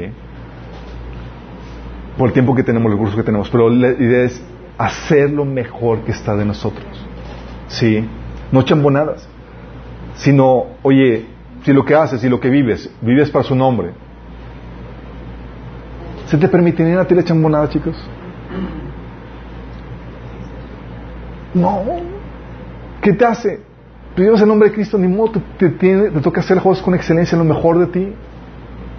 por 2.16 2.28
el 2.28 2.32
tiempo 2.32 2.54
que 2.54 2.62
tenemos, 2.62 2.90
los 2.90 2.98
recursos 2.98 3.16
que 3.16 3.24
tenemos, 3.24 3.48
pero 3.50 3.70
la 3.70 3.88
idea 3.88 4.24
es 4.24 4.42
hacer 4.78 5.30
lo 5.30 5.44
mejor 5.44 6.00
que 6.04 6.12
está 6.12 6.36
de 6.36 6.44
nosotros. 6.44 6.86
¿Sí? 7.68 8.06
No 8.50 8.62
chambonadas, 8.62 9.28
sino, 10.16 10.66
oye, 10.82 11.26
si 11.64 11.72
lo 11.72 11.84
que 11.84 11.94
haces 11.94 12.22
y 12.22 12.28
lo 12.28 12.38
que 12.38 12.50
vives, 12.50 12.90
vives 13.00 13.30
para 13.30 13.44
su 13.44 13.54
nombre. 13.54 13.92
¿Se 16.26 16.36
te 16.36 16.48
permitiría 16.48 17.00
a 17.00 17.06
ti 17.06 17.14
la 17.14 17.24
chambonada, 17.24 17.68
chicos? 17.68 17.96
No. 21.54 21.82
¿Qué 23.00 23.12
te 23.12 23.24
hace? 23.24 23.60
Tú 24.14 24.22
llevas 24.22 24.42
el 24.42 24.48
nombre 24.48 24.68
de 24.68 24.74
Cristo, 24.74 24.98
ni 24.98 25.08
modo, 25.08 25.40
te, 25.58 25.70
te, 25.70 26.10
te 26.10 26.20
toca 26.20 26.40
hacer 26.40 26.60
cosas 26.60 26.82
con 26.82 26.94
excelencia, 26.94 27.36
lo 27.36 27.44
mejor 27.44 27.78
de 27.78 27.86
ti. 27.86 28.12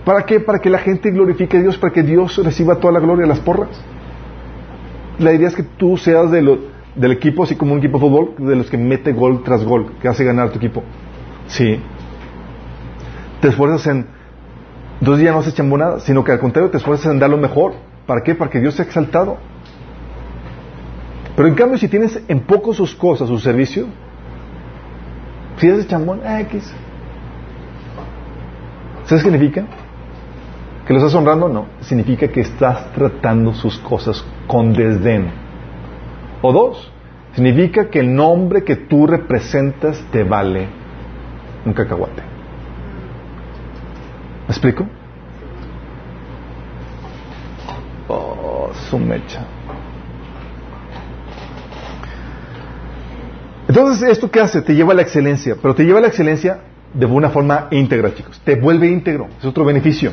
¿Para 0.05 0.25
qué? 0.25 0.39
Para 0.39 0.59
que 0.59 0.69
la 0.69 0.80
gente 0.80 1.11
glorifique 1.11 1.57
a 1.57 1.61
Dios, 1.61 1.77
para 1.77 1.93
que 1.93 2.03
Dios 2.03 2.38
reciba 2.43 2.75
toda 2.75 2.93
la 2.93 2.99
gloria 2.99 3.25
las 3.25 3.39
porras. 3.39 3.69
La 5.19 5.31
idea 5.34 5.47
es 5.47 5.55
que 5.55 5.63
tú 5.63 5.97
seas 5.97 6.31
de 6.31 6.41
del 6.95 7.11
equipo, 7.11 7.43
así 7.43 7.55
como 7.55 7.73
un 7.73 7.80
equipo 7.80 7.97
de 7.97 8.05
fútbol, 8.05 8.35
de 8.38 8.55
los 8.55 8.69
que 8.69 8.77
mete 8.77 9.13
gol 9.13 9.43
tras 9.43 9.63
gol, 9.63 9.93
que 10.01 10.07
hace 10.07 10.23
ganar 10.23 10.49
tu 10.49 10.57
equipo. 10.57 10.84
Sí. 11.47 11.80
Te 13.41 13.47
esfuerzas 13.49 13.88
en. 13.88 14.05
Dos 14.99 15.17
días 15.17 15.34
no 15.34 15.39
haces 15.39 15.53
chambonada, 15.53 15.99
sino 15.99 16.23
que 16.23 16.31
al 16.31 16.39
contrario 16.39 16.69
te 16.69 16.77
esfuerzas 16.77 17.11
en 17.11 17.19
dar 17.19 17.30
lo 17.30 17.38
mejor. 17.38 17.73
¿Para 18.05 18.21
qué? 18.21 18.35
Para 18.35 18.49
que 18.49 18.59
Dios 18.59 18.75
sea 18.75 18.85
exaltado. 18.85 19.38
Pero 21.35 21.47
en 21.47 21.55
cambio, 21.55 21.77
si 21.77 21.88
tienes 21.88 22.22
en 22.27 22.41
poco 22.41 22.73
sus 22.73 22.93
cosas, 22.93 23.27
su 23.27 23.39
servicio, 23.39 23.88
si 25.57 25.69
haces 25.69 25.88
chambón, 25.88 26.22
X. 26.26 26.73
¿Sabes 29.05 29.23
qué 29.23 29.31
significa? 29.31 29.65
¿Que 30.85 30.93
lo 30.93 30.99
estás 30.99 31.15
honrando? 31.15 31.49
No. 31.49 31.68
Significa 31.81 32.27
que 32.27 32.41
estás 32.41 32.91
tratando 32.93 33.53
sus 33.53 33.77
cosas 33.80 34.23
con 34.47 34.73
desdén. 34.73 35.31
O 36.41 36.51
dos, 36.51 36.91
significa 37.34 37.89
que 37.89 37.99
el 37.99 38.14
nombre 38.14 38.64
que 38.64 38.76
tú 38.76 39.07
representas 39.07 40.03
te 40.11 40.23
vale 40.23 40.68
un 41.65 41.73
cacahuate. 41.73 42.22
¿Me 44.41 44.49
explico? 44.49 44.85
Oh, 48.10 48.69
su 48.89 48.99
mecha. 48.99 49.45
Entonces, 53.75 54.07
¿esto 54.07 54.29
qué 54.29 54.39
hace? 54.39 54.61
Te 54.61 54.75
lleva 54.75 54.91
a 54.91 54.95
la 54.95 55.01
excelencia, 55.01 55.57
pero 55.59 55.73
te 55.73 55.83
lleva 55.83 55.97
a 55.97 56.01
la 56.03 56.07
excelencia 56.09 56.59
de 56.93 57.07
una 57.07 57.31
forma 57.31 57.69
íntegra, 57.71 58.13
chicos. 58.13 58.39
Te 58.45 58.53
vuelve 58.53 58.85
íntegro, 58.85 59.29
es 59.39 59.45
otro 59.45 59.65
beneficio. 59.65 60.11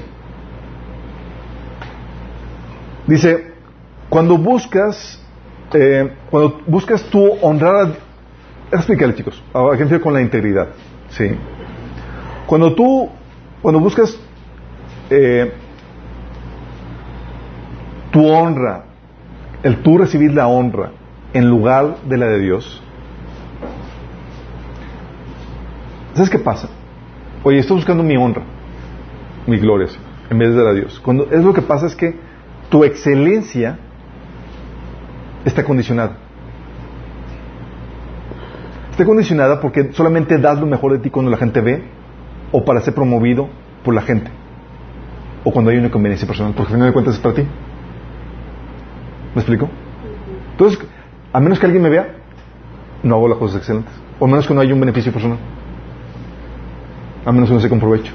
Dice, 3.07 3.53
cuando 4.09 4.39
buscas, 4.39 5.23
eh, 5.75 6.11
cuando 6.31 6.63
buscas 6.69 7.03
tú 7.11 7.33
honrar 7.43 7.75
a... 8.73 8.77
Explícale 8.79 9.15
chicos, 9.15 9.43
a 9.53 9.77
gente 9.77 10.01
con 10.01 10.15
la 10.15 10.23
integridad. 10.23 10.69
¿sí? 11.11 11.29
Cuando 12.47 12.75
tú, 12.75 13.11
cuando 13.61 13.79
buscas 13.79 14.19
eh, 15.11 15.53
tu 18.11 18.27
honra, 18.27 18.85
el 19.63 19.83
tú 19.83 19.99
recibir 19.99 20.33
la 20.33 20.47
honra 20.47 20.93
en 21.35 21.47
lugar 21.47 21.99
de 22.07 22.17
la 22.17 22.27
de 22.29 22.39
Dios, 22.39 22.83
¿sabes 26.15 26.31
qué 26.31 26.39
pasa? 26.39 26.69
Oye, 27.43 27.59
estoy 27.59 27.77
buscando 27.77 28.03
mi 28.03 28.17
honra, 28.17 28.43
mi 29.47 29.59
gloria, 29.59 29.89
en 30.29 30.39
vez 30.39 30.55
de 30.55 30.63
la 30.63 30.73
Dios. 30.73 31.01
Cuando, 31.01 31.31
es 31.31 31.43
lo 31.43 31.53
que 31.53 31.63
pasa 31.63 31.87
es 31.87 31.95
que 31.95 32.15
tu 32.69 32.85
excelencia 32.85 33.79
está 35.45 35.65
condicionada. 35.65 36.17
Está 38.91 39.05
condicionada 39.05 39.61
porque 39.61 39.93
solamente 39.93 40.37
das 40.39 40.61
lo 40.61 40.67
mejor 40.67 40.93
de 40.93 40.99
ti 40.99 41.11
cuando 41.11 41.31
la 41.31 41.39
gente 41.39 41.61
ve 41.61 41.85
o 42.53 42.65
para 42.65 42.81
ser 42.81 42.95
promovido 42.95 43.49
por 43.85 43.95
la 43.95 44.03
gente 44.03 44.31
o 45.45 45.51
cuando 45.51 45.71
hay 45.71 45.79
una 45.79 45.91
conveniencia 45.91 46.27
personal, 46.27 46.53
porque 46.55 46.73
al 46.73 46.77
final 46.77 46.89
de 46.89 46.93
cuentas 46.93 47.15
es 47.15 47.21
para 47.21 47.35
ti. 47.35 47.43
¿Me 49.35 49.41
explico? 49.41 49.69
Entonces, 50.53 50.79
a 51.33 51.41
menos 51.41 51.59
que 51.59 51.67
alguien 51.67 51.83
me 51.83 51.89
vea, 51.89 52.17
no 53.03 53.15
hago 53.15 53.29
las 53.29 53.39
cosas 53.39 53.59
excelentes. 53.59 53.95
O 54.19 54.27
a 54.27 54.29
menos 54.29 54.47
que 54.47 54.53
no 54.53 54.61
haya 54.61 54.75
un 54.75 54.81
beneficio 54.81 55.13
personal. 55.13 55.39
A 57.25 57.33
menos 57.33 57.49
que 57.49 57.55
no 57.55 57.61
se 57.61 57.69
comprovecho. 57.69 58.13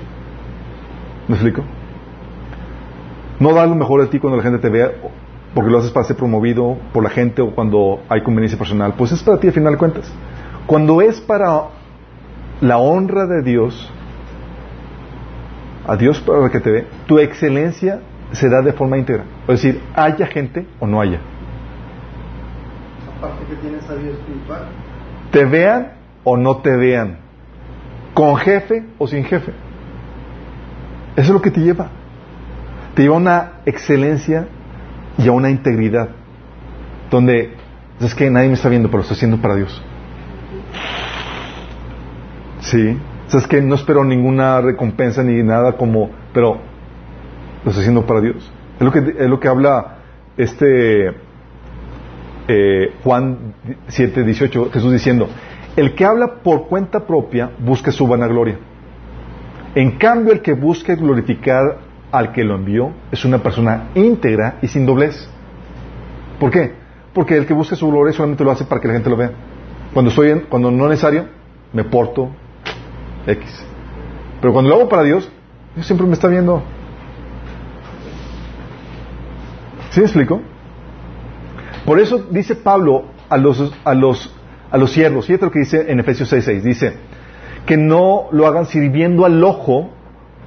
¿Me 1.27 1.35
explico? 1.35 1.63
No 3.39 3.53
dar 3.53 3.67
lo 3.67 3.75
mejor 3.75 4.01
de 4.01 4.07
ti 4.07 4.19
cuando 4.19 4.37
la 4.37 4.43
gente 4.43 4.59
te 4.59 4.69
vea, 4.69 4.91
porque 5.53 5.69
lo 5.69 5.79
haces 5.79 5.91
para 5.91 6.05
ser 6.05 6.15
promovido 6.15 6.77
por 6.93 7.03
la 7.03 7.09
gente 7.09 7.41
o 7.41 7.53
cuando 7.53 8.01
hay 8.09 8.21
conveniencia 8.21 8.57
personal. 8.57 8.93
Pues 8.97 9.11
es 9.11 9.23
para 9.23 9.39
ti 9.39 9.47
al 9.47 9.53
final 9.53 9.73
de 9.73 9.77
cuentas. 9.77 10.11
Cuando 10.65 11.01
es 11.01 11.21
para 11.21 11.65
la 12.61 12.77
honra 12.77 13.25
de 13.25 13.43
Dios, 13.43 13.91
a 15.87 15.95
Dios 15.95 16.19
para 16.21 16.49
que 16.49 16.59
te 16.59 16.71
ve, 16.71 16.87
tu 17.05 17.19
excelencia 17.19 17.99
se 18.31 18.49
da 18.49 18.61
de 18.61 18.73
forma 18.73 18.97
íntegra. 18.97 19.23
Es 19.47 19.61
decir, 19.61 19.81
haya 19.93 20.25
gente 20.27 20.65
o 20.79 20.87
no 20.87 20.99
haya. 20.99 21.19
Aparte 23.17 23.45
que 23.45 23.55
tienes 23.55 23.87
a 23.89 23.95
Dios 23.95 24.17
espiritual. 24.17 24.63
Te 25.31 25.45
vean 25.45 25.93
o 26.23 26.37
no 26.37 26.57
te 26.57 26.75
vean. 26.75 27.24
Con 28.15 28.37
jefe 28.37 28.83
o 28.97 29.05
sin 29.05 29.23
jefe. 29.23 29.51
Eso 31.15 31.27
es 31.27 31.29
lo 31.29 31.41
que 31.41 31.51
te 31.51 31.61
lleva 31.61 31.91
te 32.95 33.03
lleva 33.03 33.15
a 33.15 33.19
una 33.19 33.51
excelencia 33.65 34.47
y 35.17 35.27
a 35.27 35.31
una 35.31 35.49
integridad, 35.49 36.09
donde 37.11 37.53
es 37.99 38.15
que 38.15 38.29
nadie 38.29 38.47
me 38.47 38.55
está 38.55 38.69
viendo, 38.69 38.87
pero 38.89 38.99
lo 38.99 39.01
estoy 39.03 39.15
haciendo 39.15 39.37
para 39.37 39.55
Dios. 39.55 39.83
Sí, 42.61 42.97
es 43.31 43.47
que 43.47 43.61
no 43.61 43.75
espero 43.75 44.03
ninguna 44.03 44.61
recompensa 44.61 45.21
ni 45.23 45.43
nada 45.43 45.73
como, 45.73 46.09
pero 46.33 46.59
lo 47.63 47.69
estoy 47.69 47.81
haciendo 47.81 48.05
para 48.05 48.21
Dios. 48.21 48.51
Es 48.79 48.81
lo 48.81 48.91
que, 48.91 48.99
es 48.99 49.29
lo 49.29 49.39
que 49.39 49.47
habla 49.47 49.97
este 50.37 51.09
eh, 52.47 52.93
Juan 53.03 53.55
7, 53.87 54.23
18, 54.23 54.69
Jesús 54.71 54.91
diciendo, 54.91 55.27
el 55.75 55.95
que 55.95 56.05
habla 56.05 56.35
por 56.43 56.67
cuenta 56.67 57.05
propia 57.05 57.51
busca 57.59 57.91
su 57.91 58.07
vanagloria. 58.07 58.57
En 59.75 59.97
cambio, 59.97 60.31
el 60.31 60.41
que 60.41 60.53
busca 60.53 60.95
glorificar 60.95 61.79
al 62.11 62.31
que 62.31 62.43
lo 62.43 62.55
envió 62.55 62.91
es 63.11 63.25
una 63.25 63.39
persona 63.39 63.89
íntegra 63.93 64.57
y 64.61 64.67
sin 64.67 64.85
doblez. 64.85 65.27
¿Por 66.39 66.49
qué? 66.49 66.73
Porque 67.13 67.35
el 67.35 67.45
que 67.45 67.53
busca 67.53 67.75
su 67.75 67.89
gloria 67.89 68.13
solamente 68.13 68.43
lo 68.43 68.51
hace 68.51 68.63
para 68.65 68.79
que 68.79 68.87
la 68.87 68.93
gente 68.93 69.09
lo 69.09 69.17
vea. 69.17 69.31
Cuando 69.93 70.09
estoy 70.09 70.31
en, 70.31 70.41
cuando 70.41 70.71
no 70.71 70.85
es 70.85 70.91
necesario, 70.91 71.25
me 71.73 71.83
porto 71.83 72.29
X. 73.27 73.65
Pero 74.39 74.53
cuando 74.53 74.69
lo 74.69 74.75
hago 74.75 74.89
para 74.89 75.03
Dios, 75.03 75.29
Dios 75.75 75.85
siempre 75.85 76.07
me 76.07 76.13
está 76.13 76.27
viendo. 76.27 76.63
¿Sí 79.89 79.99
me 79.99 80.05
explico? 80.05 80.41
Por 81.85 81.99
eso 81.99 82.25
dice 82.29 82.55
Pablo 82.55 83.05
a 83.29 83.37
los, 83.37 83.73
a 83.83 83.93
los, 83.93 84.33
a 84.71 84.77
los 84.77 84.91
siervos, 84.91 85.27
fíjate 85.27 85.45
lo 85.45 85.51
que 85.51 85.59
dice 85.59 85.91
en 85.91 85.99
Efesios 85.99 86.31
6.6, 86.31 86.61
dice 86.61 86.93
que 87.65 87.77
no 87.77 88.27
lo 88.31 88.47
hagan 88.47 88.65
sirviendo 88.65 89.25
al 89.25 89.43
ojo 89.43 89.89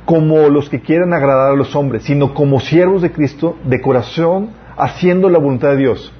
como 0.05 0.49
los 0.49 0.71
que 0.71 0.81
quieran 0.81 1.13
agradar 1.13 1.53
a 1.53 1.57
los 1.57 1.75
hombres, 1.77 2.05
sino 2.05 2.33
como 2.33 2.61
siervos 2.61 3.03
de 3.03 3.13
Cristo 3.13 3.57
de 3.65 3.81
corazón, 3.81 4.51
haciendo 4.77 5.29
la 5.29 5.39
voluntad 5.39 5.71
de 5.71 5.77
Dios. 5.77 6.13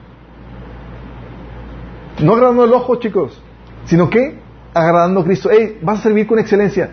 No 2.21 2.35
agradando 2.35 2.65
al 2.65 2.73
ojo, 2.73 2.97
chicos, 2.97 3.41
sino 3.87 4.11
que 4.11 4.39
agradando 4.75 5.21
a 5.21 5.25
Cristo. 5.25 5.49
Hey, 5.51 5.79
vas 5.81 6.01
a 6.01 6.03
servir 6.03 6.27
con 6.27 6.39
excelencia, 6.39 6.91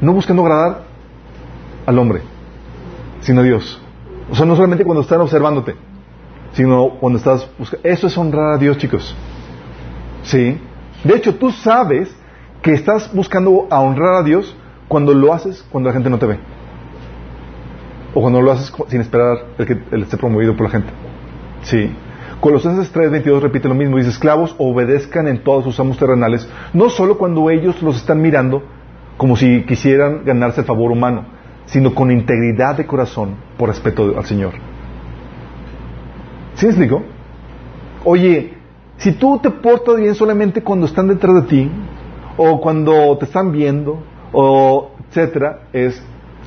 no 0.00 0.12
buscando 0.14 0.42
agradar 0.42 0.84
al 1.84 1.98
hombre, 1.98 2.22
sino 3.20 3.40
a 3.40 3.44
Dios. 3.44 3.82
O 4.30 4.34
sea, 4.34 4.46
no 4.46 4.56
solamente 4.56 4.84
cuando 4.84 5.02
están 5.02 5.20
observándote, 5.20 5.74
sino 6.54 6.92
cuando 7.00 7.18
estás 7.18 7.48
buscando. 7.58 7.86
Eso 7.86 8.06
es 8.06 8.16
honrar 8.16 8.54
a 8.54 8.58
Dios, 8.58 8.78
chicos. 8.78 9.14
Sí. 10.22 10.58
De 11.04 11.16
hecho, 11.16 11.34
tú 11.34 11.50
sabes 11.50 12.14
que 12.62 12.72
estás 12.72 13.12
buscando 13.12 13.66
honrar 13.70 14.14
a 14.14 14.22
Dios 14.22 14.56
cuando 14.88 15.14
lo 15.14 15.32
haces 15.32 15.64
cuando 15.70 15.88
la 15.88 15.94
gente 15.94 16.10
no 16.10 16.18
te 16.18 16.26
ve. 16.26 16.38
O 18.14 18.20
cuando 18.20 18.42
lo 18.42 18.52
haces 18.52 18.72
sin 18.88 19.00
esperar 19.00 19.38
el 19.58 19.66
que 19.66 19.78
esté 19.92 20.16
promovido 20.16 20.54
por 20.54 20.66
la 20.66 20.70
gente. 20.70 20.92
Sí. 21.62 21.90
Colosenses 22.40 22.92
3:22 22.92 23.40
repite 23.40 23.68
lo 23.68 23.74
mismo. 23.74 23.96
Dice, 23.96 24.10
esclavos, 24.10 24.54
obedezcan 24.58 25.28
en 25.28 25.42
todos 25.42 25.64
sus 25.64 25.78
amos 25.80 25.96
terrenales, 25.96 26.48
no 26.72 26.90
solo 26.90 27.16
cuando 27.16 27.48
ellos 27.50 27.80
los 27.82 27.96
están 27.96 28.20
mirando 28.20 28.62
como 29.16 29.36
si 29.36 29.62
quisieran 29.62 30.24
ganarse 30.24 30.60
el 30.62 30.66
favor 30.66 30.90
humano, 30.90 31.24
sino 31.66 31.94
con 31.94 32.10
integridad 32.10 32.76
de 32.76 32.86
corazón 32.86 33.36
por 33.56 33.68
respeto 33.68 34.18
al 34.18 34.24
Señor. 34.24 34.54
¿Sí 36.54 36.66
me 36.66 36.72
explico? 36.72 37.02
Oye, 38.04 38.54
si 39.02 39.12
tú 39.12 39.40
te 39.42 39.50
portas 39.50 39.96
bien 39.96 40.14
solamente 40.14 40.62
cuando 40.62 40.86
están 40.86 41.08
detrás 41.08 41.34
de 41.34 41.42
ti, 41.42 41.70
o 42.36 42.60
cuando 42.60 43.18
te 43.18 43.24
están 43.24 43.50
viendo, 43.50 43.98
o 44.32 44.92
etcétera, 45.08 45.62
es 45.72 46.00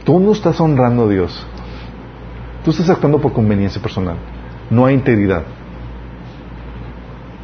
tú 0.06 0.20
no 0.22 0.32
estás 0.32 0.60
honrando 0.62 1.04
a 1.04 1.10
Dios. 1.10 1.46
Tú 2.64 2.72
estás 2.72 2.90
actuando 2.90 3.20
por 3.20 3.34
conveniencia 3.34 3.82
personal. 3.82 4.16
No 4.70 4.86
hay 4.86 4.96
integridad. 4.96 5.44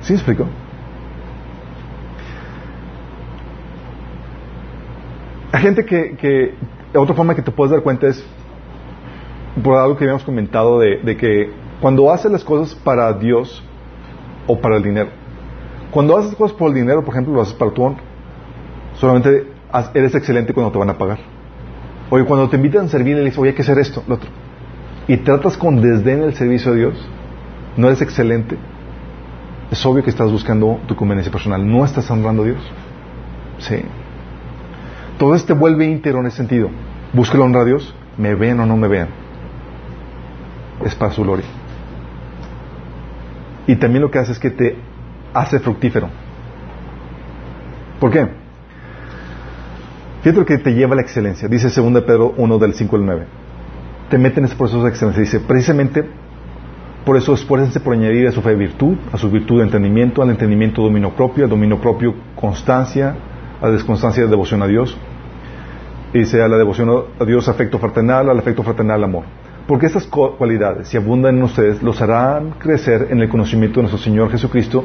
¿Sí 0.01 0.13
me 0.13 0.17
explico? 0.17 0.45
Hay 5.51 5.61
gente 5.61 5.85
que, 5.85 6.55
otra 6.95 7.13
forma 7.13 7.35
que 7.35 7.41
te 7.41 7.51
puedes 7.51 7.71
dar 7.71 7.83
cuenta 7.83 8.07
es 8.07 8.25
por 9.61 9.75
algo 9.75 9.97
que 9.97 10.05
habíamos 10.05 10.23
comentado 10.23 10.79
de, 10.79 11.01
de 11.03 11.17
que 11.17 11.51
cuando 11.81 12.09
haces 12.11 12.31
las 12.31 12.45
cosas 12.45 12.73
para 12.73 13.11
Dios 13.13 13.61
o 14.51 14.59
para 14.59 14.77
el 14.77 14.83
dinero, 14.83 15.09
cuando 15.91 16.17
haces 16.17 16.35
cosas 16.35 16.57
por 16.57 16.69
el 16.69 16.75
dinero, 16.75 17.03
por 17.03 17.13
ejemplo, 17.13 17.33
lo 17.33 17.41
haces 17.41 17.53
para 17.53 17.71
tu 17.71 17.83
honra, 17.83 18.01
solamente 18.95 19.47
eres 19.93 20.15
excelente 20.15 20.53
cuando 20.53 20.71
te 20.71 20.77
van 20.77 20.89
a 20.89 20.97
pagar. 20.97 21.19
Oye, 22.09 22.25
cuando 22.25 22.49
te 22.49 22.57
invitan 22.57 22.85
a 22.85 22.89
servir, 22.89 23.15
le 23.15 23.23
dices, 23.23 23.39
oye, 23.39 23.51
hay 23.51 23.55
que 23.55 23.61
hacer 23.61 23.77
esto, 23.79 24.03
lo 24.07 24.15
otro. 24.15 24.29
Y 25.07 25.17
tratas 25.17 25.57
con 25.57 25.81
desdén 25.81 26.23
el 26.23 26.33
servicio 26.33 26.71
a 26.71 26.75
Dios, 26.75 26.93
no 27.77 27.87
eres 27.87 28.01
excelente. 28.01 28.57
Es 29.71 29.85
obvio 29.85 30.03
que 30.03 30.09
estás 30.09 30.29
buscando 30.29 30.79
tu 30.87 30.95
conveniencia 30.95 31.31
personal, 31.31 31.65
no 31.65 31.85
estás 31.85 32.09
honrando 32.11 32.43
a 32.43 32.45
Dios. 32.45 32.61
Sí. 33.59 33.77
Todo 35.17 35.37
te 35.37 35.53
vuelve 35.53 35.85
íntegro 35.85 36.19
en 36.19 36.27
ese 36.27 36.37
sentido. 36.37 36.69
Busca 37.13 37.37
la 37.37 37.45
honra 37.45 37.61
a 37.61 37.65
Dios, 37.65 37.93
me 38.17 38.35
vean 38.35 38.59
o 38.59 38.65
no 38.65 38.75
me 38.75 38.87
vean. 38.87 39.07
Es 40.83 40.95
para 40.95 41.11
su 41.11 41.23
gloria. 41.23 41.45
Y 43.71 43.77
también 43.77 44.01
lo 44.01 44.11
que 44.11 44.19
hace 44.19 44.33
es 44.33 44.39
que 44.39 44.49
te 44.49 44.75
hace 45.33 45.57
fructífero. 45.59 46.09
¿Por 48.01 48.11
qué? 48.11 48.27
Fíjate 50.21 50.39
lo 50.39 50.45
que 50.45 50.57
te 50.57 50.73
lleva 50.73 50.91
a 50.91 50.97
la 50.97 51.03
excelencia. 51.03 51.47
Dice 51.47 51.69
2 51.69 52.03
Pedro 52.03 52.33
1 52.35 52.57
del 52.57 52.73
5 52.73 52.95
al 52.97 53.05
9. 53.05 53.25
Te 54.09 54.17
mete 54.17 54.39
en 54.41 54.47
ese 54.47 54.57
proceso 54.57 54.83
de 54.83 54.89
excelencia. 54.89 55.21
Dice, 55.21 55.39
precisamente 55.39 56.03
por 57.05 57.15
eso 57.15 57.33
esfuércense 57.33 57.79
por 57.79 57.93
añadir 57.93 58.27
a 58.27 58.33
su 58.33 58.41
fe 58.41 58.55
virtud, 58.55 58.97
a 59.13 59.17
su 59.17 59.31
virtud 59.31 59.61
entendimiento, 59.61 60.21
al 60.21 60.31
entendimiento 60.31 60.81
dominio 60.81 61.11
propio, 61.11 61.45
al 61.45 61.49
dominio 61.49 61.79
propio 61.79 62.13
constancia, 62.35 63.15
a 63.61 63.67
la 63.67 63.71
desconstancia 63.71 64.27
devoción 64.27 64.63
a 64.63 64.67
Dios. 64.67 64.97
Dice 66.13 66.41
a 66.43 66.49
la 66.49 66.57
devoción 66.57 66.89
a 67.17 67.23
Dios 67.23 67.47
afecto 67.47 67.79
fraternal, 67.79 68.29
al 68.29 68.37
afecto 68.37 68.63
fraternal 68.63 69.01
amor. 69.01 69.23
Porque 69.71 69.85
estas 69.85 70.05
cualidades, 70.05 70.89
si 70.89 70.97
abundan 70.97 71.37
en 71.37 71.43
ustedes, 71.43 71.81
los 71.81 72.01
harán 72.01 72.55
crecer 72.59 73.07
en 73.09 73.21
el 73.21 73.29
conocimiento 73.29 73.75
de 73.75 73.83
nuestro 73.83 74.03
Señor 74.03 74.29
Jesucristo 74.29 74.83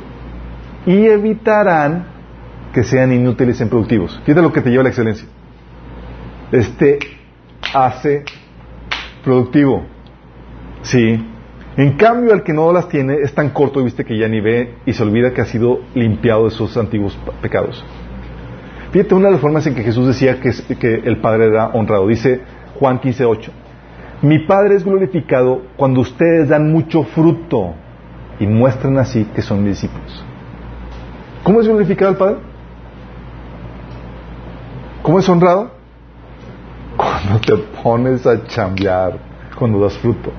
y 0.86 1.06
evitarán 1.06 2.06
que 2.72 2.84
sean 2.84 3.12
inútiles 3.12 3.60
e 3.60 3.64
improductivos. 3.64 4.20
Fíjate 4.24 4.42
lo 4.42 4.52
que 4.52 4.60
te 4.60 4.70
lleva 4.70 4.82
a 4.82 4.84
la 4.84 4.90
excelencia. 4.90 5.26
Este 6.52 7.00
hace 7.74 8.22
productivo. 9.24 9.86
Sí. 10.82 11.20
En 11.76 11.96
cambio, 11.96 12.32
el 12.32 12.44
que 12.44 12.52
no 12.52 12.72
las 12.72 12.88
tiene 12.88 13.16
es 13.24 13.34
tan 13.34 13.50
corto, 13.50 13.82
viste, 13.82 14.04
que 14.04 14.16
ya 14.16 14.28
ni 14.28 14.40
ve 14.40 14.76
y 14.86 14.92
se 14.92 15.02
olvida 15.02 15.34
que 15.34 15.40
ha 15.40 15.46
sido 15.46 15.80
limpiado 15.94 16.44
de 16.44 16.52
sus 16.52 16.76
antiguos 16.76 17.18
pecados. 17.42 17.84
Fíjate 18.92 19.16
una 19.16 19.26
de 19.26 19.32
las 19.32 19.40
formas 19.40 19.66
en 19.66 19.74
que 19.74 19.82
Jesús 19.82 20.06
decía 20.06 20.38
que, 20.38 20.52
que 20.78 20.94
el 20.94 21.16
Padre 21.16 21.48
era 21.48 21.70
honrado. 21.70 22.06
Dice 22.06 22.40
Juan 22.78 23.00
15:8. 23.00 23.65
Mi 24.22 24.38
Padre 24.40 24.76
es 24.76 24.84
glorificado 24.84 25.62
cuando 25.76 26.00
ustedes 26.00 26.48
dan 26.48 26.72
mucho 26.72 27.02
fruto 27.02 27.74
y 28.40 28.46
muestran 28.46 28.98
así 28.98 29.24
que 29.34 29.42
son 29.42 29.64
discípulos. 29.64 30.24
¿Cómo 31.42 31.60
es 31.60 31.68
glorificado 31.68 32.12
el 32.12 32.16
Padre? 32.16 32.36
¿Cómo 35.02 35.18
es 35.18 35.28
honrado? 35.28 35.70
Cuando 36.96 37.40
te 37.40 37.56
pones 37.82 38.26
a 38.26 38.42
chambear, 38.46 39.18
cuando 39.56 39.80
das 39.80 39.96
fruto. 39.98 40.32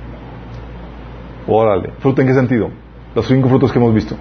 Órale. 1.47 1.93
¿Fruto 1.99 2.21
en 2.21 2.27
qué 2.27 2.33
sentido? 2.33 2.69
Los 3.15 3.27
cinco 3.27 3.47
frutos 3.47 3.71
que 3.71 3.79
hemos 3.79 3.93
visto. 3.93 4.15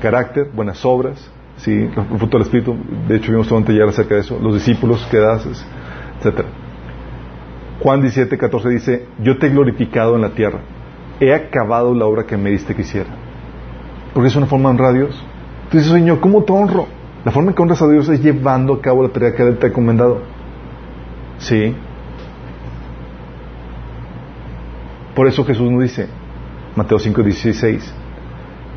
Carácter, 0.00 0.50
buenas 0.54 0.84
obras, 0.84 1.30
¿sí? 1.56 1.90
fruto 2.16 2.38
del 2.38 2.42
Espíritu. 2.42 2.76
De 3.08 3.16
hecho, 3.16 3.32
vimos 3.32 3.48
todo 3.48 3.58
un 3.58 3.64
taller 3.64 3.88
acerca 3.88 4.14
de 4.14 4.20
eso. 4.20 4.38
Los 4.40 4.54
discípulos 4.54 5.06
que 5.10 5.18
das, 5.18 5.46
etc. 6.22 6.44
Juan 7.82 8.02
17, 8.02 8.36
14 8.36 8.68
dice, 8.68 9.06
yo 9.22 9.38
te 9.38 9.46
he 9.46 9.50
glorificado 9.50 10.14
en 10.14 10.20
la 10.20 10.30
tierra. 10.30 10.60
He 11.18 11.32
acabado 11.34 11.94
la 11.94 12.04
obra 12.04 12.24
que 12.24 12.36
me 12.36 12.50
diste 12.50 12.74
que 12.74 12.82
hiciera. 12.82 13.10
Porque 14.12 14.28
es 14.28 14.36
una 14.36 14.46
forma 14.46 14.68
de 14.68 14.74
honrar 14.74 14.90
a 14.90 14.92
Dios. 14.92 15.24
Señor, 15.72 16.20
¿cómo 16.20 16.44
te 16.44 16.52
honro? 16.52 16.86
La 17.24 17.32
forma 17.32 17.50
en 17.50 17.54
que 17.54 17.62
honras 17.62 17.80
a 17.80 17.88
Dios 17.88 18.08
es 18.08 18.22
llevando 18.22 18.74
a 18.74 18.80
cabo 18.80 19.02
la 19.02 19.08
tarea 19.10 19.34
que 19.34 19.42
Él 19.42 19.58
te 19.58 19.66
ha 19.66 19.68
encomendado. 19.70 20.20
Sí. 21.38 21.74
Por 25.14 25.26
eso 25.26 25.44
Jesús 25.44 25.70
nos 25.70 25.82
dice, 25.82 26.08
Mateo 26.76 26.98
5, 26.98 27.22
16, 27.22 27.94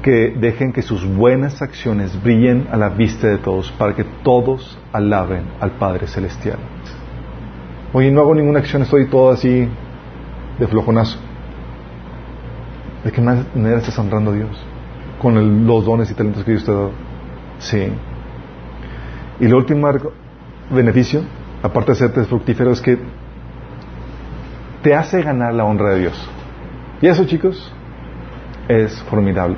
que 0.02 0.34
dejen 0.38 0.72
que 0.72 0.82
sus 0.82 1.06
buenas 1.06 1.62
acciones 1.62 2.22
brillen 2.22 2.68
a 2.72 2.78
la 2.78 2.90
vista 2.90 3.28
de 3.28 3.38
todos, 3.38 3.72
para 3.72 3.96
que 3.96 4.06
todos 4.24 4.78
alaben 4.92 5.44
al 5.60 5.72
Padre 5.72 6.08
Celestial. 6.08 6.58
Oye, 7.94 8.12
no 8.12 8.22
hago 8.22 8.34
ninguna 8.34 8.60
acción, 8.60 8.82
estoy 8.82 9.08
todo 9.08 9.32
así 9.32 9.68
de 10.58 10.68
flojonazo. 10.68 11.20
¿De 13.04 13.12
qué 13.12 13.22
manera 13.22 13.78
estás 13.78 13.98
honrando 14.00 14.32
a 14.32 14.34
Dios? 14.34 14.66
Con 15.22 15.68
los 15.68 15.86
dones 15.86 16.10
y 16.10 16.16
talentos 16.16 16.44
que 16.44 16.52
Dios 16.52 16.66
te 16.66 16.72
ha 16.72 16.74
dado. 16.74 16.92
Sí. 17.60 17.88
Y 19.40 19.46
el 19.46 19.54
último 19.54 19.88
beneficio, 20.72 21.22
aparte 21.62 21.92
de 21.92 21.98
serte 21.98 22.24
fructífero, 22.24 22.72
es 22.72 22.82
que 22.82 22.98
te 24.82 24.96
hace 24.96 25.22
ganar 25.22 25.54
la 25.54 25.64
honra 25.64 25.94
de 25.94 26.00
Dios. 26.00 26.30
Y 27.00 27.08
eso, 27.08 27.26
chicos, 27.26 27.72
es 28.68 29.04
formidable. 29.04 29.58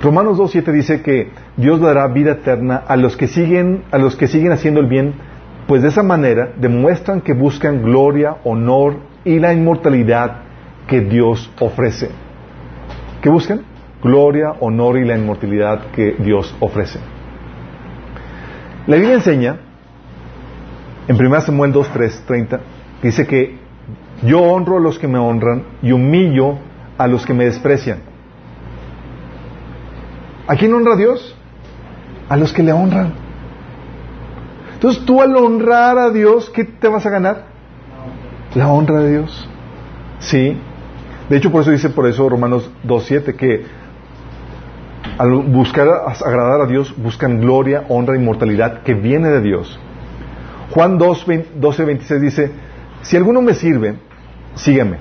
Romanos 0.00 0.38
2.7 0.38 0.72
dice 0.72 1.02
que 1.02 1.32
Dios 1.56 1.80
dará 1.80 2.06
vida 2.08 2.32
eterna 2.32 2.76
a 2.86 2.96
los 2.96 3.16
que 3.16 3.26
siguen, 3.26 3.82
a 3.90 3.98
los 3.98 4.14
que 4.14 4.28
siguen 4.28 4.52
haciendo 4.52 4.80
el 4.80 4.86
bien, 4.86 5.14
pues 5.66 5.82
de 5.82 5.88
esa 5.88 6.02
manera 6.02 6.52
demuestran 6.56 7.20
que 7.20 7.32
buscan 7.32 7.82
gloria, 7.82 8.36
honor 8.44 8.98
y 9.24 9.38
la 9.38 9.52
inmortalidad 9.52 10.42
que 10.86 11.00
Dios 11.00 11.50
ofrece. 11.58 12.10
¿Qué 13.20 13.28
buscan? 13.28 13.62
Gloria, 14.02 14.52
honor 14.60 14.98
y 14.98 15.04
la 15.04 15.16
inmortalidad 15.16 15.86
que 15.90 16.14
Dios 16.18 16.54
ofrece. 16.60 17.00
La 18.86 18.96
Biblia 18.96 19.14
enseña, 19.14 19.56
en 21.08 21.16
1 21.16 21.40
Samuel 21.40 21.72
2, 21.72 21.88
3, 21.92 22.24
30, 22.26 22.60
dice 23.02 23.26
que 23.26 23.58
yo 24.24 24.40
honro 24.40 24.76
a 24.76 24.80
los 24.80 24.98
que 24.98 25.08
me 25.08 25.18
honran 25.18 25.64
y 25.82 25.90
humillo 25.90 26.58
a 26.96 27.08
los 27.08 27.26
que 27.26 27.34
me 27.34 27.44
desprecian. 27.44 27.98
¿A 30.46 30.54
quién 30.54 30.72
honra 30.72 30.94
Dios? 30.94 31.36
A 32.28 32.36
los 32.36 32.52
que 32.52 32.62
le 32.62 32.72
honran. 32.72 33.25
Entonces 34.76 35.06
tú 35.06 35.22
al 35.22 35.34
honrar 35.34 35.96
a 35.96 36.10
Dios, 36.10 36.50
¿qué 36.50 36.64
te 36.64 36.86
vas 36.88 37.06
a 37.06 37.10
ganar? 37.10 37.44
La 38.54 38.68
honra 38.68 39.00
de 39.00 39.10
Dios. 39.10 39.48
Sí. 40.18 40.54
De 41.30 41.36
hecho, 41.38 41.50
por 41.50 41.62
eso 41.62 41.70
dice 41.70 41.88
por 41.88 42.06
eso 42.06 42.28
Romanos 42.28 42.70
2.7 42.84 43.36
que 43.36 43.64
Al 45.16 45.30
buscar 45.30 45.88
agradar 46.22 46.60
a 46.60 46.66
Dios, 46.66 46.94
buscan 46.94 47.40
gloria, 47.40 47.84
honra, 47.88 48.16
inmortalidad 48.16 48.82
que 48.82 48.92
viene 48.92 49.30
de 49.30 49.40
Dios. 49.40 49.80
Juan 50.72 50.98
2, 50.98 51.26
12, 51.54 51.84
26 51.84 52.20
dice, 52.20 52.50
si 53.00 53.16
alguno 53.16 53.40
me 53.40 53.54
sirve, 53.54 53.96
sígueme. 54.56 54.98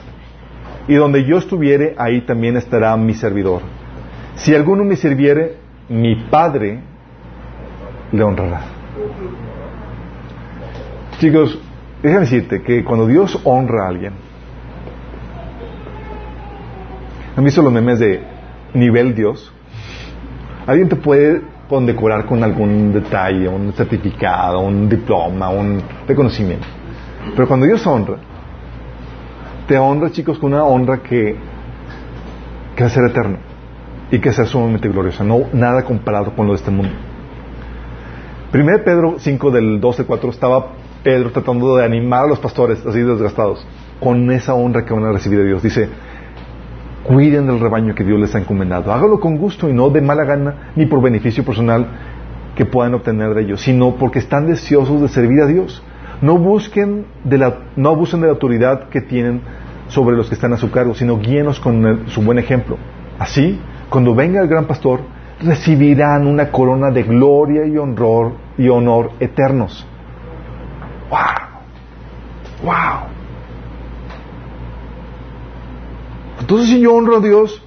Y 0.88 0.96
donde 0.96 1.26
yo 1.26 1.38
estuviere, 1.38 1.96
ahí 1.98 2.22
también 2.22 2.56
estará 2.56 2.96
mi 2.96 3.14
servidor. 3.14 3.62
Si 4.36 4.56
alguno 4.56 4.86
me 4.86 4.96
sirviere, 4.96 5.58
mi 5.90 6.16
Padre 6.30 6.80
le 8.14 8.24
honrará. 8.24 8.75
Chicos, 11.26 11.58
déjame 12.04 12.22
decirte 12.22 12.62
que 12.62 12.84
cuando 12.84 13.08
Dios 13.08 13.40
honra 13.46 13.86
a 13.86 13.90
alguien, 13.90 14.14
¿han 17.36 17.44
visto 17.44 17.64
los 17.64 17.74
memes 17.74 17.98
de 17.98 18.22
nivel 18.76 19.16
Dios? 19.16 19.52
Alguien 20.68 20.88
te 20.88 20.96
puede 20.96 21.42
condecorar 21.68 22.28
con 22.28 22.44
algún 22.44 22.94
detalle, 22.94 23.48
un 23.48 23.74
certificado, 23.74 24.60
un 24.60 24.88
diploma, 24.88 25.50
un 25.50 25.82
reconocimiento. 26.08 26.68
Pero 27.36 27.48
cuando 27.48 27.66
Dios 27.66 27.88
honra, 27.88 28.18
te 29.68 29.80
honra, 29.80 30.12
chicos, 30.12 30.38
con 30.38 30.54
una 30.54 30.64
honra 30.64 31.02
que, 31.02 31.38
que 32.76 32.84
va 32.84 32.88
a 32.88 32.92
ser 32.92 33.04
eterna 33.06 33.40
y 34.12 34.20
que 34.20 34.32
sea 34.32 34.46
sumamente 34.46 34.90
gloriosa, 34.90 35.24
no 35.24 35.46
nada 35.54 35.86
comparado 35.86 36.36
con 36.36 36.46
lo 36.46 36.54
de 36.54 36.58
este 36.58 36.70
mundo. 36.70 36.94
1 38.54 38.84
Pedro 38.84 39.16
5 39.18 39.50
del 39.50 39.82
12 39.82 40.06
4 40.06 40.30
estaba 40.30 40.85
Pedro 41.06 41.32
tratando 41.32 41.76
de 41.76 41.86
animar 41.86 42.24
a 42.24 42.28
los 42.28 42.40
pastores 42.40 42.84
así 42.84 43.00
desgastados 43.00 43.64
con 44.00 44.32
esa 44.32 44.56
honra 44.56 44.86
que 44.86 44.92
van 44.92 45.06
a 45.06 45.12
recibir 45.12 45.38
de 45.38 45.46
Dios. 45.46 45.62
Dice, 45.62 45.88
cuiden 47.04 47.46
del 47.46 47.60
rebaño 47.60 47.94
que 47.94 48.04
Dios 48.04 48.20
les 48.20 48.34
ha 48.34 48.40
encomendado. 48.40 48.92
Hágalo 48.92 49.20
con 49.20 49.38
gusto 49.38 49.70
y 49.70 49.74
no 49.74 49.92
de 49.92 50.02
mala 50.02 50.24
gana 50.24 50.72
ni 50.76 50.88
por 50.88 51.04
beneficio 51.04 51.46
personal 51.46 51.86
que 52.56 52.66
puedan 52.66 52.96
obtener 52.96 53.36
de 53.36 53.44
ellos, 53.44 53.62
sino 53.62 53.98
porque 53.98 54.18
están 54.18 54.48
deseosos 54.48 55.00
de 55.00 55.08
servir 55.08 55.44
a 55.44 55.46
Dios. 55.46 55.84
No 56.24 56.40
busquen 56.40 57.06
de 57.24 57.38
la, 57.38 57.56
no 57.76 57.90
abusen 57.90 58.22
de 58.22 58.26
la 58.26 58.34
autoridad 58.34 58.90
que 58.90 59.02
tienen 59.02 59.42
sobre 59.90 60.16
los 60.16 60.28
que 60.28 60.34
están 60.34 60.54
a 60.54 60.58
su 60.58 60.72
cargo, 60.72 60.96
sino 60.96 61.20
guíenos 61.20 61.60
con 61.60 62.08
su 62.08 62.24
buen 62.24 62.40
ejemplo. 62.40 62.78
Así, 63.20 63.60
cuando 63.92 64.16
venga 64.16 64.42
el 64.42 64.48
gran 64.48 64.66
pastor, 64.66 65.02
recibirán 65.40 66.26
una 66.26 66.52
corona 66.52 66.90
de 66.90 67.04
gloria 67.04 67.68
y 67.68 67.78
honor 67.78 68.32
y 68.58 68.70
honor 68.70 69.12
eternos. 69.20 69.88
¡Wow! 71.16 72.66
¡Wow! 72.66 73.08
Entonces, 76.42 76.70
si 76.70 76.82
yo 76.82 76.94
honro 76.94 77.18
a 77.18 77.20
Dios, 77.22 77.62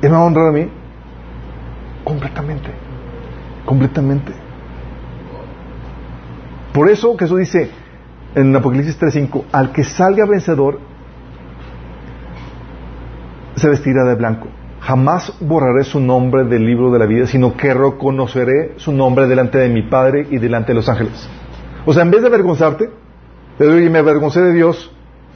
Él 0.00 0.10
me 0.10 0.16
va 0.16 0.22
a 0.22 0.24
honrar 0.24 0.48
a 0.48 0.52
mí 0.52 0.68
completamente. 2.04 2.70
Completamente. 3.66 4.32
Por 6.72 6.88
eso 6.88 7.16
Jesús 7.16 7.38
dice 7.38 7.70
en 8.34 8.54
Apocalipsis 8.56 8.98
3:5, 8.98 9.44
al 9.52 9.72
que 9.72 9.84
salga 9.84 10.26
vencedor, 10.26 10.80
se 13.56 13.68
vestirá 13.68 14.04
de 14.04 14.16
blanco. 14.16 14.48
Jamás 14.80 15.32
borraré 15.40 15.84
su 15.84 16.00
nombre 16.00 16.44
del 16.44 16.66
libro 16.66 16.90
de 16.90 16.98
la 16.98 17.06
vida, 17.06 17.26
sino 17.26 17.56
que 17.56 17.72
reconoceré 17.72 18.74
su 18.76 18.92
nombre 18.92 19.26
delante 19.26 19.58
de 19.58 19.68
mi 19.68 19.82
Padre 19.82 20.26
y 20.30 20.38
delante 20.38 20.72
de 20.72 20.74
los 20.74 20.88
ángeles. 20.88 21.28
O 21.86 21.92
sea, 21.92 22.02
en 22.02 22.10
vez 22.10 22.22
de 22.22 22.28
avergonzarte, 22.28 22.88
te 23.58 23.64
digo, 23.64 23.78
y 23.78 23.90
me 23.90 23.98
avergoncé 23.98 24.40
de 24.40 24.52
Dios, 24.52 24.90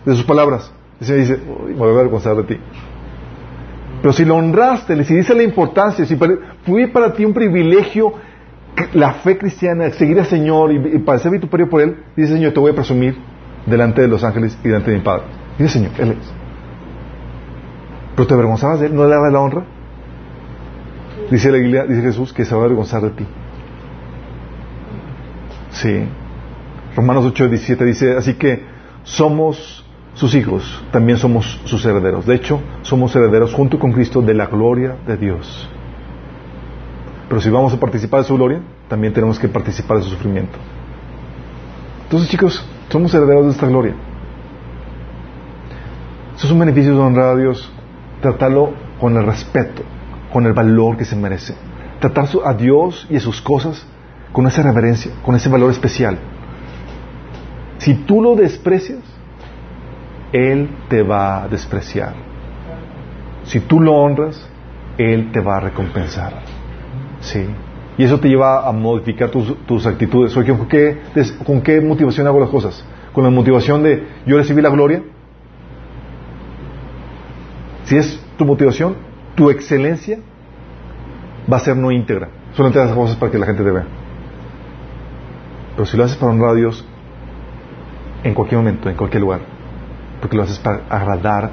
de 0.04 0.14
sus 0.14 0.24
palabras. 0.24 0.72
Y 1.00 1.04
se 1.04 1.16
dice, 1.16 1.38
me 1.66 1.74
voy 1.74 1.88
a 1.88 1.92
avergonzar 1.92 2.36
de 2.36 2.44
ti. 2.44 2.58
Pero 4.00 4.12
si 4.12 4.24
lo 4.24 4.36
honraste, 4.36 4.94
le 4.96 5.04
dice 5.04 5.34
la 5.34 5.42
importancia, 5.42 6.04
si 6.06 6.16
fue 6.16 6.38
para 6.92 7.12
ti 7.12 7.24
un 7.24 7.34
privilegio 7.34 8.14
la 8.94 9.14
fe 9.14 9.36
cristiana, 9.36 9.90
seguir 9.90 10.20
al 10.20 10.26
Señor 10.26 10.72
y, 10.72 10.96
y 10.96 10.98
parecer 11.00 11.32
vituperio 11.32 11.68
por 11.68 11.80
Él, 11.80 11.96
dice 12.16 12.34
Señor, 12.34 12.52
te 12.52 12.60
voy 12.60 12.70
a 12.70 12.74
presumir 12.74 13.16
delante 13.66 14.02
de 14.02 14.08
los 14.08 14.22
ángeles 14.22 14.56
y 14.62 14.68
delante 14.68 14.90
de 14.90 14.98
mi 14.98 15.02
Padre. 15.02 15.24
Dice 15.58 15.78
Señor, 15.78 15.92
Él 15.98 16.12
es. 16.12 16.32
Pero 18.14 18.26
te 18.26 18.34
avergonzabas 18.34 18.80
de 18.80 18.86
Él, 18.86 18.94
no 18.94 19.04
le 19.04 19.10
daba 19.10 19.30
la 19.30 19.40
honra. 19.40 19.64
Dice 21.30 21.50
la 21.50 21.58
iglesia, 21.58 21.84
dice 21.86 22.02
Jesús, 22.02 22.32
que 22.32 22.44
se 22.44 22.54
va 22.54 22.62
a 22.62 22.64
avergonzar 22.64 23.02
de 23.02 23.10
ti. 23.10 23.26
Sí. 25.70 26.04
Romanos 26.98 27.26
8, 27.26 27.48
17 27.48 27.84
dice, 27.84 28.16
así 28.16 28.34
que 28.34 28.64
somos 29.04 29.84
sus 30.14 30.34
hijos, 30.34 30.82
también 30.90 31.16
somos 31.16 31.60
sus 31.64 31.86
herederos. 31.86 32.26
De 32.26 32.34
hecho, 32.34 32.60
somos 32.82 33.14
herederos 33.14 33.54
junto 33.54 33.78
con 33.78 33.92
Cristo 33.92 34.20
de 34.20 34.34
la 34.34 34.46
gloria 34.46 34.96
de 35.06 35.16
Dios. 35.16 35.70
Pero 37.28 37.40
si 37.40 37.50
vamos 37.50 37.72
a 37.72 37.78
participar 37.78 38.22
de 38.22 38.26
su 38.26 38.34
gloria, 38.34 38.62
también 38.88 39.12
tenemos 39.12 39.38
que 39.38 39.46
participar 39.46 39.98
de 39.98 40.02
su 40.02 40.10
sufrimiento. 40.10 40.58
Entonces, 42.02 42.28
chicos, 42.30 42.66
somos 42.88 43.14
herederos 43.14 43.44
de 43.44 43.52
esta 43.52 43.68
gloria. 43.68 43.94
Eso 46.34 46.46
es 46.46 46.52
un 46.52 46.58
beneficio 46.58 46.94
de 46.94 46.98
honrar 46.98 47.36
a 47.36 47.36
Dios, 47.36 47.72
tratarlo 48.20 48.72
con 49.00 49.16
el 49.16 49.24
respeto, 49.24 49.84
con 50.32 50.46
el 50.46 50.52
valor 50.52 50.96
que 50.96 51.04
se 51.04 51.14
merece. 51.14 51.54
Tratar 52.00 52.28
a 52.44 52.54
Dios 52.54 53.06
y 53.08 53.18
a 53.18 53.20
sus 53.20 53.40
cosas 53.40 53.86
con 54.32 54.48
esa 54.48 54.64
reverencia, 54.64 55.12
con 55.24 55.36
ese 55.36 55.48
valor 55.48 55.70
especial. 55.70 56.18
Si 57.78 57.94
tú 57.94 58.22
lo 58.22 58.34
desprecias, 58.34 59.00
Él 60.32 60.68
te 60.88 61.02
va 61.02 61.44
a 61.44 61.48
despreciar. 61.48 62.14
Si 63.44 63.60
tú 63.60 63.80
lo 63.80 63.94
honras, 63.94 64.48
Él 64.98 65.30
te 65.32 65.40
va 65.40 65.56
a 65.56 65.60
recompensar. 65.60 66.32
Sí. 67.20 67.46
Y 67.96 68.04
eso 68.04 68.20
te 68.20 68.28
lleva 68.28 68.68
a 68.68 68.72
modificar 68.72 69.30
tus, 69.30 69.86
actitudes. 69.86 70.36
Oye, 70.36 70.56
¿con 70.56 70.68
qué, 70.68 70.98
¿con 71.44 71.60
qué 71.60 71.80
motivación 71.80 72.26
hago 72.26 72.38
las 72.38 72.48
cosas? 72.48 72.84
¿Con 73.12 73.24
la 73.24 73.30
motivación 73.30 73.82
de 73.82 74.06
yo 74.26 74.36
recibí 74.36 74.62
la 74.62 74.70
gloria? 74.70 75.02
Si 77.84 77.96
es 77.96 78.22
tu 78.36 78.44
motivación, 78.44 78.96
tu 79.34 79.50
excelencia 79.50 80.18
va 81.50 81.56
a 81.56 81.60
ser 81.60 81.76
no 81.76 81.90
íntegra. 81.90 82.28
Solamente 82.54 82.80
haces 82.80 82.94
cosas 82.94 83.16
para 83.16 83.32
que 83.32 83.38
la 83.38 83.46
gente 83.46 83.64
te 83.64 83.70
vea. 83.70 83.86
Pero 85.74 85.86
si 85.86 85.96
lo 85.96 86.04
haces 86.04 86.16
para 86.16 86.32
honrar 86.32 86.50
a 86.50 86.54
Dios, 86.54 86.84
en 88.24 88.34
cualquier 88.34 88.58
momento, 88.58 88.88
en 88.88 88.96
cualquier 88.96 89.22
lugar, 89.22 89.40
porque 90.20 90.36
lo 90.36 90.42
haces 90.42 90.58
para 90.58 90.82
agradar 90.88 91.50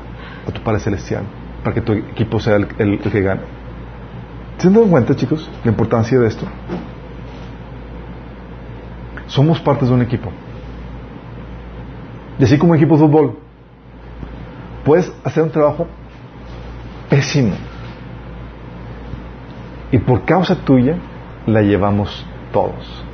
a 0.47 0.51
tu 0.51 0.61
Padre 0.61 0.79
Celestial, 0.79 1.23
para 1.63 1.73
que 1.73 1.81
tu 1.81 1.93
equipo 1.93 2.39
sea 2.39 2.55
el, 2.55 2.99
que 2.99 3.21
gane. 3.21 3.41
¿Se 4.57 4.67
han 4.67 4.73
cuenta, 4.89 5.15
chicos, 5.15 5.49
la 5.63 5.71
importancia 5.71 6.19
de 6.19 6.27
esto? 6.27 6.45
Somos 9.27 9.59
partes 9.59 9.89
de 9.89 9.95
un 9.95 10.01
equipo. 10.01 10.31
Y 12.39 12.43
así 12.43 12.57
como 12.57 12.75
equipo 12.75 12.95
de 12.95 13.01
fútbol, 13.01 13.37
puedes 14.83 15.11
hacer 15.23 15.43
un 15.43 15.51
trabajo 15.51 15.87
pésimo. 17.09 17.53
Y 19.91 19.97
por 19.97 20.25
causa 20.25 20.55
tuya 20.55 20.97
la 21.45 21.61
llevamos 21.61 22.25
todos. 22.51 23.05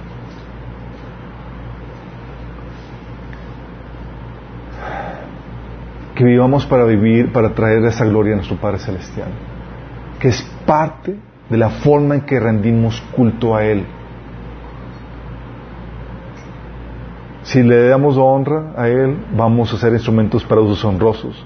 Que 6.21 6.27
vivamos 6.27 6.67
para 6.67 6.85
vivir, 6.85 7.33
para 7.33 7.55
traer 7.55 7.83
esa 7.85 8.05
gloria 8.05 8.33
a 8.33 8.35
nuestro 8.35 8.55
Padre 8.57 8.77
Celestial. 8.77 9.29
Que 10.19 10.27
es 10.27 10.43
parte 10.67 11.17
de 11.49 11.57
la 11.57 11.69
forma 11.69 12.13
en 12.13 12.21
que 12.21 12.39
rendimos 12.39 13.01
culto 13.15 13.55
a 13.55 13.65
Él. 13.65 13.87
Si 17.41 17.63
le 17.63 17.87
damos 17.87 18.17
honra 18.17 18.71
a 18.77 18.87
Él, 18.87 19.17
vamos 19.35 19.73
a 19.73 19.77
ser 19.77 19.93
instrumentos 19.93 20.43
para 20.43 20.61
usos 20.61 20.85
honrosos. 20.85 21.43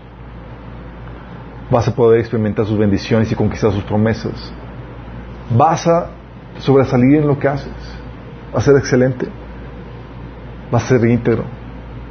Vas 1.72 1.88
a 1.88 1.96
poder 1.96 2.20
experimentar 2.20 2.66
sus 2.66 2.78
bendiciones 2.78 3.32
y 3.32 3.36
conquistar 3.36 3.72
sus 3.72 3.86
promesas. 3.86 4.54
Vas 5.56 5.88
a 5.88 6.10
sobresalir 6.58 7.20
en 7.20 7.28
lo 7.28 7.40
que 7.40 7.48
haces. 7.48 7.72
Vas 8.52 8.68
a 8.68 8.72
ser 8.72 8.76
excelente. 8.78 9.26
Vas 10.70 10.84
a 10.84 11.00
ser 11.00 11.10
íntegro. 11.10 11.46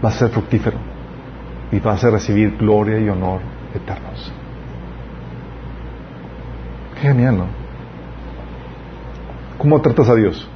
Vas 0.01 0.17
a 0.17 0.19
ser 0.21 0.29
fructífero. 0.31 0.94
Y 1.73 1.81
vas 1.81 2.05
a 2.05 2.11
recibir 2.11 2.57
gloria 2.57 2.99
y 2.99 3.09
honor 3.09 3.41
eternos. 3.75 4.33
Genial, 7.01 7.39
¿no? 7.39 7.47
¿Cómo 9.59 9.81
tratas 9.81 10.09
a 10.09 10.15
Dios 10.15 10.49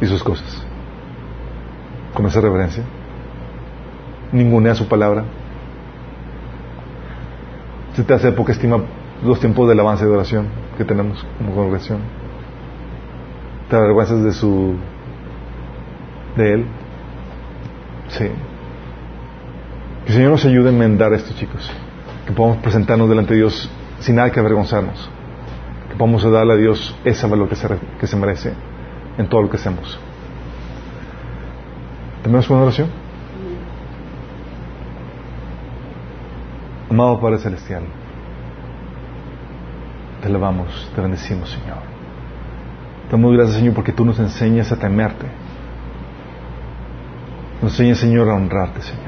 y 0.00 0.06
sus 0.06 0.22
cosas? 0.22 0.66
Con 2.14 2.26
esa 2.26 2.40
reverencia. 2.40 2.82
Ningunea 4.32 4.74
su 4.74 4.88
palabra. 4.88 5.24
Se 7.94 8.02
te 8.02 8.12
hace 8.12 8.32
poca 8.32 8.52
estima 8.52 8.78
los 9.24 9.40
tiempos 9.40 9.68
del 9.68 9.80
avance 9.80 10.04
de 10.04 10.10
oración 10.10 10.48
que 10.76 10.84
tenemos 10.84 11.24
como 11.38 11.54
congregación. 11.54 12.00
Te 13.70 13.76
avergüenzas 13.76 14.22
de 14.22 14.32
su. 14.32 14.74
de 16.36 16.54
Él. 16.54 16.66
Sí. 18.08 18.30
Que 20.06 20.12
el 20.12 20.18
Señor 20.18 20.30
nos 20.30 20.44
ayude 20.44 20.68
a 20.68 20.72
enmendar 20.72 21.12
esto, 21.14 21.34
chicos. 21.34 21.68
Que 22.26 22.32
podamos 22.32 22.58
presentarnos 22.58 23.08
delante 23.08 23.34
de 23.34 23.40
Dios 23.40 23.68
sin 23.98 24.16
nada 24.16 24.30
que 24.30 24.38
avergonzarnos 24.38 25.08
Que 25.88 25.96
podamos 25.96 26.22
darle 26.30 26.52
a 26.52 26.56
Dios 26.56 26.94
ese 27.04 27.26
valor 27.26 27.48
que 27.48 27.56
se, 27.56 27.68
que 27.98 28.06
se 28.06 28.16
merece 28.16 28.52
en 29.18 29.28
todo 29.28 29.42
lo 29.42 29.50
que 29.50 29.56
hacemos. 29.56 29.98
¿Tenemos 32.22 32.48
una 32.50 32.60
oración? 32.60 32.88
Amado 36.88 37.20
Padre 37.20 37.38
Celestial, 37.38 37.82
te 40.22 40.28
alabamos, 40.28 40.90
te 40.94 41.00
bendecimos, 41.00 41.50
Señor. 41.50 41.78
Te 43.06 43.12
damos 43.12 43.32
gracias, 43.32 43.56
Señor, 43.56 43.74
porque 43.74 43.92
tú 43.92 44.04
nos 44.04 44.18
enseñas 44.20 44.70
a 44.70 44.76
temerte. 44.76 45.26
Nos 47.60 47.72
enseñas, 47.72 47.98
Señor, 47.98 48.28
a 48.30 48.34
honrarte, 48.34 48.82
Señor. 48.82 49.05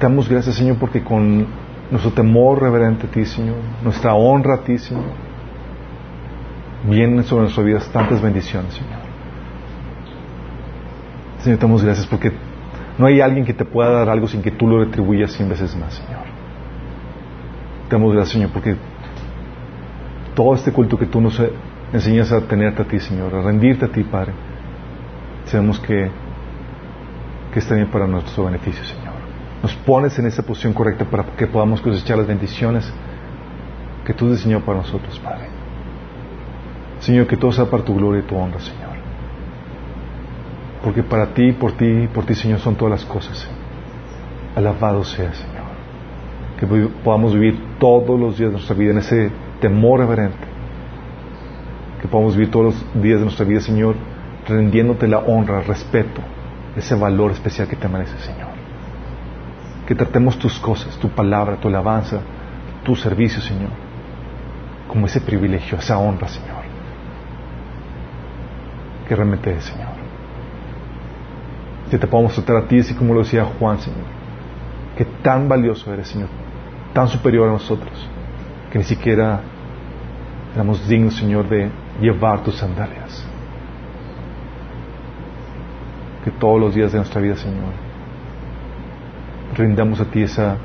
Damos 0.00 0.28
gracias, 0.28 0.56
Señor, 0.56 0.76
porque 0.78 1.02
con 1.02 1.46
nuestro 1.90 2.12
temor 2.12 2.62
reverente 2.62 3.06
a 3.06 3.10
ti, 3.10 3.24
Señor, 3.26 3.56
nuestra 3.82 4.14
honra 4.14 4.56
a 4.56 4.58
ti, 4.64 4.78
Señor, 4.78 5.04
vienen 6.88 7.22
sobre 7.24 7.42
nuestras 7.42 7.66
vidas 7.66 7.88
tantas 7.92 8.20
bendiciones, 8.22 8.72
Señor. 8.74 9.00
Señor, 11.40 11.58
damos 11.58 11.84
gracias 11.84 12.06
porque 12.06 12.32
no 12.98 13.06
hay 13.06 13.20
alguien 13.20 13.44
que 13.44 13.52
te 13.52 13.64
pueda 13.64 13.90
dar 13.90 14.08
algo 14.08 14.26
sin 14.28 14.42
que 14.42 14.50
tú 14.50 14.66
lo 14.66 14.82
retribuyas 14.82 15.32
cien 15.32 15.48
veces 15.48 15.76
más, 15.76 15.94
Señor. 15.94 16.22
Damos 17.90 18.14
gracias, 18.14 18.32
Señor, 18.32 18.50
porque 18.50 18.76
todo 20.34 20.54
este 20.54 20.72
culto 20.72 20.96
que 20.96 21.06
tú 21.06 21.20
nos 21.20 21.40
enseñas 21.92 22.32
a 22.32 22.40
tenerte 22.40 22.82
a 22.82 22.84
ti, 22.86 22.98
Señor, 22.98 23.34
a 23.34 23.42
rendirte 23.42 23.84
a 23.84 23.88
ti, 23.88 24.02
Padre, 24.02 24.32
sabemos 25.44 25.78
que, 25.80 26.10
que 27.52 27.58
está 27.58 27.74
bien 27.74 27.88
para 27.88 28.06
nuestro 28.06 28.44
beneficio, 28.44 28.82
Señor. 28.84 29.11
Nos 29.62 29.74
pones 29.76 30.18
en 30.18 30.26
esa 30.26 30.42
posición 30.42 30.72
correcta 30.72 31.04
para 31.04 31.24
que 31.36 31.46
podamos 31.46 31.80
cosechar 31.80 32.18
las 32.18 32.26
bendiciones 32.26 32.92
que 34.04 34.12
tú 34.12 34.28
diseñó 34.28 34.60
para 34.60 34.78
nosotros, 34.78 35.18
Padre. 35.20 35.46
Señor, 36.98 37.26
que 37.26 37.36
todo 37.36 37.52
sea 37.52 37.66
para 37.66 37.84
tu 37.84 37.94
gloria 37.94 38.20
y 38.20 38.26
tu 38.26 38.36
honra, 38.36 38.60
Señor. 38.60 38.92
Porque 40.82 41.02
para 41.02 41.26
ti, 41.32 41.52
por 41.52 41.72
ti, 41.72 42.08
por 42.12 42.24
ti, 42.24 42.34
Señor, 42.34 42.58
son 42.58 42.74
todas 42.74 43.00
las 43.00 43.04
cosas. 43.04 43.48
Alabado 44.56 45.04
sea, 45.04 45.32
Señor. 45.32 45.62
Que 46.58 46.66
podamos 47.04 47.34
vivir 47.34 47.58
todos 47.78 48.18
los 48.18 48.38
días 48.38 48.50
de 48.50 48.54
nuestra 48.54 48.76
vida 48.76 48.90
en 48.90 48.98
ese 48.98 49.30
temor 49.60 50.00
reverente. 50.00 50.44
Que 52.00 52.08
podamos 52.08 52.34
vivir 52.36 52.50
todos 52.50 52.66
los 52.66 53.02
días 53.02 53.18
de 53.18 53.24
nuestra 53.24 53.46
vida, 53.46 53.60
Señor, 53.60 53.94
rendiéndote 54.48 55.06
la 55.06 55.18
honra, 55.18 55.60
el 55.60 55.66
respeto, 55.66 56.20
ese 56.76 56.96
valor 56.96 57.30
especial 57.30 57.68
que 57.68 57.76
te 57.76 57.88
mereces, 57.88 58.20
Señor. 58.20 58.51
Que 59.86 59.94
tratemos 59.94 60.38
tus 60.38 60.58
cosas, 60.58 60.96
tu 60.96 61.08
palabra, 61.08 61.56
tu 61.56 61.68
alabanza, 61.68 62.20
tu 62.84 62.96
servicio, 62.96 63.40
Señor, 63.40 63.70
como 64.88 65.06
ese 65.06 65.20
privilegio, 65.20 65.78
esa 65.78 65.98
honra, 65.98 66.28
Señor. 66.28 66.62
Que 69.08 69.16
realmente 69.16 69.60
Señor. 69.60 69.88
Que 71.90 71.98
te 71.98 72.06
podamos 72.06 72.34
tratar 72.34 72.56
a 72.56 72.68
ti, 72.68 72.78
así 72.78 72.94
como 72.94 73.14
lo 73.14 73.20
decía 73.20 73.44
Juan, 73.58 73.78
Señor. 73.78 74.06
Que 74.96 75.04
tan 75.04 75.48
valioso 75.48 75.92
eres, 75.92 76.08
Señor, 76.08 76.28
tan 76.92 77.08
superior 77.08 77.48
a 77.48 77.52
nosotros, 77.52 78.08
que 78.70 78.78
ni 78.78 78.84
siquiera 78.84 79.40
éramos 80.54 80.86
dignos, 80.88 81.16
Señor, 81.16 81.48
de 81.48 81.70
llevar 82.00 82.42
tus 82.42 82.56
sandalias. 82.56 83.26
Que 86.24 86.30
todos 86.30 86.60
los 86.60 86.74
días 86.74 86.92
de 86.92 86.98
nuestra 86.98 87.20
vida, 87.20 87.36
Señor, 87.36 87.72
rindamos 89.54 90.00
a 90.00 90.04
ti 90.04 90.22
esa, 90.22 90.56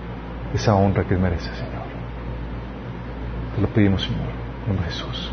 esa 0.53 0.75
honra 0.75 1.03
que 1.03 1.15
mereces, 1.15 1.55
Señor. 1.55 1.83
Te 3.55 3.61
lo 3.61 3.67
pedimos, 3.69 4.03
Señor, 4.03 4.29
en 4.61 4.67
nombre 4.67 4.85
de 4.85 4.93
Jesús. 4.93 5.31